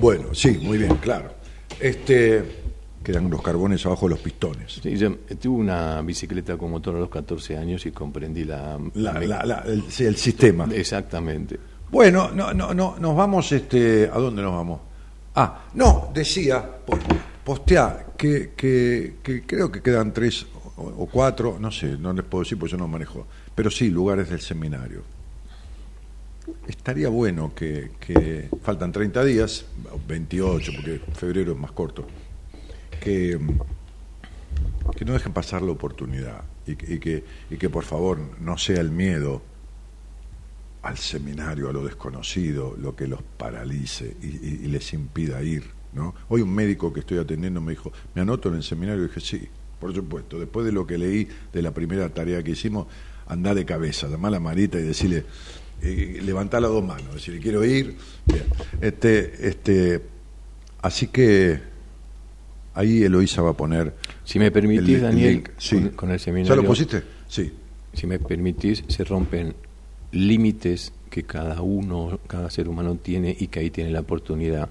Bueno, 0.00 0.34
sí, 0.34 0.58
muy 0.62 0.78
bien, 0.78 0.96
claro. 0.96 1.32
Este. 1.80 2.62
Quedan 3.04 3.28
los 3.28 3.42
carbones 3.42 3.84
abajo 3.84 4.06
de 4.06 4.14
los 4.14 4.20
pistones. 4.20 4.80
Sí, 4.82 4.96
yo 4.96 5.14
tuve 5.38 5.58
una 5.60 6.00
bicicleta 6.00 6.56
con 6.56 6.70
motor 6.70 6.96
a 6.96 7.00
los 7.00 7.10
14 7.10 7.58
años 7.58 7.84
y 7.84 7.90
comprendí 7.90 8.44
la... 8.44 8.78
La- 8.94 9.12
la- 9.12 9.20
la- 9.20 9.44
la- 9.44 9.64
el, 9.66 10.16
sistema. 10.16 10.66
Exactamente. 10.72 11.58
Bueno, 11.90 12.30
no, 12.30 12.54
no, 12.54 12.72
no, 12.72 12.96
nos 12.98 13.14
vamos, 13.14 13.52
este, 13.52 14.08
¿a 14.10 14.18
dónde 14.18 14.40
nos 14.40 14.52
vamos? 14.54 14.80
Ah, 15.34 15.64
no, 15.74 16.10
decía, 16.14 16.64
po- 16.86 16.98
postea, 17.44 18.06
que, 18.16 18.52
que, 18.56 19.16
que 19.22 19.42
creo 19.42 19.70
que 19.70 19.82
quedan 19.82 20.14
tres 20.14 20.46
o, 20.78 20.82
o 20.84 21.06
cuatro, 21.06 21.58
no 21.60 21.70
sé, 21.70 21.98
no 21.98 22.10
les 22.14 22.24
puedo 22.24 22.42
decir 22.42 22.58
porque 22.58 22.72
yo 22.72 22.78
no 22.78 22.88
manejo, 22.88 23.26
pero 23.54 23.70
sí, 23.70 23.90
lugares 23.90 24.30
del 24.30 24.40
seminario. 24.40 25.02
Estaría 26.66 27.08
bueno 27.08 27.54
que, 27.54 28.48
faltan 28.62 28.92
30 28.92 29.24
días, 29.24 29.66
28, 30.06 30.72
porque 30.74 31.00
febrero 31.14 31.52
es 31.52 31.58
más 31.58 31.72
corto, 31.72 32.06
que, 33.00 33.38
que 34.96 35.04
no 35.04 35.12
dejen 35.12 35.32
pasar 35.32 35.62
la 35.62 35.72
oportunidad 35.72 36.44
y, 36.66 36.76
que- 36.76 37.24
y 37.50 37.56
que, 37.56 37.70
por 37.70 37.84
favor 37.84 38.18
no 38.40 38.56
sea 38.58 38.80
el 38.80 38.90
miedo 38.90 39.42
al 40.82 40.96
seminario, 40.98 41.68
a 41.68 41.72
lo 41.72 41.84
desconocido, 41.84 42.76
lo 42.78 42.94
que 42.94 43.08
los 43.08 43.22
paralice 43.22 44.16
y, 44.22 44.66
les 44.68 44.92
impida 44.92 45.42
ir. 45.42 45.64
¿no? 45.94 46.14
Hoy 46.28 46.42
un 46.42 46.54
médico 46.54 46.92
que 46.92 47.00
estoy 47.00 47.18
atendiendo 47.18 47.60
me 47.60 47.72
dijo, 47.72 47.92
¿me 48.14 48.20
anoto 48.22 48.48
en 48.48 48.56
el 48.56 48.62
seminario? 48.62 49.04
Y 49.04 49.08
dije, 49.08 49.20
sí, 49.20 49.48
por 49.78 49.94
supuesto. 49.94 50.38
Después 50.38 50.66
de 50.66 50.72
lo 50.72 50.86
que 50.86 50.98
leí 50.98 51.28
de 51.52 51.62
la 51.62 51.72
primera 51.72 52.08
tarea 52.10 52.42
que 52.42 52.50
hicimos, 52.50 52.86
anda 53.26 53.54
de 53.54 53.64
cabeza, 53.64 54.08
llamá 54.08 54.28
a 54.28 54.32
la 54.32 54.40
Marita 54.40 54.78
y 54.78 54.82
decirle, 54.82 55.24
eh, 55.84 56.20
levantá 56.24 56.60
las 56.60 56.70
dos 56.70 56.82
manos, 56.84 57.14
decirle, 57.14 57.40
quiero 57.40 57.64
ir. 57.64 57.96
Bien. 58.26 58.42
Este, 58.80 59.48
este, 59.48 60.02
así 60.82 61.08
que 61.08 61.60
ahí 62.74 63.02
Eloísa 63.04 63.42
va 63.42 63.50
a 63.50 63.56
poner... 63.56 63.94
Si 64.24 64.38
me 64.38 64.50
permitís, 64.50 64.88
el- 64.88 64.94
el 64.96 65.00
Daniel, 65.02 65.32
link. 65.34 65.48
Sí. 65.58 65.76
con, 65.76 65.88
con 65.90 66.10
el 66.10 66.18
¿Ya 66.18 66.24
seminario... 66.24 66.56
lo 66.62 66.68
pusiste? 66.68 67.02
Sí. 67.28 67.52
Si 67.92 68.06
me 68.06 68.18
permitís, 68.18 68.82
se 68.88 69.04
rompen 69.04 69.54
límites 70.12 70.92
que 71.10 71.22
cada 71.24 71.60
uno, 71.62 72.18
cada 72.26 72.50
ser 72.50 72.68
humano 72.68 72.96
tiene 72.96 73.36
y 73.38 73.46
que 73.48 73.60
ahí 73.60 73.70
tiene 73.70 73.90
la 73.90 74.00
oportunidad. 74.00 74.68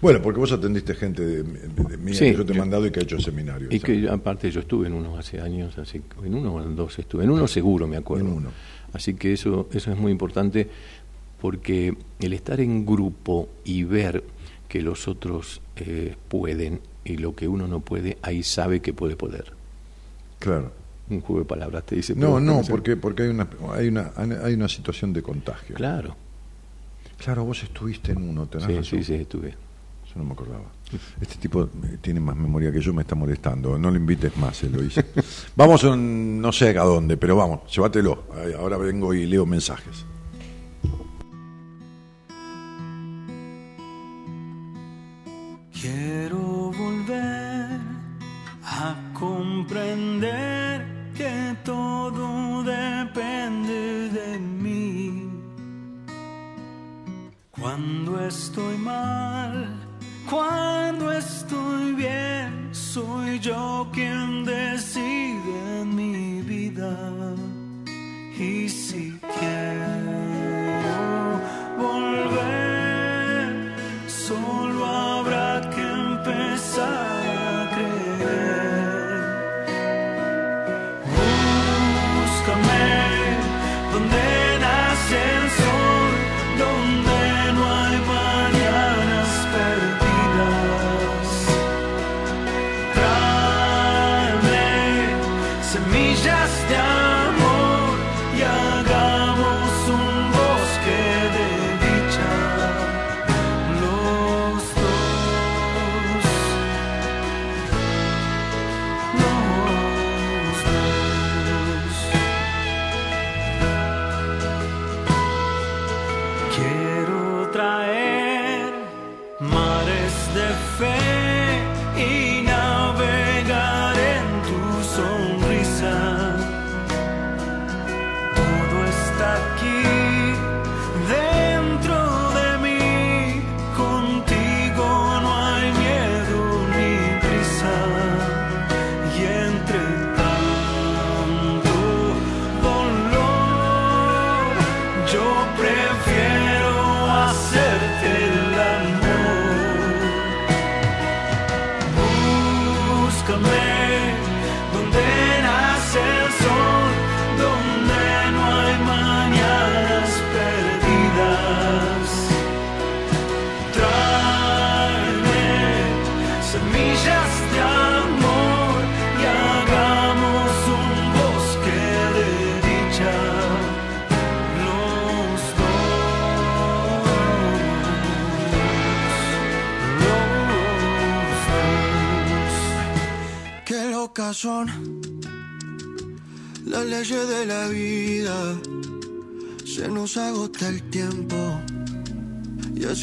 Bueno, 0.00 0.20
porque 0.20 0.40
vos 0.40 0.50
atendiste 0.52 0.94
gente 0.94 1.24
de, 1.24 1.42
de- 1.44 1.96
mía 1.96 2.14
Sí, 2.14 2.26
que 2.26 2.34
yo 2.34 2.44
te 2.44 2.52
he 2.52 2.58
mandado 2.58 2.86
y 2.86 2.90
que 2.90 3.00
ha 3.00 3.02
hecho 3.04 3.18
seminarios. 3.20 3.72
Y 3.72 3.78
que 3.80 4.08
aparte 4.08 4.50
yo 4.50 4.60
estuve 4.60 4.88
en 4.88 4.92
uno 4.94 5.16
hace 5.16 5.40
años, 5.40 5.78
así, 5.78 6.02
en 6.24 6.34
uno 6.34 6.54
o 6.54 6.62
en 6.62 6.74
dos 6.76 6.98
estuve, 6.98 7.24
en 7.24 7.30
uno 7.30 7.46
seguro 7.46 7.86
me 7.86 7.96
acuerdo. 7.96 8.26
En 8.26 8.32
uno. 8.32 8.50
Así 8.94 9.14
que 9.14 9.34
eso, 9.34 9.68
eso 9.72 9.92
es 9.92 9.98
muy 9.98 10.10
importante 10.10 10.68
porque 11.40 11.94
el 12.20 12.32
estar 12.32 12.60
en 12.60 12.86
grupo 12.86 13.50
y 13.64 13.84
ver 13.84 14.24
que 14.68 14.80
los 14.80 15.06
otros 15.08 15.60
eh, 15.76 16.16
pueden 16.28 16.80
y 17.04 17.18
lo 17.18 17.34
que 17.34 17.46
uno 17.48 17.68
no 17.68 17.80
puede, 17.80 18.16
ahí 18.22 18.42
sabe 18.42 18.80
que 18.80 18.94
puede 18.94 19.16
poder. 19.16 19.52
Claro. 20.38 20.72
Un 21.10 21.20
juego 21.20 21.40
de 21.40 21.46
palabras 21.46 21.84
te 21.84 21.96
dice. 21.96 22.14
No, 22.14 22.40
no, 22.40 22.62
porque, 22.62 22.96
porque 22.96 23.24
hay, 23.24 23.28
una, 23.28 23.46
hay, 23.74 23.88
una, 23.88 24.12
hay 24.16 24.54
una 24.54 24.68
situación 24.68 25.12
de 25.12 25.22
contagio. 25.22 25.76
Claro, 25.76 26.16
Claro, 27.18 27.44
vos 27.44 27.62
estuviste 27.62 28.12
en 28.12 28.28
uno, 28.28 28.46
tenés 28.46 28.66
sí, 28.66 28.76
razón. 28.76 28.98
sí, 28.98 29.04
sí, 29.04 29.14
estuve. 29.14 29.50
Yo 29.50 30.16
no 30.16 30.24
me 30.24 30.32
acordaba. 30.32 30.64
Este 31.20 31.36
tipo 31.36 31.64
eh, 31.64 31.98
tiene 32.00 32.20
más 32.20 32.36
memoria 32.36 32.70
que 32.70 32.80
yo, 32.80 32.92
me 32.94 33.02
está 33.02 33.14
molestando. 33.14 33.78
No 33.78 33.90
lo 33.90 33.96
invites 33.96 34.36
más, 34.36 34.62
eh, 34.64 34.70
lo 34.70 34.82
hice. 34.82 35.04
vamos 35.56 35.82
un- 35.84 36.40
no 36.40 36.52
sé 36.52 36.70
a 36.78 36.84
dónde, 36.84 37.16
pero 37.16 37.36
vamos, 37.36 37.60
llévatelo. 37.74 38.24
Ahora 38.58 38.76
vengo 38.76 39.12
y 39.14 39.26
leo 39.26 39.44
mensajes. 39.46 40.04
Quiero 45.80 46.38
volver 46.78 47.78
a 48.62 48.94
comprender 49.12 51.10
que 51.14 51.56
todo 51.64 52.62
depende 52.62 54.08
de 54.10 54.38
mí. 54.38 55.30
Cuando 57.50 58.20
estoy 58.26 58.76
mal, 58.78 59.83
cuando 60.30 61.12
estoy 61.12 61.94
bien, 61.94 62.70
soy 62.72 63.38
yo 63.40 63.88
quien 63.92 64.44
decide 64.44 65.80
en 65.80 65.94
mi 65.94 66.42
vida. 66.42 66.96
Y 68.38 68.68
si 68.68 69.18
quiero 69.38 70.60
volver, 71.78 73.48
solo 74.08 74.84
habrá 74.84 75.70
que 75.70 75.82
empezar 75.82 77.13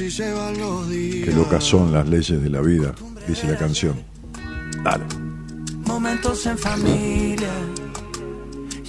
Qué 0.01 1.31
locas 1.35 1.63
son 1.63 1.91
las 1.93 2.09
leyes 2.09 2.41
de 2.41 2.49
la 2.49 2.59
vida, 2.61 2.95
dice 3.27 3.45
la 3.45 3.55
canción. 3.55 4.01
Dale. 4.83 5.05
Momentos 5.85 6.43
en 6.47 6.57
familia 6.57 7.51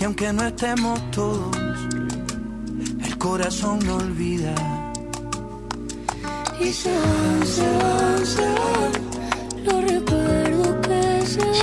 y 0.00 0.04
aunque 0.04 0.32
no 0.32 0.42
estemos 0.46 0.98
todos, 1.10 1.54
el 3.04 3.18
corazón 3.18 3.78
no 3.84 3.96
olvida. 3.96 4.54
Y 6.58 6.72
se 6.72 6.90
van, 6.90 7.46
se 7.46 7.76
van, 7.76 8.26
se 8.26 8.40
van 8.40 9.01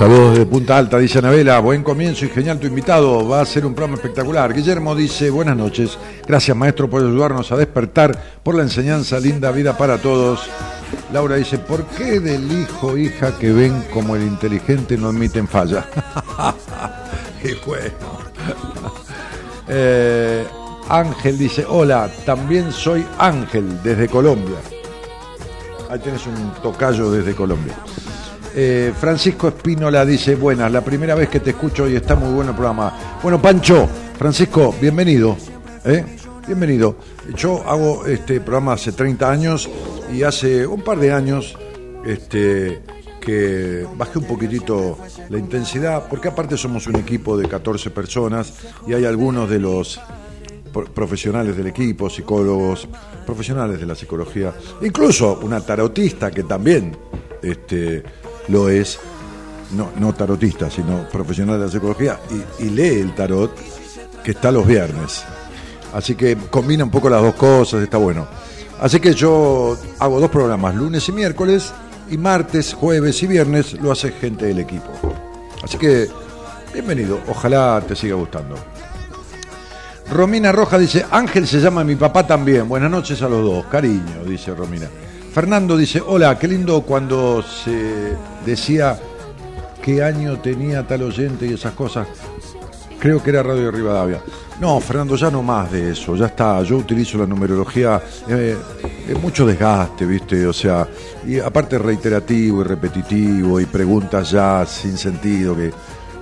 Saludos 0.00 0.38
de 0.38 0.46
Punta 0.46 0.78
Alta, 0.78 0.96
dice 0.96 1.18
Anabela. 1.18 1.60
Buen 1.60 1.82
comienzo 1.82 2.24
y 2.24 2.30
genial 2.30 2.58
tu 2.58 2.66
invitado. 2.66 3.28
Va 3.28 3.42
a 3.42 3.44
ser 3.44 3.66
un 3.66 3.74
programa 3.74 3.96
espectacular. 3.96 4.54
Guillermo 4.54 4.94
dice, 4.94 5.28
buenas 5.28 5.58
noches. 5.58 5.98
Gracias 6.26 6.56
maestro 6.56 6.88
por 6.88 7.02
ayudarnos 7.02 7.52
a 7.52 7.56
despertar 7.58 8.18
por 8.42 8.54
la 8.54 8.62
enseñanza 8.62 9.20
linda 9.20 9.52
vida 9.52 9.76
para 9.76 9.98
todos. 9.98 10.48
Laura 11.12 11.36
dice, 11.36 11.58
¿por 11.58 11.84
qué 11.84 12.18
del 12.18 12.50
hijo 12.50 12.96
hija 12.96 13.36
que 13.38 13.52
ven 13.52 13.84
como 13.92 14.16
el 14.16 14.22
inteligente 14.22 14.96
no 14.96 15.10
admiten 15.10 15.46
falla? 15.46 15.84
y 17.44 17.52
bueno. 17.66 17.92
Eh, 19.72 20.44
Ángel 20.88 21.38
dice, 21.38 21.64
hola, 21.68 22.10
también 22.24 22.72
soy 22.72 23.06
Ángel 23.18 23.80
desde 23.84 24.08
Colombia. 24.08 24.56
Ahí 25.88 26.00
tienes 26.00 26.26
un 26.26 26.54
tocayo 26.60 27.12
desde 27.12 27.36
Colombia. 27.36 27.76
Eh, 28.54 28.92
Francisco 28.98 29.48
Espínola 29.48 30.04
dice, 30.04 30.34
buenas, 30.34 30.70
la 30.72 30.80
primera 30.84 31.14
vez 31.14 31.28
que 31.28 31.40
te 31.40 31.50
escucho 31.50 31.88
y 31.88 31.94
está 31.96 32.16
muy 32.16 32.32
bueno 32.32 32.50
el 32.50 32.56
programa. 32.56 33.18
Bueno, 33.22 33.40
Pancho, 33.40 33.88
Francisco, 34.18 34.74
bienvenido. 34.80 35.36
¿eh? 35.84 36.04
Bienvenido. 36.46 36.96
Yo 37.36 37.62
hago 37.68 38.06
este 38.06 38.40
programa 38.40 38.72
hace 38.72 38.90
30 38.92 39.30
años 39.30 39.70
y 40.12 40.24
hace 40.24 40.66
un 40.66 40.82
par 40.82 40.98
de 40.98 41.12
años 41.12 41.56
este, 42.04 42.82
que 43.20 43.86
bajé 43.96 44.18
un 44.18 44.24
poquitito 44.24 44.98
la 45.28 45.38
intensidad, 45.38 46.08
porque 46.08 46.28
aparte 46.28 46.56
somos 46.56 46.88
un 46.88 46.96
equipo 46.96 47.36
de 47.38 47.46
14 47.48 47.90
personas 47.90 48.52
y 48.84 48.94
hay 48.94 49.04
algunos 49.04 49.48
de 49.48 49.60
los 49.60 50.00
pro- 50.72 50.86
profesionales 50.86 51.56
del 51.56 51.68
equipo, 51.68 52.10
psicólogos, 52.10 52.88
profesionales 53.24 53.78
de 53.78 53.86
la 53.86 53.94
psicología, 53.94 54.52
incluso 54.82 55.38
una 55.42 55.60
tarotista 55.60 56.32
que 56.32 56.42
también 56.42 56.96
este, 57.42 58.02
lo 58.50 58.68
es, 58.68 58.98
no, 59.72 59.90
no 59.96 60.12
tarotista, 60.14 60.68
sino 60.70 61.08
profesional 61.08 61.58
de 61.58 61.66
la 61.66 61.70
psicología, 61.70 62.18
y, 62.58 62.64
y 62.64 62.70
lee 62.70 63.00
el 63.00 63.14
tarot, 63.14 63.54
que 64.22 64.32
está 64.32 64.50
los 64.50 64.66
viernes. 64.66 65.22
Así 65.94 66.14
que 66.14 66.36
combina 66.50 66.84
un 66.84 66.90
poco 66.90 67.08
las 67.08 67.22
dos 67.22 67.34
cosas, 67.34 67.82
está 67.82 67.96
bueno. 67.96 68.26
Así 68.80 69.00
que 69.00 69.14
yo 69.14 69.76
hago 69.98 70.20
dos 70.20 70.30
programas, 70.30 70.74
lunes 70.74 71.08
y 71.08 71.12
miércoles, 71.12 71.72
y 72.10 72.18
martes, 72.18 72.74
jueves 72.74 73.22
y 73.22 73.26
viernes 73.26 73.74
lo 73.74 73.92
hace 73.92 74.10
gente 74.10 74.46
del 74.46 74.58
equipo. 74.58 74.90
Así 75.62 75.78
que, 75.78 76.08
bienvenido, 76.72 77.20
ojalá 77.28 77.82
te 77.86 77.94
siga 77.94 78.14
gustando. 78.16 78.56
Romina 80.10 80.50
Roja 80.50 80.76
dice, 80.76 81.06
Ángel 81.10 81.46
se 81.46 81.60
llama 81.60 81.84
mi 81.84 81.94
papá 81.94 82.26
también. 82.26 82.68
Buenas 82.68 82.90
noches 82.90 83.22
a 83.22 83.28
los 83.28 83.44
dos, 83.44 83.66
cariño, 83.66 84.24
dice 84.26 84.52
Romina. 84.54 84.88
Fernando 85.32 85.76
dice, 85.76 86.02
hola, 86.04 86.36
qué 86.38 86.48
lindo 86.48 86.82
cuando 86.82 87.40
se 87.42 88.16
decía 88.44 88.98
qué 89.80 90.02
año 90.02 90.40
tenía 90.40 90.84
tal 90.86 91.02
oyente 91.02 91.46
y 91.46 91.54
esas 91.54 91.72
cosas. 91.74 92.08
Creo 92.98 93.22
que 93.22 93.30
era 93.30 93.42
Radio 93.42 93.66
de 93.66 93.70
Rivadavia. 93.70 94.20
No, 94.60 94.78
Fernando, 94.80 95.14
ya 95.16 95.30
no 95.30 95.42
más 95.42 95.70
de 95.70 95.92
eso, 95.92 96.16
ya 96.16 96.26
está. 96.26 96.62
Yo 96.62 96.76
utilizo 96.76 97.16
la 97.16 97.26
numerología, 97.26 98.02
eh, 98.28 98.56
mucho 99.22 99.46
desgaste, 99.46 100.04
¿viste? 100.04 100.46
O 100.46 100.52
sea, 100.52 100.86
y 101.24 101.38
aparte 101.38 101.78
reiterativo 101.78 102.60
y 102.60 102.64
repetitivo 102.64 103.60
y 103.60 103.66
preguntas 103.66 104.32
ya 104.32 104.66
sin 104.66 104.98
sentido, 104.98 105.56
que 105.56 105.72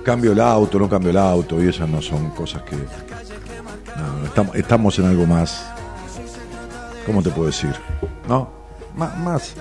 cambio 0.03 0.31
el 0.33 0.39
auto, 0.39 0.79
no 0.79 0.87
cambio 0.87 1.09
el 1.09 1.17
auto, 1.17 1.61
y 1.61 1.67
esas 1.67 1.89
no 1.89 2.01
son 2.01 2.29
cosas 2.29 2.61
que... 2.61 2.75
No, 2.75 4.53
estamos 4.53 4.97
en 4.99 5.05
algo 5.05 5.25
más, 5.25 5.65
¿cómo 7.05 7.21
te 7.21 7.31
puedo 7.31 7.47
decir? 7.47 7.73
¿No? 8.27 8.58
Má- 8.99 9.15
más, 9.15 9.53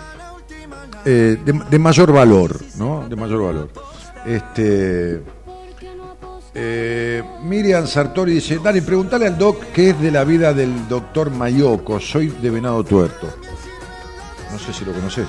eh, 1.05 1.39
de, 1.44 1.52
de 1.70 1.78
mayor 1.78 2.12
valor, 2.12 2.60
¿no? 2.77 3.09
De 3.09 3.15
mayor 3.16 3.43
valor. 3.43 3.69
Este... 4.27 5.23
Eh, 6.60 7.23
Miriam 7.44 7.86
Sartori 7.86 8.32
dice, 8.35 8.59
Dani, 8.59 8.81
preguntale 8.81 9.27
al 9.28 9.39
doc 9.39 9.62
qué 9.73 9.90
es 9.90 10.01
de 10.01 10.10
la 10.10 10.24
vida 10.24 10.52
del 10.52 10.89
doctor 10.89 11.31
Mayoco, 11.31 12.01
soy 12.01 12.28
de 12.28 12.51
Venado 12.51 12.82
Tuerto. 12.82 13.28
No 14.51 14.59
sé 14.59 14.73
si 14.73 14.85
lo 14.85 14.93
conoces. 14.93 15.28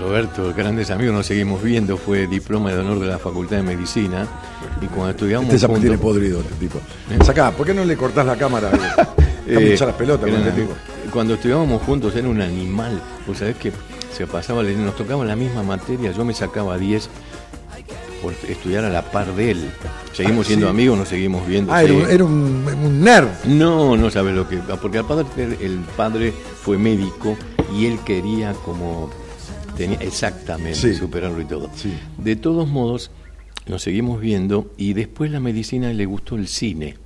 Roberto, 0.00 0.52
grandes 0.54 0.90
amigos, 0.90 1.14
nos 1.14 1.26
seguimos 1.26 1.62
viendo, 1.62 1.96
fue 1.96 2.26
diploma 2.26 2.72
de 2.72 2.78
honor 2.80 2.98
de 2.98 3.06
la 3.06 3.18
Facultad 3.18 3.56
de 3.56 3.62
Medicina 3.62 4.26
y 4.82 4.86
cuando 4.86 5.10
estudiamos 5.10 5.52
Este 5.54 5.66
juntos- 5.66 5.80
tiene 5.82 5.98
podrido 5.98 6.40
este 6.40 6.54
tipo. 6.56 6.78
Sacá, 7.24 7.52
¿por 7.52 7.66
qué 7.66 7.72
no 7.72 7.84
le 7.84 7.96
cortás 7.96 8.26
la 8.26 8.36
cámara? 8.36 8.70
Eh, 9.48 9.74
Eh, 9.74 9.76
las 9.78 9.94
pelotas 9.94 10.28
con 10.28 10.40
este 10.40 10.50
tipo. 10.60 10.72
Cuando 11.12 11.34
estudiábamos 11.34 11.80
juntos 11.82 12.16
era 12.16 12.28
un 12.28 12.40
animal. 12.40 13.00
Vos 13.28 13.38
sabés 13.38 13.54
que 13.54 13.70
se 14.12 14.26
pasaba, 14.26 14.64
nos 14.64 14.96
tocaba 14.96 15.24
la 15.24 15.36
misma 15.36 15.62
materia, 15.62 16.10
yo 16.10 16.24
me 16.24 16.34
sacaba 16.34 16.76
10 16.76 17.08
por 18.20 18.32
estudiar 18.48 18.84
a 18.84 18.88
la 18.90 19.02
par 19.02 19.32
de 19.36 19.52
él. 19.52 19.70
Seguimos 20.12 20.46
Ah, 20.46 20.48
siendo 20.48 20.66
sí. 20.66 20.70
amigos, 20.70 20.98
nos 20.98 21.06
seguimos 21.08 21.46
viendo. 21.46 21.72
Ah, 21.72 21.80
era, 21.84 22.24
un 22.24 23.00
nerd. 23.04 23.28
No, 23.44 23.96
no 23.96 24.10
sabes 24.10 24.34
lo 24.34 24.48
que. 24.48 24.56
Porque 24.56 24.98
el 24.98 25.04
padre, 25.04 25.26
el 25.60 25.78
padre 25.96 26.32
fue 26.60 26.76
médico 26.76 27.36
y 27.72 27.86
él 27.86 28.00
quería 28.04 28.52
como. 28.64 29.10
Tenía 29.76 29.98
exactamente 29.98 30.74
Sí. 30.78 30.94
superarlo 30.94 31.40
y 31.40 31.44
todo. 31.44 31.70
Sí. 31.74 31.92
De 32.18 32.36
todos 32.36 32.68
modos, 32.68 33.10
nos 33.66 33.82
seguimos 33.82 34.20
viendo 34.20 34.72
y 34.76 34.92
después 34.94 35.30
la 35.30 35.40
medicina 35.40 35.92
le 35.92 36.06
gustó 36.06 36.36
el 36.36 36.48
cine. 36.48 36.96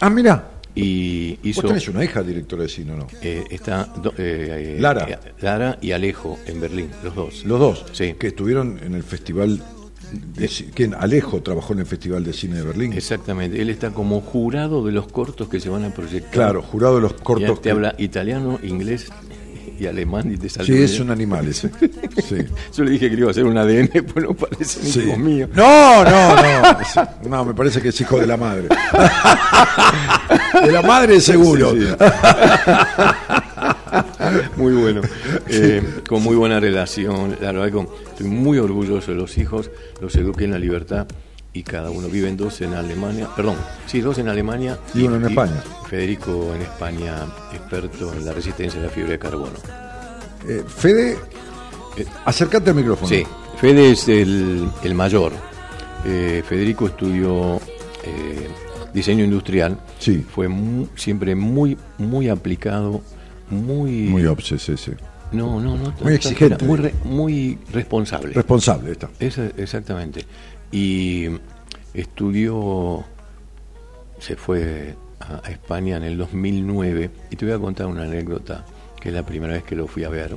Ah, 0.00 0.10
mira, 0.10 0.50
Y 0.74 1.30
vos 1.36 1.38
hizo. 1.44 1.62
tenés 1.62 1.88
una 1.88 2.04
hija 2.04 2.22
directora 2.22 2.62
de 2.64 2.68
cine, 2.68 2.92
¿o 2.92 2.96
¿no? 2.96 3.06
Eh, 3.22 3.44
está 3.50 3.84
do- 3.84 4.12
eh, 4.18 4.76
eh, 4.76 4.80
Lara. 4.80 5.08
eh, 5.08 5.18
Lara 5.40 5.78
y 5.80 5.90
Alejo 5.92 6.38
en 6.46 6.60
Berlín, 6.60 6.90
los 7.02 7.14
dos. 7.14 7.44
Los 7.44 7.58
dos, 7.58 7.84
Sí. 7.92 8.14
que 8.18 8.28
estuvieron 8.28 8.78
en 8.82 8.94
el 8.94 9.02
festival... 9.02 9.62
De, 10.10 10.46
ci- 10.48 10.70
¿Quién? 10.72 10.94
Alejo 10.94 11.42
trabajó 11.42 11.74
en 11.74 11.80
el 11.80 11.86
Festival 11.86 12.24
de 12.24 12.32
Cine 12.32 12.56
de 12.56 12.62
Berlín. 12.62 12.94
Exactamente. 12.94 13.60
Él 13.60 13.68
está 13.68 13.90
como 13.90 14.22
jurado 14.22 14.82
de 14.86 14.90
los 14.92 15.06
cortos 15.08 15.48
que 15.50 15.60
se 15.60 15.68
van 15.68 15.84
a 15.84 15.90
proyectar. 15.92 16.30
Claro, 16.32 16.62
jurado 16.62 16.94
de 16.96 17.02
los 17.02 17.12
Y 17.12 17.22
cortos. 17.22 17.48
él 17.50 17.56
te 17.56 17.60
que- 17.64 17.70
habla 17.72 17.94
italiano, 17.98 18.58
inglés 18.62 19.08
y 19.78 19.86
alemán 19.86 20.32
y 20.32 20.36
te 20.36 20.48
salta 20.48 20.66
Sí, 20.66 20.72
un- 20.72 20.82
es 20.84 21.00
un 21.00 21.10
animal 21.10 21.46
ese. 21.48 21.70
Sí. 22.28 22.36
Yo 22.76 22.84
le 22.84 22.90
dije 22.90 23.08
que 23.08 23.14
le 23.14 23.20
iba 23.20 23.28
a 23.28 23.30
hacer 23.30 23.44
un 23.44 23.56
ADN, 23.56 23.88
pues 24.12 24.24
no 24.26 24.34
parece 24.34 24.82
Sí. 24.82 25.00
hijo 25.00 25.16
mío. 25.16 25.48
No, 25.54 26.04
no, 26.04 26.36
no. 26.36 26.78
No, 27.28 27.44
me 27.44 27.54
parece 27.54 27.80
que 27.80 27.88
es 27.90 28.00
hijo 28.00 28.18
de 28.18 28.26
la 28.26 28.36
madre. 28.36 28.68
De 30.64 30.72
la 30.72 30.82
madre 30.82 31.20
seguro. 31.20 31.72
Sí. 31.72 31.86
Muy 34.56 34.72
bueno. 34.74 35.00
Eh, 35.48 35.82
con 36.08 36.22
muy 36.22 36.36
buena 36.36 36.60
relación. 36.60 37.36
La 37.40 37.52
verdad 37.52 37.72
que 37.72 37.86
estoy 38.10 38.26
muy 38.26 38.58
orgulloso 38.58 39.12
de 39.12 39.16
los 39.18 39.38
hijos. 39.38 39.70
Los 40.00 40.14
eduqué 40.16 40.44
en 40.44 40.52
la 40.52 40.58
libertad 40.58 41.06
y 41.52 41.62
cada 41.62 41.90
uno 41.90 42.08
viven 42.08 42.36
dos 42.36 42.60
en 42.60 42.74
Alemania. 42.74 43.28
Perdón, 43.34 43.56
sí, 43.86 44.00
dos 44.00 44.18
en 44.18 44.28
Alemania. 44.28 44.78
Y 44.94 45.02
uno 45.02 45.16
en 45.16 45.24
España. 45.26 45.62
Federico 45.88 46.52
en 46.54 46.62
España, 46.62 47.26
experto 47.52 48.12
en 48.12 48.24
la 48.24 48.32
resistencia 48.32 48.78
a 48.80 48.84
la 48.84 48.90
fibra 48.90 49.10
de 49.12 49.18
carbono. 49.18 49.58
Eh, 50.46 50.62
Fede, 50.66 51.16
Eh, 51.96 52.04
acércate 52.26 52.70
al 52.70 52.76
micrófono. 52.76 53.08
Sí, 53.08 53.24
Fede 53.60 53.90
es 53.92 54.08
el, 54.08 54.68
el 54.84 54.94
mayor. 54.94 55.32
Eh, 56.04 56.44
Federico 56.48 56.86
estudió 56.86 57.56
eh, 58.04 58.48
diseño 58.94 59.24
industrial. 59.24 59.78
Sí. 59.98 60.24
Fue 60.32 60.46
mu- 60.46 60.86
siempre 60.94 61.34
muy, 61.34 61.76
muy 61.98 62.28
aplicado, 62.28 63.00
muy... 63.50 63.90
Muy 64.08 64.26
obses 64.26 64.68
ese. 64.68 64.96
No, 65.32 65.60
no, 65.60 65.76
no. 65.76 65.92
Muy 66.02 66.14
exigente. 66.14 66.64
Muy, 66.64 66.78
re- 66.78 66.94
muy 67.04 67.58
responsable. 67.72 68.32
Responsable 68.32 68.92
está. 68.92 69.10
Esa- 69.18 69.50
exactamente. 69.56 70.24
Y 70.70 71.28
estudió, 71.94 73.04
se 74.18 74.36
fue 74.36 74.94
a, 75.20 75.48
España 75.50 75.96
en 75.96 76.04
el 76.04 76.16
2009 76.18 77.10
y 77.30 77.36
te 77.36 77.44
voy 77.44 77.54
a 77.54 77.58
contar 77.58 77.86
una 77.86 78.02
anécdota, 78.02 78.64
que 79.00 79.08
es 79.08 79.14
la 79.14 79.24
primera 79.24 79.54
vez 79.54 79.62
que 79.64 79.76
lo 79.76 79.86
fui 79.86 80.04
a 80.04 80.08
ver 80.08 80.36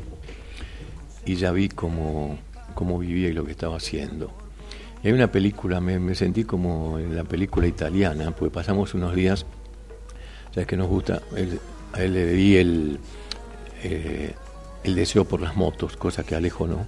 y 1.25 1.35
ya 1.35 1.51
vi 1.51 1.69
cómo, 1.69 2.37
cómo 2.73 2.97
vivía 2.97 3.29
y 3.29 3.33
lo 3.33 3.45
que 3.45 3.51
estaba 3.51 3.77
haciendo. 3.77 4.31
Hay 5.03 5.11
una 5.11 5.31
película, 5.31 5.81
me, 5.81 5.99
me 5.99 6.15
sentí 6.15 6.43
como 6.43 6.99
en 6.99 7.15
la 7.15 7.23
película 7.23 7.67
italiana, 7.67 8.31
porque 8.31 8.53
pasamos 8.53 8.93
unos 8.93 9.15
días, 9.15 9.45
sabes 10.53 10.67
que 10.67 10.77
nos 10.77 10.87
gusta, 10.87 11.21
él- 11.35 11.59
a 11.93 12.03
él 12.03 12.13
le 12.13 12.25
di 12.33 12.57
el, 12.57 12.99
eh, 13.83 14.33
el 14.83 14.95
deseo 14.95 15.25
por 15.25 15.41
las 15.41 15.55
motos, 15.55 15.97
cosa 15.97 16.23
que 16.23 16.35
Alejo 16.35 16.67
no. 16.67 16.87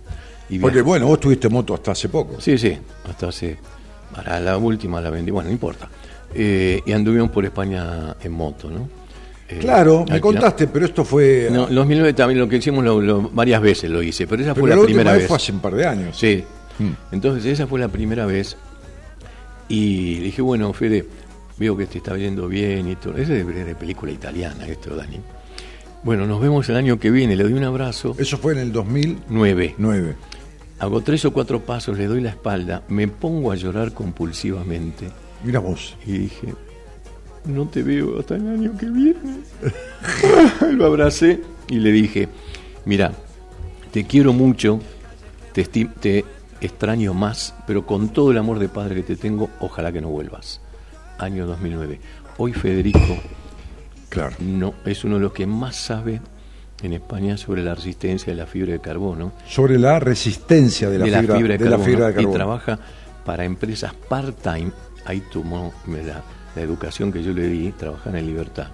Y 0.55 0.59
Porque 0.59 0.81
bueno, 0.81 1.07
vos 1.07 1.19
tuviste 1.19 1.49
moto 1.49 1.73
hasta 1.73 1.91
hace 1.91 2.09
poco. 2.09 2.39
Sí, 2.39 2.57
sí, 2.57 2.77
hasta 3.09 3.27
hace 3.30 3.57
Para 4.13 4.39
la 4.39 4.57
última 4.57 5.01
la 5.01 5.09
vendí, 5.09 5.31
bueno, 5.31 5.47
no 5.49 5.53
importa. 5.53 5.89
Eh, 6.35 6.81
y 6.85 6.91
anduvimos 6.91 7.30
por 7.31 7.45
España 7.45 8.15
en 8.21 8.31
moto, 8.31 8.69
¿no? 8.69 8.88
Eh, 9.49 9.57
Claro, 9.59 10.05
me 10.09 10.19
contaste, 10.21 10.67
pero 10.67 10.85
esto 10.85 11.03
fue. 11.03 11.49
No, 11.51 11.67
2009 11.67 12.13
también 12.13 12.39
lo 12.39 12.47
que 12.47 12.57
hicimos 12.57 12.84
lo- 12.84 13.01
lo- 13.01 13.30
varias 13.30 13.61
veces 13.61 13.89
lo 13.89 14.01
hice, 14.01 14.25
pero 14.27 14.41
esa 14.41 14.53
pero 14.53 14.67
fue 14.67 14.75
la, 14.75 14.84
primera 14.84 15.13
vez 15.13 15.27
fue 15.27 15.38
hace 15.38 15.51
un 15.51 15.59
par 15.59 15.75
de 15.75 15.85
años. 15.85 16.17
Sí. 16.17 16.43
Mm. 16.80 17.13
Entonces 17.13 17.45
esa 17.45 17.67
fue 17.67 17.80
la 17.80 17.88
primera 17.88 18.25
vez. 18.25 18.55
Y 19.67 20.15
dije, 20.19 20.41
bueno, 20.41 20.71
Fede, 20.73 21.05
veo 21.57 21.75
que 21.77 21.85
te 21.88 21.97
está 21.99 22.15
yendo 22.17 22.47
bien 22.47 22.88
y 22.89 22.95
todo. 22.95 23.17
Es 23.17 23.27
de, 23.27 23.43
película 23.75 24.11
italiana 24.11 24.67
esto, 24.67 24.95
Dani. 24.95 25.19
Bueno, 26.03 26.25
nos 26.27 26.41
vemos 26.41 26.67
el 26.69 26.75
año 26.75 26.99
que 26.99 27.09
viene. 27.11 27.35
Le 27.35 27.43
doy 27.43 27.53
un 27.53 27.63
abrazo. 27.63 28.15
Eso 28.17 28.38
fue 28.38 28.53
en 28.53 28.59
el 28.59 28.71
2009. 28.71 29.75
Nueve. 29.77 30.15
Hago 30.84 30.99
tres 30.99 31.23
o 31.23 31.31
cuatro 31.31 31.61
pasos, 31.61 31.97
le 31.97 32.07
doy 32.07 32.19
la 32.19 32.31
espalda, 32.31 32.84
me 32.89 33.07
pongo 33.07 33.53
a 33.53 33.55
llorar 33.55 33.93
compulsivamente 33.93 35.10
Mira 35.41 35.60
vos. 35.60 35.95
y 36.05 36.18
dije, 36.18 36.53
no 37.45 37.65
te 37.69 37.84
veo 37.84 38.19
hasta 38.19 38.35
el 38.35 38.45
año 38.49 38.77
que 38.77 38.88
viene. 38.88 39.38
Lo 40.73 40.85
abracé 40.85 41.39
y 41.69 41.80
le 41.80 41.89
dije, 41.93 42.27
mira, 42.84 43.14
te 43.93 44.03
quiero 44.05 44.34
mucho, 44.34 44.81
te, 45.53 45.64
te 45.64 46.26
extraño 46.60 47.14
más, 47.14 47.55
pero 47.65 47.85
con 47.85 48.10
todo 48.10 48.31
el 48.31 48.38
amor 48.38 48.60
de 48.60 48.68
padre 48.68 48.95
que 48.95 49.03
te 49.03 49.15
tengo, 49.15 49.49
ojalá 49.61 49.93
que 49.93 50.01
no 50.01 50.10
vuelvas. 50.10 50.60
Año 51.18 51.47
2009. 51.47 52.01
Hoy 52.38 52.51
Federico 52.51 52.99
Claro. 54.10 54.35
no, 54.39 54.73
es 54.85 55.05
uno 55.05 55.15
de 55.15 55.22
los 55.22 55.31
que 55.31 55.47
más 55.47 55.77
sabe 55.77 56.19
en 56.84 56.93
España 56.93 57.38
sobre 57.38 57.64
la 57.64 57.73
resistencia 57.76 58.31
de 58.34 58.38
la 58.38 58.45
fibra 58.45 58.73
de 58.73 58.80
carbono 58.80 59.31
Sobre 59.47 59.80
la 59.80 59.99
resistencia 59.99 60.89
de 60.89 60.99
la, 60.99 61.05
de 61.05 61.11
la 61.11 61.19
fibra, 61.22 61.35
fibra 61.38 61.51
de, 61.53 61.57
de 61.57 61.64
la 61.65 61.69
carbono, 61.77 61.85
fibra 61.91 62.11
de 62.11 62.22
y 62.22 62.26
trabaja 62.27 62.80
para 63.26 63.45
empresas 63.45 63.93
part-time. 64.10 64.72
Ahí 65.05 65.23
tomó 65.31 65.73
la, 65.88 66.22
la 66.55 66.61
educación 66.61 67.11
que 67.11 67.23
yo 67.23 67.31
le 67.34 67.47
di, 67.47 67.72
trabajar 67.72 68.15
en 68.15 68.26
libertad. 68.26 68.68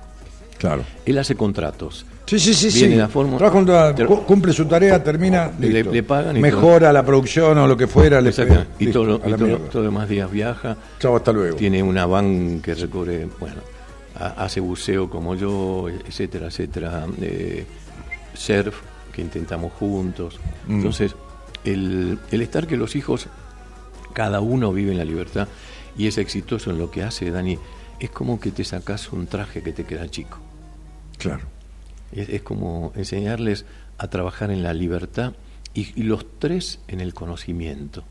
Claro. 0.57 0.83
Él 1.05 1.17
hace 1.17 1.35
contratos. 1.35 2.05
Sí, 2.25 2.37
sí, 2.37 2.53
sí, 2.53 2.69
Viene 2.79 2.93
sí. 2.93 2.99
la 2.99 3.07
fórmula- 3.07 3.37
Trabaja 3.49 4.23
cumple 4.25 4.53
su 4.53 4.65
tarea, 4.65 5.03
termina, 5.03 5.49
Le- 5.59 6.03
pagan 6.03 6.37
y 6.37 6.41
Mejora 6.41 6.91
la 6.93 7.03
producción 7.03 7.57
o 7.57 7.65
lo 7.67 7.75
que 7.77 7.87
fuera, 7.87 8.21
le 8.21 8.31
pega. 8.31 8.67
y 8.77 8.85
Listo, 8.85 9.01
todo, 9.03 9.15
y 9.17 9.31
todo, 9.31 9.37
mierda. 9.45 9.57
todos 9.69 9.75
los 9.75 9.83
demás 9.85 10.09
días 10.09 10.29
viaja. 10.29 10.75
Chao, 10.99 11.15
hasta 11.15 11.31
luego. 11.31 11.55
Tiene 11.55 11.81
una 11.81 12.05
van 12.05 12.59
que 12.61 12.75
recorre, 12.75 13.27
bueno, 13.39 13.61
ha- 14.19 14.43
hace 14.43 14.59
buceo 14.59 15.09
como 15.09 15.33
yo, 15.33 15.87
etcétera, 15.89 16.47
etcétera. 16.47 17.05
eh, 17.21 17.65
surf, 18.33 18.81
que 19.13 19.21
intentamos 19.21 19.73
juntos. 19.73 20.39
Mm. 20.67 20.75
Entonces, 20.75 21.15
el, 21.63 22.19
el 22.31 22.41
estar 22.41 22.67
que 22.67 22.77
los 22.77 22.95
hijos, 22.95 23.27
cada 24.13 24.41
uno 24.41 24.71
vive 24.73 24.91
en 24.91 24.97
la 24.97 25.05
libertad 25.05 25.47
y 25.97 26.07
es 26.07 26.17
exitoso 26.17 26.71
en 26.71 26.79
lo 26.79 26.91
que 26.91 27.03
hace, 27.03 27.29
Dani, 27.31 27.57
es 27.99 28.09
como 28.09 28.39
que 28.39 28.51
te 28.51 28.63
sacas 28.63 29.11
un 29.11 29.27
traje 29.27 29.61
que 29.61 29.73
te 29.73 29.83
queda 29.83 30.09
chico. 30.09 30.37
Claro. 31.17 31.43
Es, 32.11 32.29
es 32.29 32.41
como 32.41 32.93
enseñarles 32.95 33.65
a 33.97 34.07
trabajar 34.07 34.51
en 34.51 34.63
la 34.63 34.73
libertad 34.73 35.33
y, 35.73 35.99
y 35.99 36.03
los 36.03 36.25
tres 36.39 36.79
en 36.87 37.01
el 37.01 37.13
conocimiento. 37.13 38.03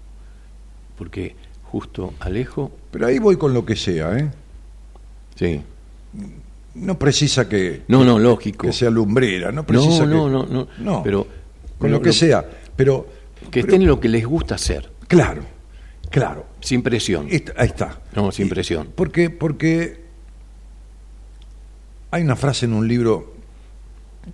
Porque 0.96 1.36
justo 1.70 2.14
Alejo, 2.20 2.70
Pero 2.90 3.06
ahí 3.06 3.18
voy 3.18 3.36
con 3.36 3.54
lo 3.54 3.64
que 3.64 3.76
sea, 3.76 4.18
¿eh? 4.18 4.30
sí. 5.34 5.62
No 6.74 6.98
precisa 6.98 7.48
que, 7.48 7.82
No, 7.88 8.04
no, 8.04 8.18
lógico. 8.18 8.66
que 8.66 8.72
sea 8.72 8.90
lumbrera, 8.90 9.50
no 9.50 9.64
precisa 9.66 10.06
no, 10.06 10.26
que... 10.26 10.30
no, 10.32 10.46
no, 10.46 10.68
no, 10.78 11.02
pero 11.02 11.26
con 11.78 11.90
lo- 11.90 11.96
lo 11.98 12.02
que 12.02 12.12
sea. 12.12 12.44
Pero, 12.76 13.06
que 13.50 13.60
pero- 13.62 13.66
estén 13.66 13.82
en 13.82 13.88
lo 13.88 13.98
que 13.98 14.08
les 14.08 14.24
gusta 14.26 14.54
hacer, 14.54 14.90
Claro, 15.08 15.42
claro. 16.10 16.46
sin 16.60 16.82
presión. 16.82 17.26
Ahí 17.56 17.66
está. 17.66 18.00
No, 18.14 18.30
sin 18.30 18.48
presión. 18.48 18.88
Porque, 18.94 19.30
porque 19.30 20.04
hay 22.10 22.22
una 22.22 22.36
frase 22.36 22.66
en 22.66 22.72
un 22.74 22.86
libro 22.88 23.34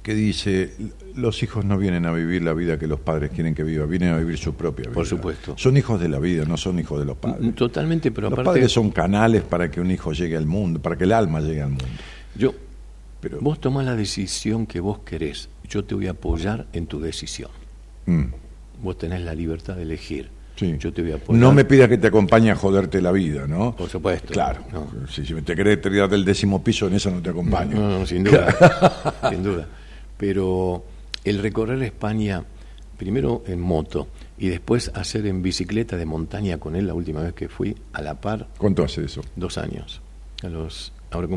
que 0.02 0.12
dice, 0.14 0.74
los 1.14 1.42
hijos 1.44 1.64
no 1.64 1.78
vienen 1.78 2.04
a 2.06 2.12
vivir 2.12 2.42
la 2.42 2.52
vida 2.52 2.78
que 2.78 2.86
los 2.88 2.98
padres 3.00 3.30
quieren 3.30 3.54
que 3.54 3.62
viva, 3.62 3.86
vienen 3.86 4.12
a 4.12 4.18
vivir 4.18 4.36
su 4.38 4.54
propia 4.54 4.84
vida. 4.86 4.94
Por 4.94 5.06
supuesto. 5.06 5.54
Son 5.56 5.76
hijos 5.76 6.00
de 6.00 6.08
la 6.08 6.18
vida, 6.18 6.44
no 6.46 6.56
son 6.56 6.78
hijos 6.80 6.98
de 6.98 7.04
los 7.06 7.16
padres. 7.16 7.54
Totalmente, 7.54 8.10
pero 8.10 8.28
los 8.28 8.32
aparte, 8.38 8.50
padres 8.58 8.72
son 8.72 8.90
canales 8.90 9.42
para 9.42 9.70
que 9.70 9.80
un 9.80 9.90
hijo 9.90 10.12
llegue 10.12 10.36
al 10.36 10.46
mundo, 10.46 10.82
para 10.82 10.96
que 10.96 11.04
el 11.04 11.12
alma 11.12 11.40
llegue 11.40 11.62
al 11.62 11.70
mundo. 11.70 11.84
Yo, 12.36 12.54
Pero, 13.20 13.38
vos 13.40 13.60
tomás 13.60 13.84
la 13.84 13.96
decisión 13.96 14.66
que 14.66 14.80
vos 14.80 14.98
querés, 15.00 15.48
yo 15.68 15.84
te 15.84 15.94
voy 15.94 16.06
a 16.08 16.12
apoyar 16.12 16.66
en 16.72 16.86
tu 16.86 17.00
decisión. 17.00 17.50
Mm, 18.06 18.24
Vos 18.82 18.98
tenés 18.98 19.22
la 19.22 19.34
libertad 19.34 19.76
de 19.76 19.82
elegir. 19.82 20.28
sí. 20.56 20.76
Yo 20.78 20.92
te 20.92 21.00
voy 21.02 21.12
a 21.12 21.14
apoyar. 21.16 21.40
No 21.40 21.52
me 21.52 21.64
pidas 21.64 21.88
que 21.88 21.96
te 21.96 22.08
acompañe 22.08 22.50
a 22.50 22.56
joderte 22.56 23.00
la 23.00 23.12
vida, 23.12 23.46
¿no? 23.46 23.74
Por 23.74 23.88
supuesto. 23.88 24.32
Claro. 24.32 24.62
No. 24.72 24.88
Si, 25.08 25.24
si 25.24 25.34
te 25.42 25.54
querés 25.56 25.80
tirar 25.80 26.08
del 26.10 26.24
décimo 26.24 26.62
piso, 26.62 26.86
en 26.88 26.94
esa 26.94 27.10
no 27.10 27.22
te 27.22 27.30
acompaño. 27.30 27.78
No, 27.78 27.98
no, 28.00 28.06
sin 28.06 28.24
duda, 28.24 29.14
sin 29.30 29.42
duda. 29.42 29.66
Pero 30.18 30.84
el 31.24 31.38
recorrer 31.38 31.82
España, 31.82 32.44
primero 32.98 33.42
en 33.46 33.60
moto 33.60 34.08
y 34.38 34.48
después 34.48 34.90
hacer 34.94 35.26
en 35.26 35.42
bicicleta 35.42 35.96
de 35.96 36.04
montaña 36.06 36.58
con 36.58 36.76
él 36.76 36.86
la 36.86 36.94
última 36.94 37.22
vez 37.22 37.32
que 37.34 37.48
fui, 37.48 37.74
a 37.92 38.02
la 38.02 38.20
par, 38.20 38.48
¿Cuánto 38.58 38.84
hace 38.84 39.04
eso? 39.04 39.22
dos 39.36 39.56
años. 39.58 40.00
A 40.42 40.48
los, 40.48 40.92
ahora 41.14 41.28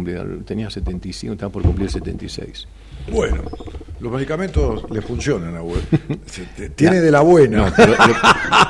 tenía 0.46 0.70
75, 0.70 1.34
estaba 1.34 1.52
por 1.52 1.64
cumplir 1.64 1.90
76. 1.90 2.68
Bueno, 3.12 3.44
los 4.00 4.12
medicamentos 4.12 4.84
le 4.92 5.02
funcionan 5.02 5.56
a 5.56 5.62
vos. 5.62 5.80
Tiene 6.76 7.00
de 7.00 7.12
la 7.12 7.22
buena. 7.22 7.68
No, 7.70 7.74
pero, 7.76 7.94
lo, 7.94 8.14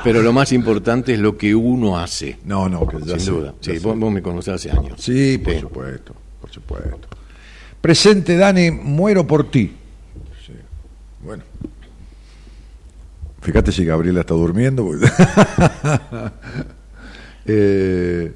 pero 0.04 0.22
lo 0.22 0.32
más 0.32 0.52
importante 0.52 1.14
es 1.14 1.18
lo 1.18 1.36
que 1.36 1.54
uno 1.54 1.98
hace, 1.98 2.38
No, 2.44 2.68
no, 2.68 2.86
que 2.86 2.98
ya 3.00 3.14
sin 3.14 3.20
sé, 3.20 3.30
duda. 3.32 3.54
ya 3.60 3.72
Sí, 3.72 3.78
vos, 3.80 3.98
vos 3.98 4.12
me 4.12 4.22
conocés 4.22 4.54
hace 4.54 4.70
años. 4.70 5.00
Sí, 5.00 5.38
por 5.38 5.54
Sí. 5.54 5.60
supuesto, 5.60 6.14
por 6.40 6.50
supuesto. 6.50 7.08
Presente, 7.80 8.36
Dani, 8.36 8.70
muero 8.70 9.26
por 9.26 9.50
ti. 9.50 9.72
Sí. 10.46 10.52
Bueno. 11.24 11.42
Fíjate 13.40 13.72
si 13.72 13.84
Gabriela 13.84 14.20
está 14.20 14.34
durmiendo. 14.34 14.88
eh, 17.46 18.32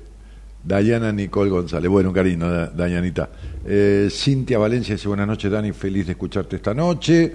Dayana 0.65 1.13
Nicole 1.13 1.51
González. 1.51 1.91
Bueno, 1.91 2.13
cariño, 2.13 2.49
Da- 2.51 2.67
Dayanita. 2.69 3.29
Eh, 3.65 4.09
Cintia 4.11 4.59
Valencia 4.59 4.95
dice, 4.95 5.09
buenas 5.09 5.27
noches, 5.27 5.51
Dani, 5.51 5.73
feliz 5.73 6.07
de 6.07 6.13
escucharte 6.13 6.57
esta 6.57 6.73
noche. 6.75 7.35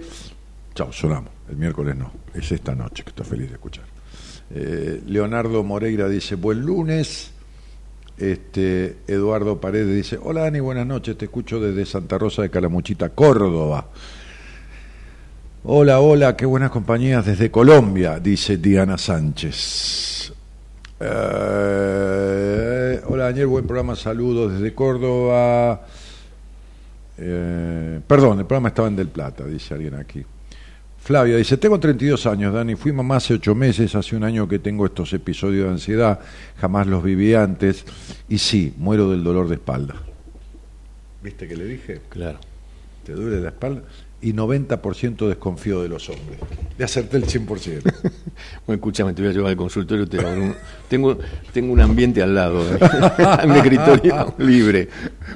Chao, 0.73 0.91
sonamos. 0.93 1.31
El 1.49 1.55
miércoles 1.57 1.95
no, 1.95 2.11
es 2.33 2.51
esta 2.51 2.75
noche 2.75 3.03
que 3.03 3.09
estoy 3.09 3.25
feliz 3.25 3.47
de 3.49 3.53
escuchar. 3.55 3.85
Eh, 4.53 5.01
Leonardo 5.07 5.63
Moreira 5.63 6.07
dice, 6.09 6.35
buen 6.35 6.61
lunes. 6.61 7.31
Este, 8.17 8.97
Eduardo 9.07 9.61
Paredes 9.61 9.95
dice, 9.95 10.17
hola 10.21 10.41
Dani, 10.41 10.59
buenas 10.59 10.87
noches, 10.87 11.15
te 11.17 11.25
escucho 11.25 11.59
desde 11.59 11.85
Santa 11.85 12.17
Rosa 12.17 12.41
de 12.41 12.49
Calamuchita, 12.49 13.09
Córdoba. 13.09 13.89
Hola, 15.63 15.99
hola, 15.99 16.35
qué 16.35 16.45
buenas 16.47 16.71
compañías 16.71 17.25
desde 17.25 17.51
Colombia, 17.51 18.19
dice 18.19 18.57
Diana 18.57 18.97
Sánchez. 18.97 20.33
Eh, 20.99 22.66
hola 23.05 23.25
Daniel, 23.25 23.47
buen 23.47 23.65
programa, 23.65 23.95
saludos 23.95 24.53
desde 24.53 24.73
Córdoba. 24.73 25.85
Eh, 27.17 27.99
perdón, 28.05 28.39
el 28.39 28.45
programa 28.45 28.69
estaba 28.69 28.87
en 28.87 28.95
Del 28.95 29.09
Plata, 29.09 29.45
dice 29.45 29.73
alguien 29.73 29.95
aquí. 29.95 30.23
Flavia 30.99 31.37
dice, 31.37 31.57
tengo 31.57 31.79
32 31.79 32.25
años, 32.25 32.53
Dani, 32.53 32.75
fui 32.75 32.91
mamá 32.91 33.17
hace 33.17 33.33
8 33.35 33.55
meses, 33.55 33.95
hace 33.95 34.15
un 34.15 34.23
año 34.23 34.47
que 34.47 34.59
tengo 34.59 34.85
estos 34.85 35.13
episodios 35.13 35.65
de 35.65 35.71
ansiedad, 35.71 36.19
jamás 36.59 36.87
los 36.87 37.03
viví 37.03 37.33
antes, 37.33 37.85
y 38.27 38.37
sí, 38.37 38.73
muero 38.77 39.09
del 39.09 39.23
dolor 39.23 39.47
de 39.47 39.55
espalda. 39.55 39.95
¿Viste 41.23 41.47
que 41.47 41.55
le 41.55 41.65
dije? 41.65 42.01
Claro. 42.09 42.39
¿Te 43.05 43.13
duele 43.13 43.39
la 43.39 43.49
espalda? 43.49 43.83
Y 44.19 44.33
90% 44.33 45.27
desconfío 45.27 45.83
de 45.83 45.89
los 45.89 46.09
hombres. 46.09 46.39
Le 46.77 46.83
acerté 46.85 47.17
el 47.17 47.25
100%. 47.25 47.81
Bueno, 48.67 48.77
escúchame, 48.77 49.13
te 49.13 49.21
voy 49.23 49.31
a 49.31 49.33
llevar 49.33 49.49
al 49.51 49.57
consultorio. 49.57 50.07
Te 50.07 50.19
un- 50.19 50.53
tengo, 50.87 51.17
tengo 51.51 51.73
un 51.73 51.81
ambiente 51.81 52.21
al 52.21 52.35
lado, 52.35 52.61
¿eh? 52.61 52.77
un 53.45 53.51
escritorio 53.55 54.35
libre. 54.37 54.87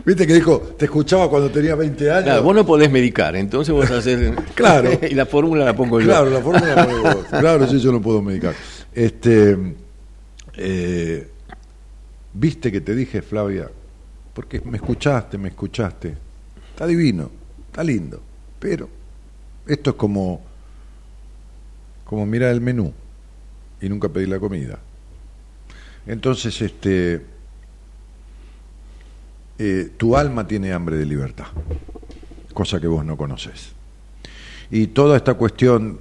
¿Viste 0.05 0.27
que 0.27 0.35
dijo, 0.35 0.59
te 0.77 0.85
escuchaba 0.85 1.27
cuando 1.29 1.49
tenía 1.49 1.73
20 1.75 2.11
años? 2.11 2.23
Claro, 2.25 2.43
vos 2.43 2.53
no 2.55 2.63
podés 2.65 2.91
medicar, 2.91 3.35
entonces 3.35 3.73
vos 3.73 3.89
haces. 3.89 4.33
Claro. 4.53 4.91
y 5.09 5.15
la 5.15 5.25
fórmula 5.25 5.65
la 5.65 5.75
pongo 5.75 5.99
yo. 5.99 6.07
Claro, 6.07 6.29
la 6.29 6.41
fórmula 6.41 6.75
la 6.75 6.85
pones 6.85 7.01
vos. 7.15 7.25
Claro, 7.39 7.67
sí, 7.67 7.79
yo 7.79 7.91
no 7.91 8.01
puedo 8.01 8.21
medicar. 8.21 8.53
Este, 8.93 9.57
eh, 10.57 11.27
¿Viste 12.33 12.71
que 12.71 12.81
te 12.81 12.93
dije, 12.93 13.21
Flavia? 13.23 13.69
Porque 14.33 14.61
me 14.61 14.77
escuchaste, 14.77 15.37
me 15.39 15.49
escuchaste. 15.49 16.15
Está 16.71 16.85
divino, 16.85 17.31
está 17.67 17.83
lindo. 17.83 18.21
Pero 18.61 18.87
esto 19.65 19.89
es 19.89 19.95
como, 19.95 20.39
como 22.05 22.27
mirar 22.27 22.51
el 22.51 22.61
menú 22.61 22.93
y 23.81 23.89
nunca 23.89 24.07
pedir 24.07 24.29
la 24.29 24.39
comida. 24.39 24.77
Entonces, 26.05 26.61
este, 26.61 27.25
eh, 29.57 29.91
tu 29.97 30.15
alma 30.15 30.45
tiene 30.45 30.73
hambre 30.73 30.95
de 30.95 31.07
libertad, 31.07 31.47
cosa 32.53 32.79
que 32.79 32.85
vos 32.85 33.03
no 33.03 33.17
conoces. 33.17 33.71
Y 34.69 34.87
toda 34.87 35.17
esta 35.17 35.33
cuestión 35.33 35.99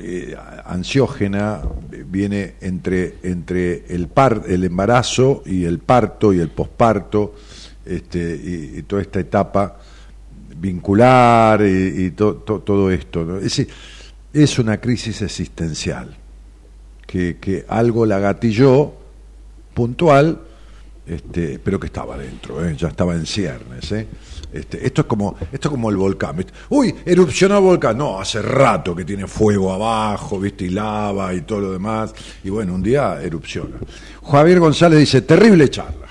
eh, 0.00 0.36
ansiógena 0.64 1.62
viene 2.06 2.54
entre, 2.60 3.16
entre 3.24 3.84
el, 3.88 4.06
par, 4.06 4.44
el 4.46 4.62
embarazo 4.62 5.42
y 5.44 5.64
el 5.64 5.80
parto 5.80 6.32
y 6.32 6.38
el 6.38 6.50
posparto 6.50 7.34
este, 7.84 8.40
y 8.76 8.82
toda 8.82 9.02
esta 9.02 9.18
etapa 9.18 9.80
vincular 10.58 11.62
y, 11.62 12.06
y 12.06 12.10
to- 12.12 12.36
to- 12.36 12.60
todo 12.60 12.90
esto. 12.90 13.38
Es, 13.38 13.66
es 14.32 14.58
una 14.58 14.80
crisis 14.80 15.22
existencial 15.22 16.16
que, 17.06 17.38
que 17.40 17.64
algo 17.68 18.04
la 18.06 18.18
gatilló 18.18 18.92
puntual, 19.74 20.40
este, 21.06 21.58
pero 21.60 21.78
que 21.78 21.86
estaba 21.86 22.16
dentro, 22.18 22.66
¿eh? 22.66 22.74
ya 22.76 22.88
estaba 22.88 23.14
en 23.14 23.26
ciernes. 23.26 23.92
¿eh? 23.92 24.06
Este, 24.52 24.84
esto, 24.86 25.02
es 25.02 25.06
como, 25.06 25.36
esto 25.52 25.68
es 25.68 25.70
como 25.70 25.90
el 25.90 25.96
volcán. 25.96 26.44
Uy, 26.70 26.94
erupcionó 27.04 27.58
el 27.58 27.62
volcán. 27.64 27.98
No, 27.98 28.18
hace 28.18 28.40
rato 28.42 28.94
que 28.96 29.04
tiene 29.04 29.26
fuego 29.26 29.72
abajo, 29.72 30.40
¿viste? 30.40 30.64
y 30.64 30.70
lava 30.70 31.32
y 31.34 31.42
todo 31.42 31.60
lo 31.60 31.72
demás. 31.72 32.12
Y 32.42 32.50
bueno, 32.50 32.74
un 32.74 32.82
día 32.82 33.20
erupciona. 33.22 33.76
Javier 34.28 34.58
González 34.58 34.98
dice, 34.98 35.22
terrible 35.22 35.68
charla. 35.70 36.05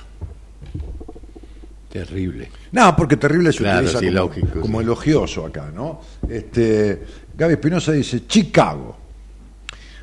Terrible. 1.96 2.50
No, 2.74 2.94
porque 2.94 3.16
terrible 3.16 3.54
se 3.54 3.60
Claro, 3.60 3.78
utiliza 3.88 4.00
sí, 4.00 4.06
como, 4.08 4.18
lógico, 4.18 4.60
como 4.60 4.80
sí. 4.80 4.84
elogioso 4.84 5.46
acá, 5.46 5.72
¿no? 5.74 6.02
Este, 6.28 7.02
Gaby 7.38 7.54
Espinosa 7.54 7.94
dice, 7.94 8.28
Chicago. 8.28 8.98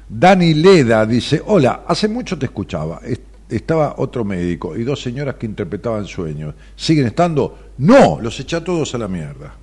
Dani 0.08 0.54
Leda 0.54 1.04
dice, 1.04 1.42
hola, 1.44 1.84
hace 1.86 2.08
mucho 2.08 2.38
te 2.38 2.46
escuchaba. 2.46 3.00
Es- 3.04 3.20
Estaba 3.50 3.96
otro 3.98 4.24
médico 4.24 4.74
y 4.74 4.82
dos 4.82 5.02
señoras 5.02 5.34
que 5.34 5.44
interpretaban 5.44 6.06
sueños. 6.06 6.54
¿Siguen 6.74 7.04
estando? 7.08 7.72
No, 7.76 8.18
los 8.22 8.40
eché 8.40 8.56
a 8.56 8.64
todos 8.64 8.94
a 8.94 8.98
la 8.98 9.08
mierda. 9.08 9.54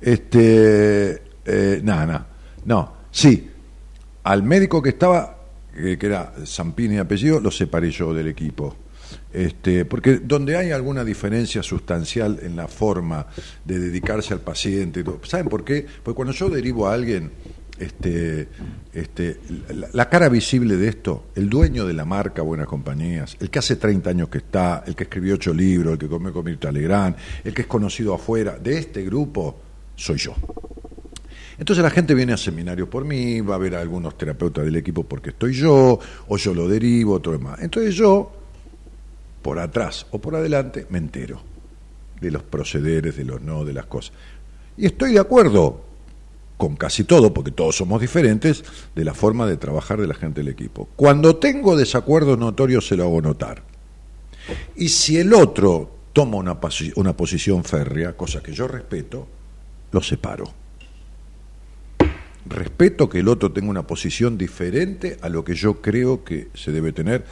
Este, 0.00 1.22
eh, 1.44 1.80
nada, 1.84 2.06
nada. 2.06 2.26
No, 2.64 2.92
sí, 3.10 3.50
al 4.24 4.42
médico 4.42 4.80
que 4.80 4.88
estaba, 4.88 5.36
que, 5.74 5.98
que 5.98 6.06
era 6.06 6.32
Zampini 6.46 6.96
apellido, 6.96 7.40
lo 7.40 7.50
separé 7.50 7.90
yo 7.90 8.14
del 8.14 8.28
equipo. 8.28 8.74
Este, 9.32 9.84
porque 9.84 10.18
donde 10.18 10.56
hay 10.56 10.70
alguna 10.70 11.04
diferencia 11.04 11.62
sustancial 11.62 12.40
en 12.42 12.56
la 12.56 12.68
forma 12.68 13.26
de 13.64 13.78
dedicarse 13.78 14.34
al 14.34 14.40
paciente, 14.40 15.04
¿saben 15.24 15.48
por 15.48 15.64
qué? 15.64 15.86
Porque 16.02 16.16
cuando 16.16 16.32
yo 16.32 16.48
derivo 16.48 16.88
a 16.88 16.94
alguien, 16.94 17.30
este, 17.78 18.48
este, 18.92 19.40
la, 19.92 20.08
cara 20.08 20.28
visible 20.28 20.76
de 20.76 20.88
esto, 20.88 21.26
el 21.34 21.48
dueño 21.48 21.86
de 21.86 21.94
la 21.94 22.04
marca 22.04 22.42
Buenas 22.42 22.66
Compañías, 22.66 23.36
el 23.40 23.50
que 23.50 23.60
hace 23.60 23.76
30 23.76 24.10
años 24.10 24.28
que 24.28 24.38
está, 24.38 24.82
el 24.86 24.96
que 24.96 25.04
escribió 25.04 25.34
ocho 25.34 25.54
libros, 25.54 25.92
el 25.92 25.98
que 25.98 26.08
comió 26.08 26.32
con 26.32 26.44
Mirta 26.44 26.70
el 26.70 27.54
que 27.54 27.62
es 27.62 27.68
conocido 27.68 28.14
afuera, 28.14 28.58
de 28.58 28.78
este 28.78 29.04
grupo, 29.04 29.60
soy 29.94 30.18
yo. 30.18 30.34
Entonces 31.58 31.82
la 31.82 31.90
gente 31.90 32.14
viene 32.14 32.32
a 32.32 32.36
seminarios 32.36 32.88
por 32.88 33.04
mí, 33.04 33.40
va 33.40 33.56
a 33.56 33.58
ver 33.58 33.74
a 33.74 33.80
algunos 33.80 34.16
terapeutas 34.16 34.64
del 34.64 34.76
equipo 34.76 35.02
porque 35.04 35.30
estoy 35.30 35.52
yo, 35.52 35.98
o 36.28 36.36
yo 36.36 36.54
lo 36.54 36.68
derivo, 36.68 37.14
otro 37.14 37.32
demás. 37.32 37.58
Entonces 37.60 37.94
yo, 37.94 38.32
por 39.42 39.58
atrás 39.58 40.06
o 40.10 40.18
por 40.18 40.36
adelante, 40.36 40.86
me 40.90 40.98
entero 40.98 41.40
de 42.20 42.30
los 42.30 42.42
procederes, 42.42 43.16
de 43.16 43.24
los 43.24 43.40
no, 43.40 43.64
de 43.64 43.72
las 43.72 43.86
cosas. 43.86 44.12
Y 44.76 44.86
estoy 44.86 45.12
de 45.12 45.20
acuerdo 45.20 45.84
con 46.56 46.76
casi 46.76 47.04
todo, 47.04 47.32
porque 47.32 47.52
todos 47.52 47.76
somos 47.76 48.00
diferentes, 48.00 48.64
de 48.94 49.04
la 49.04 49.14
forma 49.14 49.46
de 49.46 49.56
trabajar 49.56 50.00
de 50.00 50.08
la 50.08 50.14
gente 50.14 50.40
del 50.40 50.52
equipo. 50.52 50.88
Cuando 50.96 51.36
tengo 51.36 51.76
desacuerdos 51.76 52.36
notorios 52.36 52.86
se 52.86 52.96
lo 52.96 53.04
hago 53.04 53.22
notar. 53.22 53.62
Y 54.74 54.88
si 54.88 55.18
el 55.18 55.32
otro 55.34 55.90
toma 56.12 56.36
una, 56.36 56.58
una 56.96 57.16
posición 57.16 57.62
férrea, 57.62 58.16
cosa 58.16 58.42
que 58.42 58.52
yo 58.52 58.66
respeto, 58.66 59.28
lo 59.92 60.02
separo. 60.02 60.52
Respeto 62.46 63.08
que 63.08 63.20
el 63.20 63.28
otro 63.28 63.52
tenga 63.52 63.70
una 63.70 63.86
posición 63.86 64.36
diferente 64.36 65.18
a 65.20 65.28
lo 65.28 65.44
que 65.44 65.54
yo 65.54 65.80
creo 65.80 66.24
que 66.24 66.48
se 66.54 66.72
debe 66.72 66.92
tener. 66.92 67.24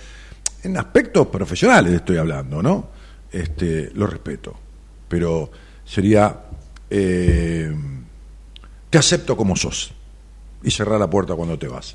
En 0.67 0.77
aspectos 0.77 1.29
profesionales 1.29 1.93
estoy 1.93 2.17
hablando, 2.17 2.61
¿no? 2.61 2.89
Este, 3.31 3.93
lo 3.95 4.09
respeto. 4.09 4.53
Pero 5.07 5.49
sería, 5.85 6.41
eh, 6.91 7.73
te 8.91 8.99
acepto 8.99 9.37
como 9.37 9.55
sos 9.55 9.95
y 10.65 10.73
cerrar 10.73 10.99
la 10.99 11.09
puerta 11.09 11.37
cuando 11.37 11.57
te 11.57 11.69
vas. 11.69 11.95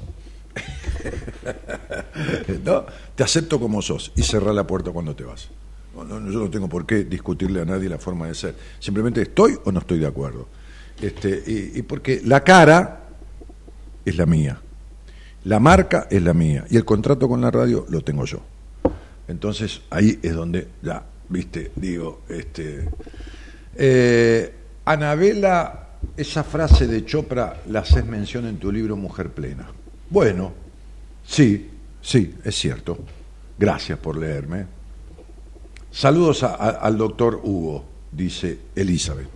¿No? 2.63 2.85
Te 3.13 3.23
acepto 3.23 3.59
como 3.59 3.81
sos 3.81 4.13
y 4.15 4.23
cerrar 4.23 4.55
la 4.55 4.65
puerta 4.65 4.91
cuando 4.91 5.17
te 5.17 5.25
vas. 5.25 5.49
No, 5.93 6.05
no, 6.05 6.31
yo 6.31 6.39
no 6.39 6.49
tengo 6.49 6.69
por 6.69 6.85
qué 6.85 7.03
discutirle 7.03 7.61
a 7.61 7.65
nadie 7.65 7.89
la 7.89 7.97
forma 7.97 8.27
de 8.27 8.35
ser. 8.35 8.55
Simplemente 8.79 9.21
estoy 9.21 9.59
o 9.65 9.71
no 9.73 9.79
estoy 9.79 9.99
de 9.99 10.07
acuerdo. 10.07 10.47
Este, 11.01 11.43
y, 11.45 11.79
y 11.79 11.81
porque 11.81 12.21
la 12.23 12.41
cara 12.41 13.01
es 14.05 14.15
la 14.15 14.25
mía, 14.25 14.61
la 15.43 15.59
marca 15.59 16.07
es 16.09 16.23
la 16.23 16.33
mía 16.33 16.63
y 16.69 16.77
el 16.77 16.85
contrato 16.85 17.27
con 17.27 17.41
la 17.41 17.51
radio 17.51 17.85
lo 17.89 17.99
tengo 17.99 18.23
yo. 18.23 18.39
Entonces 19.31 19.81
ahí 19.89 20.19
es 20.21 20.33
donde 20.33 20.67
ya, 20.81 21.03
viste, 21.29 21.71
digo, 21.75 22.21
este, 22.29 22.87
eh, 23.75 24.53
Anabela, 24.85 25.87
esa 26.17 26.43
frase 26.43 26.85
de 26.87 27.05
Chopra 27.05 27.61
la 27.69 27.79
haces 27.79 28.05
mención 28.05 28.45
en 28.45 28.57
tu 28.57 28.71
libro 28.71 28.95
Mujer 28.97 29.29
Plena. 29.29 29.69
Bueno, 30.09 30.51
sí, 31.25 31.69
sí, 32.01 32.35
es 32.43 32.55
cierto. 32.55 32.99
Gracias 33.57 33.97
por 33.99 34.17
leerme. 34.17 34.65
Saludos 35.91 36.43
a- 36.43 36.55
a- 36.55 36.69
al 36.69 36.97
doctor 36.97 37.39
Hugo, 37.43 37.85
dice 38.11 38.59
Elizabeth 38.75 39.29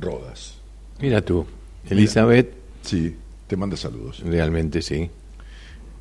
Rodas. 0.00 0.54
Mira 1.00 1.20
tú, 1.22 1.44
Elizabeth, 1.90 2.52
Sí, 2.82 3.16
te 3.46 3.56
manda 3.56 3.76
saludos. 3.76 4.20
realmente 4.20 4.80
sí. 4.82 5.10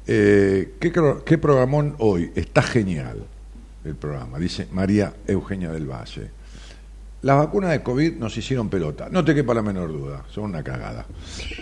Eh, 0.05 0.75
¿qué, 0.80 0.91
¿Qué 1.25 1.38
programón 1.38 1.95
hoy? 1.99 2.31
Está 2.35 2.61
genial 2.61 3.25
el 3.85 3.95
programa, 3.95 4.39
dice 4.39 4.67
María 4.71 5.13
Eugenia 5.27 5.71
del 5.71 5.89
Valle. 5.89 6.31
Las 7.21 7.38
vacunas 7.38 7.71
de 7.71 7.81
COVID 7.81 8.15
nos 8.15 8.35
hicieron 8.35 8.67
pelota, 8.67 9.07
no 9.09 9.23
te 9.23 9.34
quepa 9.34 9.53
la 9.53 9.61
menor 9.61 9.93
duda, 9.93 10.25
son 10.30 10.45
una 10.45 10.61
cagada. 10.61 11.05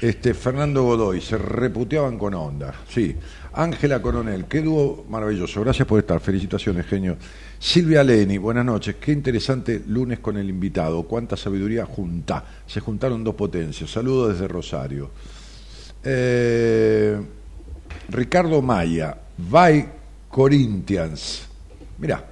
Este, 0.02 0.34
Fernando 0.34 0.82
Godoy, 0.82 1.22
se 1.22 1.38
reputeaban 1.38 2.18
con 2.18 2.34
onda, 2.34 2.74
sí. 2.90 3.16
Ángela 3.54 4.02
Coronel, 4.02 4.46
qué 4.46 4.62
dúo 4.62 5.06
maravilloso, 5.08 5.62
gracias 5.62 5.88
por 5.88 6.00
estar, 6.00 6.20
felicitaciones, 6.20 6.88
genio. 6.88 7.16
Silvia 7.60 8.04
Leni, 8.04 8.40
buenas 8.40 8.66
noches, 8.66 8.96
qué 8.96 9.12
interesante 9.12 9.84
lunes 9.88 10.18
con 10.18 10.36
el 10.38 10.50
invitado, 10.50 11.04
cuánta 11.04 11.38
sabiduría 11.38 11.86
junta, 11.86 12.44
se 12.66 12.80
juntaron 12.80 13.24
dos 13.24 13.36
potencias, 13.36 13.92
saludos 13.92 14.34
desde 14.34 14.48
Rosario. 14.48 15.12
Eh, 16.04 17.22
Ricardo 18.10 18.62
Maya, 18.62 19.18
by 19.38 19.88
Corinthians. 20.30 21.48
Mirá, 21.98 22.26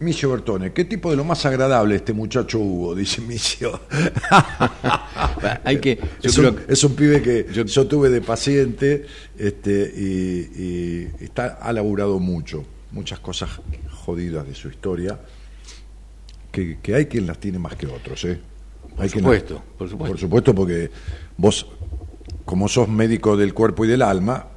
Micio 0.00 0.30
Bertone, 0.30 0.72
¿qué 0.72 0.84
tipo 0.84 1.10
de 1.10 1.16
lo 1.16 1.24
más 1.24 1.46
agradable 1.46 1.94
este 1.96 2.12
muchacho 2.12 2.58
Hugo? 2.58 2.94
Dice 2.96 3.20
Micio. 3.20 3.80
Hay 5.64 5.78
que, 5.78 5.96
yo 6.20 6.30
es, 6.30 6.36
creo 6.36 6.50
un, 6.50 6.60
es 6.68 6.84
un 6.84 6.94
pibe 6.94 7.22
que 7.22 7.46
yo, 7.52 7.64
yo- 7.64 7.86
tuve 7.86 8.08
de 8.10 8.20
paciente 8.20 9.06
este, 9.38 9.92
y, 9.96 10.62
y 11.20 11.24
está, 11.24 11.58
ha 11.60 11.72
laburado 11.72 12.18
mucho, 12.18 12.64
muchas 12.90 13.18
cosas 13.20 13.50
jodidas 14.04 14.46
de 14.46 14.54
su 14.54 14.68
historia, 14.68 15.18
que, 16.50 16.78
que 16.82 16.94
hay 16.94 17.06
quien 17.06 17.26
las 17.26 17.38
tiene 17.38 17.58
más 17.58 17.76
que 17.76 17.86
otros. 17.86 18.24
¿eh? 18.24 18.38
Por 18.94 19.04
Hay 19.04 19.08
quien 19.10 19.22
supuesto, 19.24 19.54
las- 19.54 19.62
por 19.78 19.88
supuesto. 19.88 20.12
Por 20.12 20.20
supuesto, 20.20 20.54
porque 20.54 20.90
vos, 21.36 21.66
como 22.44 22.68
sos 22.68 22.88
médico 22.88 23.36
del 23.36 23.54
cuerpo 23.54 23.84
y 23.84 23.88
del 23.88 24.02
alma, 24.02 24.48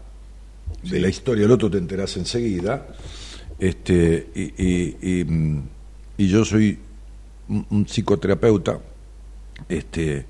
de 0.89 0.99
la 0.99 1.07
historia 1.09 1.43
del 1.43 1.51
otro 1.51 1.69
te 1.69 1.77
enterás 1.77 2.15
enseguida, 2.17 2.87
este, 3.59 4.29
y, 4.35 4.41
y- 4.63 4.97
y, 5.01 5.23
mm, 5.23 5.63
y 6.17 6.27
yo 6.27 6.43
soy 6.45 6.77
un, 7.49 7.65
un 7.69 7.87
psicoterapeuta 7.87 8.79
este, 9.69 10.25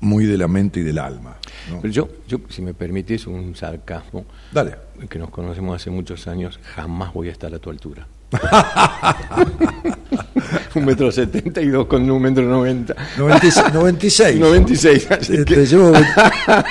muy 0.00 0.24
de 0.26 0.38
la 0.38 0.48
mente 0.48 0.80
y 0.80 0.82
del 0.82 0.98
alma. 0.98 1.36
¿no? 1.70 1.80
Pero 1.82 1.92
yo, 1.92 2.08
yo, 2.26 2.38
si 2.48 2.62
me 2.62 2.72
permitís 2.74 3.26
un 3.26 3.54
sarcasmo, 3.54 4.24
Dale. 4.52 4.76
que 5.08 5.18
nos 5.18 5.30
conocemos 5.30 5.76
hace 5.80 5.90
muchos 5.90 6.26
años, 6.26 6.58
jamás 6.74 7.12
voy 7.12 7.28
a 7.28 7.32
estar 7.32 7.54
a 7.54 7.58
tu 7.58 7.70
altura. 7.70 8.06
un 10.74 10.84
metro 10.84 11.12
setenta 11.12 11.60
y 11.60 11.68
dos 11.68 11.86
con 11.86 12.08
un 12.10 12.22
metro 12.22 12.42
noventa. 12.44 12.94
96. 13.18 13.72
96. 13.74 14.40
96, 14.40 15.10
así 15.10 15.32
Te, 15.36 15.44
que- 15.44 15.54
te 15.54 15.66
llevo 15.66 15.92
20 15.92 16.10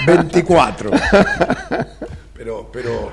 24. 0.08 0.92
Pero, 2.74 3.12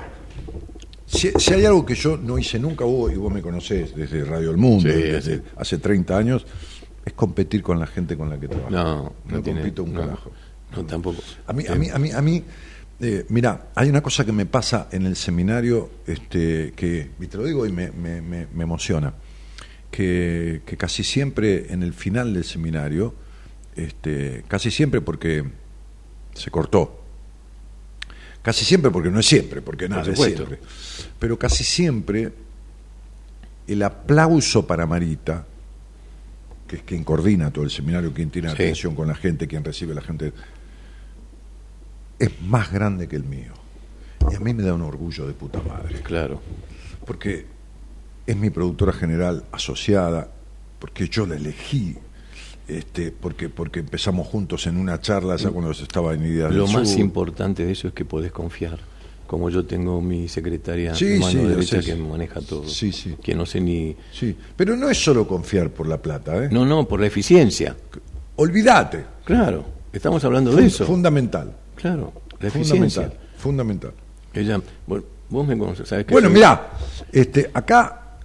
si, 1.05 1.31
si 1.37 1.53
hay 1.53 1.65
algo 1.65 1.85
que 1.85 1.93
yo 1.95 2.17
no 2.17 2.37
hice 2.39 2.57
nunca, 2.59 2.83
Hugo, 2.83 3.09
y 3.11 3.15
vos 3.15 3.31
me 3.31 3.41
conocés 3.41 3.95
desde 3.95 4.25
Radio 4.25 4.49
El 4.51 4.57
Mundo, 4.57 4.89
Sí, 4.89 4.95
desde 5.01 5.35
sí. 5.37 5.41
hace 5.55 5.77
30 5.77 6.17
años, 6.17 6.45
es 7.05 7.13
competir 7.13 7.61
con 7.63 7.79
la 7.79 7.87
gente 7.87 8.17
con 8.17 8.29
la 8.29 8.39
que 8.39 8.47
trabajo. 8.47 8.69
No, 8.71 9.13
no, 9.25 9.41
tiene. 9.41 9.59
compito 9.61 9.83
un 9.83 9.93
no, 9.93 10.01
carajo. 10.01 10.31
no, 10.75 10.85
tampoco. 10.85 11.21
A 11.47 11.53
mí, 11.53 11.65
a 11.67 11.75
mí, 11.75 11.89
a 11.89 11.97
mí, 11.99 12.11
a 12.11 12.21
mí 12.21 12.43
eh, 13.01 13.25
mira, 13.29 13.69
hay 13.75 13.89
una 13.89 14.01
cosa 14.01 14.23
que 14.25 14.31
me 14.31 14.45
pasa 14.45 14.87
en 14.91 15.05
el 15.05 15.15
seminario 15.15 15.89
este, 16.07 16.73
que, 16.75 17.09
y 17.19 17.27
te 17.27 17.37
lo 17.37 17.43
digo 17.45 17.65
y 17.65 17.71
me, 17.71 17.91
me- 17.91 18.21
me- 18.21 18.47
me 18.53 18.63
emociona, 18.63 19.13
que, 19.89 20.61
que 20.65 20.77
casi 20.77 21.03
siempre 21.03 21.73
en 21.73 21.81
el 21.83 21.93
final 21.93 22.33
del 22.33 22.43
seminario, 22.43 23.13
este, 23.75 24.43
casi 24.47 24.69
siempre 24.71 25.01
porque 25.01 25.43
se 26.33 26.51
cortó, 26.51 27.00
Casi 28.41 28.65
siempre, 28.65 28.89
porque 28.91 29.09
no 29.11 29.19
es 29.19 29.25
siempre, 29.27 29.61
porque 29.61 29.87
nada 29.87 30.03
Por 30.03 30.13
es 30.13 30.19
siempre. 30.19 30.59
Pero 31.19 31.37
casi 31.37 31.63
siempre 31.63 32.33
el 33.67 33.83
aplauso 33.83 34.65
para 34.65 34.85
Marita, 34.87 35.45
que 36.67 36.77
es 36.77 36.81
quien 36.83 37.03
coordina 37.03 37.51
todo 37.51 37.63
el 37.65 37.69
seminario, 37.71 38.11
quien 38.13 38.29
tiene 38.31 38.47
Sí. 38.49 38.55
atención 38.55 38.95
con 38.95 39.07
la 39.07 39.15
gente, 39.15 39.47
quien 39.47 39.63
recibe 39.63 39.91
a 39.91 39.95
la 39.95 40.01
gente, 40.01 40.33
es 42.19 42.41
más 42.41 42.71
grande 42.71 43.07
que 43.07 43.15
el 43.15 43.23
mío. 43.23 43.53
Y 44.31 44.35
a 44.35 44.39
mí 44.39 44.53
me 44.53 44.63
da 44.63 44.73
un 44.73 44.81
orgullo 44.81 45.27
de 45.27 45.33
puta 45.33 45.61
madre 45.61 46.01
Claro. 46.01 46.41
porque 47.05 47.45
es 48.27 48.35
mi 48.37 48.49
productora 48.49 48.93
general 48.93 49.45
asociada, 49.51 50.29
porque 50.79 51.07
yo 51.09 51.25
la 51.25 51.35
elegí, 51.35 51.97
este, 52.77 53.11
porque, 53.11 53.49
porque 53.49 53.79
empezamos 53.79 54.27
juntos 54.27 54.67
en 54.67 54.77
una 54.77 54.99
charla 55.01 55.35
ya 55.35 55.49
cuando 55.49 55.73
se 55.73 55.83
estaba 55.83 56.13
en 56.13 56.25
Ideas 56.25 56.53
Lo 56.53 56.65
del 56.65 56.73
más 56.73 56.89
Sur. 56.91 56.99
importante 56.99 57.65
de 57.65 57.71
eso 57.71 57.87
es 57.89 57.93
que 57.93 58.05
podés 58.05 58.31
confiar. 58.31 58.79
Como 59.27 59.49
yo 59.49 59.65
tengo 59.65 60.01
mi 60.01 60.27
secretaria 60.27 60.93
Sí, 60.93 61.17
mano 61.19 61.31
sí, 61.31 61.37
derecha 61.37 61.79
que 61.79 61.95
maneja 61.95 62.41
todo. 62.41 62.67
Sí, 62.67 62.91
sí. 62.91 63.15
Que 63.23 63.33
no 63.33 63.45
sé 63.45 63.61
ni. 63.61 63.95
Sí, 64.11 64.35
pero 64.57 64.75
no 64.75 64.89
es 64.89 65.01
solo 65.01 65.25
confiar 65.27 65.69
por 65.69 65.87
la 65.87 66.01
plata, 66.01 66.43
¿eh? 66.43 66.49
No, 66.51 66.65
no, 66.65 66.85
por 66.87 66.99
la 66.99 67.07
eficiencia. 67.07 67.75
Olvídate. 68.35 69.05
Claro. 69.23 69.63
Estamos 69.93 70.23
hablando 70.25 70.53
de 70.53 70.65
eso. 70.65 70.85
Fundamental. 70.85 71.55
Claro. 71.75 72.11
La 72.41 72.47
eficiencia. 72.49 73.03
Fundamental. 73.37 73.91
Fundamental. 73.91 73.93
Ella, 74.33 74.61
bueno, 74.87 75.03
vos 75.29 75.47
me 75.47 75.57
conoces, 75.57 75.87
¿sabes 75.87 76.05
Bueno, 76.07 76.27
soy- 76.27 76.35
mirá, 76.35 76.71
este, 77.11 77.49
acá 77.53 78.17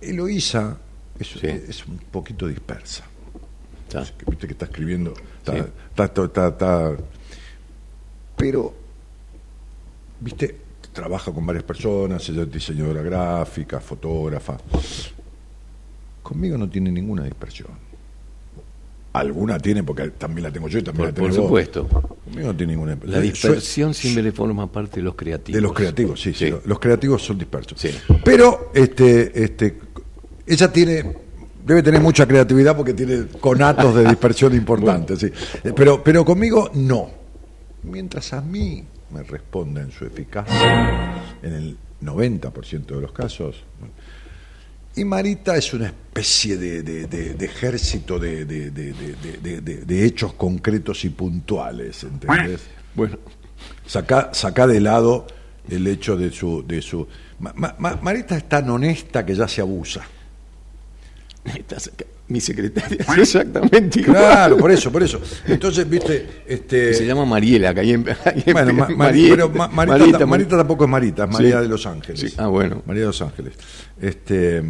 Eloísa 0.00 0.76
es, 1.22 1.28
Sí. 1.28 1.46
es 1.46 1.86
un 1.86 1.98
poquito 2.10 2.46
dispersa. 2.46 3.04
Que 3.90 4.24
viste 4.30 4.46
que 4.46 4.52
está 4.52 4.66
escribiendo, 4.66 5.12
está, 5.38 5.52
Sí. 5.52 5.58
está- 5.90 6.04
está- 6.04 6.24
está- 6.24 6.48
está- 6.48 6.96
pero, 8.36 8.72
viste, 10.20 10.56
trabaja 10.92 11.32
con 11.32 11.44
varias 11.44 11.64
personas, 11.64 12.28
ella 12.28 12.42
es 12.42 12.52
diseñadora 12.52 13.02
gráfica, 13.02 13.80
fotógrafa. 13.80 14.58
Conmigo 16.22 16.56
no 16.56 16.68
tiene 16.68 16.90
ninguna 16.92 17.24
dispersión. 17.24 17.68
Alguna 19.12 19.58
tiene, 19.58 19.82
porque 19.82 20.08
también 20.10 20.44
la 20.44 20.52
tengo 20.52 20.68
yo 20.68 20.78
y 20.78 20.82
también 20.82 21.06
Por, 21.06 21.06
la 21.08 21.14
por 21.14 21.22
tenés 21.24 21.36
vos. 21.36 21.46
supuesto. 21.46 21.88
Conmigo 22.24 22.46
no 22.52 22.56
tiene 22.56 22.74
ninguna 22.74 22.96
La 23.06 23.18
dispersión 23.18 23.92
siempre 23.92 24.30
forma 24.30 24.70
parte 24.70 24.96
de 25.00 25.02
los 25.02 25.16
creativos. 25.16 25.56
de 25.56 25.60
los 25.60 25.72
creativos, 25.72 26.20
sí, 26.20 26.32
sí, 26.32 26.44
Sí. 26.44 26.50
lo- 26.52 26.62
Los 26.64 26.78
creativos 26.78 27.20
son 27.22 27.36
dispersos. 27.36 27.80
Sí. 27.80 27.90
Pero 28.24 28.70
este, 28.72 29.42
este, 29.42 29.76
ella 30.50 30.72
tiene, 30.72 31.14
debe 31.64 31.82
tener 31.82 32.00
mucha 32.00 32.26
creatividad 32.26 32.76
porque 32.76 32.94
tiene 32.94 33.26
conatos 33.40 33.94
de 33.94 34.04
dispersión 34.08 34.54
importantes, 34.54 35.18
sí. 35.20 35.26
Eh, 35.64 35.72
Pero, 35.74 36.02
pero 36.04 36.24
conmigo 36.24 36.70
no. 36.74 37.10
Mientras 37.82 38.32
a 38.32 38.40
mí 38.42 38.84
me 39.10 39.22
responda 39.22 39.80
en 39.80 39.90
su 39.90 40.04
eficacia, 40.04 41.14
en 41.42 41.52
el 41.54 41.76
90% 42.02 42.86
de 42.86 43.00
los 43.00 43.12
casos. 43.12 43.64
Y 44.96 45.04
Marita 45.04 45.56
es 45.56 45.72
una 45.72 45.86
especie 45.86 46.56
de, 46.56 46.82
de- 46.82 47.06
de- 47.06 47.34
de 47.34 47.44
ejército 47.46 48.18
de, 48.18 48.44
hechos 50.04 50.32
concretos 50.34 51.04
y 51.04 51.10
puntuales, 51.10 52.02
¿entendés? 52.04 52.60
Bueno, 52.94 53.18
Saca, 53.86 54.30
saca 54.32 54.66
de 54.66 54.80
lado 54.80 55.26
el 55.68 55.86
hecho 55.86 56.16
de 56.16 56.30
su... 56.32 56.64
De 56.66 56.82
su 56.82 57.06
Ma- 57.38 57.54
Ma- 57.78 57.98
Marita 58.02 58.36
es 58.36 58.48
tan 58.48 58.68
honesta 58.70 59.24
que 59.24 59.34
ya 59.34 59.46
se 59.48 59.60
abusa. 59.60 60.02
Mi 62.28 62.40
secretaria 62.40 62.98
exactamente 63.16 64.00
igual. 64.00 64.16
Claro, 64.16 64.56
por 64.58 64.70
eso, 64.70 64.92
por 64.92 65.02
eso. 65.02 65.20
Entonces, 65.46 65.88
viste, 65.88 66.42
este... 66.46 66.94
Se 66.94 67.04
llama 67.06 67.24
Mariela, 67.24 67.74
que 67.74 67.80
ahí 67.80 67.90
en, 67.92 68.04
Bueno, 68.52 68.72
Ma- 68.74 68.88
Ma- 68.88 68.96
Mariela, 68.96 69.34
pero 69.36 69.48
Ma- 69.50 69.68
Marita, 69.68 69.96
Marita, 69.98 70.18
ta- 70.18 70.26
Marita 70.26 70.56
tampoco 70.58 70.84
es 70.84 70.90
Marita, 70.90 71.24
es 71.24 71.30
Sí. 71.30 71.34
María 71.34 71.60
de 71.60 71.68
los 71.68 71.86
Ángeles. 71.86 72.20
Sí, 72.20 72.34
ah, 72.36 72.46
bueno. 72.46 72.82
María 72.86 73.00
de 73.02 73.06
los 73.08 73.22
Ángeles. 73.22 73.54
Este, 74.00 74.62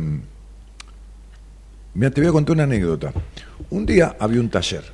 mira, 1.95 2.11
te 2.11 2.21
voy 2.21 2.29
a 2.31 2.33
contar 2.33 2.55
una 2.55 2.65
anécdota. 2.65 3.13
Un 3.71 3.85
día 3.87 4.17
había 4.19 4.41
un 4.41 4.49
taller, 4.49 4.85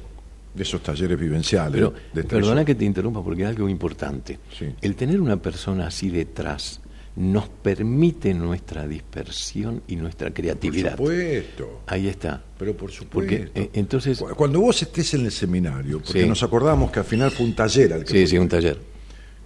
de 0.54 0.62
esos 0.62 0.82
talleres 0.82 1.18
vivenciales. 1.18 1.72
Pero, 1.72 1.90
de 1.92 2.22
tres 2.22 2.26
perdona 2.26 2.64
que 2.64 2.74
te 2.74 2.84
interrumpa 2.84 3.22
porque 3.22 3.42
es 3.42 3.48
algo 3.48 3.68
importante. 3.68 4.38
Sí. 4.58 4.66
El 4.80 4.96
tener 4.96 5.20
una 5.20 5.36
persona 5.36 5.86
así 5.86 6.08
detrás 6.10 6.80
nos 7.16 7.48
permite 7.48 8.34
nuestra 8.34 8.86
dispersión 8.86 9.82
y 9.88 9.96
nuestra 9.96 10.28
Por 10.28 10.34
creatividad. 10.34 10.92
supuesto. 10.96 11.82
Ahí 11.86 12.08
está. 12.08 12.42
Pero 12.58 12.76
por 12.76 12.90
supuesto. 12.90 13.10
Porque 13.12 13.50
eh, 13.54 13.70
entonces, 13.72 14.18
Cu- 14.18 14.34
Cuando 14.34 14.60
vos 14.60 14.80
estés 14.82 15.14
en 15.14 15.24
el 15.24 15.32
seminario, 15.32 16.00
porque 16.02 16.22
Sí. 16.22 16.28
nos 16.28 16.42
acordamos 16.42 16.90
que 16.90 16.98
al 16.98 17.04
final 17.06 17.30
fue 17.30 17.46
un 17.46 17.54
taller 17.54 17.92
al 17.94 18.04
que 18.04 18.12
sí, 18.12 18.26
sí, 18.26 18.38
un 18.38 18.48
taller. 18.48 18.78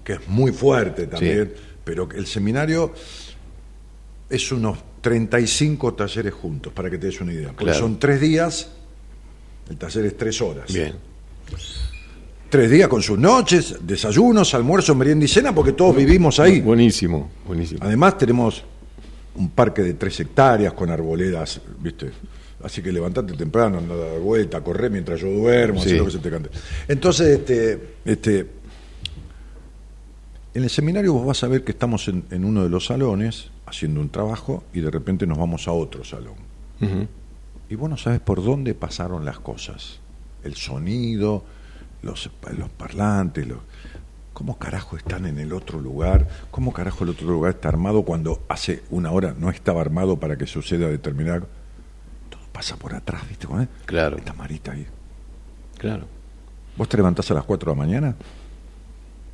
que 0.03 0.15
es 0.15 0.29
muy 0.29 0.51
fuerte 0.53 1.07
también, 1.07 1.53
pero 1.85 2.09
el 2.15 2.27
seminario 2.27 2.93
es 4.29 4.51
unos 4.53 4.79
35 5.01 5.95
talleres 5.95 6.35
juntos, 6.35 6.73
para 6.73 6.91
que 6.91 6.99
te 6.99 7.07
des 7.07 7.21
una 7.21 7.33
idea. 7.33 7.49
Porque 7.49 7.65
Claro. 7.67 7.79
son 7.79 7.99
tres 7.99 8.21
días, 8.21 8.69
el 9.69 9.77
taller 9.77 10.07
es 10.07 10.17
tres 10.17 10.41
horas. 10.43 10.73
Bien. 10.73 10.95
Tres 12.51 12.69
días 12.69 12.89
con 12.89 13.01
sus 13.01 13.17
noches, 13.19 13.77
desayunos, 13.83 14.55
almuerzos, 14.55 14.97
merienda 14.97 15.25
y 15.25 15.29
cena, 15.29 15.55
porque 15.55 15.73
todos 15.73 15.95
vivimos 15.95 16.41
ahí. 16.41 16.61
Buenísimo, 16.61 17.31
buenísimo. 17.47 17.79
Además 17.83 18.19
tenemos 18.19 18.65
un 19.37 19.51
parque 19.51 19.83
de 19.83 19.95
tres 19.95 20.19
hectáreas 20.19 20.73
con 20.73 20.91
arboledas, 20.91 21.61
¿viste? 21.79 22.11
Así 22.65 22.83
que 22.83 22.91
levantate 22.91 23.35
temprano, 23.35 23.79
anda 23.79 23.95
a 23.95 23.99
dar 23.99 24.19
vuelta, 24.19 24.61
corre 24.63 24.91
mientras 24.91 25.21
yo 25.21 25.29
duermo, 25.31 25.81
Sí. 25.81 25.91
así 25.91 25.99
lo 25.99 26.07
que 26.07 26.11
se 26.11 26.19
te 26.19 26.29
cante. 26.31 26.51
Entonces, 26.89 27.39
este, 27.39 27.95
este, 28.05 28.41
en 30.53 30.65
el 30.65 30.71
seminario 30.71 31.13
vos 31.15 31.25
vas 31.27 31.45
a 31.45 31.49
ver 31.49 31.63
que 31.63 31.71
estamos 31.71 32.09
en, 32.09 32.25
en 32.33 32.45
uno 32.45 32.65
de 32.65 32.69
los 32.69 32.87
salones 32.87 33.51
haciendo 33.65 34.01
un 34.01 34.09
trabajo 34.11 34.65
y 34.75 34.81
de 34.81 34.91
repente 34.91 35.25
nos 35.25 35.39
vamos 35.39 35.69
a 35.69 35.73
otro 35.73 36.03
salón. 36.05 36.35
Y 37.69 37.75
vos 37.77 37.89
no 37.89 37.97
sabes 37.97 38.19
por 38.19 38.43
dónde 38.43 38.75
pasaron 38.75 39.25
las 39.25 39.39
cosas. 39.39 40.01
El 40.43 40.57
sonido, 40.57 41.45
los, 42.03 42.31
los 42.57 42.69
parlantes, 42.71 43.47
los, 43.47 43.59
¿cómo 44.33 44.59
carajo 44.59 44.97
están 44.97 45.27
en 45.27 45.39
el 45.39 45.53
otro 45.53 45.81
lugar? 45.81 46.27
¿Cómo 46.51 46.73
carajo 46.73 47.05
el 47.05 47.11
otro 47.11 47.27
lugar 47.29 47.53
está 47.55 47.69
armado 47.69 48.03
cuando 48.03 48.43
hace 48.49 48.83
una 48.91 49.11
hora 49.11 49.35
no 49.39 49.51
estaba 49.51 49.81
armado 49.81 50.19
para 50.19 50.37
que 50.37 50.47
suceda 50.47 50.89
determinado? 50.89 51.47
Todo 52.31 52.41
pasa 52.53 52.77
por 52.77 52.95
atrás, 52.95 53.29
¿viste? 53.29 53.47
¿Cómo 53.47 53.61
es? 53.61 53.69
Claro. 53.87 54.17
Está 54.19 54.33
Marita 54.33 54.73
ahí. 54.73 54.87
Claro. 55.79 56.07
Vos 56.77 56.89
te 56.89 56.97
levantás 56.97 57.31
a 57.31 57.35
las 57.35 57.45
4 57.45 57.71
de 57.73 57.77
la 57.79 57.87
mañana 57.87 58.15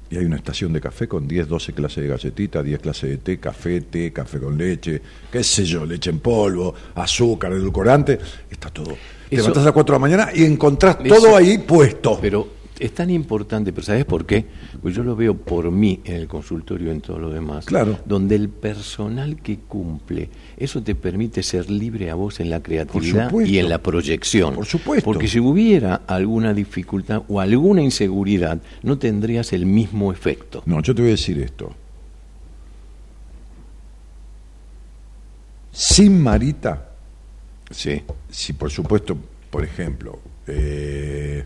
y 0.09 0.16
hay 0.16 0.24
una 0.24 0.36
estación 0.36 0.72
de 0.72 0.80
café 0.80 1.09
con 1.09 1.26
10, 1.26 1.48
12 1.48 1.72
clases 1.72 2.02
de 2.05 2.09
galletita, 2.09 2.62
10 2.62 2.80
clases 2.80 3.10
de 3.10 3.16
té, 3.18 3.38
café, 3.40 3.80
té, 3.80 4.12
café 4.12 4.38
con 4.38 4.56
leche, 4.56 5.02
qué 5.32 5.43
sé 5.43 5.64
yo, 5.64 5.84
leche 5.84 6.10
en 6.10 6.20
polvo, 6.20 6.72
azúcar, 6.94 7.52
edulcorante, 7.52 8.18
está 8.48 8.70
todo. 8.70 8.97
Te 9.28 9.36
levantás 9.36 9.62
a 9.62 9.66
las 9.66 9.72
4 9.72 9.93
de 9.93 9.97
la 9.97 10.01
mañana 10.01 10.28
y 10.32 10.44
encontrás 10.44 10.98
Eso- 11.02 11.14
todo 11.16 11.36
ahí 11.36 11.59
puesto. 11.59 12.18
Pero 12.20 12.47
es 12.78 12.93
tan 12.93 13.11
importante, 13.11 13.73
pero 13.73 13.85
¿sabes 13.86 14.05
por 14.05 14.27
qué? 14.27 14.44
Pues 14.82 14.94
yo 14.94 15.03
lo 15.03 15.16
veo 15.16 15.35
por 15.36 15.70
mí 15.70 16.01
en 16.05 16.16
el 16.16 16.28
consultorio 16.28 16.89
y 16.89 16.90
en 16.90 17.01
todo 17.01 17.19
lo 17.19 17.31
demás. 17.31 17.65
Claro. 17.66 17.98
Donde 18.05 18.35
el 18.35 18.48
personal 18.48 19.40
que 19.40 19.59
cumple, 19.59 20.28
eso 20.57 20.82
te 20.82 20.94
permite 20.94 21.43
ser 21.43 21.70
libre 21.70 22.11
a 22.11 22.15
vos 22.15 22.40
en 22.40 22.51
la 22.51 22.62
creatividad 22.62 23.32
y 23.40 23.59
en 23.59 23.69
la 23.69 23.78
proyección. 23.78 24.55
Por 24.55 24.66
supuesto. 24.66 25.05
Porque 25.05 25.28
si 25.28 25.40
hubiera 25.40 26.03
alguna 26.07 26.53
dificultad 26.55 27.23
o 27.28 27.40
alguna 27.40 27.82
inseguridad, 27.82 28.59
no 28.82 28.98
tendrías 28.98 29.53
el 29.53 29.66
mismo 29.66 30.12
efecto. 30.12 30.62
No, 30.66 30.82
yo 30.82 30.94
te 30.94 31.03
voy 31.03 31.11
a 31.11 31.12
decir 31.12 31.39
esto. 31.39 31.73
Sin 35.73 36.20
Marita, 36.23 36.90
Sí. 37.70 38.03
si 38.31 38.53
por 38.55 38.70
supuesto, 38.70 39.16
por 39.51 39.65
ejemplo, 39.65 40.19
eh, 40.47 41.44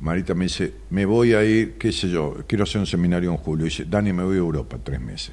Marita 0.00 0.34
me 0.34 0.44
dice, 0.46 0.72
me 0.90 1.04
voy 1.04 1.34
a 1.34 1.44
ir, 1.44 1.74
qué 1.78 1.92
sé 1.92 2.08
yo, 2.08 2.36
quiero 2.46 2.64
hacer 2.64 2.80
un 2.80 2.86
seminario 2.86 3.30
en 3.30 3.36
julio. 3.36 3.64
dice, 3.66 3.84
Dani, 3.84 4.12
me 4.12 4.22
voy 4.24 4.36
a 4.36 4.38
Europa 4.38 4.78
tres 4.82 5.00
meses, 5.00 5.32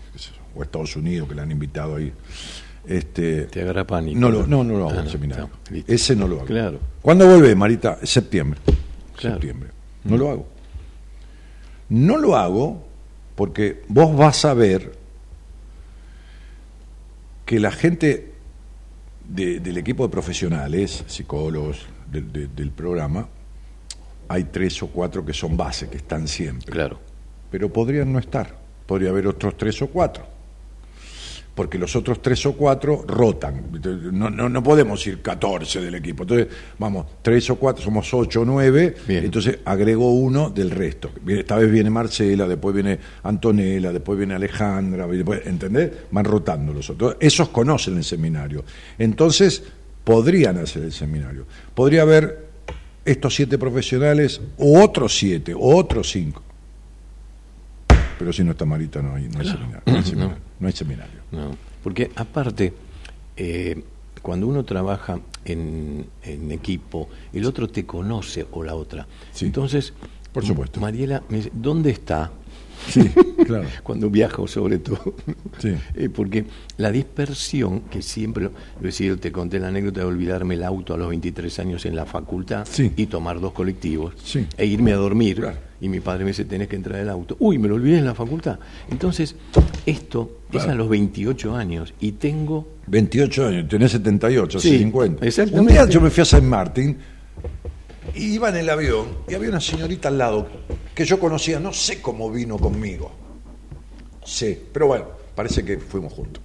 o 0.55 0.61
a 0.61 0.65
Estados 0.65 0.95
Unidos, 0.97 1.29
que 1.29 1.35
le 1.35 1.41
han 1.41 1.51
invitado 1.51 1.95
ahí. 1.95 2.11
Este, 2.85 3.43
Te 3.45 3.61
agarra 3.61 3.85
pánico. 3.87 4.19
no, 4.19 4.29
lo, 4.29 4.45
no, 4.47 4.63
no 4.63 4.77
lo 4.77 4.89
hago 4.89 4.99
Ah, 4.99 5.03
el 5.03 5.09
seminario. 5.09 5.49
Ese 5.87 6.15
no 6.15 6.27
lo 6.27 6.37
hago. 6.37 6.45
Claro. 6.45 6.79
¿Cuándo 7.01 7.25
vuelve, 7.27 7.53
Marita? 7.55 7.99
Septiembre. 8.03 8.59
Claro. 9.15 9.35
Mm. 9.37 9.39
Septiembre. 9.41 9.69
No 10.05 10.17
lo 10.17 10.29
hago. 10.31 10.47
No 11.89 12.17
lo 12.17 12.35
hago 12.37 12.85
porque 13.35 13.83
vos 13.89 14.15
vas 14.15 14.43
a 14.45 14.53
ver 14.53 14.93
que 17.45 17.59
la 17.59 17.71
gente 17.71 18.33
de- 19.27 19.59
del 19.59 19.77
equipo 19.77 20.03
de 20.03 20.09
profesionales, 20.09 21.03
psicólogos 21.07 21.85
del, 22.11 22.31
de- 22.31 22.47
del 22.47 22.71
programa, 22.71 23.27
hay 24.27 24.45
tres 24.45 24.81
o 24.83 24.87
cuatro 24.87 25.25
que 25.25 25.33
son 25.33 25.55
base, 25.55 25.89
que 25.89 25.97
están 25.97 26.27
siempre. 26.27 26.71
Claro. 26.71 26.99
Pero 27.49 27.71
podrían 27.71 28.11
no 28.11 28.19
estar. 28.19 28.55
Podría 28.85 29.09
haber 29.09 29.27
otros 29.27 29.57
tres 29.57 29.81
o 29.81 29.87
cuatro. 29.87 30.25
Porque 31.55 31.79
los 31.79 31.95
otros 31.95 32.21
tres 32.21 32.45
o 32.45 32.53
cuatro 32.53 33.03
rotan. 33.07 33.63
No, 34.11 34.29
no, 34.29 34.47
no 34.47 34.61
podemos 34.61 35.05
ir 35.07 35.23
14 35.23 35.81
del 35.81 35.95
equipo. 35.95 36.21
Entonces, 36.21 36.47
vamos, 36.77 37.07
tres 37.23 37.49
o 37.49 37.55
cuatro, 37.55 37.83
somos 37.83 38.13
ocho 38.13 38.41
o 38.41 38.45
nueve. 38.45 38.95
Bien. 39.07 39.25
Entonces, 39.25 39.59
agrego 39.65 40.13
uno 40.13 40.51
del 40.51 40.69
resto. 40.69 41.09
Esta 41.27 41.55
vez 41.55 41.71
viene 41.71 41.89
Marcela, 41.89 42.47
después 42.47 42.75
viene 42.75 42.99
Antonella, 43.23 43.91
después 43.91 44.19
viene 44.19 44.35
Alejandra, 44.35 45.07
después, 45.07 45.47
¿entendés? 45.47 45.91
Van 46.11 46.25
rotando 46.25 46.73
los 46.73 46.91
otros. 46.91 47.17
Esos 47.19 47.49
conocen 47.49 47.97
el 47.97 48.03
seminario. 48.03 48.63
Entonces, 48.99 49.63
podrían 50.03 50.59
hacer 50.59 50.83
el 50.83 50.93
seminario. 50.93 51.45
Podría 51.73 52.03
haber 52.03 52.46
estos 53.07 53.35
siete 53.35 53.57
profesionales, 53.57 54.41
o 54.57 54.81
otros 54.83 55.17
siete, 55.17 55.53
o 55.53 55.75
otros 55.75 56.11
cinco. 56.11 56.43
Pero 58.19 58.33
si 58.33 58.43
no 58.43 58.51
está 58.51 58.65
Marita, 58.65 59.01
no 59.01 59.15
hay, 59.15 59.27
no 59.29 59.39
hay 59.39 59.47
seminario. 59.47 59.81
No 59.85 59.95
hay 59.95 60.03
seminario. 60.03 60.37
no 60.59 60.67
hay 60.67 60.73
seminario. 60.73 61.21
No, 61.31 61.57
porque 61.83 62.11
aparte, 62.15 62.73
eh, 63.37 63.81
cuando 64.21 64.47
uno 64.47 64.65
trabaja 64.65 65.19
en, 65.45 66.05
en 66.23 66.51
equipo, 66.51 67.07
el 67.31 67.45
otro 67.45 67.69
te 67.69 67.85
conoce 67.85 68.45
o 68.51 68.63
la 68.63 68.75
otra. 68.75 69.07
Sí. 69.31 69.45
Entonces, 69.45 69.93
Por 70.33 70.45
supuesto. 70.45 70.81
Mariela 70.81 71.23
me 71.29 71.37
dice, 71.37 71.51
¿dónde 71.53 71.91
está? 71.91 72.31
Sí, 72.89 73.01
claro. 73.45 73.67
Cuando 73.83 74.09
viajo, 74.09 74.47
sobre 74.47 74.79
todo. 74.79 75.15
Sí. 75.59 75.73
Eh, 75.95 76.09
porque 76.09 76.45
la 76.77 76.91
dispersión, 76.91 77.81
que 77.89 78.01
siempre, 78.01 78.43
lo 78.45 78.51
decía, 78.79 79.15
te 79.17 79.31
conté 79.31 79.59
la 79.59 79.69
anécdota 79.69 80.01
de 80.01 80.05
olvidarme 80.05 80.53
el 80.55 80.63
auto 80.63 80.93
a 80.93 80.97
los 80.97 81.09
23 81.09 81.59
años 81.59 81.85
en 81.85 81.95
la 81.95 82.05
facultad 82.05 82.67
Sí. 82.69 82.91
y 82.95 83.07
tomar 83.07 83.39
dos 83.39 83.53
colectivos 83.53 84.13
Sí. 84.23 84.45
e 84.57 84.65
irme 84.65 84.93
a 84.93 84.97
dormir. 84.97 85.37
Claro. 85.37 85.57
Y 85.81 85.89
mi 85.89 85.99
padre 85.99 86.23
me 86.23 86.31
dice, 86.31 86.45
tenés 86.45 86.67
que 86.67 86.75
entrar 86.75 86.99
al 86.99 87.09
auto. 87.09 87.35
Uy, 87.39 87.57
me 87.57 87.67
lo 87.67 87.75
olvidé 87.75 87.97
en 87.99 88.05
la 88.05 88.15
facultad. 88.15 88.59
Entonces, 88.89 89.35
esto 89.85 90.39
es 90.51 90.63
a 90.63 90.73
los 90.75 90.89
28 90.89 91.55
años 91.55 91.93
y 91.99 92.13
tengo 92.13 92.67
28 92.87 93.47
años, 93.47 93.67
tenés 93.67 93.91
78, 93.91 94.57
hace 94.59 94.69
Sí, 94.69 94.77
50. 94.79 95.25
exactamente. 95.25 95.59
Un 95.61 95.67
día 95.67 95.89
yo 95.89 96.01
me 96.01 96.09
fui 96.09 96.21
a 96.21 96.25
San 96.25 96.47
Martín 96.47 96.97
y 98.15 98.33
iba 98.35 98.49
en 98.49 98.57
el 98.57 98.69
avión 98.69 99.07
y 99.27 99.33
había 99.33 99.49
una 99.49 99.61
señorita 99.61 100.07
al 100.09 100.17
lado 100.17 100.47
que 100.95 101.05
yo 101.05 101.19
conocía, 101.19 101.59
no 101.59 101.73
sé 101.73 102.01
cómo 102.01 102.31
vino 102.31 102.57
conmigo. 102.57 103.11
Sí, 104.25 104.59
pero 104.73 104.87
bueno, 104.87 105.05
parece 105.35 105.63
que 105.63 105.77
fuimos 105.77 106.13
juntos. 106.13 106.43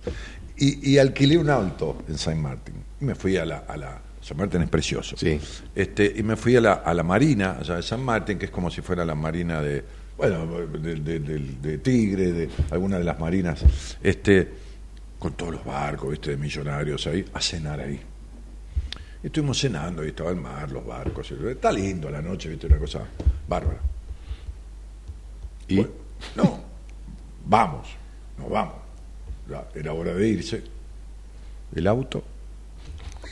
Y, 0.56 0.90
y 0.92 0.98
alquilé 0.98 1.38
un 1.38 1.50
auto 1.50 2.02
en 2.08 2.18
San 2.18 2.40
Martín. 2.40 2.74
Y 3.00 3.04
me 3.04 3.14
fui 3.14 3.36
a 3.36 3.44
la, 3.44 3.58
a 3.66 3.76
la- 3.76 4.00
San 4.20 4.36
Martín 4.36 4.62
es 4.62 4.68
precioso. 4.68 5.16
Sí. 5.16 5.40
Este, 5.74 6.12
y 6.16 6.22
me 6.22 6.36
fui 6.36 6.54
a 6.54 6.60
la, 6.60 6.72
a 6.74 6.94
la 6.94 7.02
marina, 7.02 7.56
allá 7.58 7.76
de 7.76 7.82
San 7.82 8.02
Martín, 8.04 8.38
que 8.38 8.44
es 8.44 8.50
como 8.52 8.70
si 8.70 8.80
fuera 8.80 9.04
la 9.04 9.16
marina 9.16 9.60
de, 9.60 9.82
bueno, 10.16 10.46
de, 10.46 10.94
de- 10.96 11.18
de- 11.18 11.38
de 11.60 11.78
Tigre, 11.78 12.30
de 12.32 12.48
alguna 12.70 12.98
de 12.98 13.04
las 13.04 13.18
marinas, 13.18 13.64
este, 14.02 14.48
con 15.18 15.32
todos 15.32 15.52
los 15.54 15.64
barcos, 15.64 16.10
¿viste? 16.10 16.30
de 16.30 16.36
millonarios 16.36 17.04
ahí, 17.08 17.24
a 17.34 17.40
cenar 17.40 17.80
ahí. 17.80 17.98
Y 19.22 19.26
estuvimos 19.26 19.58
cenando, 19.60 20.04
y 20.04 20.08
estaba 20.08 20.30
el 20.30 20.36
mar, 20.36 20.70
los 20.70 20.84
barcos, 20.84 21.30
y- 21.30 21.46
está 21.48 21.70
lindo 21.70 22.10
la 22.10 22.20
noche, 22.20 22.48
viste, 22.48 22.66
una 22.66 22.78
cosa 22.78 23.00
bárbara. 23.48 23.78
y 25.68 25.76
Bueno, 25.76 25.90
no, 26.36 26.60
vamos, 27.46 27.88
nos 28.38 28.50
vamos. 28.50 28.74
Ya 29.48 29.64
era 29.74 29.92
hora 29.92 30.14
de 30.14 30.28
irse. 30.28 30.62
El 31.74 31.86
auto. 31.86 32.22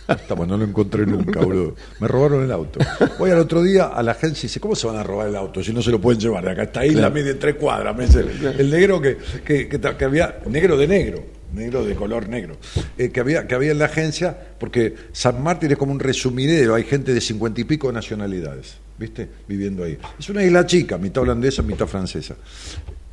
Hasta 0.07 0.35
no 0.35 0.57
lo 0.57 0.65
encontré 0.65 1.07
nunca, 1.07 1.41
boludo. 1.41 1.77
Me 2.01 2.09
robaron 2.09 2.43
el 2.43 2.51
auto. 2.51 2.81
Voy 3.19 3.31
al 3.31 3.39
otro 3.39 3.63
día 3.63 3.87
a 3.87 4.03
la 4.03 4.13
agencia 4.13 4.41
y 4.41 4.49
dice, 4.49 4.59
¿cómo 4.59 4.75
se 4.75 4.87
van 4.89 4.97
a 4.97 5.05
robar 5.05 5.29
el 5.29 5.37
auto 5.37 5.63
si 5.63 5.73
no 5.73 5.83
se 5.83 5.91
lo 5.91 6.01
pueden 6.01 6.21
llevar 6.21 6.49
acá? 6.49 6.65
Está 6.65 6.81
ahí 6.81 6.91
la 6.91 7.11
mide 7.11 7.35
tres 7.35 7.55
cuadras. 7.57 7.97
Me 7.97 8.07
dice, 8.07 8.21
el 8.59 8.71
negro 8.71 9.01
que, 9.01 9.19
que, 9.45 9.69
que 9.69 9.79
que 9.81 10.05
había, 10.05 10.41
negro 10.49 10.77
de 10.77 10.89
negro, 10.89 11.23
negro 11.55 11.85
de 11.85 11.95
color 11.95 12.29
negro, 12.29 12.57
eh, 12.99 13.11
que, 13.11 13.21
había, 13.21 13.47
que 13.47 13.55
había 13.55 13.73
en 13.73 13.79
la 13.79 13.87
agencia, 13.87 14.37
porque 14.59 14.95
San 15.13 15.43
Martín 15.43 15.71
es 15.73 15.79
como 15.79 15.93
un 15.93 16.01
resumidero, 16.01 16.75
hay 16.75 16.85
gente 16.85 17.13
de 17.15 17.21
cincuenta 17.21 17.61
y 17.61 17.65
pico 17.65 17.87
de 17.89 17.95
nacionalidades, 17.95 18.77
¿viste? 18.99 19.29
Viviendo 19.49 19.85
ahí. 19.85 19.99
Es 20.19 20.29
una 20.31 20.43
isla 20.45 20.65
chica, 20.67 20.99
mitad 20.99 21.23
holandesa, 21.23 21.63
mitad 21.63 21.87
francesa. 21.87 22.37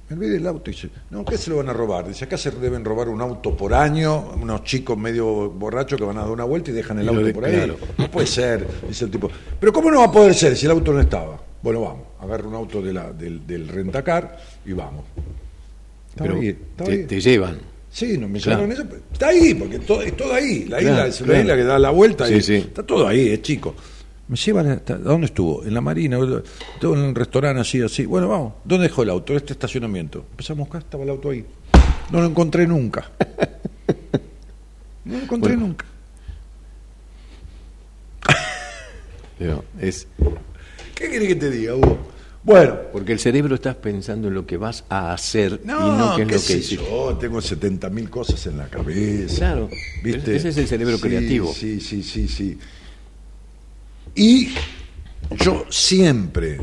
Me 0.09 0.15
olvidé 0.15 0.38
el 0.38 0.47
auto 0.47 0.69
y 0.72 0.73
dice, 0.73 0.89
no, 1.09 1.26
¿qué 1.26 1.38
se 1.38 1.49
lo 1.49 1.57
van 1.57 1.68
a 1.68 1.73
robar? 1.73 2.07
Dice, 2.07 2.23
acá 2.23 2.38
se 2.38 2.49
deben 2.51 2.85
robar 2.85 3.09
un 3.09 3.19
auto 3.22 3.57
por 3.57 3.73
año, 3.73 4.30
unos 4.41 4.64
chicos 4.64 4.97
medio 4.97 5.49
borrachos 5.49 5.99
que 5.99 6.05
van 6.05 6.18
a 6.18 6.22
dar 6.22 6.30
una 6.30 6.45
vuelta 6.45 6.72
y 6.72 6.73
dejan 6.73 6.99
el 6.99 7.05
Y 7.05 7.09
auto 7.09 7.23
de- 7.23 7.34
por 7.34 7.43
ahí. 7.43 7.55
claro. 7.55 7.77
No 7.97 8.09
puede 8.09 8.26
ser, 8.27 8.65
dice 8.88 9.03
el 9.03 9.11
tipo. 9.11 9.30
Pero 9.59 9.73
¿cómo 9.73 9.91
no 9.91 9.99
va 9.99 10.05
a 10.05 10.11
poder 10.11 10.34
ser 10.34 10.55
si 10.55 10.65
el 10.65 10.72
auto 10.72 10.93
no 10.93 11.01
estaba? 11.01 11.43
Bueno, 11.61 11.81
vamos, 11.81 12.05
agarra 12.22 12.47
un 12.47 12.55
auto 12.55 12.81
de 12.81 12.93
la, 12.93 13.11
del, 13.11 13.45
del 13.45 13.68
rentacar 13.68 14.38
y 14.65 14.72
vamos. 14.72 15.03
Pero 16.15 16.39
te 17.07 17.19
llevan. 17.19 17.57
Sí, 17.98 18.15
no 18.15 18.28
me 18.30 18.40
Claro. 18.40 18.72
eso. 18.72 18.84
pero 18.88 19.02
Está 19.11 19.30
ahí, 19.30 19.56
porque 19.56 19.80
todo, 19.80 20.03
es 20.03 20.15
todo 20.15 20.32
ahí. 20.32 20.65
La 20.65 20.80
isla 20.80 21.07
es 21.07 21.19
una 21.19 21.28
claro. 21.30 21.41
isla 21.41 21.56
que 21.56 21.64
da 21.64 21.80
la 21.80 21.90
vuelta 21.90 22.28
Sí, 22.28 22.36
y 22.36 22.41
sí. 22.44 22.56
está 22.57 22.84
todo 22.84 23.07
ahí, 23.07 23.30
es 23.30 23.41
chico. 23.41 23.74
Me 24.28 24.36
llevan 24.36 24.68
hasta, 24.68 24.94
¿a 24.94 24.98
dónde 24.99 25.26
estuvo? 25.26 25.64
En 25.65 25.74
la 25.74 25.82
marina, 25.82 26.19
todo 26.80 26.94
en 26.94 26.99
un 26.99 27.15
restaurante 27.15 27.61
así, 27.61 27.82
así. 27.82 28.06
Bueno, 28.06 28.28
vamos, 28.28 28.53
¿dónde 28.65 28.88
dejó 28.88 29.02
el 29.02 29.10
auto? 29.10 29.36
Este 29.36 29.53
estacionamiento. 29.53 30.26
Empezamos 30.30 30.60
a 30.60 30.64
buscar, 30.65 30.82
estaba 30.84 31.03
el 31.06 31.10
auto 31.10 31.32
ahí. 31.32 31.44
No 32.11 32.19
lo 32.22 32.28
encontré 32.28 32.68
nunca. 32.68 33.10
No 35.06 35.18
lo 35.18 35.24
encontré 35.24 35.53
Bueno. 35.53 35.68
nunca. 35.69 35.86
Pero 39.40 39.64
es 39.80 40.07
¿Qué 40.94 41.10
querés 41.10 41.28
que 41.30 41.36
te 41.36 41.49
diga, 41.49 41.74
Hugo? 41.76 41.98
Bueno, 42.48 42.78
porque 42.94 43.11
el 43.11 43.19
cerebro 43.19 43.56
estás 43.56 43.76
pensando 43.76 44.30
en 44.30 44.34
lo 44.34 44.45
que 44.48 44.56
vas 44.56 44.86
a 44.88 45.11
hacer 45.11 45.60
no, 45.65 45.76
y 45.86 45.98
no 45.99 46.15
qué 46.15 46.22
es 46.22 46.28
qué 46.30 46.34
lo 46.36 46.40
que 46.40 46.40
sé 46.40 46.57
hiciste. 46.60 46.86
yo, 46.90 47.18
tengo 47.19 47.41
70 47.41 47.90
mil 47.90 48.10
cosas 48.10 48.48
en 48.48 48.57
la 48.57 48.69
cabeza. 48.69 49.36
Claro, 49.36 49.69
¿Viste? 50.02 50.34
ese 50.34 50.48
es 50.49 50.57
el 50.57 50.65
cerebro 50.65 50.95
Sí, 50.95 51.02
creativo. 51.03 51.53
Sí, 51.53 51.82
sí, 51.82 52.02
sí, 52.02 52.30
sí. 52.30 52.57
Y 54.15 54.53
yo 55.44 55.65
siempre, 55.69 56.61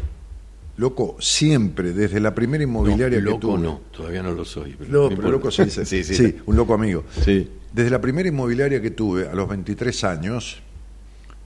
loco, 0.78 1.18
siempre, 1.20 1.92
desde 1.92 2.18
la 2.18 2.34
primera 2.34 2.64
inmobiliaria 2.64 3.18
No, 3.20 3.24
que 3.24 3.30
loco 3.32 3.40
tuve. 3.40 3.58
no, 3.62 3.80
todavía 3.94 4.22
no 4.22 4.32
lo 4.32 4.46
soy. 4.46 4.74
pero 4.78 4.90
No, 4.90 5.14
pero 5.14 5.30
loco 5.30 5.50
se 5.50 5.66
dice. 5.66 5.84
sí, 5.84 6.02
sí, 6.02 6.14
sí, 6.14 6.36
un 6.46 6.56
loco 6.56 6.72
amigo. 6.72 7.04
Sí. 7.22 7.46
Desde 7.74 7.90
la 7.90 8.00
primera 8.00 8.26
inmobiliaria 8.26 8.80
que 8.80 8.90
tuve, 8.90 9.28
a 9.28 9.34
los 9.34 9.46
23 9.50 10.02
años, 10.04 10.62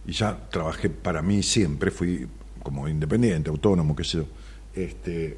y 0.06 0.12
ya 0.12 0.38
trabajé 0.48 0.88
para 0.90 1.22
mí 1.22 1.42
siempre, 1.42 1.90
fui 1.90 2.28
como 2.68 2.86
independiente, 2.88 3.48
autónomo, 3.48 3.96
qué 3.96 4.04
sé 4.04 4.18
yo, 4.18 4.24
este, 4.74 5.36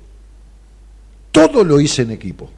todo 1.30 1.62
lo 1.62 1.80
hice 1.80 2.02
en 2.02 2.10
equipo. 2.10 2.50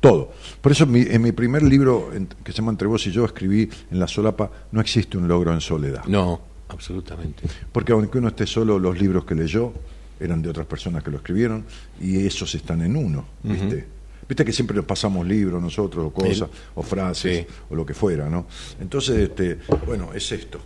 Todo. 0.00 0.32
Por 0.60 0.72
eso 0.72 0.84
en 0.84 0.90
mi, 0.92 1.00
en 1.02 1.22
mi 1.22 1.32
primer 1.32 1.62
libro, 1.62 2.12
en- 2.14 2.26
que 2.26 2.52
se 2.52 2.58
llama 2.58 2.72
Entre 2.72 2.86
vos 2.88 3.06
y 3.06 3.10
yo, 3.10 3.24
escribí 3.24 3.68
en 3.90 3.98
la 3.98 4.06
solapa, 4.06 4.50
no 4.72 4.80
existe 4.80 5.16
un 5.16 5.26
logro 5.28 5.52
en 5.52 5.60
soledad. 5.60 6.04
No, 6.06 6.40
absolutamente. 6.68 7.42
Porque 7.72 7.92
aunque 7.92 8.18
uno 8.18 8.28
esté 8.28 8.46
solo, 8.46 8.78
los 8.78 8.98
libros 8.98 9.24
que 9.24 9.34
leyó 9.34 9.72
eran 10.20 10.42
de 10.42 10.48
otras 10.50 10.66
personas 10.66 11.02
que 11.02 11.10
lo 11.10 11.18
escribieron 11.18 11.64
y 12.00 12.26
esos 12.26 12.54
están 12.54 12.82
en 12.82 12.96
uno, 12.96 13.24
¿viste? 13.42 13.86
Viste 14.26 14.44
que 14.44 14.52
siempre 14.52 14.74
nos 14.76 14.86
pasamos 14.86 15.26
libros 15.26 15.60
nosotros, 15.62 16.06
o 16.06 16.10
cosas, 16.10 16.48
o 16.74 16.82
frases, 16.82 17.38
Sí. 17.40 17.46
o 17.70 17.74
lo 17.74 17.84
que 17.84 17.92
fuera, 17.92 18.28
¿no? 18.30 18.46
Entonces, 18.80 19.16
este, 19.18 19.58
bueno, 19.86 20.12
es 20.14 20.30
esto. 20.32 20.58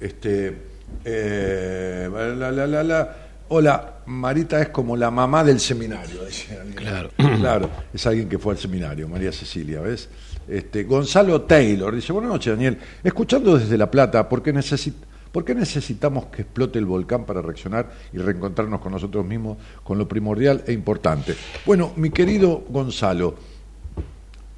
Este, 0.00 0.73
eh, 1.04 2.08
la, 2.12 2.50
la, 2.52 2.66
la, 2.66 2.82
la. 2.82 3.16
Hola, 3.48 3.98
Marita 4.06 4.60
es 4.60 4.68
como 4.70 4.96
la 4.96 5.10
mamá 5.10 5.44
del 5.44 5.60
seminario, 5.60 6.20
alguien. 6.22 6.72
Claro. 6.74 7.10
Claro, 7.38 7.70
es 7.92 8.06
alguien 8.06 8.28
que 8.28 8.38
fue 8.38 8.54
al 8.54 8.58
seminario, 8.58 9.06
María 9.08 9.30
Cecilia, 9.32 9.80
¿ves? 9.80 10.08
Este, 10.48 10.84
Gonzalo 10.84 11.42
Taylor 11.42 11.94
dice, 11.94 12.12
buenas 12.12 12.30
noches, 12.30 12.52
Daniel. 12.54 12.78
Escuchando 13.02 13.58
desde 13.58 13.76
La 13.78 13.90
Plata, 13.90 14.28
¿por 14.28 14.42
qué, 14.42 14.52
necesi- 14.54 14.92
¿por 15.30 15.44
qué 15.44 15.54
necesitamos 15.54 16.26
que 16.26 16.42
explote 16.42 16.78
el 16.78 16.86
volcán 16.86 17.24
para 17.24 17.42
reaccionar 17.42 17.90
y 18.12 18.18
reencontrarnos 18.18 18.80
con 18.80 18.92
nosotros 18.92 19.24
mismos 19.26 19.58
con 19.82 19.98
lo 19.98 20.08
primordial 20.08 20.64
e 20.66 20.72
importante? 20.72 21.34
Bueno, 21.66 21.92
mi 21.96 22.10
querido 22.10 22.64
Gonzalo, 22.68 23.34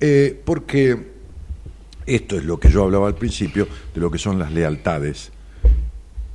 eh, 0.00 0.40
porque 0.44 1.12
esto 2.06 2.36
es 2.36 2.44
lo 2.44 2.58
que 2.60 2.70
yo 2.70 2.84
hablaba 2.84 3.08
al 3.08 3.14
principio 3.16 3.66
de 3.94 4.00
lo 4.00 4.10
que 4.10 4.18
son 4.18 4.38
las 4.38 4.52
lealtades 4.52 5.32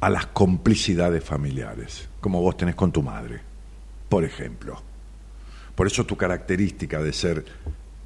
a 0.01 0.09
las 0.09 0.25
complicidades 0.27 1.23
familiares, 1.23 2.09
como 2.19 2.41
vos 2.41 2.57
tenés 2.57 2.75
con 2.75 2.91
tu 2.91 3.03
madre, 3.03 3.39
por 4.09 4.25
ejemplo. 4.25 4.81
Por 5.75 5.87
eso 5.87 6.05
tu 6.05 6.17
característica 6.17 7.01
de 7.01 7.13
ser, 7.13 7.45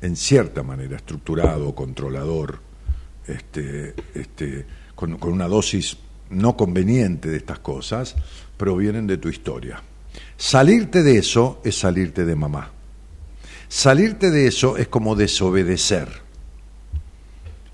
en 0.01 0.15
cierta 0.15 0.61
manera, 0.61 0.97
estructurado, 0.97 1.73
controlador, 1.73 2.59
este, 3.25 3.95
este, 4.13 4.65
con, 4.93 5.17
con 5.17 5.31
una 5.31 5.47
dosis 5.47 5.97
no 6.29 6.57
conveniente 6.57 7.29
de 7.29 7.37
estas 7.37 7.59
cosas, 7.59 8.15
provienen 8.57 9.07
de 9.07 9.17
tu 9.17 9.29
historia. 9.29 9.81
Salirte 10.37 11.01
de 11.01 11.17
eso 11.17 11.61
es 11.63 11.79
salirte 11.79 12.25
de 12.25 12.35
mamá. 12.35 12.71
Salirte 13.69 14.31
de 14.31 14.47
eso 14.47 14.77
es 14.77 14.89
como 14.89 15.15
desobedecer. 15.15 16.24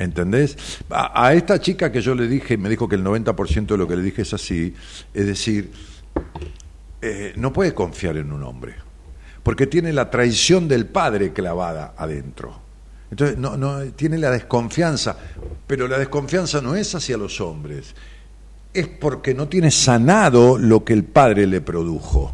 ¿Entendés? 0.01 0.57
A, 0.89 1.33
esta 1.33 1.59
chica 1.59 1.91
que 1.91 2.01
yo 2.01 2.15
le 2.15 2.27
dije, 2.27 2.57
me 2.57 2.69
dijo 2.69 2.87
que 2.87 2.95
el 2.95 3.03
90% 3.03 3.67
de 3.67 3.77
lo 3.77 3.87
que 3.87 3.95
le 3.95 4.01
dije 4.01 4.23
es 4.23 4.33
así, 4.33 4.73
es 5.13 5.25
decir, 5.25 5.71
eh, 7.01 7.33
no 7.35 7.53
puede 7.53 7.73
confiar 7.73 8.17
en 8.17 8.31
un 8.31 8.43
hombre, 8.43 8.75
porque 9.43 9.67
tiene 9.67 9.93
la 9.93 10.09
traición 10.09 10.67
del 10.67 10.87
padre 10.87 11.33
clavada 11.33 11.93
adentro. 11.95 12.59
Entonces, 13.11 13.37
no, 13.37 13.57
no, 13.57 13.81
tiene 13.91 14.17
la 14.17 14.31
desconfianza, 14.31 15.15
pero 15.67 15.87
la 15.87 15.99
desconfianza 15.99 16.61
no 16.61 16.75
es 16.75 16.95
hacia 16.95 17.17
los 17.17 17.39
hombres, 17.39 17.93
es 18.73 18.87
porque 18.87 19.33
no 19.35 19.47
tiene 19.47 19.69
sanado 19.69 20.57
lo 20.57 20.83
que 20.83 20.93
el 20.93 21.03
padre 21.03 21.45
le 21.45 21.61
produjo. 21.61 22.33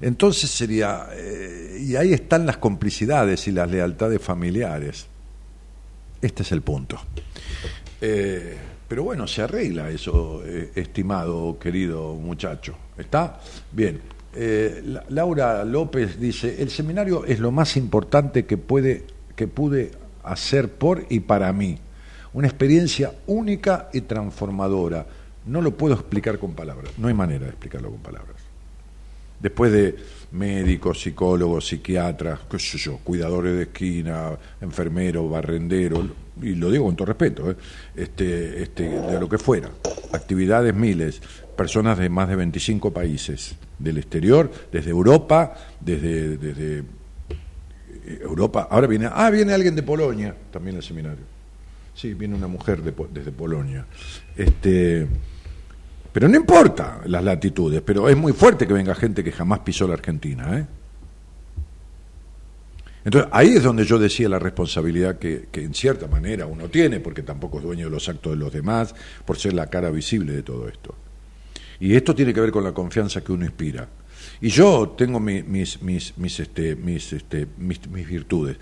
Entonces 0.00 0.50
sería, 0.50 1.06
eh, 1.12 1.78
y 1.80 1.94
ahí 1.94 2.12
están 2.12 2.44
las 2.44 2.56
complicidades 2.56 3.46
y 3.46 3.52
las 3.52 3.70
lealtades 3.70 4.20
familiares. 4.20 5.06
Este 6.22 6.42
es 6.42 6.52
el 6.52 6.62
punto. 6.62 6.98
Eh, 8.00 8.56
pero 8.88 9.04
bueno, 9.04 9.26
se 9.26 9.42
arregla 9.42 9.90
eso, 9.90 10.42
eh, 10.44 10.70
estimado, 10.74 11.58
querido 11.58 12.14
muchacho. 12.14 12.74
¿Está? 12.96 13.40
Bien. 13.72 14.00
Eh, 14.34 14.82
La- 14.86 15.04
Laura 15.10 15.64
López 15.64 16.18
dice, 16.18 16.62
el 16.62 16.70
seminario 16.70 17.24
es 17.26 17.38
lo 17.40 17.50
más 17.50 17.76
importante 17.76 18.46
que, 18.46 18.56
puede, 18.56 19.04
que 19.36 19.46
pude 19.48 19.90
hacer 20.22 20.70
por 20.70 21.04
y 21.10 21.20
para 21.20 21.52
mí. 21.52 21.78
Una 22.32 22.46
experiencia 22.46 23.12
única 23.26 23.90
y 23.92 24.02
transformadora. 24.02 25.06
No 25.44 25.60
lo 25.60 25.76
puedo 25.76 25.94
explicar 25.94 26.38
con 26.38 26.54
palabras. 26.54 26.92
No 26.98 27.08
hay 27.08 27.14
manera 27.14 27.44
de 27.44 27.50
explicarlo 27.50 27.90
con 27.90 27.98
palabras 28.00 28.36
después 29.40 29.72
de 29.72 29.96
médicos, 30.32 31.02
psicólogos, 31.02 31.66
psiquiatras, 31.66 32.40
qué 32.50 32.58
sé 32.58 32.78
yo, 32.78 32.98
cuidadores 32.98 33.56
de 33.56 33.62
esquina, 33.64 34.30
enfermeros, 34.60 35.30
barrenderos, 35.30 36.06
y 36.40 36.54
lo 36.54 36.70
digo 36.70 36.86
con 36.86 36.96
todo 36.96 37.06
respeto, 37.06 37.50
¿eh? 37.50 37.56
este, 37.94 38.62
este, 38.62 38.88
de 38.88 39.20
lo 39.20 39.28
que 39.28 39.38
fuera, 39.38 39.70
actividades 40.12 40.74
miles, 40.74 41.20
personas 41.56 41.98
de 41.98 42.08
más 42.08 42.28
de 42.28 42.36
25 42.36 42.92
países 42.92 43.56
del 43.78 43.98
exterior, 43.98 44.50
desde 44.70 44.90
Europa, 44.90 45.54
desde, 45.80 46.38
desde 46.38 46.78
eh, 46.78 48.20
Europa, 48.22 48.68
ahora 48.70 48.86
viene, 48.86 49.08
ah, 49.12 49.30
viene 49.30 49.52
alguien 49.52 49.76
de 49.76 49.82
Polonia, 49.82 50.34
también 50.50 50.76
al 50.76 50.82
seminario. 50.82 51.24
Sí, 51.94 52.14
viene 52.14 52.34
una 52.34 52.46
mujer 52.46 52.82
de 52.82 52.94
desde 53.12 53.32
Polonia. 53.32 53.84
Este, 54.34 55.06
pero 56.12 56.28
no 56.28 56.36
importa 56.36 57.00
las 57.06 57.24
latitudes, 57.24 57.82
pero 57.82 58.08
es 58.08 58.16
muy 58.16 58.32
fuerte 58.32 58.66
que 58.66 58.72
venga 58.74 58.94
gente 58.94 59.24
que 59.24 59.32
jamás 59.32 59.60
pisó 59.60 59.86
la 59.88 59.94
Argentina. 59.94 60.58
¿eh? 60.58 60.66
Entonces, 63.04 63.28
ahí 63.32 63.56
es 63.56 63.62
donde 63.64 63.84
yo 63.84 63.98
decía 63.98 64.28
la 64.28 64.38
responsabilidad 64.38 65.18
que, 65.18 65.48
en 65.52 65.74
cierta 65.74 66.06
manera 66.06 66.46
uno 66.46 66.68
tiene, 66.68 67.00
porque 67.00 67.22
tampoco 67.22 67.58
es 67.58 67.64
dueño 67.64 67.86
de 67.86 67.90
los 67.90 68.08
actos 68.08 68.32
de 68.32 68.38
los 68.38 68.52
demás, 68.52 68.94
por 69.24 69.38
ser 69.38 69.54
la 69.54 69.66
cara 69.68 69.90
visible 69.90 70.32
de 70.32 70.42
todo 70.42 70.68
esto. 70.68 70.94
Y 71.80 71.96
esto 71.96 72.14
tiene 72.14 72.32
que 72.32 72.40
ver 72.40 72.52
con 72.52 72.62
la 72.62 72.72
confianza 72.72 73.22
que 73.22 73.32
uno 73.32 73.44
inspira. 73.44 73.88
Y 74.40 74.48
yo 74.50 74.94
tengo 74.96 75.18
mi- 75.18 75.42
mis, 75.42 75.82
mis, 75.82 76.16
mis, 76.16 76.38
este, 76.38 76.76
mis, 76.76 77.12
este, 77.12 77.48
mis, 77.58 77.84
mis 77.88 78.06
virtudes. 78.06 78.56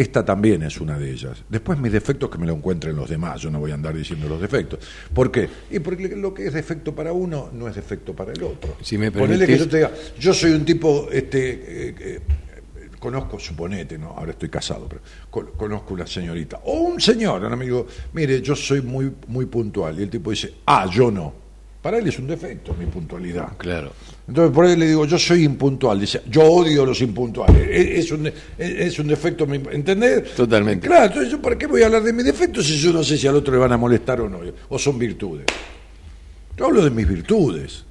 Esta 0.00 0.24
también 0.24 0.62
es 0.62 0.80
una 0.80 0.98
de 0.98 1.10
ellas. 1.10 1.44
Después 1.48 1.78
mis 1.78 1.92
defectos 1.92 2.30
que 2.30 2.38
me 2.38 2.46
lo 2.46 2.54
encuentren 2.54 2.96
los 2.96 3.10
demás. 3.10 3.38
Yo 3.42 3.50
no 3.50 3.60
voy 3.60 3.70
a 3.70 3.74
andar 3.74 3.94
diciendo 3.94 4.28
los 4.30 4.40
defectos. 4.40 4.78
¿Por 5.12 5.30
qué? 5.30 5.46
Y 5.70 5.78
porque 5.80 6.16
lo 6.16 6.32
que 6.32 6.46
es 6.46 6.54
defecto 6.54 6.94
para 6.94 7.12
uno 7.12 7.50
no 7.52 7.68
es 7.68 7.74
defecto 7.74 8.14
para 8.16 8.32
el 8.32 8.42
otro. 8.42 8.76
Si 8.80 8.96
me 8.96 9.10
Ponele 9.12 9.46
que 9.46 9.56
permitís- 9.56 9.58
yo 9.58 9.68
te 9.68 9.76
diga, 9.76 9.90
yo 10.18 10.32
soy 10.32 10.52
un 10.52 10.64
tipo, 10.64 11.08
este, 11.12 11.50
eh, 11.90 11.94
eh, 12.00 12.20
conozco, 12.98 13.38
suponete, 13.38 13.98
no, 13.98 14.08
ahora 14.16 14.30
estoy 14.30 14.48
casado, 14.48 14.86
pero 14.88 15.02
con- 15.28 15.50
conozco 15.52 15.92
una 15.92 16.06
señorita 16.06 16.60
o 16.64 16.80
un 16.80 16.98
señor, 17.00 17.44
un 17.44 17.52
amigo, 17.52 17.86
mire, 18.14 18.40
yo 18.40 18.56
soy 18.56 18.80
muy, 18.80 19.12
muy 19.28 19.44
puntual. 19.46 20.00
Y 20.00 20.04
el 20.04 20.08
tipo 20.10 20.30
dice, 20.30 20.54
ah, 20.64 20.86
yo 20.90 21.10
no. 21.10 21.34
Para 21.82 21.96
él 21.98 22.06
es 22.08 22.18
un 22.18 22.26
defecto 22.26 22.74
mi 22.78 22.84
puntualidad. 22.86 23.56
Claro. 23.56 23.92
Entonces 24.28 24.54
por 24.54 24.66
ahí 24.66 24.76
le 24.76 24.86
digo, 24.86 25.06
yo 25.06 25.18
soy 25.18 25.44
impuntual. 25.44 25.98
Dice, 25.98 26.20
yo 26.28 26.42
odio 26.42 26.84
los 26.84 27.00
impuntuales. 27.00 27.56
Es, 27.70 28.04
es 28.04 28.10
un, 28.12 28.26
es- 28.26 28.34
es 28.58 28.98
un 28.98 29.08
defecto, 29.08 29.44
¿entendés? 29.50 30.34
Totalmente. 30.34 30.86
Claro, 30.86 31.06
entonces 31.06 31.30
yo, 31.32 31.40
¿para 31.40 31.56
qué 31.56 31.66
voy 31.66 31.82
a 31.82 31.86
hablar 31.86 32.02
de 32.02 32.12
mis 32.12 32.26
defectos 32.26 32.66
si 32.66 32.76
yo 32.78 32.92
no 32.92 33.02
sé 33.02 33.16
si 33.16 33.26
al 33.26 33.36
otro 33.36 33.52
le 33.54 33.58
van 33.60 33.72
a 33.72 33.78
molestar 33.78 34.20
o 34.20 34.28
no? 34.28 34.40
O 34.68 34.78
son 34.78 34.98
virtudes. 34.98 35.46
Yo 36.56 36.66
hablo 36.66 36.84
de 36.84 36.90
mis 36.90 37.08
virtudes, 37.08 37.84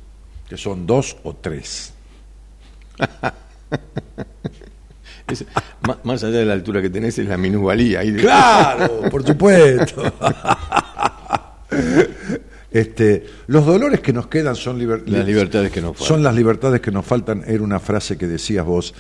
que 0.48 0.56
son 0.56 0.86
dos 0.86 1.18
o 1.24 1.34
tres. 1.36 1.92
Es- 5.28 5.46
más 6.04 6.24
allá 6.24 6.38
de 6.40 6.46
la 6.46 6.54
altura 6.54 6.82
que 6.82 6.90
tenés 6.90 7.18
es 7.20 7.28
la 7.28 7.38
minusvalía. 7.38 8.00
ahí 8.00 8.12
de- 8.12 8.22
Claro, 8.22 9.02
por 9.12 9.26
supuesto. 9.26 10.04
Este, 12.72 13.26
los 13.48 13.66
dolores 13.66 14.00
que 14.00 14.14
nos 14.14 14.28
quedan 14.28 14.56
son 14.56 14.78
liber- 14.80 15.04
Las 15.08 15.26
libertades 15.26 15.72
que 15.72 15.82
nos 15.82 15.92
faltan. 15.92 16.08
Son 16.08 16.24
las 16.24 16.36
libertades 16.36 16.82
que 16.82 16.92
nos 16.92 17.06
faltan, 17.06 17.44
era 17.48 17.64
una 17.64 17.80
frase 17.80 18.18
que 18.18 18.28
decías 18.28 18.66
vos, 18.66 18.94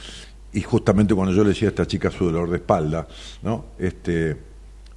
y 0.53 0.61
justamente 0.61 1.13
cuando 1.13 1.33
yo 1.33 1.43
le 1.43 1.49
decía 1.49 1.67
a 1.67 1.71
esta 1.71 1.85
chica 1.85 2.09
su 2.09 2.25
dolor 2.25 2.49
de 2.49 2.57
espalda, 2.57 3.07
¿no? 3.43 3.67
Este, 3.77 4.35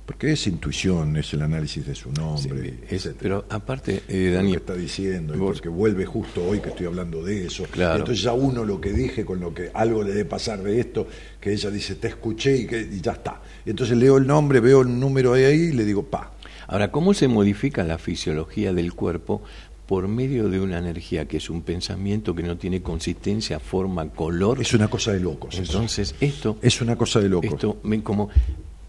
porque 0.07 0.33
es 0.33 0.47
intuición, 0.47 1.17
es 1.19 1.33
el 1.35 1.43
análisis 1.43 1.87
de 1.87 1.95
su 1.95 2.11
nombre, 2.13 2.71
Sí, 2.89 2.97
es- 2.97 3.11
pero 3.21 3.45
aparte, 3.51 4.03
eh, 4.09 4.29
lo 4.31 4.37
Dani, 4.39 4.51
que 4.53 4.57
está 4.57 4.75
diciendo, 4.75 5.35
y 5.35 5.39
vos- 5.39 5.53
porque 5.59 5.69
vuelve 5.69 6.07
justo 6.07 6.43
hoy 6.43 6.61
que 6.61 6.71
estoy 6.71 6.87
hablando 6.87 7.23
de 7.23 7.45
eso. 7.47 7.65
Claro. 7.71 7.99
Entonces 8.01 8.25
ya 8.25 8.33
uno 8.33 8.65
lo 8.65 8.81
que 8.81 8.93
dije 8.95 9.25
con 9.27 9.39
lo 9.39 9.53
que 9.53 9.71
algo 9.75 10.03
le 10.03 10.11
debe 10.13 10.25
pasar 10.25 10.63
de 10.63 10.81
esto, 10.81 11.07
que 11.39 11.53
ella 11.53 11.71
dice, 11.71 11.97
te 11.97 12.09
escuché 12.09 12.57
y, 12.57 12.67
que, 12.67 12.81
y 12.81 13.01
ya 13.03 13.13
está. 13.13 13.43
Entonces 13.67 13.97
leo 13.99 14.17
el 14.17 14.27
nombre, 14.27 14.61
veo 14.61 14.81
el 14.81 14.99
número 14.99 15.35
ahí 15.35 15.45
y 15.45 15.73
le 15.73 15.85
digo, 15.85 16.03
pa. 16.05 16.33
Ahora, 16.73 16.91
¿cómo 16.91 17.13
se 17.13 17.29
modifica 17.29 17.85
la 17.85 17.99
fisiología 17.99 18.73
del 18.73 18.95
cuerpo 18.95 19.43
por 19.87 20.09
medio 20.09 20.49
de 20.49 20.59
una 20.59 20.79
energía 20.79 21.29
que 21.29 21.37
es 21.37 21.51
un 21.51 21.61
pensamiento 21.61 22.35
que 22.35 22.43
no 22.43 22.57
tiene 22.57 22.81
consistencia, 22.81 23.61
forma, 23.61 24.09
color? 24.09 24.59
Es 24.59 24.73
una 24.73 24.89
cosa 24.89 25.13
de 25.13 25.21
locos. 25.21 25.59
Entonces, 25.59 26.15
esto, 26.19 26.57
es 26.63 26.81
una 26.81 26.97
cosa 26.97 27.21
de 27.21 27.29
locos. 27.29 27.53
esto 27.53 27.77
como 28.03 28.31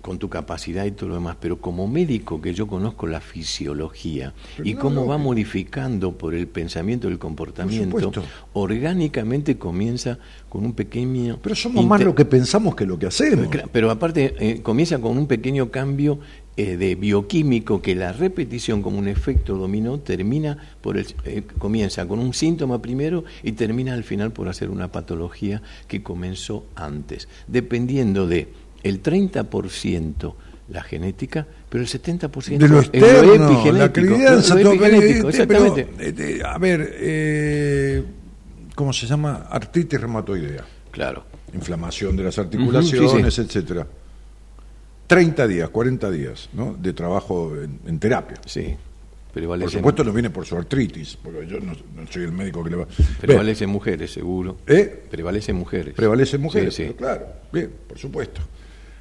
con 0.02 0.20
tu 0.20 0.30
capacidad 0.30 0.86
y 0.86 0.92
todo 0.92 1.10
lo 1.10 1.16
demás, 1.16 1.38
pero 1.40 1.60
como 1.60 1.88
médico 1.88 2.42
que 2.42 2.54
yo 2.54 2.68
conozco 2.68 3.08
la 3.08 3.22
fisiología 3.22 4.34
Pero 4.58 4.70
y 4.70 4.74
no, 4.74 4.80
cómo 4.82 5.08
va 5.08 5.18
modificando 5.18 6.18
por 6.18 6.36
el 6.36 6.48
pensamiento, 6.48 7.08
el 7.08 7.18
comportamiento, 7.18 8.12
orgánicamente 8.52 9.58
comienza 9.58 10.20
con 10.50 10.66
un 10.66 10.74
pequeño... 10.74 11.40
Pero 11.42 11.56
somos 11.56 11.86
más 11.86 12.04
lo 12.04 12.14
que 12.14 12.26
pensamos 12.26 12.76
que 12.76 12.86
lo 12.86 13.00
que 13.00 13.08
hacemos. 13.08 13.48
Pero 13.72 13.90
aparte, 13.90 14.36
eh, 14.40 14.62
comienza 14.62 15.00
con 15.00 15.18
un 15.18 15.26
pequeño 15.26 15.72
cambio 15.72 16.20
eh, 16.56 16.78
de 16.78 16.96
bioquímico 16.96 17.82
que 17.82 17.96
la 17.96 18.14
repetición 18.14 18.82
como 18.84 19.00
un 19.00 19.08
efecto 19.08 19.58
dominó 19.58 20.00
termina 20.00 20.58
por 20.82 20.98
el, 20.98 21.08
eh, 21.26 21.42
comienza 21.58 22.06
con 22.08 22.20
un 22.20 22.34
síntoma 22.34 22.82
primero 22.82 23.24
y 23.42 23.54
termina 23.54 23.94
al 23.94 24.04
final 24.04 24.32
por 24.32 24.48
hacer 24.50 24.70
una 24.70 24.92
patología 24.92 25.62
que 25.88 26.04
comenzó 26.04 26.66
antes, 26.76 27.28
dependiendo 27.48 28.28
de 28.28 28.50
el 28.84 29.02
30% 29.02 30.36
la 30.70 30.82
genética, 30.84 31.46
pero 31.70 31.84
el 31.84 31.90
70% 31.90 32.58
de 32.58 32.68
lo 32.70 32.80
es 32.80 32.86
externo, 32.88 33.72
la 33.74 33.92
crianza, 33.92 34.56
Lo 34.56 34.72
epigenético, 34.74 35.30
pero, 35.32 35.48
pero, 35.48 35.66
exactamente. 35.66 36.12
de- 36.12 36.44
a 36.44 36.58
ver, 36.58 36.90
eh, 37.00 38.04
¿cómo 38.76 38.94
se 38.94 39.06
llama? 39.06 39.48
Artritis 39.50 40.00
reumatoidea, 40.00 40.64
Claro. 40.92 41.26
inflamación 41.54 42.16
de 42.16 42.24
las 42.24 42.38
articulaciones, 42.40 43.34
sí, 43.34 43.42
etcétera. 43.42 43.86
30 45.14 45.48
días, 45.48 45.70
40 45.70 46.12
días 46.12 46.50
¿no? 46.54 46.76
de 46.80 46.94
trabajo 46.94 47.54
en, 47.56 47.80
en 47.86 48.00
terapia. 48.00 48.38
Sí. 48.46 48.64
Por 49.34 49.34
Prevalece, 49.42 49.78
supuesto 49.78 50.04
no 50.04 50.14
viene 50.14 50.30
por 50.30 50.46
su 50.46 50.56
artritis, 50.56 51.18
porque 51.24 51.48
yo 51.48 51.60
no, 51.60 51.74
no 51.96 52.08
soy 52.12 52.24
el 52.24 52.32
médico 52.32 52.64
que 52.64 52.70
le 52.70 52.76
va... 52.76 52.88
prevalece 53.20 53.66
mujeres, 53.66 54.12
seguro. 54.14 54.58
¿Eh? 54.68 55.06
Prevalece 55.10 55.52
mujeres. 55.54 55.96
Prevalecen 55.96 56.40
mujeres, 56.42 56.76
Sí, 56.76 56.84
sí. 56.84 56.94
pero 56.96 56.98
claro, 56.98 57.26
bien, 57.52 57.72
por 57.88 57.98
supuesto. 57.98 58.42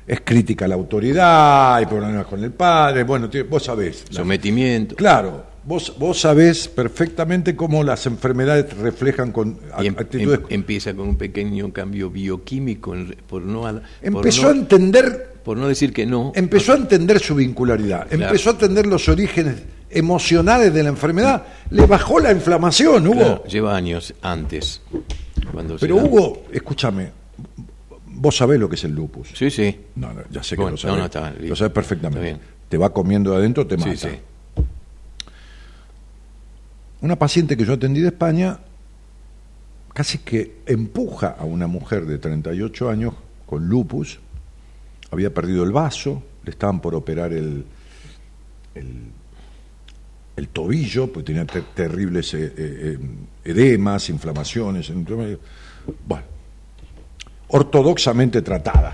Es 0.06 0.22
crítica 0.22 0.64
a 0.64 0.68
la 0.68 0.74
autoridad, 0.74 1.74
hay 1.76 1.84
problemas 1.86 2.26
con 2.26 2.42
el 2.42 2.50
padre, 2.50 3.04
bueno, 3.04 3.28
tío, 3.28 3.44
vos 3.46 3.62
sabés. 3.62 4.06
la- 4.10 4.16
Sometimiento. 4.20 4.96
Claro, 4.96 5.44
vos, 5.64 5.94
vos 5.98 6.20
sabés 6.20 6.68
perfectamente 6.68 7.54
cómo 7.56 7.82
las 7.84 8.06
enfermedades 8.06 8.76
reflejan 8.76 9.32
con 9.32 9.58
em- 9.78 9.94
actitudes. 9.96 10.40
em- 10.40 10.46
empieza 10.50 10.94
con 10.94 11.08
un 11.08 11.16
pequeño 11.16 11.72
cambio 11.72 12.10
bioquímico 12.10 12.94
en 12.94 13.16
por 13.26 13.42
no, 13.42 13.66
ad- 13.66 13.80
por 13.82 13.82
empezó 14.02 14.42
no- 14.42 14.48
a 14.48 14.52
entender, 14.52 15.32
por 15.44 15.56
no 15.56 15.68
decir 15.68 15.92
que 15.92 16.06
no 16.06 16.32
empezó 16.34 16.72
a 16.72 16.76
entender 16.76 17.18
su 17.20 17.34
vincularidad, 17.34 18.08
Claro. 18.08 18.24
empezó 18.26 18.50
a 18.50 18.52
entender 18.54 18.86
los 18.86 19.08
orígenes 19.08 19.62
emocionales 19.90 20.72
de 20.72 20.82
la 20.82 20.88
enfermedad, 20.88 21.44
le 21.70 21.86
bajó 21.86 22.18
la 22.18 22.32
inflamación, 22.32 23.06
Hugo. 23.06 23.18
Claro, 23.18 23.44
lleva 23.44 23.76
años 23.76 24.14
antes 24.22 24.80
cuando 25.52 25.76
Pero 25.76 25.96
Hugo, 25.96 26.44
escúchame, 26.52 27.10
vos 28.06 28.36
sabés 28.36 28.58
lo 28.58 28.68
que 28.68 28.76
es 28.76 28.84
el 28.84 28.92
lupus. 28.94 29.28
sí 29.34 29.50
sí 29.50 29.76
No, 29.96 30.12
no, 30.12 30.22
ya 30.30 30.42
sé 30.42 30.54
que 30.56 30.62
Bueno, 30.62 30.72
lo 30.72 30.76
sabes. 30.78 30.94
no, 30.96 31.00
no, 31.00 31.06
está 31.06 31.34
lo 31.38 31.56
sabes 31.56 31.72
perfectamente. 31.72 32.26
Está 32.30 32.38
bien. 32.38 32.52
Te 32.68 32.78
va 32.78 32.90
comiendo 32.92 33.32
de 33.32 33.36
adentro, 33.38 33.66
te 33.66 33.76
Sí, 33.76 33.80
mata. 33.84 33.96
sí. 33.96 34.08
Una 37.02 37.16
paciente 37.16 37.56
que 37.56 37.64
yo 37.64 37.74
atendí 37.74 38.00
de 38.00 38.08
España 38.08 38.58
casi 39.92 40.18
que 40.18 40.62
empuja 40.66 41.36
a 41.38 41.44
una 41.44 41.66
mujer 41.66 42.06
de 42.06 42.18
38 42.18 42.88
años 42.88 43.14
con 43.44 43.68
lupus, 43.68 44.18
había 45.10 45.34
perdido 45.34 45.64
el 45.64 45.72
vaso, 45.72 46.22
le 46.44 46.50
estaban 46.52 46.80
por 46.80 46.94
operar 46.94 47.32
el, 47.32 47.64
el, 48.74 48.86
el 50.36 50.48
tobillo, 50.48 51.12
pues 51.12 51.24
tenía 51.26 51.44
ter- 51.44 51.64
terribles 51.74 52.32
eh, 52.34 52.52
eh, 52.56 52.98
edemas, 53.44 54.08
inflamaciones. 54.08 54.90
Bueno, 56.06 56.24
ortodoxamente 57.48 58.40
tratada. 58.42 58.92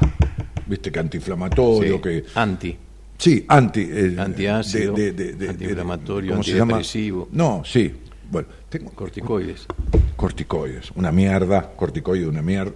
viste, 0.66 0.90
que 0.90 0.98
antiinflamatorio, 0.98 1.96
Sí. 1.96 2.02
que... 2.02 2.24
Anti. 2.34 2.76
Sí, 3.18 3.44
anti... 3.48 3.80
eh, 3.90 4.14
Antiácido, 4.18 4.94
de- 4.94 5.12
de- 5.12 5.24
de- 5.24 5.32
de- 5.34 5.48
antiinflamatorio, 5.50 6.34
antidepresivo. 6.36 7.28
No, 7.32 7.62
sí. 7.64 7.92
Bueno, 8.30 8.48
tengo 8.68 8.90
Corticoides. 8.92 9.66
corticoides, 10.16 10.90
una 10.94 11.10
mierda, 11.12 11.72
corticoide, 11.74 12.26
una 12.26 12.42
mierda. 12.42 12.72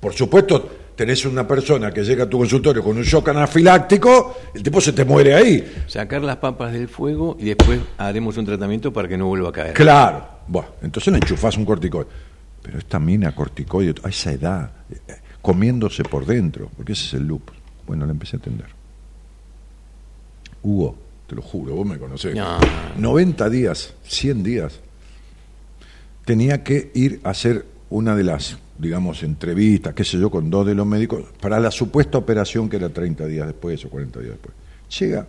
Por 0.00 0.12
supuesto, 0.14 0.70
tenés 0.94 1.24
una 1.26 1.46
persona 1.46 1.90
que 1.92 2.02
llega 2.04 2.24
a 2.24 2.28
tu 2.30 2.38
consultorio 2.38 2.82
con 2.82 2.96
un 2.96 3.02
shock 3.02 3.28
anafiláctico, 3.28 4.36
el 4.54 4.62
tipo 4.62 4.80
se 4.80 4.92
te 4.92 5.04
muere 5.04 5.34
ahí. 5.34 5.72
Sacar 5.86 6.22
las 6.22 6.36
papas 6.36 6.72
del 6.72 6.88
fuego 6.88 7.36
y 7.40 7.46
después 7.46 7.80
haremos 7.98 8.36
un 8.36 8.46
tratamiento 8.46 8.92
para 8.92 9.08
que 9.08 9.16
no 9.18 9.26
vuelva 9.26 9.48
a 9.48 9.52
caer. 9.52 9.74
Claro. 9.74 10.24
Bueno, 10.46 10.68
entonces 10.82 11.10
le 11.12 11.18
enchufás 11.18 11.56
un 11.56 11.64
corticoide. 11.64 12.08
Pero 12.62 12.78
esta 12.78 12.98
mina 12.98 13.34
corticoide, 13.34 13.94
a 14.04 14.08
esa 14.08 14.32
edad, 14.32 14.70
eh, 14.90 14.96
comiéndose 15.42 16.04
por 16.04 16.24
dentro, 16.24 16.70
porque 16.76 16.92
ese 16.92 17.06
es 17.06 17.14
el 17.14 17.26
lupus. 17.26 17.56
Bueno, 17.86 18.06
la 18.06 18.12
empecé 18.12 18.36
a 18.36 18.38
entender. 18.38 18.66
Hugo, 20.64 20.96
te 21.28 21.36
lo 21.36 21.42
juro, 21.42 21.74
vos 21.76 21.86
me 21.86 21.98
conocés. 21.98 22.34
No. 22.34 22.58
90 22.98 23.48
días, 23.50 23.94
100 24.04 24.42
días, 24.42 24.80
tenía 26.24 26.64
que 26.64 26.90
ir 26.94 27.20
a 27.24 27.30
hacer 27.30 27.66
una 27.90 28.16
de 28.16 28.24
las, 28.24 28.58
digamos, 28.78 29.22
entrevistas, 29.22 29.94
qué 29.94 30.04
sé 30.04 30.18
yo, 30.18 30.30
con 30.30 30.50
dos 30.50 30.66
de 30.66 30.74
los 30.74 30.86
médicos, 30.86 31.24
para 31.40 31.60
la 31.60 31.70
supuesta 31.70 32.18
operación 32.18 32.68
que 32.68 32.76
era 32.76 32.88
30 32.88 33.26
días 33.26 33.46
después 33.46 33.84
o 33.84 33.90
40 33.90 34.20
días 34.20 34.32
después. 34.32 34.54
Llega, 34.98 35.26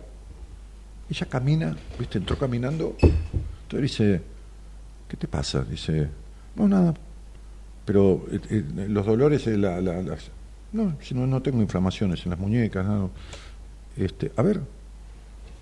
ella 1.10 1.26
camina, 1.26 1.76
¿viste? 1.98 2.18
Entró 2.18 2.38
caminando, 2.38 2.96
entonces 3.00 3.80
dice, 3.82 4.22
¿qué 5.08 5.16
te 5.16 5.28
pasa? 5.28 5.62
Dice, 5.64 6.08
no, 6.56 6.66
nada, 6.66 6.94
pero 7.84 8.24
eh, 8.32 8.40
eh, 8.50 8.64
los 8.88 9.06
dolores, 9.06 9.46
eh, 9.46 9.56
la- 9.56 9.80
la- 9.80 10.02
las... 10.02 10.30
No, 10.72 10.96
si 11.00 11.14
no, 11.14 11.26
no 11.26 11.40
tengo 11.42 11.60
inflamaciones 11.62 12.24
en 12.24 12.30
las 12.30 12.38
muñecas, 12.38 12.84
nada. 12.84 13.08
Este, 13.96 14.32
a 14.36 14.42
ver, 14.42 14.60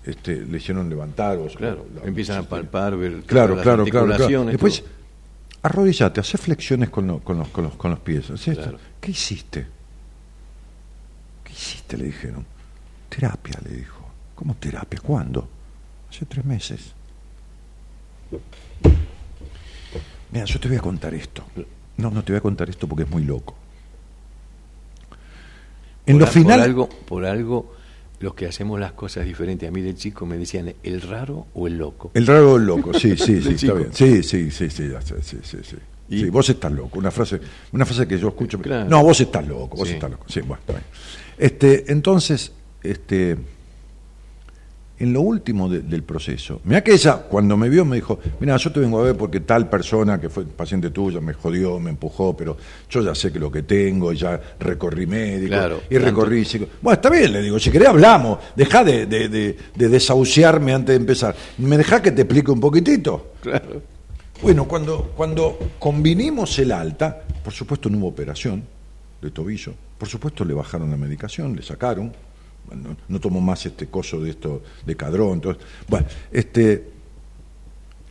este, 0.05 0.45
le 0.45 0.57
hicieron 0.57 0.89
levantar. 0.89 1.37
O, 1.37 1.47
Claro, 1.47 1.85
o 1.91 1.99
la- 1.99 2.07
empiezan 2.07 2.37
a 2.39 2.43
palpar, 2.43 2.95
ver 2.97 3.23
Claro, 3.23 3.55
las 3.55 3.63
claro, 3.63 3.83
claro, 3.85 4.15
claro. 4.15 4.45
Después, 4.45 4.81
todo. 4.81 4.89
arrodillate, 5.63 6.19
hace 6.19 6.37
flexiones 6.37 6.89
con, 6.89 7.07
lo- 7.07 7.19
con, 7.19 7.37
los, 7.39 7.47
con, 7.49 7.63
los, 7.65 7.73
con 7.75 7.91
los 7.91 7.99
pies. 7.99 8.25
Claro. 8.43 8.77
¿Qué 9.01 9.11
hiciste? 9.11 9.65
¿Qué 11.43 11.51
hiciste? 11.53 11.97
Le 11.97 12.05
dijeron. 12.05 12.45
Terapia, 13.09 13.59
le 13.67 13.75
dijo. 13.77 14.05
¿Cómo 14.35 14.55
terapia? 14.55 14.99
¿Cuándo? 15.01 15.47
Hace 16.09 16.25
tres 16.25 16.43
meses. 16.45 16.93
Mira, 20.31 20.45
yo 20.45 20.59
te 20.59 20.67
voy 20.67 20.77
a 20.77 20.81
contar 20.81 21.13
esto. 21.13 21.43
No, 21.97 22.11
no 22.11 22.23
te 22.23 22.33
voy 22.33 22.37
a 22.39 22.41
contar 22.41 22.69
esto 22.69 22.87
porque 22.87 23.03
es 23.03 23.09
muy 23.09 23.23
loco. 23.23 23.55
En 26.05 26.17
por, 26.17 26.21
lo 26.21 26.27
final. 26.27 26.59
Por 26.59 26.63
algo, 26.65 26.89
por 26.89 27.25
algo, 27.25 27.74
los 28.19 28.33
que 28.33 28.45
hacemos 28.47 28.79
las 28.79 28.93
cosas 28.93 29.25
diferentes. 29.25 29.67
A 29.67 29.71
mí 29.71 29.81
de 29.81 29.93
chico 29.95 30.25
me 30.25 30.37
decían 30.37 30.73
el 30.83 31.01
raro 31.01 31.47
o 31.53 31.67
el 31.67 31.77
loco. 31.77 32.11
El 32.13 32.25
raro 32.27 32.53
o 32.53 32.57
el 32.57 32.65
loco, 32.65 32.93
sí, 32.93 33.15
sí, 33.17 33.41
sí, 33.41 33.53
está 33.55 33.73
bien. 33.73 33.89
Sí, 33.93 34.23
sí, 34.23 34.51
sí, 34.51 34.69
sí, 34.69 34.89
sí, 35.21 35.37
sí, 35.43 35.57
sí. 35.63 35.75
¿Y? 36.07 36.19
Sí, 36.21 36.29
vos 36.29 36.47
estás 36.49 36.71
loco, 36.71 36.99
una 36.99 37.09
frase, 37.11 37.39
una 37.71 37.85
frase 37.85 38.07
que 38.07 38.17
yo 38.19 38.27
escucho. 38.29 38.59
Claro. 38.59 38.87
No, 38.89 39.03
vos 39.03 39.19
estás 39.19 39.47
loco, 39.47 39.75
vos 39.77 39.87
Sí. 39.87 39.95
estás 39.95 40.11
loco. 40.11 40.25
Sí, 40.27 40.39
bueno, 40.41 40.59
está 40.59 40.73
bien. 40.73 40.85
Este, 41.37 41.91
entonces, 41.91 42.51
este, 42.83 43.37
en 44.97 45.11
lo 45.11 45.21
último 45.21 45.67
de- 45.67 45.81
del 45.81 46.03
proceso, 46.03 46.61
mira 46.63 46.81
que 46.83 46.93
ella 46.93 47.17
cuando 47.29 47.57
me 47.57 47.67
vio 47.69 47.83
me 47.83 47.97
dijo, 47.97 48.17
mira, 48.39 48.55
yo 48.57 48.71
te 48.71 48.79
vengo 48.79 48.99
a 49.01 49.03
ver 49.03 49.17
porque 49.17 49.41
tal 49.41 49.69
persona 49.69 50.19
que 50.21 50.29
fue 50.29 50.45
paciente 50.45 50.89
tuya 50.91 51.19
me 51.19 51.33
jodió, 51.33 51.79
me 51.79 51.89
empujó, 51.89 52.35
pero 52.35 52.55
yo 52.89 53.01
ya 53.01 53.13
sé 53.13 53.31
que 53.31 53.39
lo 53.39 53.51
que 53.51 53.63
tengo, 53.63 54.13
ya 54.13 54.39
recorrí 54.59 55.05
médico 55.05 55.49
Claro, 55.53 55.81
y 55.89 55.97
recorrí 55.97 56.45
psico- 56.45 56.67
Bueno, 56.81 56.95
está 56.95 57.09
bien, 57.09 57.33
le 57.33 57.41
digo, 57.41 57.59
si 57.59 57.69
querés 57.71 57.89
hablamos, 57.89 58.39
dejá 58.55 58.83
de, 58.85 59.05
de, 59.05 59.27
de- 59.27 59.57
de 59.75 59.89
desahuciarme 59.89 60.73
antes 60.73 60.93
de 60.93 60.95
empezar. 60.95 61.35
¿Me 61.57 61.77
dejá 61.77 62.01
que 62.01 62.11
te 62.11 62.21
explique 62.21 62.49
un 62.51 62.59
poquitito? 62.61 63.33
Claro. 63.41 63.81
Bueno, 64.41 64.65
cuando, 64.65 65.11
cuando 65.15 65.57
convinimos 65.79 66.57
el 66.59 66.71
alta, 66.71 67.21
por 67.43 67.53
supuesto 67.53 67.89
no 67.89 67.97
hubo 67.97 68.07
operación 68.07 68.63
de 69.21 69.31
tobillo, 69.31 69.73
por 69.97 70.07
supuesto 70.09 70.43
le 70.45 70.53
bajaron 70.53 70.89
la 70.91 70.97
medicación, 70.97 71.55
le 71.55 71.61
sacaron, 71.61 72.11
no, 72.73 72.97
no 73.07 73.19
tomó 73.19 73.41
más 73.41 73.65
este 73.65 73.87
coso 73.87 74.19
de 74.21 74.31
esto 74.31 74.63
de 74.85 74.95
cadrón, 74.95 75.41
todo. 75.41 75.57
bueno, 75.87 76.07
este, 76.31 76.91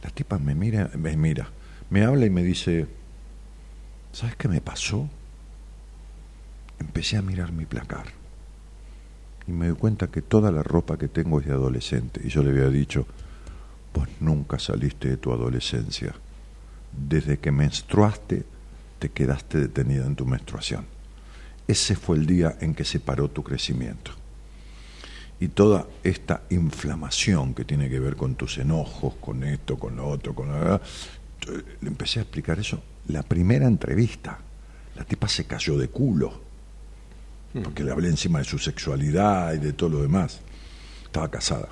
la 0.03 0.11
tipa 0.11 0.39
me 0.39 0.55
mira, 0.55 0.91
me 0.97 1.17
mira, 1.17 1.49
me 1.91 2.05
habla 2.05 2.27
y 2.27 2.31
me 2.31 2.43
dice, 2.43 2.87
¿sabes 4.13 4.37
qué 4.37 4.49
me 4.49 4.61
pasó? 4.61 5.09
Empecé 6.79 7.17
a 7.17 7.23
mirar 7.23 7.53
mi 7.53 7.67
placar 7.67 8.07
y 9.47 9.53
me 9.53 9.69
doy 9.69 9.77
cuenta 9.77 10.09
que 10.09 10.23
toda 10.23 10.51
la 10.51 10.63
ropa 10.63 10.97
que 10.97 11.09
tengo 11.09 11.41
es 11.41 11.47
de 11.47 11.53
adolescente 11.53 12.21
y 12.25 12.29
yo 12.29 12.43
le 12.43 12.51
había 12.51 12.69
dicho, 12.69 13.07
Vos 13.95 14.09
nunca 14.19 14.59
saliste 14.59 15.09
de 15.09 15.17
tu 15.17 15.33
adolescencia. 15.33 16.13
Desde 16.93 17.39
que 17.39 17.53
menstruaste, 17.53 18.45
te 18.99 19.11
quedaste 19.11 19.59
detenida 19.59 20.05
en 20.05 20.17
tu 20.17 20.27
menstruación. 20.27 20.85
Ese 21.69 21.95
fue 21.95 22.17
el 22.17 22.27
día 22.27 22.57
en 22.61 22.75
que 22.75 22.85
se 22.85 22.99
paró 22.99 23.31
tu 23.31 23.45
crecimiento. 23.45 24.11
Y 25.41 25.49
toda 25.49 25.87
esta 26.03 26.43
inflamación 26.51 27.55
que 27.55 27.65
tiene 27.65 27.91
que 27.91 27.99
ver 27.99 28.17
con 28.17 28.35
tus 28.35 28.59
enojos, 28.59 29.15
con 29.21 29.43
esto, 29.45 29.77
con 29.77 29.97
lo 29.97 30.09
otro, 30.09 30.35
con 30.35 30.49
lo... 30.49 30.81
Yo 31.41 31.53
Le 31.81 31.89
empecé 31.89 32.21
a 32.21 32.23
explicar 32.23 32.59
eso. 32.59 32.83
La 33.09 33.23
primera 33.23 33.67
entrevista, 33.67 34.39
la 34.97 35.05
tipa 35.05 35.29
se 35.29 35.45
cayó 35.45 35.77
de 35.77 35.89
culo, 35.89 36.33
porque 37.63 37.85
le 37.85 37.93
hablé 37.93 38.09
encima 38.09 38.39
de 38.39 38.45
su 38.45 38.59
sexualidad 38.59 39.53
y 39.55 39.59
de 39.59 39.73
todo 39.73 39.91
lo 39.91 40.03
demás. 40.03 40.41
Estaba 41.05 41.31
casada. 41.31 41.69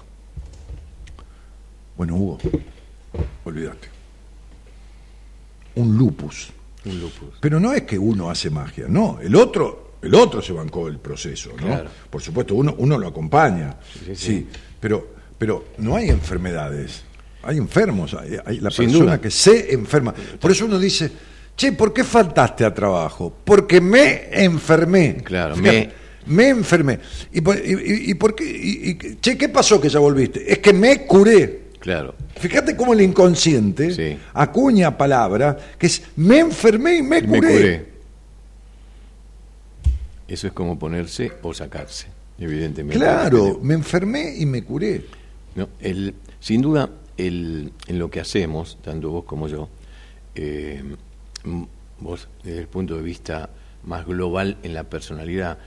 Bueno, 1.97 2.17
Hugo, 2.17 2.39
olvídate. 3.45 3.89
Un 5.75 5.97
lupus. 5.97 6.51
Un 6.85 7.01
lupus. 7.01 7.39
Pero 7.41 7.59
no 7.59 7.73
es 7.73 7.83
que 7.83 7.99
uno 7.99 8.31
hace 8.31 8.51
magia, 8.51 8.87
no. 8.89 9.19
El 9.21 9.35
otro, 9.37 9.92
el 10.03 10.15
otro 10.15 10.43
se 10.43 10.53
bancó 10.53 10.89
el 10.89 10.99
proceso, 10.99 11.51
¿no? 11.61 11.67
Claro. 11.67 11.91
Por 12.11 12.21
supuesto, 12.21 12.55
uno, 12.55 12.75
uno 12.79 12.99
lo 12.99 13.09
acompaña. 13.09 13.77
Sí, 14.05 14.15
sí, 14.17 14.49
pero, 14.81 15.15
pero 15.39 15.67
no 15.79 15.97
hay 15.97 16.09
enfermedades. 16.11 17.03
Hay 17.45 17.57
enfermos. 17.59 18.15
Hay, 18.15 18.37
hay 18.45 18.61
la 18.61 18.71
Sin 18.71 18.87
persona 18.87 19.05
duda. 19.13 19.21
que 19.21 19.31
se 19.31 19.73
enferma. 19.75 20.15
Por 20.41 20.51
eso 20.51 20.65
uno 20.67 20.79
dice, 20.79 21.11
che, 21.57 21.73
¿por 21.73 21.93
qué 21.93 22.05
faltaste 22.05 22.65
a 22.65 22.73
trabajo? 22.75 23.35
Porque 23.45 23.81
me 23.81 24.29
enfermé. 24.45 25.17
Claro, 25.25 25.57
Fíjate, 25.57 25.91
me 26.27 26.49
enfermé. 26.51 26.99
¿Y 27.33 27.39
y- 27.41 28.11
y- 28.11 28.15
por 28.15 28.35
qué? 28.35 28.45
y- 28.45 29.17
che, 29.21 29.37
¿qué 29.37 29.49
pasó 29.49 29.81
que 29.81 29.89
ya 29.89 29.99
volviste? 29.99 30.51
Es 30.53 30.59
que 30.59 30.73
me 30.73 31.05
curé. 31.07 31.63
Claro. 31.81 32.15
Fíjate 32.39 32.77
cómo 32.77 32.93
el 32.93 33.01
inconsciente 33.01 34.19
acuña 34.35 34.97
palabra 34.97 35.57
que 35.79 35.87
es 35.89 36.01
me 36.17 36.39
enfermé 36.39 36.99
y 36.99 37.03
me 37.03 37.23
Me 37.23 37.39
curé. 37.39 37.92
Eso 40.33 40.47
es 40.47 40.55
como 40.55 40.79
ponerse 40.79 41.31
o 41.43 41.53
sacarse, 41.53 42.07
evidentemente. 42.39 42.99
Claro, 42.99 43.59
me 43.61 43.75
enfermé 43.75 44.35
y 44.35 44.47
me 44.47 44.65
curé. 44.65 45.05
No, 45.55 45.69
el, 45.79 46.15
sin 46.41 46.63
duda, 46.63 46.89
el, 47.19 47.71
en 47.87 47.99
lo 47.99 48.11
que 48.11 48.21
hacemos, 48.21 48.79
tanto 48.81 49.11
vos 49.11 49.25
como 49.25 49.47
yo, 49.47 49.69
eh, 50.35 50.83
vos 52.01 52.29
desde 52.43 52.61
el 52.61 52.67
punto 52.67 52.97
de 52.97 53.03
vista 53.03 53.51
más 53.85 54.07
global 54.07 54.57
en 54.63 54.73
la 54.73 54.85
personalidad, 54.85 55.59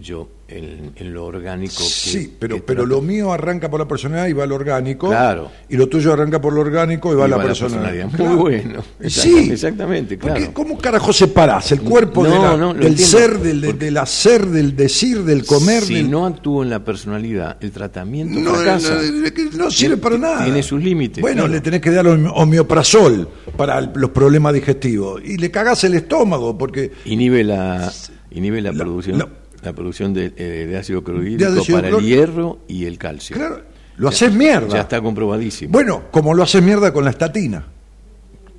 yo 0.00 0.28
en, 0.48 0.92
en 0.96 1.12
lo 1.12 1.26
orgánico. 1.26 1.76
que- 1.78 1.82
Sí, 1.84 2.34
pero, 2.38 2.56
que 2.56 2.62
pero 2.62 2.86
lo 2.86 3.02
mío 3.02 3.32
arranca 3.32 3.68
por 3.70 3.78
la 3.80 3.86
personalidad 3.88 4.28
y 4.28 4.32
va 4.32 4.44
al 4.44 4.52
orgánico. 4.52 5.08
Claro. 5.08 5.50
Y 5.68 5.76
lo 5.76 5.88
tuyo 5.88 6.12
arranca 6.12 6.40
por 6.40 6.52
lo 6.54 6.60
orgánico 6.62 7.12
y 7.12 7.16
va 7.16 7.24
a 7.24 7.26
Y 7.26 7.30
la 7.30 7.36
va 7.36 7.42
a 7.42 7.46
la 7.46 7.48
personalidad. 7.52 8.10
Muy 8.18 8.34
bueno. 8.36 8.82
Sí. 9.06 9.50
Exactamente, 9.52 10.16
Porque, 10.16 10.38
claro. 10.38 10.54
¿Cómo 10.54 10.78
carajo 10.78 11.12
separás 11.12 11.70
el 11.72 11.80
cuerpo 11.82 12.24
de 12.24 12.30
No, 12.30 12.42
la- 12.42 12.56
no, 12.56 12.74
del 12.74 12.86
entiendo. 12.88 13.18
ser, 13.18 13.38
del, 13.38 13.60
del, 13.60 13.70
Porque- 13.72 13.84
del 13.84 13.96
hacer, 13.98 14.46
del 14.46 14.74
decir, 14.76 15.22
del 15.24 15.44
comer? 15.44 15.82
Si 15.82 15.94
del- 15.94 16.10
no 16.10 16.24
actúo 16.26 16.62
en 16.62 16.70
la 16.70 16.82
personalidad, 16.84 17.56
el 17.60 17.70
tratamiento 17.70 18.38
No, 18.40 18.54
fracasa. 18.54 18.94
no, 18.94 19.02
no, 19.02 19.64
no 19.64 19.70
sirve 19.70 19.96
para 19.98 20.16
nada. 20.18 20.44
Tiene 20.44 20.62
sus 20.62 20.82
límites, 20.82 21.20
Bueno, 21.20 21.42
claro. 21.42 21.52
le 21.52 21.60
tenés 21.60 21.80
que 21.80 21.90
dar 21.90 22.06
hom- 22.06 22.32
homeoprazol 22.34 23.28
para 23.56 23.78
el- 23.78 23.90
los 23.94 24.10
problemas 24.10 24.54
digestivos. 24.54 25.20
Y 25.24 25.36
le 25.36 25.50
cagás 25.50 25.84
el 25.84 25.94
estómago, 25.94 26.56
porque 26.56 26.92
Inhibe 27.04 27.44
la, 27.44 27.92
inhibe 28.30 28.60
la, 28.60 28.72
La- 28.72 28.84
producción, 28.84 29.18
la- 29.18 29.28
la, 29.62 29.72
producción 29.72 30.12
de, 30.14 30.32
eh, 30.36 30.66
de 30.68 30.76
ácido 30.76 31.00
De 31.00 31.04
clorhídrico 31.06 31.60
ácido 31.60 31.76
para 31.78 31.88
clor- 31.90 32.00
el 32.00 32.06
hierro 32.06 32.58
y 32.68 32.84
el 32.84 32.98
calcio. 32.98 33.36
Claro, 33.36 33.62
lo 33.96 34.08
haces 34.08 34.32
mierda. 34.32 34.68
Ya 34.68 34.80
está 34.82 35.00
comprobadísimo, 35.00 35.72
Bueno, 35.72 36.04
como 36.10 36.34
lo 36.34 36.42
haces 36.42 36.62
mierda 36.62 36.92
con 36.92 37.04
la 37.04 37.10
estatina. 37.10 37.64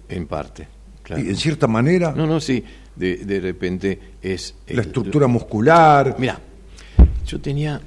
en 0.10 0.26
parte. 0.28 0.68
claro. 1.04 1.22
Y 1.24 1.30
en 1.30 1.36
cierta 1.36 1.68
manera, 1.68 2.14
No, 2.16 2.26
no, 2.28 2.40
sí, 2.40 2.64
de, 2.96 3.18
de 3.18 3.40
repente 3.40 4.00
es... 4.22 4.56
la 4.68 4.74
el- 4.74 4.80
estructura 4.88 5.28
muscular. 5.28 6.16
Mira, 6.20 6.40
yo 7.26 7.40
tenía... 7.40 7.80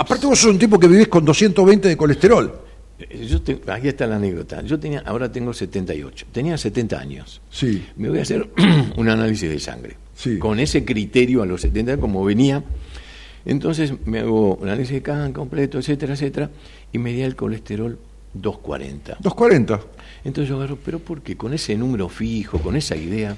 Aparte 0.00 0.26
vos 0.26 0.38
sos 0.38 0.50
un 0.52 0.58
tipo 0.58 0.78
que 0.78 0.86
vivís 0.88 1.08
con 1.08 1.24
220 1.24 1.88
de 1.88 1.96
colesterol. 1.96 2.52
eh, 2.98 3.26
Yo 3.26 3.40
te- 3.42 3.60
aquí 3.68 3.88
está 3.88 4.06
la 4.06 4.16
anécdota. 4.16 4.60
Yo 4.62 4.78
tenía, 4.78 5.00
ahora 5.06 5.30
tengo 5.30 5.52
78. 5.52 6.26
Tenía 6.30 6.56
70 6.58 6.98
años. 7.00 7.40
Sí. 7.50 7.84
Me 7.96 8.08
voy 8.08 8.18
a 8.18 8.22
hacer 8.22 8.48
un 8.96 9.08
análisis 9.08 9.48
de 9.48 9.58
sangre. 9.58 9.96
Sí. 10.18 10.38
Con 10.40 10.58
ese 10.58 10.84
criterio 10.84 11.42
a 11.42 11.46
los 11.46 11.60
70, 11.60 11.96
como 11.98 12.24
venía. 12.24 12.64
Entonces 13.44 13.92
me 14.04 14.18
hago 14.18 14.56
un 14.56 14.64
análisis 14.68 14.94
de 14.94 15.02
CAN 15.02 15.32
completo, 15.32 15.78
etcétera, 15.78 16.14
etcétera, 16.14 16.50
y 16.92 16.98
me 16.98 17.16
da 17.16 17.24
el 17.24 17.36
colesterol 17.36 17.98
240. 18.34 19.18
240. 19.20 19.80
Entonces 20.24 20.48
yo 20.48 20.56
agarro, 20.56 20.76
pero 20.84 20.98
porque 20.98 21.36
con 21.36 21.54
ese 21.54 21.76
número 21.76 22.08
fijo, 22.08 22.58
con 22.58 22.74
esa 22.74 22.96
idea, 22.96 23.36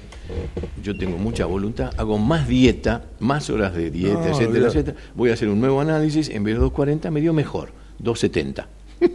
yo 0.83 0.97
tengo 0.97 1.17
mucha 1.17 1.45
voluntad, 1.45 1.91
hago 1.97 2.17
más 2.17 2.47
dieta, 2.47 3.05
más 3.19 3.49
horas 3.51 3.75
de 3.75 3.91
dieta, 3.91 4.29
No, 4.29 4.35
etcétera, 4.35 4.67
etcétera. 4.67 4.97
Voy 5.15 5.29
a 5.29 5.33
hacer 5.33 5.49
un 5.49 5.59
nuevo 5.61 5.79
análisis, 5.79 6.29
en 6.29 6.43
vez 6.43 6.55
de 6.55 6.61
240 6.61 7.11
me 7.11 7.21
dio 7.21 7.31
mejor, 7.31 7.71
270. 7.99 8.67
Pero 8.99 9.11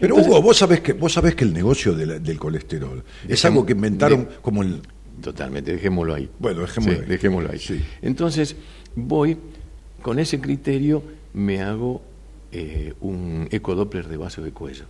Entonces- 0.00 0.26
Hugo, 0.26 0.42
vos 0.42 0.56
sabés 0.56 0.80
que 0.80 0.92
vos 0.92 1.12
sabés 1.12 1.34
que 1.36 1.44
el 1.44 1.52
negocio 1.54 1.94
de 1.94 2.06
la- 2.06 2.18
del 2.18 2.38
colesterol 2.38 3.02
es 3.28 3.44
algo 3.44 3.64
que 3.64 3.72
inventaron 3.72 4.24
de- 4.24 4.34
como 4.42 4.62
el 4.62 4.82
Totalmente, 5.22 5.72
dejémoslo 5.72 6.14
ahí. 6.14 6.28
Bueno, 6.38 6.60
dejémoslo 6.62 6.94
Sí, 6.96 7.00
ahí. 7.02 7.08
dejémoslo 7.08 7.50
ahí. 7.52 7.58
Sí. 7.58 7.82
Entonces, 8.02 8.56
voy, 8.94 9.36
con 10.02 10.18
ese 10.18 10.40
criterio, 10.40 11.02
me 11.34 11.62
hago 11.62 12.02
eh, 12.52 12.94
un 13.00 13.48
ecodoppler 13.50 14.08
de 14.08 14.16
vaso 14.16 14.42
de 14.42 14.52
cuello. 14.52 14.84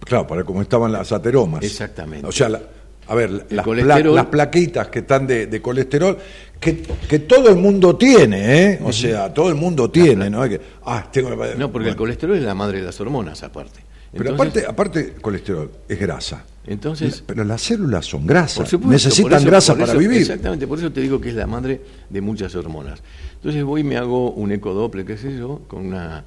claro, 0.00 0.26
para 0.26 0.44
como 0.44 0.62
estaban 0.62 0.92
las 0.92 1.10
ateromas. 1.12 1.64
Exactamente. 1.64 2.26
O 2.26 2.32
sea, 2.32 2.48
la- 2.48 2.62
a 3.10 3.14
ver, 3.14 3.46
las, 3.50 3.64
pla- 3.66 3.98
las 4.00 4.26
plaquitas 4.26 4.88
que 4.88 4.98
están 4.98 5.26
de, 5.26 5.46
de 5.46 5.62
colesterol 5.62 6.18
que, 6.60 6.82
que 7.08 7.20
todo 7.20 7.48
el 7.48 7.56
mundo 7.56 7.96
tiene, 7.96 8.64
¿eh? 8.74 8.80
O 8.84 8.92
sea, 8.92 9.32
todo 9.32 9.48
el 9.48 9.54
mundo 9.54 9.90
tiene, 9.90 10.28
¿no? 10.28 10.42
Hay 10.42 10.50
que, 10.50 10.60
ah, 10.84 11.08
tengo 11.10 11.30
la- 11.34 11.54
No, 11.54 11.72
porque 11.72 11.88
el 11.88 11.96
colesterol 11.96 12.36
es 12.36 12.42
la 12.42 12.54
madre 12.54 12.80
de 12.80 12.84
las 12.84 13.00
hormonas, 13.00 13.42
aparte. 13.42 13.80
Pero 14.12 14.30
Entonces- 14.30 14.64
aparte, 14.64 15.00
aparte, 15.02 15.20
colesterol 15.20 15.70
es 15.88 15.98
grasa. 15.98 16.44
Entonces, 16.66 17.22
Pero 17.26 17.44
las 17.44 17.62
células 17.62 18.04
son 18.06 18.26
grasas. 18.26 18.56
Por 18.58 18.66
supuesto, 18.66 18.92
Necesitan 18.92 19.38
eso- 19.40 19.46
grasa 19.46 19.72
para 19.74 19.92
eso- 19.92 19.98
vivir. 19.98 20.18
Exactamente, 20.20 20.66
por 20.66 20.78
eso 20.78 20.92
te 20.92 21.00
digo 21.00 21.18
que 21.20 21.30
es 21.30 21.34
la 21.34 21.46
madre 21.46 21.80
de 22.10 22.20
muchas 22.20 22.54
hormonas. 22.54 23.02
Entonces 23.36 23.64
voy 23.64 23.80
y 23.82 23.84
me 23.84 23.96
hago 23.96 24.32
un 24.32 24.52
ecodoppler, 24.52 25.04
qué 25.06 25.16
sé 25.16 25.36
yo, 25.36 25.60
con 25.66 25.86
una, 25.86 26.24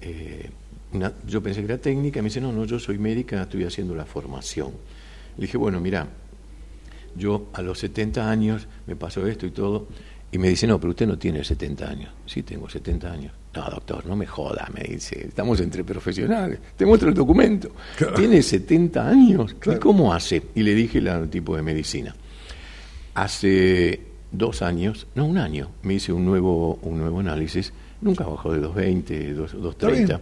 eh, 0.00 0.50
una- 0.92 1.12
Yo 1.26 1.42
pensé 1.42 1.60
que 1.60 1.66
era 1.66 1.78
técnica, 1.78 2.20
me 2.22 2.28
dice, 2.28 2.40
no, 2.40 2.52
no, 2.52 2.64
yo 2.64 2.78
soy 2.78 2.98
médica, 2.98 3.42
estoy 3.42 3.64
haciendo 3.64 3.94
la 3.94 4.04
formación. 4.06 4.70
Le 5.36 5.42
dije, 5.46 5.56
bueno, 5.58 5.80
mira, 5.80 6.06
yo 7.16 7.46
a 7.52 7.62
los 7.62 7.78
70 7.78 8.30
años 8.30 8.66
me 8.86 8.96
pasó 8.96 9.26
esto 9.26 9.44
y 9.46 9.50
todo, 9.50 9.86
y 10.30 10.38
me 10.38 10.48
dice, 10.48 10.66
no, 10.66 10.78
pero 10.80 10.90
usted 10.90 11.06
no 11.06 11.18
tiene 11.18 11.44
70 11.44 11.88
años. 11.90 12.10
Sí, 12.26 12.42
tengo 12.42 12.68
70 12.70 13.10
años. 13.12 13.32
No, 13.54 13.68
doctor, 13.68 14.06
no 14.06 14.16
me 14.16 14.26
joda, 14.26 14.66
me 14.74 14.82
dice, 14.82 15.26
estamos 15.28 15.60
entre 15.60 15.84
profesionales, 15.84 16.58
te 16.76 16.86
muestro 16.86 17.10
el 17.10 17.14
documento. 17.14 17.70
Claro. 17.96 18.14
Tiene 18.14 18.40
70 18.42 19.06
años, 19.06 19.54
Claro. 19.58 19.78
¿y 19.78 19.80
cómo 19.80 20.12
hace? 20.14 20.42
Y 20.54 20.62
le 20.62 20.74
dije 20.74 20.98
el 20.98 21.28
tipo 21.28 21.54
de 21.54 21.62
medicina. 21.62 22.14
Hace 23.14 24.00
dos 24.30 24.62
años, 24.62 25.06
no, 25.14 25.26
un 25.26 25.36
año, 25.36 25.68
me 25.82 25.94
hice 25.94 26.12
un 26.14 26.24
nuevo, 26.24 26.78
un 26.82 26.98
nuevo 26.98 27.20
análisis, 27.20 27.72
nunca 28.00 28.24
bajó 28.24 28.52
de 28.54 28.60
220, 28.60 29.34
2, 29.34 29.52
230, 29.60 30.20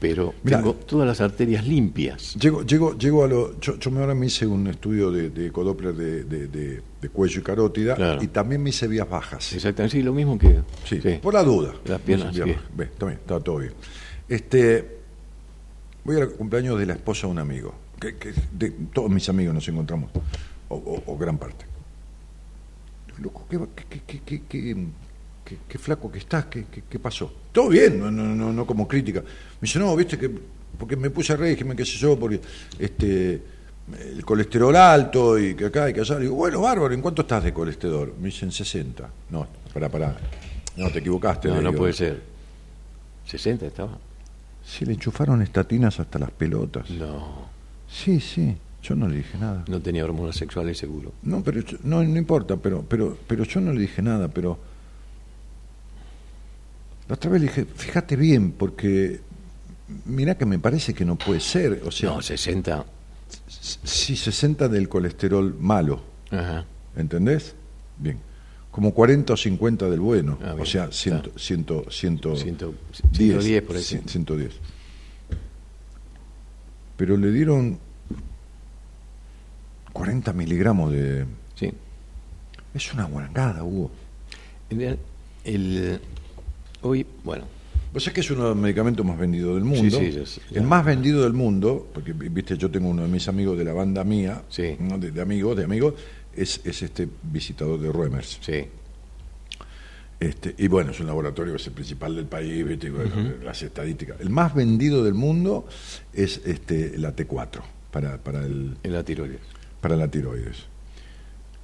pero 0.00 0.32
Mirá. 0.44 0.58
tengo 0.58 0.74
todas 0.74 1.06
las 1.08 1.20
arterias 1.20 1.66
limpias. 1.66 2.34
Llego, 2.36 2.62
llego, 2.64 2.96
llego 2.96 3.24
a 3.24 3.28
lo. 3.28 3.58
Yo, 3.60 3.76
yo 3.78 3.90
ahora 3.98 4.14
me 4.14 4.26
hice 4.26 4.46
un 4.46 4.66
estudio 4.68 5.10
de, 5.10 5.30
de 5.30 5.46
ecodoppler 5.48 5.94
de, 5.94 6.24
de- 6.24 6.46
de- 6.48 6.82
de 7.00 7.08
cuello 7.10 7.40
y 7.40 7.42
carótida 7.44 7.94
Claro. 7.94 8.22
y 8.22 8.26
también 8.28 8.62
me 8.62 8.70
hice 8.70 8.86
vías 8.88 9.08
bajas. 9.08 9.52
Exactamente, 9.52 9.96
sí, 9.98 10.02
lo 10.02 10.12
mismo 10.12 10.36
que... 10.38 10.60
Sí, 10.84 11.00
por 11.22 11.32
la 11.34 11.42
duda. 11.44 11.72
Las 11.84 12.00
piernas, 12.00 12.34
sí. 12.34 12.40
Ve, 12.76 12.84
está 12.84 13.06
bien, 13.06 13.18
está 13.20 13.38
todo 13.40 13.58
bien. 13.58 13.72
Este, 14.28 14.98
voy 16.04 16.16
al 16.20 16.30
cumpleaños 16.30 16.78
de 16.78 16.86
la 16.86 16.94
esposa 16.94 17.26
de 17.26 17.32
un 17.32 17.38
amigo. 17.38 17.74
Que, 18.00 18.16
que 18.16 18.32
de 18.52 18.70
todos 18.92 19.10
mis 19.10 19.28
amigos 19.28 19.54
nos 19.54 19.68
encontramos, 19.68 20.10
o, 20.68 20.76
o- 20.76 21.02
o 21.06 21.16
gran 21.18 21.38
parte. 21.38 21.64
Loco, 23.20 23.44
qué, 23.50 23.58
qué- 24.06 24.20
qué- 24.24 24.42
qué- 24.48 24.86
qué- 25.48 25.58
qué- 25.68 25.78
flaco 25.78 26.10
que 26.12 26.18
estás, 26.18 26.46
¿Qué, 26.46 26.66
qué, 26.70 26.82
qué 26.88 26.98
pasó? 26.98 27.32
Todo 27.52 27.68
bien, 27.70 27.98
no, 27.98 28.10
no, 28.10 28.24
no, 28.34 28.52
no 28.52 28.66
como 28.66 28.86
crítica. 28.86 29.20
Me 29.20 29.26
dice, 29.62 29.78
no, 29.78 29.94
viste 29.96 30.18
que, 30.18 30.30
porque 30.78 30.96
me 30.96 31.10
puse 31.10 31.32
a 31.32 31.36
régimen, 31.36 31.76
qué 31.76 31.84
sé 31.84 31.96
yo, 31.98 32.18
porque 32.18 32.40
este 32.78 33.42
el 34.12 34.22
colesterol 34.22 34.76
alto 34.76 35.38
y 35.38 35.54
que 35.54 35.64
acá 35.66 35.88
y 35.88 35.94
que 35.94 36.00
allá. 36.00 36.16
Le 36.16 36.22
digo, 36.24 36.34
bueno, 36.34 36.60
bárbaro, 36.60 36.92
¿en 36.92 37.00
cuánto 37.00 37.22
estás 37.22 37.42
de 37.44 37.52
colesterol? 37.54 38.12
Me 38.20 38.26
dicen 38.26 38.52
60. 38.52 39.08
No, 39.30 39.46
pará, 39.72 39.88
pará. 39.88 40.14
No, 40.76 40.90
te 40.90 40.98
equivocaste. 40.98 41.48
No, 41.48 41.54
no 41.62 41.70
digo. 41.70 41.78
puede 41.78 41.92
ser. 41.94 42.20
¿60 43.26 43.62
estaba? 43.62 43.98
Sí, 44.64 44.84
le 44.84 44.92
enchufaron 44.92 45.40
estatinas 45.42 45.98
hasta 46.00 46.18
las 46.18 46.30
pelotas. 46.30 46.90
No, 46.90 47.46
Sí, 47.90 48.20
sí, 48.20 48.54
yo 48.82 48.94
no 48.94 49.08
le 49.08 49.16
dije 49.16 49.38
nada. 49.38 49.64
no 49.66 49.80
tenía 49.80 50.04
hormonas 50.04 50.36
sexuales 50.36 50.76
seguro. 50.76 51.14
No, 51.22 51.42
pero 51.42 51.60
yo- 51.62 51.78
no, 51.84 52.02
no 52.04 52.18
importa, 52.18 52.56
pero, 52.58 52.84
pero, 52.86 53.16
pero 53.26 53.44
yo 53.44 53.60
no 53.62 53.72
le 53.72 53.80
dije 53.80 54.02
nada, 54.02 54.28
pero 54.28 54.58
la 57.08 57.14
otra 57.14 57.30
vez 57.30 57.40
le 57.42 57.46
dije, 57.48 57.64
fíjate 57.64 58.16
bien, 58.16 58.52
porque 58.52 59.20
mira 60.04 60.36
que 60.36 60.44
me 60.46 60.58
parece 60.58 60.92
que 60.94 61.04
no 61.04 61.16
puede 61.16 61.40
ser, 61.40 61.82
o 61.84 61.90
sea, 61.90 62.10
No, 62.10 62.22
60. 62.22 62.84
si 63.48 64.16
60 64.16 64.68
del 64.68 64.88
colesterol 64.88 65.56
malo, 65.58 66.02
Ajá. 66.30 66.64
¿entendés? 66.96 67.54
Bien, 67.98 68.18
como 68.70 68.92
40 68.92 69.32
o 69.32 69.36
50 69.36 69.88
del 69.88 70.00
bueno, 70.00 70.38
Ah, 70.42 70.54
o 70.58 70.64
sea, 70.66 70.84
está. 70.84 70.96
100, 70.96 71.22
100, 71.36 71.66
100, 71.90 72.18
Ciento- 72.36 72.74
110 73.12 73.62
por 73.62 73.76
ahí. 73.76 73.82
cien- 73.82 74.06
110. 74.06 74.52
Pero 76.96 77.16
le 77.16 77.30
dieron 77.32 77.78
40 79.92 80.32
miligramos 80.32 80.92
de... 80.92 81.26
Sí. 81.54 81.72
Es 82.74 82.92
una 82.92 83.04
guangada, 83.04 83.62
Hugo. 83.64 83.90
El, 84.70 84.98
el- 85.44 86.00
hoy, 86.82 87.06
bueno, 87.24 87.44
Vos 87.90 88.04
sabés 88.04 88.14
que 88.16 88.20
es 88.20 88.30
uno 88.30 88.42
de 88.42 88.48
los 88.50 88.56
medicamentos 88.58 89.04
más 89.04 89.18
vendidos 89.18 89.54
del 89.54 89.64
mundo. 89.64 89.98
Sí, 89.98 90.12
sí, 90.26 90.40
el 90.52 90.62
más 90.64 90.84
vendido 90.84 91.22
del 91.22 91.32
mundo, 91.32 91.88
porque 91.94 92.12
viste, 92.12 92.58
yo 92.58 92.70
tengo 92.70 92.90
uno 92.90 93.00
de 93.02 93.08
mis 93.08 93.26
amigos 93.28 93.56
de 93.56 93.64
la 93.64 93.72
banda 93.72 94.04
mía, 94.04 94.42
Sí. 94.50 94.76
¿no? 94.78 94.98
de, 94.98 95.10
de 95.10 95.20
amigos, 95.22 95.56
de 95.56 95.64
amigos, 95.64 95.94
es, 96.36 96.60
es 96.64 96.82
este 96.82 97.08
visitador 97.22 97.80
de 97.80 97.90
Ruemers. 97.90 98.38
sí. 98.42 98.66
Este, 100.20 100.52
y 100.58 100.66
bueno, 100.66 100.90
es 100.90 100.98
un 100.98 101.06
laboratorio 101.06 101.52
que 101.54 101.60
es 101.60 101.66
el 101.68 101.72
principal 101.74 102.16
del 102.16 102.26
país, 102.26 102.64
las 103.44 103.62
estadísticas. 103.62 104.20
El 104.20 104.30
más 104.30 104.52
vendido 104.52 105.04
del 105.04 105.14
mundo 105.14 105.66
es 106.12 106.40
este, 106.44 106.98
la 106.98 107.14
T4 107.14 107.60
para, 107.92 108.18
para, 108.18 108.44
el, 108.44 108.76
En 108.82 108.92
la 108.92 109.04
tiroides. 109.04 109.38
para 109.80 109.94
la 109.96 110.08
tiroides. 110.08 110.64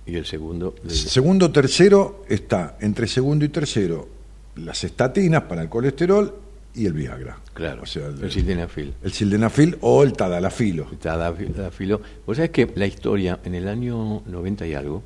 Y 0.07 0.15
el 0.15 0.25
segundo, 0.25 0.77
el- 0.85 0.91
Segundo, 0.93 1.51
tercero 1.51 2.25
está 2.29 2.79
entre 2.81 3.09
segundo 3.09 3.45
y 3.45 3.49
tercero 3.49 4.09
las 4.57 4.85
estatinas 4.85 5.43
para 5.43 5.63
el 5.63 5.69
colesterol 5.69 6.35
y 6.75 6.87
el 6.87 6.93
Viagra. 6.93 7.39
claro, 7.53 7.83
O 7.83 7.87
sea, 7.87 8.07
el, 8.09 8.23
el 8.25 8.33
sildenafil. 8.33 8.95
el 9.03 9.13
sildenafil 9.13 9.77
o 9.81 10.03
el 10.03 10.13
tadalafilo. 10.13 10.87
Tadalafilo. 11.01 12.01
Vos 12.27 12.37
sabés 12.37 12.51
que 12.51 12.71
la 12.75 12.87
historia, 12.87 13.39
en 13.45 13.55
el 13.55 13.69
año 13.69 14.23
90 14.27 14.67
y 14.67 14.75
algo, 14.75 15.03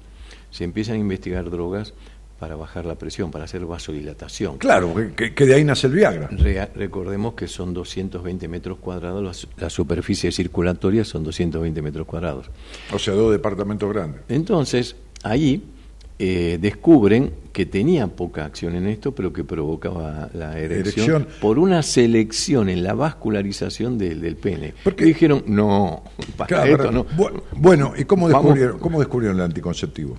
se 0.50 0.64
empiezan 0.64 0.96
a 0.96 0.98
investigar 0.98 1.48
drogas 1.50 1.92
para 2.38 2.54
bajar 2.56 2.86
la 2.86 2.94
presión, 2.94 3.30
para 3.32 3.44
hacer 3.44 3.66
vasodilatación. 3.66 4.58
Claro, 4.58 4.94
que, 5.16 5.30
de 5.44 5.54
ahí 5.54 5.64
nace 5.64 5.88
el 5.88 5.92
Viagra. 5.92 6.28
Recordemos 6.74 7.34
que 7.34 7.48
son 7.48 7.74
220 7.74 8.46
metros 8.48 8.78
cuadrados, 8.78 9.22
las- 9.24 9.48
la 9.58 9.68
superficie 9.68 10.30
circulatoria 10.30 11.04
son 11.04 11.24
220 11.24 11.82
metros 11.82 12.06
cuadrados. 12.06 12.48
O 12.92 12.98
sea, 12.98 13.14
dos 13.14 13.32
departamentos 13.32 13.92
grandes. 13.92 14.22
Entonces, 14.28 14.94
ahí 15.24 15.64
eh, 16.18 16.58
descubren 16.60 17.32
que 17.52 17.66
tenía 17.66 18.06
poca 18.08 18.44
acción 18.44 18.74
en 18.74 18.86
esto, 18.88 19.12
pero 19.12 19.32
que 19.32 19.44
provocaba 19.44 20.28
la 20.34 20.58
erección, 20.58 21.22
Erección. 21.22 21.28
por 21.40 21.58
una 21.58 21.82
selección 21.82 22.68
en 22.68 22.82
la 22.82 22.94
vascularización 22.94 23.98
del, 23.98 24.20
del 24.20 24.36
pene. 24.36 24.74
Porque- 24.84 25.04
Y 25.04 25.08
dijeron, 25.08 25.44
no, 25.46 26.02
para 26.36 26.48
Claro, 26.48 26.72
esto 26.72 26.92
no. 26.92 27.06
Bu- 27.06 27.42
Bueno, 27.56 27.92
¿y 27.96 28.04
cómo 28.04 28.26
Vamos. 28.28 28.42
descubrieron, 28.44 28.78
cómo 28.78 28.98
descubrieron 28.98 29.36
el 29.38 29.44
anticonceptivo? 29.44 30.16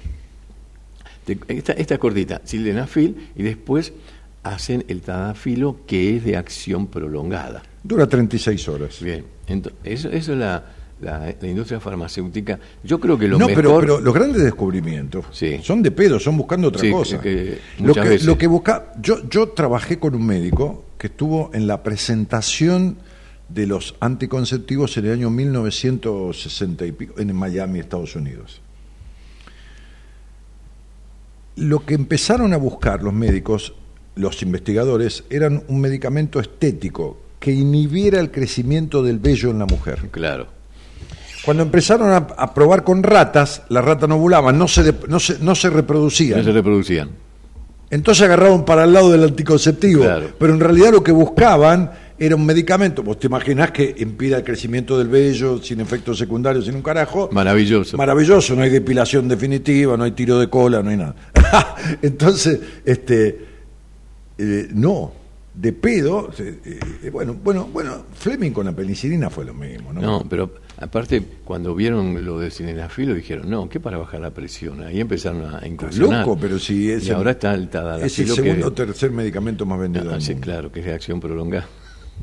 Esta, 1.48 1.74
esta 1.74 1.94
es 1.94 2.00
cortita, 2.00 2.42
sildenafil, 2.44 3.30
y 3.36 3.44
después 3.44 3.94
hacen 4.42 4.84
el 4.88 5.02
tadafilo, 5.02 5.78
que 5.86 6.16
es 6.16 6.24
de 6.24 6.36
acción 6.38 6.88
prolongada. 6.88 7.62
Dura 7.84 8.08
36 8.08 8.68
horas. 8.68 9.00
Bien, 9.02 9.24
eso 9.84 10.10
es 10.10 10.28
la, 10.30 10.64
la- 11.02 11.34
la 11.40 11.48
industria 11.48 11.80
farmacéutica. 11.80 12.60
Yo 12.84 13.00
creo 13.00 13.18
que 13.18 13.28
lo 13.28 13.38
no, 13.38 13.48
mejor... 13.48 13.64
pero, 13.64 13.80
pero 13.80 14.00
los 14.02 14.14
grandes 14.14 14.44
descubrimientos 14.44 15.26
Sí. 15.32 15.60
son 15.64 15.82
de 15.82 15.92
pedo, 15.92 16.20
son 16.20 16.38
buscando 16.38 16.68
otra 16.70 16.82
Sí, 16.82 16.92
cosa. 16.92 17.20
que- 17.22 17.60
lo, 17.80 17.88
muchas 17.88 18.04
que, 18.04 18.10
veces. 18.10 18.28
lo 18.28 18.38
que 18.38 18.48
busca, 18.48 18.94
yo, 19.02 19.28
yo 19.30 19.50
trabajé 19.50 19.98
con 20.00 20.16
un 20.16 20.26
médico 20.26 20.86
que 20.98 21.08
estuvo 21.08 21.50
en 21.54 21.68
la 21.68 21.84
presentación 21.84 22.98
de 23.48 23.66
los 23.66 23.96
anticonceptivos 24.00 24.96
en 24.98 25.06
el 25.06 25.14
año 25.14 25.30
1960 25.32 26.86
y 26.86 26.92
pico, 26.92 27.20
en 27.20 27.36
Miami, 27.36 27.80
Estados 27.80 28.16
Unidos. 28.16 28.62
Lo 31.56 31.86
que 31.86 31.96
empezaron 31.96 32.54
a 32.54 32.58
buscar 32.58 33.04
los 33.04 33.14
médicos, 33.14 33.74
los 34.16 34.42
investigadores, 34.44 35.24
eran 35.30 35.64
un 35.68 35.82
medicamento 35.82 36.40
estético 36.40 37.18
que 37.40 37.52
inhibiera 37.52 38.20
el 38.20 38.32
crecimiento 38.32 39.02
del 39.04 39.20
vello 39.20 39.50
en 39.50 39.60
la 39.60 39.66
mujer. 39.66 40.10
Claro. 40.12 40.48
Cuando 41.50 41.64
empezaron 41.64 42.12
a, 42.12 42.18
a 42.38 42.54
probar 42.54 42.84
con 42.84 43.02
ratas, 43.02 43.64
las 43.70 43.84
ratas 43.84 44.08
no 44.08 44.18
ovulaban, 44.18 44.56
no 44.56 44.68
se, 44.68 44.94
no 45.08 45.20
se, 45.20 45.40
no 45.40 45.56
se 45.56 45.72
reproducían. 45.72 46.38
No 46.38 46.46
se 46.46 46.52
reproducían. 46.52 47.10
Entonces 47.90 48.24
agarraron 48.24 48.66
para 48.66 48.84
el 48.84 48.94
lado 48.94 49.10
del 49.10 49.24
anticonceptivo. 49.24 50.04
Claro. 50.04 50.28
Pero 50.38 50.54
en 50.54 50.60
realidad 50.60 50.92
lo 50.92 51.04
que 51.04 51.12
buscaban 51.12 51.90
era 52.20 52.36
un 52.36 52.46
medicamento. 52.46 53.02
Vos 53.02 53.18
te 53.18 53.26
imaginás 53.26 53.72
que 53.72 53.96
impida 53.98 54.38
el 54.38 54.44
crecimiento 54.44 54.96
del 55.00 55.08
vello, 55.08 55.60
sin 55.60 55.80
efectos 55.80 56.20
secundarios, 56.20 56.66
sin 56.66 56.76
un 56.76 56.84
carajo. 56.84 57.30
Maravilloso. 57.32 57.98
Maravilloso, 57.98 58.56
no 58.56 58.62
hay 58.62 58.70
depilación 58.70 59.28
definitiva, 59.28 59.98
no 59.98 60.04
hay 60.04 60.12
tiro 60.12 60.38
de 60.38 60.52
cola, 60.52 60.84
no 60.84 60.92
hay 60.92 60.98
nada. 60.98 61.16
Entonces, 62.04 62.60
este, 62.86 63.46
eh, 64.38 64.68
no, 64.72 65.14
de 65.56 65.74
pedo, 65.74 66.30
eh, 66.38 66.80
eh, 67.04 67.10
bueno, 67.10 67.36
bueno, 67.44 67.68
bueno, 67.74 68.04
Fleming 68.14 68.52
con 68.52 68.68
la 68.68 68.72
penicilina 68.72 69.32
fue 69.32 69.46
lo 69.46 69.56
mismo, 69.56 69.92
¿no? 69.92 70.00
No, 70.00 70.26
pero 70.30 70.52
aparte, 70.80 71.22
cuando 71.44 71.76
vieron 71.76 72.24
lo 72.26 72.40
del 72.40 72.52
cinenafilo, 72.52 73.14
dijeron, 73.14 73.50
no, 73.50 73.68
¿qué 73.70 73.80
para 73.80 73.98
bajar 73.98 74.22
la 74.22 74.32
presión? 74.32 74.84
Ahí 74.84 75.00
empezaron 75.00 75.44
a 75.56 75.66
incursionar. 75.68 76.26
loco, 76.26 76.38
pero 76.40 76.58
si 76.60 76.90
es 76.92 77.06
y 77.06 77.10
el- 77.10 77.16
ahora 77.16 77.32
está 77.32 77.54
el 77.54 77.62
es 77.62 77.66
el 77.66 77.70
tadalafilo 77.72 78.36
segundo 78.36 78.68
o 78.68 78.72
tercer 78.74 79.12
medicamento 79.12 79.66
más 79.66 79.80
vendido 79.80 80.10
Ah, 80.10 80.14
del 80.14 80.22
sí, 80.22 80.32
mundo. 80.32 80.46
claro, 80.46 80.72
que 80.72 80.80
es 80.80 80.86
de 80.86 80.94
acción 80.94 81.20
prolongada. 81.20 81.68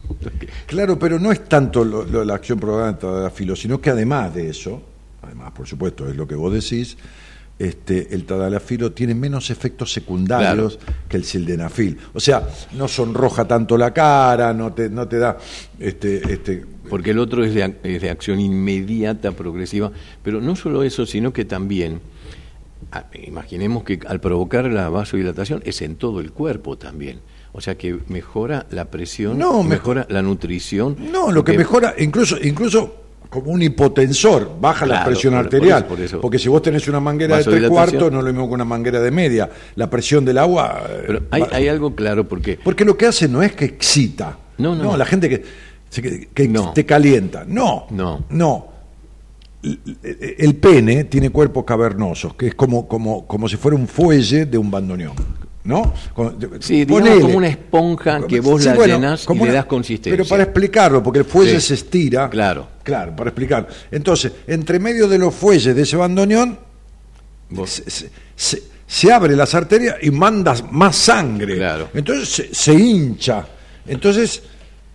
Claro, 0.67 0.99
pero 0.99 1.19
no 1.19 1.33
es 1.33 1.45
tanto 1.49 1.85
lo- 1.85 2.05
lo- 2.05 2.25
la 2.25 2.35
acción 2.35 2.59
programada 2.61 2.93
de 3.19 3.23
la 3.25 3.31
filo, 3.31 3.57
sino 3.57 3.81
que 3.81 3.91
además 3.91 4.35
de 4.35 4.49
eso, 4.51 4.83
además, 5.23 5.53
por 5.53 5.67
supuesto, 5.67 6.09
es 6.09 6.17
lo 6.17 6.27
que 6.27 6.35
vos 6.35 6.53
decís, 6.53 6.97
este, 7.59 8.15
el 8.15 8.25
tadalafilo 8.27 8.93
tiene 8.93 9.15
menos 9.15 9.49
efectos 9.51 9.91
secundarios 9.93 10.79
que 11.09 11.17
el 11.17 11.25
sildenafil. 11.25 11.99
O 12.13 12.21
sea, 12.21 12.47
no 12.75 12.87
sonroja 12.87 13.49
tanto 13.49 13.79
la 13.79 13.93
cara, 13.95 14.53
no 14.53 14.73
te, 14.75 14.91
no 14.91 15.09
te 15.09 15.19
da 15.19 15.39
este, 15.81 16.33
este, 16.35 16.65
Porque 16.89 17.11
el 17.11 17.19
otro 17.19 17.45
es 17.45 17.55
de, 17.55 17.65
ac- 17.67 17.77
es 17.83 18.03
de 18.03 18.11
acción 18.11 18.41
inmediata, 18.41 19.33
progresiva. 19.33 19.91
Pero 20.23 20.41
no 20.41 20.57
solo 20.57 20.83
eso, 20.83 21.07
sino 21.07 21.33
que 21.33 21.45
también, 21.45 22.01
ah, 22.93 23.05
imaginemos 23.25 23.85
que 23.85 23.99
al 24.07 24.21
provocar 24.21 24.65
la 24.67 24.89
vasodilatación 24.89 25.63
es 25.65 25.83
en 25.83 25.97
todo 25.97 26.21
el 26.21 26.33
cuerpo 26.33 26.77
también. 26.77 27.21
O 27.53 27.61
sea 27.61 27.77
que 27.77 27.97
mejora 28.09 28.67
la 28.71 28.87
presión, 28.87 29.39
No, 29.39 29.63
me- 29.63 29.71
mejora 29.71 30.07
la 30.11 30.21
nutrición. 30.23 30.97
No, 31.11 31.33
lo 31.33 31.43
que 31.45 31.57
mejora, 31.57 31.95
incluso, 31.99 32.37
incluso 32.43 33.03
como 33.31 33.51
un 33.51 33.61
hipotensor, 33.63 34.57
baja 34.61 34.87
la 34.87 35.05
presión 35.05 35.33
por- 35.35 35.39
por 35.41 35.47
arterial. 35.55 35.79
eso, 35.81 35.89
por 35.89 36.01
eso. 36.01 36.21
Porque 36.21 36.39
si 36.39 36.49
vos 36.49 36.63
tenés 36.63 36.87
una 36.87 37.01
manguera 37.01 37.37
de 37.39 37.45
tres 37.45 37.69
cuartos, 37.69 38.13
no 38.13 38.19
es 38.21 38.25
lo 38.25 38.31
mismo 38.33 38.49
que 38.49 38.55
una 38.55 38.65
manguera 38.65 39.01
de 39.01 39.11
media. 39.11 39.51
La 39.75 39.89
presión 39.91 40.25
del 40.25 40.39
agua. 40.39 40.83
eh, 40.89 41.03
Pero 41.07 41.23
hay, 41.51 41.67
algo 41.69 41.95
claro, 41.95 42.29
porque 42.29 42.59
Porque 42.63 42.85
lo 42.85 42.97
que 42.97 43.07
hace 43.07 43.27
no 43.27 43.43
es 43.43 43.53
que 43.53 43.65
excita. 43.65 44.39
No, 44.59 44.75
no. 44.75 44.97
la 44.97 45.05
gente 45.05 45.29
que, 45.29 45.43
que, 45.91 46.29
que 46.35 46.49
No. 46.49 46.73
te 46.73 46.85
calienta. 46.85 47.45
No. 47.47 47.87
No. 47.91 48.25
No. 48.31 48.69
El- 49.63 50.55
pene 50.57 51.05
tiene 51.05 51.31
cuerpos 51.31 51.65
cavernosos, 51.65 52.35
que 52.35 52.49
es 52.49 52.55
como, 52.55 52.87
como, 52.87 53.27
como 53.27 53.49
si 53.49 53.57
fuera 53.57 53.77
un 53.77 53.89
fuelle 53.89 54.47
de 54.47 54.59
un 54.59 54.71
bandoneón. 54.71 55.15
¿No? 55.65 55.93
Sí, 56.61 56.85
digamos 56.85 57.21
como 57.23 57.39
una 57.39 57.49
esponja 57.49 58.25
que 58.29 58.39
vos 58.39 58.65
la 58.65 58.77
llenás 58.87 59.27
y 59.29 59.35
le 59.35 59.51
das 59.53 59.65
consistencia. 59.67 60.13
Pero 60.17 60.29
para 60.29 60.45
explicarlo, 60.45 61.03
porque 61.03 61.19
el 61.19 61.25
fuelle 61.25 61.61
Sí. 61.61 61.69
se 61.69 61.75
estira. 61.75 62.31
Claro. 62.31 62.69
Claro, 62.85 63.17
para 63.17 63.31
explicar. 63.31 63.67
Entonces, 63.91 64.31
entre 64.47 64.79
medio 64.79 65.09
de 65.09 65.19
los 65.19 65.35
fuelles 65.35 65.75
de 65.75 65.83
ese 65.83 65.97
bandoneón, 65.97 66.57
se, 67.65 67.91
se- 67.91 68.11
se- 68.37 68.63
se 68.87 69.13
abre 69.13 69.35
las 69.35 69.53
arterias 69.57 69.97
y 70.03 70.13
mandas 70.13 70.71
más 70.71 70.95
sangre. 70.95 71.57
Claro. 71.57 71.89
Entonces 71.95 72.49
se 72.57 72.73
hincha. 72.73 73.45
Entonces, 73.89 74.45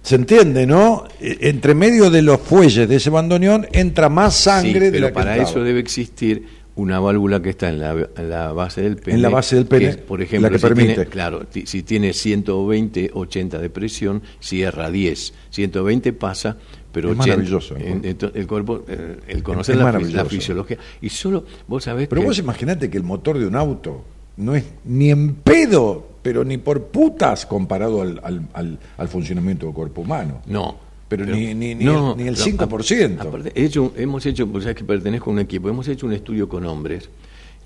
se 0.01 0.15
entiende, 0.15 0.65
¿no? 0.65 1.03
E- 1.19 1.37
Entre 1.49 1.75
medio 1.75 2.09
de 2.09 2.21
los 2.21 2.39
fuelles 2.41 2.87
de 2.89 2.95
ese 2.95 3.09
bandoneón 3.09 3.67
entra 3.71 4.09
más 4.09 4.35
sangre 4.35 4.71
Sí, 4.73 4.79
de 4.79 4.91
pero 4.91 5.01
la 5.03 5.07
que 5.09 5.13
para 5.13 5.37
eso 5.37 5.63
debe 5.63 5.79
existir 5.79 6.61
una 6.73 6.99
válvula 6.99 7.41
que 7.41 7.49
está 7.49 7.69
en 7.69 7.79
la, 7.79 7.91
en 8.15 8.29
la 8.29 8.53
base 8.53 8.81
del 8.81 8.95
pene. 8.95 9.15
En 9.15 9.21
la 9.21 9.29
base 9.29 9.57
del 9.57 9.65
pene, 9.65 9.85
que 9.85 9.89
es, 9.91 9.97
por 9.97 10.21
ejemplo, 10.21 10.49
la 10.49 10.53
que 10.53 10.57
si 10.59 10.65
permite. 10.65 10.93
Tiene, 10.95 11.09
claro, 11.09 11.45
si 11.65 11.83
tiene 11.83 12.13
120, 12.13 13.11
80 13.13 13.59
de 13.59 13.69
presión, 13.69 14.21
cierra 14.39 14.89
10. 14.89 15.33
120 15.49 16.13
pasa, 16.13 16.57
pero 16.91 17.11
Es 17.11 17.19
80. 17.19 17.27
maravilloso, 17.35 17.75
el 17.75 18.47
cuerpo, 18.47 18.83
eh, 18.87 19.17
el 19.27 19.43
conocer 19.43 19.75
la, 19.75 19.91
la 19.91 20.25
fisiología. 20.25 20.77
Y 21.01 21.09
solo, 21.09 21.45
vos 21.67 21.83
sabés 21.83 22.07
Pero 22.07 22.21
que... 22.21 22.27
vos 22.27 22.39
imaginate 22.39 22.89
que 22.89 22.97
el 22.97 23.03
motor 23.03 23.37
de 23.37 23.45
un 23.45 23.55
auto 23.57 24.03
no 24.37 24.55
es 24.55 24.63
ni 24.85 25.11
en 25.11 25.35
pedo, 25.35 26.07
pero 26.21 26.43
ni 26.43 26.57
por 26.57 26.85
putas 26.87 27.45
comparado 27.45 28.01
al, 28.01 28.19
al- 28.23 28.41
al- 28.53 28.79
al 28.97 29.07
funcionamiento 29.07 29.65
del 29.65 29.75
cuerpo 29.75 30.01
humano. 30.01 30.41
No. 30.45 30.75
Pero 31.07 31.25
ni- 31.25 31.53
ni- 31.53 31.75
ni 31.75 31.85
el- 31.85 32.17
ni 32.17 32.27
el 32.27 32.37
5%. 32.37 33.19
a- 33.19 33.23
aparte, 33.27 33.51
he 33.55 33.65
hecho- 33.65 33.93
hemos 33.97 34.25
hecho, 34.25 34.47
pues 34.47 34.63
sabes 34.63 34.77
que 34.77 34.83
pertenezco 34.85 35.29
a 35.29 35.33
un 35.33 35.39
equipo, 35.39 35.67
hemos 35.69 35.87
hecho 35.87 36.05
un 36.05 36.13
estudio 36.13 36.47
con 36.47 36.65
hombres 36.65 37.09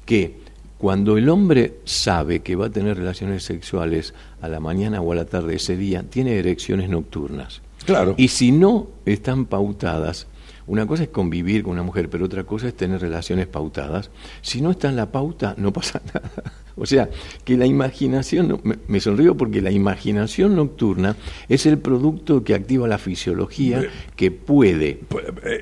que 0.05 0.39
cuando 0.77 1.17
el 1.17 1.29
hombre 1.29 1.75
sabe 1.85 2.41
que 2.41 2.55
va 2.55 2.65
a 2.67 2.69
tener 2.69 2.97
relaciones 2.97 3.43
sexuales 3.43 4.13
a 4.41 4.47
la 4.49 4.59
mañana 4.59 4.99
o 5.01 5.11
a 5.11 5.15
la 5.15 5.25
tarde 5.25 5.55
ese 5.55 5.77
día, 5.77 6.03
tiene 6.09 6.37
erecciones 6.37 6.89
nocturnas. 6.89 7.61
Claro. 7.85 8.15
Y 8.17 8.29
si 8.29 8.51
no 8.51 8.87
están 9.05 9.45
pautadas, 9.45 10.27
una 10.67 10.87
cosa 10.87 11.03
es 11.03 11.09
convivir 11.09 11.61
con 11.63 11.73
una 11.73 11.83
mujer, 11.83 12.09
pero 12.09 12.25
otra 12.25 12.43
cosa 12.45 12.67
es 12.67 12.75
tener 12.75 12.99
relaciones 12.99 13.45
pautadas. 13.47 14.09
Si 14.41 14.59
no 14.61 14.71
está 14.71 14.89
en 14.89 14.95
la 14.95 15.11
pauta, 15.11 15.53
no 15.57 15.71
pasa 15.71 16.01
nada. 16.13 16.31
O 16.77 16.85
sea, 16.85 17.09
que 17.45 17.55
la 17.55 17.65
imaginación, 17.65 18.59
me, 18.87 18.99
sonrío 18.99 19.35
porque 19.37 19.61
la 19.61 19.71
imaginación 19.71 20.55
nocturna 20.57 21.15
es 21.47 21.65
el 21.65 21.77
producto 21.77 22.43
que 22.43 22.53
activa 22.53 22.85
la 22.87 22.97
fisiología 22.97 23.81
que 24.17 24.31
puede. 24.31 24.99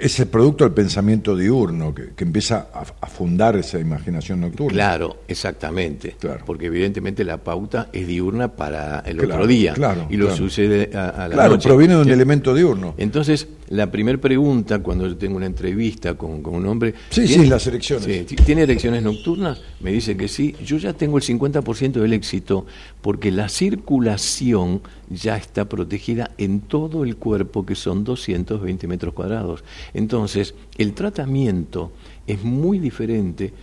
Es 0.01 0.19
el 0.19 0.27
producto 0.27 0.63
del 0.63 0.73
pensamiento 0.73 1.35
diurno 1.35 1.93
que, 1.93 2.09
que 2.15 2.23
empieza 2.23 2.67
a, 2.73 2.83
a 2.99 3.07
fundar 3.07 3.55
esa 3.57 3.79
imaginación 3.79 4.41
nocturna. 4.41 4.73
Claro, 4.73 5.17
exactamente. 5.27 6.15
Claro. 6.19 6.43
Porque 6.47 6.65
evidentemente 6.65 7.23
la 7.23 7.37
pauta 7.37 7.89
es 7.93 8.07
diurna 8.07 8.47
para 8.55 8.99
el 9.01 9.17
Claro, 9.17 9.33
otro 9.35 9.47
día. 9.47 9.73
claro, 9.73 10.07
y 10.09 10.17
lo 10.17 10.35
sucede 10.35 10.89
a, 10.97 11.09
a 11.09 11.27
la 11.27 11.35
Claro, 11.35 11.51
noche. 11.51 11.67
proviene 11.69 11.93
de 11.95 12.01
un 12.01 12.09
elemento 12.09 12.55
diurno. 12.55 12.95
Entonces, 12.97 13.47
la 13.69 13.91
primera 13.91 14.17
pregunta 14.17 14.79
cuando 14.79 15.05
yo 15.07 15.15
tengo 15.15 15.37
una 15.37 15.45
entrevista 15.45 16.15
con, 16.15 16.41
con 16.41 16.55
un 16.55 16.65
hombre... 16.65 16.95
Sí, 17.09 17.25
¿tiene- 17.25 17.43
sí, 17.43 17.49
las. 17.49 17.63
Sí, 17.63 18.23
ti- 18.25 18.35
¿Tiene 18.35 18.63
erecciones 18.63 19.03
nocturnas? 19.03 19.61
Me 19.81 19.91
dice 19.91 20.15
que 20.17 20.27
sí. 20.27 20.55
Yo 20.65 20.77
ya 20.77 20.93
tengo 20.93 21.02
el 21.11 21.23
50% 21.23 21.93
del 21.93 22.13
éxito 22.13 22.65
porque 23.01 23.31
la 23.31 23.49
circulación 23.49 24.81
ya 25.09 25.37
está 25.37 25.65
protegida 25.65 26.31
en 26.37 26.61
todo 26.61 27.03
el 27.03 27.17
cuerpo, 27.17 27.65
que 27.65 27.75
son 27.75 28.03
220 28.03 28.87
metros 28.87 29.13
cuadrados. 29.13 29.63
Entonces, 29.93 30.55
el 30.77 30.93
tratamiento 30.93 31.91
es 32.27 32.43
muy 32.43 32.79
diferente, 32.79 33.53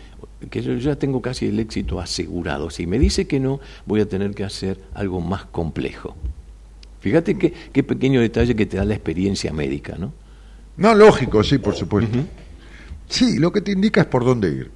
que 0.51 0.63
yo 0.63 0.75
ya 0.77 0.97
tengo 0.97 1.21
casi 1.21 1.47
el 1.47 1.59
éxito 1.59 2.01
asegurado. 2.01 2.71
Si 2.71 2.87
me 2.87 2.99
dice 2.99 3.27
que 3.27 3.41
no, 3.41 3.61
voy 3.87 4.01
a 4.01 4.09
tener 4.09 4.35
que 4.35 4.45
hacer 4.45 4.81
algo 4.95 5.21
más 5.21 5.45
complejo. 5.47 6.17
Fíjate 7.01 7.39
qué, 7.39 7.53
qué 7.73 7.83
pequeño 7.83 8.21
detalle 8.21 8.55
que 8.55 8.67
te 8.67 8.77
da 8.77 8.85
la 8.85 8.95
experiencia 8.95 9.53
médica, 9.53 9.97
¿no? 9.99 10.13
No, 10.77 10.95
lógico, 10.95 11.43
sí, 11.43 11.59
por 11.59 11.75
supuesto. 11.75 12.19
Sí, 13.09 13.39
lo 13.39 13.53
que 13.53 13.61
te 13.61 13.73
indica 13.73 14.03
es 14.03 14.07
por 14.07 14.25
dónde 14.25 14.49
ir. 14.51 14.71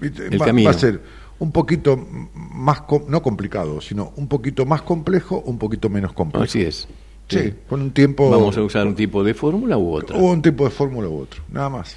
El 0.00 0.40
va, 0.40 0.46
camino. 0.46 0.70
va 0.70 0.76
a 0.76 0.78
ser 0.78 1.00
un 1.40 1.52
poquito 1.52 1.96
más, 2.34 2.82
no 3.08 3.22
complicado, 3.22 3.80
sino 3.80 4.12
un 4.16 4.28
poquito 4.28 4.64
más 4.64 4.82
complejo, 4.82 5.42
un 5.44 5.58
poquito 5.58 5.88
menos 5.88 6.12
complejo. 6.12 6.44
Así 6.44 6.62
es. 6.62 6.86
Sí, 7.28 7.54
con 7.68 7.80
un 7.80 7.90
tiempo... 7.92 8.28
Vamos 8.30 8.56
a 8.56 8.62
usar 8.62 8.86
un 8.86 8.94
tipo 8.94 9.22
de 9.22 9.34
fórmula 9.34 9.78
u 9.78 9.94
otra. 9.94 10.16
O 10.16 10.30
un 10.30 10.42
tipo 10.42 10.64
de 10.64 10.70
fórmula 10.70 11.08
u 11.08 11.20
otro, 11.20 11.42
nada 11.50 11.68
más. 11.68 11.96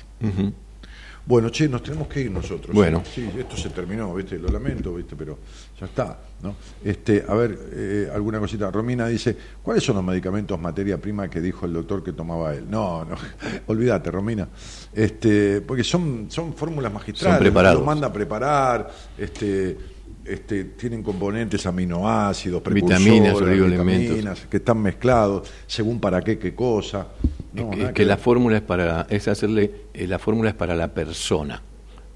Bueno, 1.25 1.49
che, 1.49 1.69
nos 1.69 1.81
tenemos 1.81 2.07
que 2.07 2.21
ir 2.21 2.31
nosotros. 2.31 2.75
Bueno. 2.75 3.01
Sí, 3.05 3.29
esto 3.37 3.55
se 3.55 3.69
terminó, 3.69 4.13
¿viste? 4.13 4.37
Lo 4.37 4.49
lamento, 4.49 4.93
¿viste? 4.93 5.15
Pero 5.15 5.39
ya 5.83 5.89
está, 5.89 6.19
¿no? 6.41 6.55
Este, 6.83 7.23
a 7.27 7.33
ver, 7.33 7.57
eh, 7.73 8.09
alguna 8.13 8.39
cosita. 8.39 8.71
Romina 8.71 9.07
dice, 9.07 9.35
¿cuáles 9.61 9.83
son 9.83 9.95
los 9.97 10.05
medicamentos 10.05 10.59
materia 10.59 10.97
prima 10.97 11.29
que 11.29 11.41
dijo 11.41 11.65
el 11.65 11.73
doctor 11.73 12.03
que 12.03 12.13
tomaba 12.13 12.53
él? 12.53 12.65
No, 12.69 13.03
no, 13.05 13.15
olvídate, 13.67 14.09
Romina. 14.11 14.47
Este, 14.93 15.61
porque 15.61 15.83
son, 15.83 16.27
son 16.29 16.53
fórmulas 16.53 16.91
magistrales. 16.91 17.37
Son 17.37 17.43
preparados. 17.43 17.79
Lo 17.79 17.85
manda 17.85 18.07
a 18.07 18.13
preparar, 18.13 18.89
este, 19.17 19.77
este, 20.25 20.63
tienen 20.65 21.03
componentes 21.03 21.65
aminoácidos, 21.65 22.63
Vitaminas, 22.63 23.39
vitaminas, 23.39 24.39
que 24.49 24.57
están 24.57 24.81
mezclados, 24.81 25.51
según 25.67 25.99
para 25.99 26.21
qué, 26.21 26.39
qué 26.39 26.55
cosa. 26.55 27.07
No, 27.51 27.69
que, 27.69 27.93
que 27.93 28.05
la 28.05 28.17
fórmula 28.17 28.57
es 28.57 28.63
para 28.63 29.05
es 29.09 29.27
hacerle 29.27 29.87
eh, 29.93 30.07
la 30.07 30.17
fórmula 30.17 30.49
es 30.49 30.55
para 30.55 30.75
la 30.75 30.93
persona. 30.93 31.61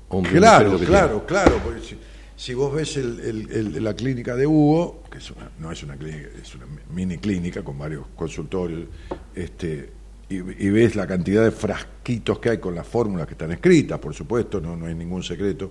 Hombre, 0.09 0.31
Claro, 0.31 0.79
claro, 0.79 1.25
claro. 1.25 1.59
Porque 1.63 1.81
si, 1.81 1.97
si 2.37 2.53
vos 2.53 2.73
ves 2.73 2.95
el- 2.97 3.19
el- 3.19 3.51
el- 3.75 3.83
la 3.83 3.93
clínica 3.95 4.35
de 4.35 4.45
Hugo, 4.47 5.03
que 5.11 5.17
es 5.17 5.29
una- 5.31 5.49
no 5.59 5.71
es 5.71 5.81
una 5.83 5.97
clínica, 5.97 6.29
es 6.41 6.55
una 6.55 6.65
mini 6.93 7.17
clínica 7.17 7.63
con 7.63 7.77
varios 7.77 8.05
consultorios, 8.15 8.87
este, 9.35 9.89
y, 10.29 10.35
y 10.35 10.69
ves 10.69 10.95
la 10.95 11.07
cantidad 11.07 11.43
de 11.43 11.51
frasquitos 11.51 12.39
que 12.39 12.51
hay 12.51 12.57
con 12.59 12.75
las 12.75 12.85
fórmulas 12.87 13.25
que 13.27 13.33
están 13.33 13.51
escritas, 13.51 13.97
por 13.99 14.13
supuesto, 14.13 14.61
no, 14.61 14.75
no 14.77 14.85
hay 14.85 14.93
ningún 14.95 15.23
secreto. 15.23 15.67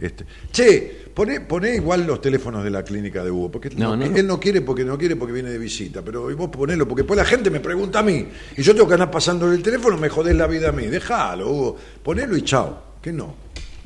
Este, 0.00 0.24
che, 0.52 1.06
poné, 1.12 1.40
poné 1.40 1.74
igual 1.74 2.06
los 2.06 2.20
teléfonos 2.20 2.62
de 2.62 2.70
la 2.70 2.84
clínica 2.84 3.24
de 3.24 3.32
Hugo, 3.32 3.50
porque 3.50 3.70
no, 3.70 3.96
no. 3.96 4.04
él 4.04 4.24
no 4.28 4.38
quiere 4.38 4.60
porque 4.60 4.84
no 4.84 4.96
quiere 4.96 5.16
porque 5.16 5.32
viene 5.32 5.50
de 5.50 5.58
visita, 5.58 6.02
pero 6.02 6.32
vos 6.36 6.50
ponelo, 6.50 6.86
porque 6.86 7.02
después 7.02 7.16
la 7.18 7.24
gente 7.24 7.50
me 7.50 7.58
pregunta 7.58 7.98
a 7.98 8.02
mí, 8.04 8.28
y 8.56 8.62
yo 8.62 8.72
tengo 8.74 8.86
que 8.86 8.94
andar 8.94 9.10
pasando 9.10 9.52
el 9.52 9.60
teléfono, 9.60 9.96
me 9.98 10.08
jodés 10.08 10.36
la 10.36 10.46
vida 10.46 10.68
a 10.68 10.72
mí, 10.72 10.86
déjalo, 10.86 11.50
Hugo, 11.50 11.76
ponelo 12.04 12.36
y 12.36 12.42
chao, 12.42 12.80
que 13.02 13.12
no, 13.12 13.34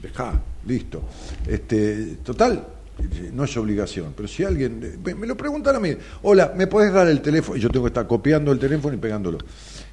dejá, 0.02 0.40
listo. 0.66 1.02
Este, 1.46 2.16
total, 2.24 2.66
no 3.32 3.44
es 3.44 3.56
obligación, 3.56 4.12
pero 4.16 4.28
si 4.28 4.44
alguien, 4.44 5.00
me, 5.02 5.26
lo 5.26 5.36
preguntan 5.36 5.76
a 5.76 5.80
mí, 5.80 5.94
hola, 6.22 6.52
¿me 6.56 6.66
podés 6.66 6.92
dar 6.92 7.08
el 7.08 7.20
teléfono? 7.20 7.56
Y 7.56 7.60
yo 7.60 7.68
tengo 7.70 7.84
que 7.84 7.90
estar 7.90 8.06
copiando 8.06 8.52
el 8.52 8.58
teléfono 8.58 8.94
y 8.94 8.98
pegándolo. 8.98 9.38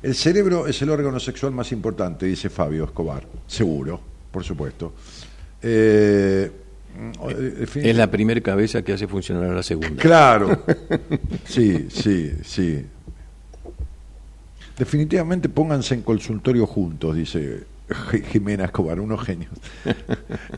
El 0.02 0.16
cerebro 0.16 0.68
es 0.68 0.82
el 0.82 0.90
órgano 0.90 1.20
sexual 1.20 1.52
más 1.54 1.72
importante, 1.72 2.26
dice 2.26 2.50
Fabio 2.50 2.86
Escobar, 2.86 3.26
seguro, 3.48 4.00
por 4.32 4.44
supuesto. 4.44 4.94
Eh, 5.62 6.52
eh, 7.30 7.68
Es 7.76 7.96
la 7.96 8.10
primera 8.10 8.42
cabeza 8.42 8.82
que 8.82 8.94
hace 8.94 9.08
funcionar 9.08 9.50
a 9.50 9.54
la 9.54 9.64
segunda. 9.64 10.02
Claro. 10.02 10.64
Sí, 11.46 11.88
sí, 11.90 12.32
sí. 12.44 12.86
Definitivamente 14.78 15.50
pónganse 15.50 15.96
en 15.96 16.04
consultorio 16.04 16.68
juntos, 16.68 17.16
dice 17.16 17.64
Jimena 18.32 18.66
Escobar, 18.66 19.00
unos 19.00 19.24
genios. 19.24 19.52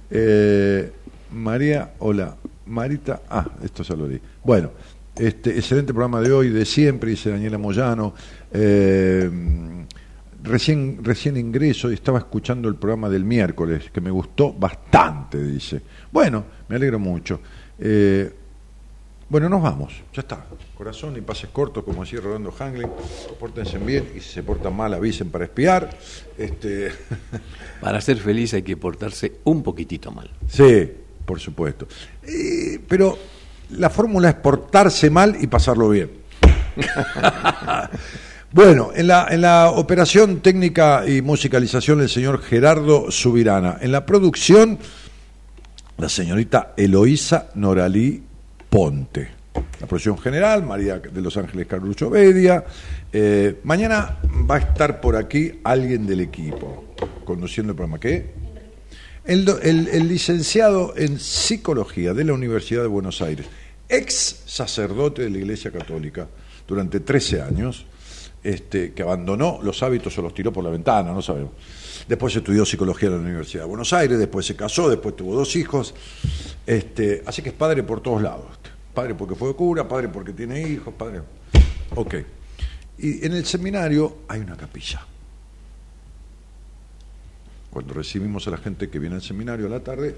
Eh, 0.10 0.92
María, 1.32 1.94
hola. 2.00 2.36
Marita, 2.66 3.22
ah, 3.30 3.46
esto 3.64 3.84
ya 3.84 3.96
lo 3.96 4.08
di. 4.08 4.20
Bueno, 4.44 4.72
este 5.16 5.58
excelente 5.58 5.94
programa 5.94 6.22
de 6.22 6.32
hoy, 6.32 6.50
de 6.50 6.66
siempre, 6.66 7.12
dice 7.12 7.30
Daniela 7.30 7.58
Moyano. 7.58 8.14
Eh, 8.52 9.30
recién, 10.44 11.00
recién 11.04 11.38
ingreso 11.38 11.92
y 11.92 11.96
estaba 11.96 12.20
escuchando 12.20 12.68
el 12.70 12.76
programa 12.76 13.10
del 13.10 13.26
miércoles, 13.26 13.90
que 13.92 14.02
me 14.02 14.12
gustó 14.12 14.54
bastante, 14.54 15.44
dice. 15.44 15.82
Bueno, 16.12 16.46
me 16.68 16.76
alegro 16.76 17.00
mucho. 17.00 17.42
Eh, 17.78 18.32
bueno, 19.32 19.48
nos 19.48 19.64
vamos, 19.64 19.94
ya 20.14 20.24
está. 20.24 20.46
Corazón 20.78 21.16
y 21.16 21.22
pases 21.22 21.50
cortos, 21.52 21.86
como 21.86 22.04
decía 22.04 22.20
Rolando 22.20 22.52
Hangling. 22.52 22.92
Pórtense 23.40 23.78
bien 23.78 24.12
y 24.14 24.20
si 24.20 24.30
se 24.30 24.44
portan 24.44 24.76
mal 24.76 24.94
avisen 24.94 25.30
para 25.30 25.46
espiar. 25.46 25.90
Este, 26.38 26.92
Para 27.80 28.02
ser 28.02 28.18
feliz 28.18 28.54
hay 28.56 28.62
que 28.62 28.76
portarse 28.76 29.40
un 29.46 29.64
poquitito 29.64 30.12
mal. 30.12 30.30
sí, 30.50 30.92
por 31.26 31.40
supuesto. 31.40 31.88
Eh, 32.24 32.78
pero 32.86 33.18
la 33.70 33.90
fórmula 33.90 34.28
es 34.28 34.36
portarse 34.36 35.10
mal 35.10 35.38
y 35.40 35.48
pasarlo 35.48 35.88
bien. 35.90 36.12
Bueno, 38.54 38.90
en 38.94 39.08
la, 39.08 39.28
en 39.30 39.40
la 39.40 39.70
operación 39.70 40.42
técnica 40.42 41.08
y 41.08 41.22
musicalización 41.22 42.02
el 42.02 42.10
señor 42.10 42.42
Gerardo 42.42 43.10
Subirana. 43.10 43.78
En 43.80 43.94
la 43.94 44.06
producción, 44.06 44.78
la 45.98 46.10
señorita 46.10 46.74
Eloísa 46.76 47.48
Noralí 47.56 48.24
Ponte. 48.72 49.28
La 49.82 49.86
producción 49.86 50.18
general, 50.18 50.64
María 50.64 50.98
de 51.00 51.22
Los 51.22 51.36
Ángeles 51.36 51.68
Carlucho 51.68 52.10
Bedia. 52.10 52.64
Eh, 53.12 53.60
mañana 53.64 54.20
va 54.50 54.56
a 54.56 54.60
estar 54.60 55.02
por 55.02 55.18
aquí 55.18 55.60
alguien 55.66 56.08
del 56.08 56.22
equipo, 56.22 56.86
conduciendo 57.26 57.72
el 57.74 57.76
programa. 57.76 58.00
¿Qué? 58.00 58.32
El- 59.26 59.50
el 59.92 60.08
licenciado 60.08 60.94
en 60.96 61.20
psicología 61.20 62.14
de 62.14 62.24
la 62.24 62.32
Universidad 62.32 62.82
de 62.84 62.88
Buenos 62.88 63.22
Aires, 63.22 63.46
ex 63.90 64.44
sacerdote 64.46 65.24
de 65.24 65.32
la 65.32 65.40
Iglesia 65.40 65.70
Católica 65.70 66.30
durante 66.66 67.02
13 67.02 67.42
años, 67.42 67.86
este, 68.42 68.94
que 68.94 69.04
abandonó 69.04 69.60
los 69.62 69.84
hábitos 69.84 70.18
o 70.18 70.22
los 70.22 70.34
tiró 70.34 70.54
por 70.54 70.64
la 70.64 70.70
ventana, 70.70 71.12
no 71.12 71.22
sabemos. 71.22 71.52
Después 72.08 72.34
estudió 72.34 72.66
psicología 72.66 73.10
en 73.10 73.16
la 73.16 73.22
Universidad 73.22 73.64
de 73.64 73.68
Buenos 73.70 73.92
Aires, 73.92 74.18
después 74.18 74.46
se 74.46 74.56
casó, 74.56 74.90
después 74.90 75.14
tuvo 75.18 75.36
dos 75.36 75.58
hijos. 75.58 75.94
Este, 76.66 77.22
así 77.26 77.42
que 77.42 77.50
es 77.50 77.56
padre 77.56 77.84
por 77.84 78.02
todos 78.02 78.22
lados. 78.22 78.46
Padre 78.94 79.16
porque 79.16 79.36
fue 79.36 79.56
cura, 79.56 79.88
padre 79.88 80.10
porque 80.10 80.34
tiene 80.34 80.62
hijos, 80.62 80.94
padre. 80.94 81.22
Ok. 81.96 82.16
Y 82.98 83.26
en 83.26 83.34
el 83.34 83.46
seminario 83.46 84.20
hay 84.28 84.42
una 84.42 84.56
capilla. 84.56 85.06
Cuando 87.70 87.94
recibimos 87.94 88.48
a 88.48 88.52
la 88.52 88.58
gente 88.58 88.90
que 88.90 89.00
viene 89.00 89.16
al 89.16 89.22
seminario 89.22 89.66
a 89.68 89.70
la 89.70 89.80
tarde, 89.80 90.16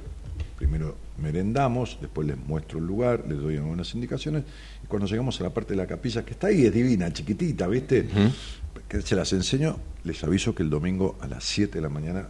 primero 0.58 0.98
merendamos, 1.22 2.00
después 2.02 2.28
les 2.28 2.38
muestro 2.38 2.80
el 2.80 2.86
lugar, 2.86 3.26
les 3.28 3.38
doy 3.38 3.58
algunas 3.58 3.94
indicaciones, 3.94 4.44
y 4.84 4.88
cuando 4.88 5.08
llegamos 5.08 5.40
a 5.40 5.44
la 5.44 5.52
parte 5.52 5.74
de 5.74 5.78
la 5.78 5.86
capilla, 5.86 6.26
que 6.26 6.32
está 6.32 6.48
ahí, 6.48 6.66
es 6.66 6.74
divina, 6.74 7.14
chiquitita, 7.14 7.68
¿viste? 7.68 8.08
Que 8.88 9.02
se 9.02 9.16
las 9.16 9.32
enseño, 9.34 9.78
les 10.04 10.24
aviso 10.24 10.56
que 10.56 10.64
el 10.64 10.72
domingo 10.72 11.18
a 11.22 11.28
las 11.28 11.44
7 11.44 11.76
de 11.76 11.82
la 11.82 11.90
mañana, 11.90 12.28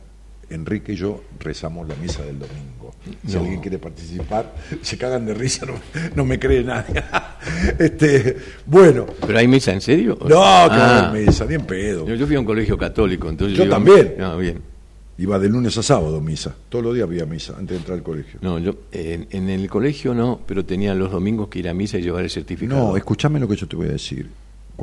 Enrique 0.54 0.94
y 0.94 0.96
yo 0.96 1.24
rezamos 1.40 1.88
la 1.88 1.96
misa 1.96 2.22
del 2.24 2.40
domingo. 2.40 2.94
Si 3.28 3.34
No. 3.36 3.42
alguien 3.42 3.60
quiere 3.60 3.80
participar, 3.80 4.54
se 4.82 4.98
cagan 4.98 5.26
de 5.26 5.34
risa, 5.34 5.66
no, 5.66 5.74
no 6.16 6.24
me 6.26 6.40
cree 6.40 6.64
nadie. 6.64 7.04
este, 7.80 8.38
bueno, 8.66 9.06
¿Pero 9.26 9.38
hay 9.40 9.48
misa 9.48 9.74
en 9.74 9.82
serio? 9.82 10.18
no, 10.22 10.28
que 10.28 10.34
Ah. 10.38 11.10
no 11.12 11.18
hay 11.18 11.26
misa, 11.26 11.46
ni 11.46 11.56
en 11.56 11.66
pedo. 11.66 12.08
Yo, 12.08 12.16
yo 12.16 12.26
fui 12.28 12.36
a 12.36 12.40
un 12.40 12.46
colegio 12.46 12.78
católico, 12.78 13.30
entonces 13.30 13.58
Yo 13.58 13.66
iba- 13.66 13.76
también. 13.76 14.16
Ah, 14.20 14.36
bien. 14.36 14.62
Iba 15.18 15.38
de 15.38 15.48
lunes 15.48 15.78
a 15.78 15.84
sábado 15.84 16.20
misa. 16.22 16.56
Todos 16.70 16.84
los 16.86 16.96
días 16.96 17.08
había 17.08 17.26
misa 17.26 17.54
antes 17.54 17.70
de 17.70 17.76
entrar 17.78 17.98
al 17.98 18.04
colegio. 18.04 18.40
No, 18.42 18.58
yo 18.58 18.76
en, 18.92 19.28
en 19.30 19.48
el 19.50 19.70
colegio 19.70 20.14
no, 20.16 20.40
pero 20.46 20.66
tenía 20.66 20.96
los 20.96 21.12
domingos 21.12 21.50
que 21.50 21.60
ir 21.60 21.70
a 21.70 21.74
misa 21.74 22.00
y 22.00 22.02
llevar 22.02 22.24
el 22.24 22.32
certificado. 22.32 22.88
No, 22.90 22.98
escúchame 22.98 23.40
lo 23.40 23.48
que 23.48 23.56
yo 23.56 23.68
te 23.68 23.76
voy 23.76 23.90
a 23.90 23.92
decir. 23.92 24.28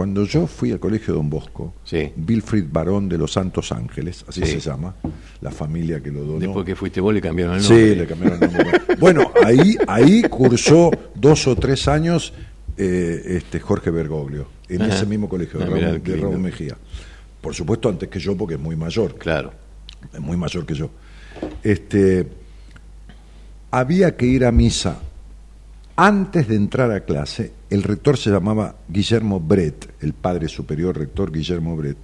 Cuando 0.01 0.25
yo 0.25 0.47
fui 0.47 0.73
al 0.73 0.81
colegio 0.81 1.13
Don 1.13 1.29
Bosco, 1.29 1.75
Sí. 1.85 2.11
Wilfrid 2.27 2.65
Barón 2.73 3.07
de 3.07 3.19
los 3.19 3.33
Santos 3.35 3.71
Ángeles, 3.71 4.25
así 4.27 4.41
Sí. 4.47 4.53
se 4.53 4.61
llama, 4.61 4.95
la 5.43 5.51
familia 5.51 6.03
que 6.03 6.11
lo 6.11 6.21
donó. 6.25 6.39
Después 6.39 6.65
que 6.65 6.75
fuiste 6.75 7.03
vos 7.03 7.13
le 7.13 7.21
cambiaron 7.21 7.57
el 7.57 7.63
nombre. 7.63 7.89
Sí, 7.91 7.95
le 7.97 8.07
cambiaron 8.07 8.43
el 8.43 8.51
nombre. 8.51 8.81
Bueno, 8.99 9.31
ahí, 9.45 9.77
ahí 9.87 10.23
cursó 10.23 10.91
dos 11.15 11.47
o 11.49 11.55
tres 11.55 11.87
años 11.87 12.33
eh, 12.79 13.23
este 13.37 13.61
Jorge 13.61 13.91
Bergoglio, 13.91 14.47
en 14.71 14.81
Ajá. 14.81 14.95
ese 14.95 15.05
mismo 15.05 15.29
colegio 15.29 15.59
de 15.59 15.67
Ah, 15.67 15.69
mirá, 15.69 15.89
Raúl, 15.89 16.03
de 16.03 16.17
Raúl. 16.17 16.39
Mejía. 16.39 16.79
Por 17.43 17.55
supuesto, 17.55 17.91
antes 17.91 18.09
que 18.09 18.19
yo, 18.19 18.35
porque 18.39 18.55
es 18.55 18.61
muy 18.61 18.77
mayor. 18.77 19.17
Claro. 19.17 19.53
es 20.15 20.19
muy 20.21 20.39
mayor 20.39 20.65
que 20.65 20.73
yo. 20.77 20.89
Este, 21.63 22.27
había 23.71 24.17
que 24.17 24.25
ir 24.25 24.47
a 24.47 24.51
misa. 24.51 24.99
Antes 25.95 26.49
de 26.49 26.57
entrar 26.57 26.91
a 26.91 27.01
clase, 27.01 27.53
el 27.71 27.83
rector 27.85 28.19
se 28.19 28.31
llamaba 28.31 28.75
Guillermo 28.89 29.39
Brett, 29.41 29.95
el 30.03 30.13
padre 30.13 30.49
superior 30.49 30.99
rector 30.99 31.31
Guillermo 31.33 31.77
Brett. 31.77 31.99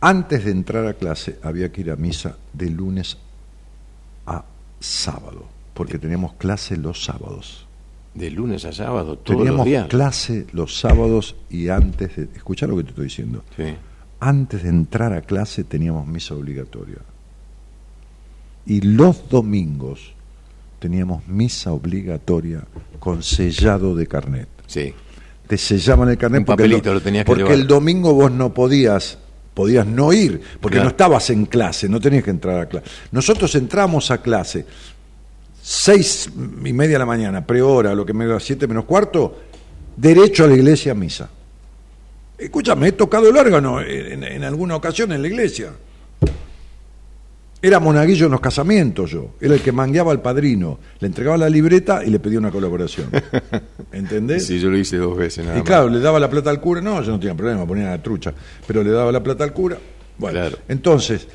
Antes 0.00 0.44
de 0.44 0.52
entrar 0.52 0.86
a 0.86 0.94
clase 0.94 1.38
había 1.42 1.72
que 1.72 1.80
ir 1.80 1.90
a 1.90 1.96
misa 1.96 2.36
de 2.52 2.70
lunes 2.70 3.18
a 4.26 4.44
sábado, 4.78 5.46
porque 5.74 5.98
teníamos 5.98 6.34
clase 6.34 6.76
los 6.76 7.04
sábados. 7.04 7.66
De 8.14 8.30
lunes 8.30 8.64
a 8.64 8.72
sábado, 8.72 9.18
todos 9.18 9.38
Teníamos 9.38 9.58
los 9.58 9.66
días. 9.66 9.88
clase 9.88 10.46
los 10.52 10.78
sábados 10.78 11.34
y 11.50 11.68
antes 11.68 12.16
de... 12.16 12.28
Escucha 12.34 12.66
lo 12.66 12.76
que 12.76 12.84
te 12.84 12.90
estoy 12.90 13.04
diciendo. 13.04 13.44
Sí. 13.56 13.74
Antes 14.20 14.62
de 14.62 14.68
entrar 14.70 15.12
a 15.12 15.20
clase 15.20 15.64
teníamos 15.64 16.06
misa 16.06 16.34
obligatoria. 16.34 16.98
Y 18.64 18.80
los 18.80 19.28
domingos 19.28 20.14
teníamos 20.78 21.26
misa 21.26 21.72
obligatoria 21.72 22.64
con 23.00 23.22
sellado 23.22 23.94
de 23.94 24.06
carnet. 24.06 24.48
Sí. 24.66 24.92
Te 25.46 25.56
sellaban 25.56 26.08
el 26.08 26.18
carnet 26.18 26.40
Un 26.40 26.44
porque, 26.46 26.64
el 26.64 26.70
lo 26.70 27.00
tenías 27.00 27.24
que 27.24 27.26
porque 27.26 27.42
llevar. 27.44 27.58
el 27.58 27.66
domingo 27.66 28.12
vos 28.14 28.30
no 28.32 28.52
podías 28.52 29.18
podías 29.54 29.86
no 29.86 30.12
ir 30.12 30.40
porque 30.60 30.74
Claro. 30.74 30.84
no 30.84 30.90
estabas 30.90 31.30
en 31.30 31.46
clase, 31.46 31.88
no 31.88 31.98
tenías 32.00 32.24
que 32.24 32.30
entrar 32.30 32.60
a 32.60 32.66
clase. 32.66 32.86
Nosotros 33.12 33.54
entramos 33.54 34.10
a 34.10 34.20
clase 34.20 34.66
seis 35.62 36.28
y 36.64 36.72
media 36.72 36.94
de 36.94 36.98
la 36.98 37.06
mañana, 37.06 37.46
prehora, 37.46 37.94
lo 37.94 38.04
que 38.04 38.12
me 38.12 38.26
da 38.26 38.38
siete 38.40 38.66
menos 38.66 38.84
cuarto, 38.84 39.38
derecho 39.96 40.44
a 40.44 40.48
la 40.48 40.54
iglesia 40.54 40.92
a 40.92 40.94
misa. 40.94 41.28
Escúchame, 42.38 42.88
he 42.88 42.92
tocado 42.92 43.28
el 43.30 43.36
órgano 43.36 43.80
en, 43.80 44.22
en 44.22 44.44
alguna 44.44 44.76
ocasión 44.76 45.10
en 45.12 45.22
la 45.22 45.28
iglesia. 45.28 45.70
Era 47.62 47.80
monaguillo 47.80 48.26
en 48.26 48.32
los 48.32 48.40
casamientos 48.40 49.10
yo. 49.10 49.30
Era 49.40 49.54
el 49.54 49.60
que 49.62 49.72
mangueaba 49.72 50.12
al 50.12 50.20
padrino. 50.20 50.78
Le 51.00 51.06
entregaba 51.08 51.36
la 51.38 51.48
libreta 51.48 52.04
y 52.04 52.10
le 52.10 52.20
pedía 52.20 52.38
una 52.38 52.50
colaboración. 52.50 53.08
¿Entendés? 53.92 54.46
Sí, 54.46 54.60
yo 54.60 54.68
lo 54.70 54.76
hice 54.78 54.98
dos 54.98 55.16
veces 55.16 55.44
nada 55.44 55.56
Y 55.56 55.60
más. 55.60 55.66
claro, 55.66 55.88
le 55.88 55.98
daba 56.00 56.20
la 56.20 56.28
plata 56.30 56.50
al 56.50 56.60
cura. 56.60 56.80
No, 56.80 57.02
yo 57.02 57.12
no 57.12 57.18
tenía 57.18 57.34
problema, 57.34 57.66
ponía 57.66 57.90
la 57.90 58.02
trucha. 58.02 58.32
Pero 58.66 58.82
le 58.84 58.90
daba 58.90 59.10
la 59.10 59.22
plata 59.22 59.42
al 59.44 59.52
cura. 59.52 59.78
Bueno, 60.18 60.38
Claro. 60.38 60.58
entonces, 60.68 61.26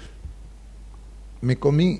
me 1.41 1.57
comí, 1.57 1.99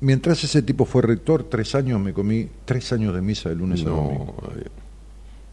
mientras 0.00 0.44
ese 0.44 0.62
tipo 0.62 0.84
fue 0.84 1.02
rector, 1.02 1.44
tres 1.44 1.74
años, 1.74 1.98
me 2.00 2.12
comí 2.12 2.46
tres 2.64 2.92
años 2.92 3.14
de 3.14 3.22
misa 3.22 3.48
de 3.48 3.54
lunes 3.56 3.80
a 3.82 3.84
domingo. 3.84 4.36
No, 4.42 4.60
eh, 4.60 4.66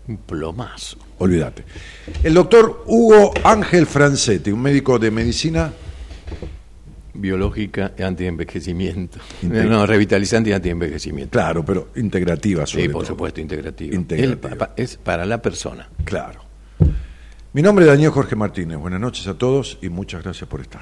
un 0.10 0.18
plomazo. 0.18 0.98
Olvídate. 1.20 1.64
El 2.24 2.34
doctor 2.34 2.84
Hugo 2.86 3.34
Ángel 3.44 3.86
Francetti, 3.88 4.52
un 4.52 4.62
médico 4.62 5.00
de 5.00 5.10
medicina 5.12 5.72
Biológica 7.18 7.94
y 7.98 8.04
antienvejecimiento. 8.04 9.20
Integ- 9.44 9.68
No, 9.68 9.86
revitalizante 9.86 10.50
y 10.52 10.54
antienvejecimiento. 10.54 11.32
Claro, 11.32 11.66
pero 11.66 11.90
integrativa 11.96 12.66
sobre 12.66 12.84
Sí, 12.84 12.90
por 12.90 13.02
todo. 13.02 13.14
supuesto. 13.14 13.42
Integrativa. 13.42 13.96
El 14.16 14.38
pa- 14.38 14.56
pa- 14.56 14.74
es 14.78 14.98
para 14.98 15.26
la 15.26 15.42
persona. 15.42 15.90
Claro. 16.06 16.42
Mi 17.54 17.62
nombre 17.62 17.86
es 17.86 17.92
Daniel 17.92 18.12
Jorge 18.12 18.36
Martínez. 18.36 18.78
Buenas 18.78 19.00
noches 19.00 19.26
a 19.28 19.34
todos 19.38 19.80
y 19.82 19.90
muchas 19.90 20.24
gracias 20.24 20.48
por 20.50 20.62
estar. 20.62 20.82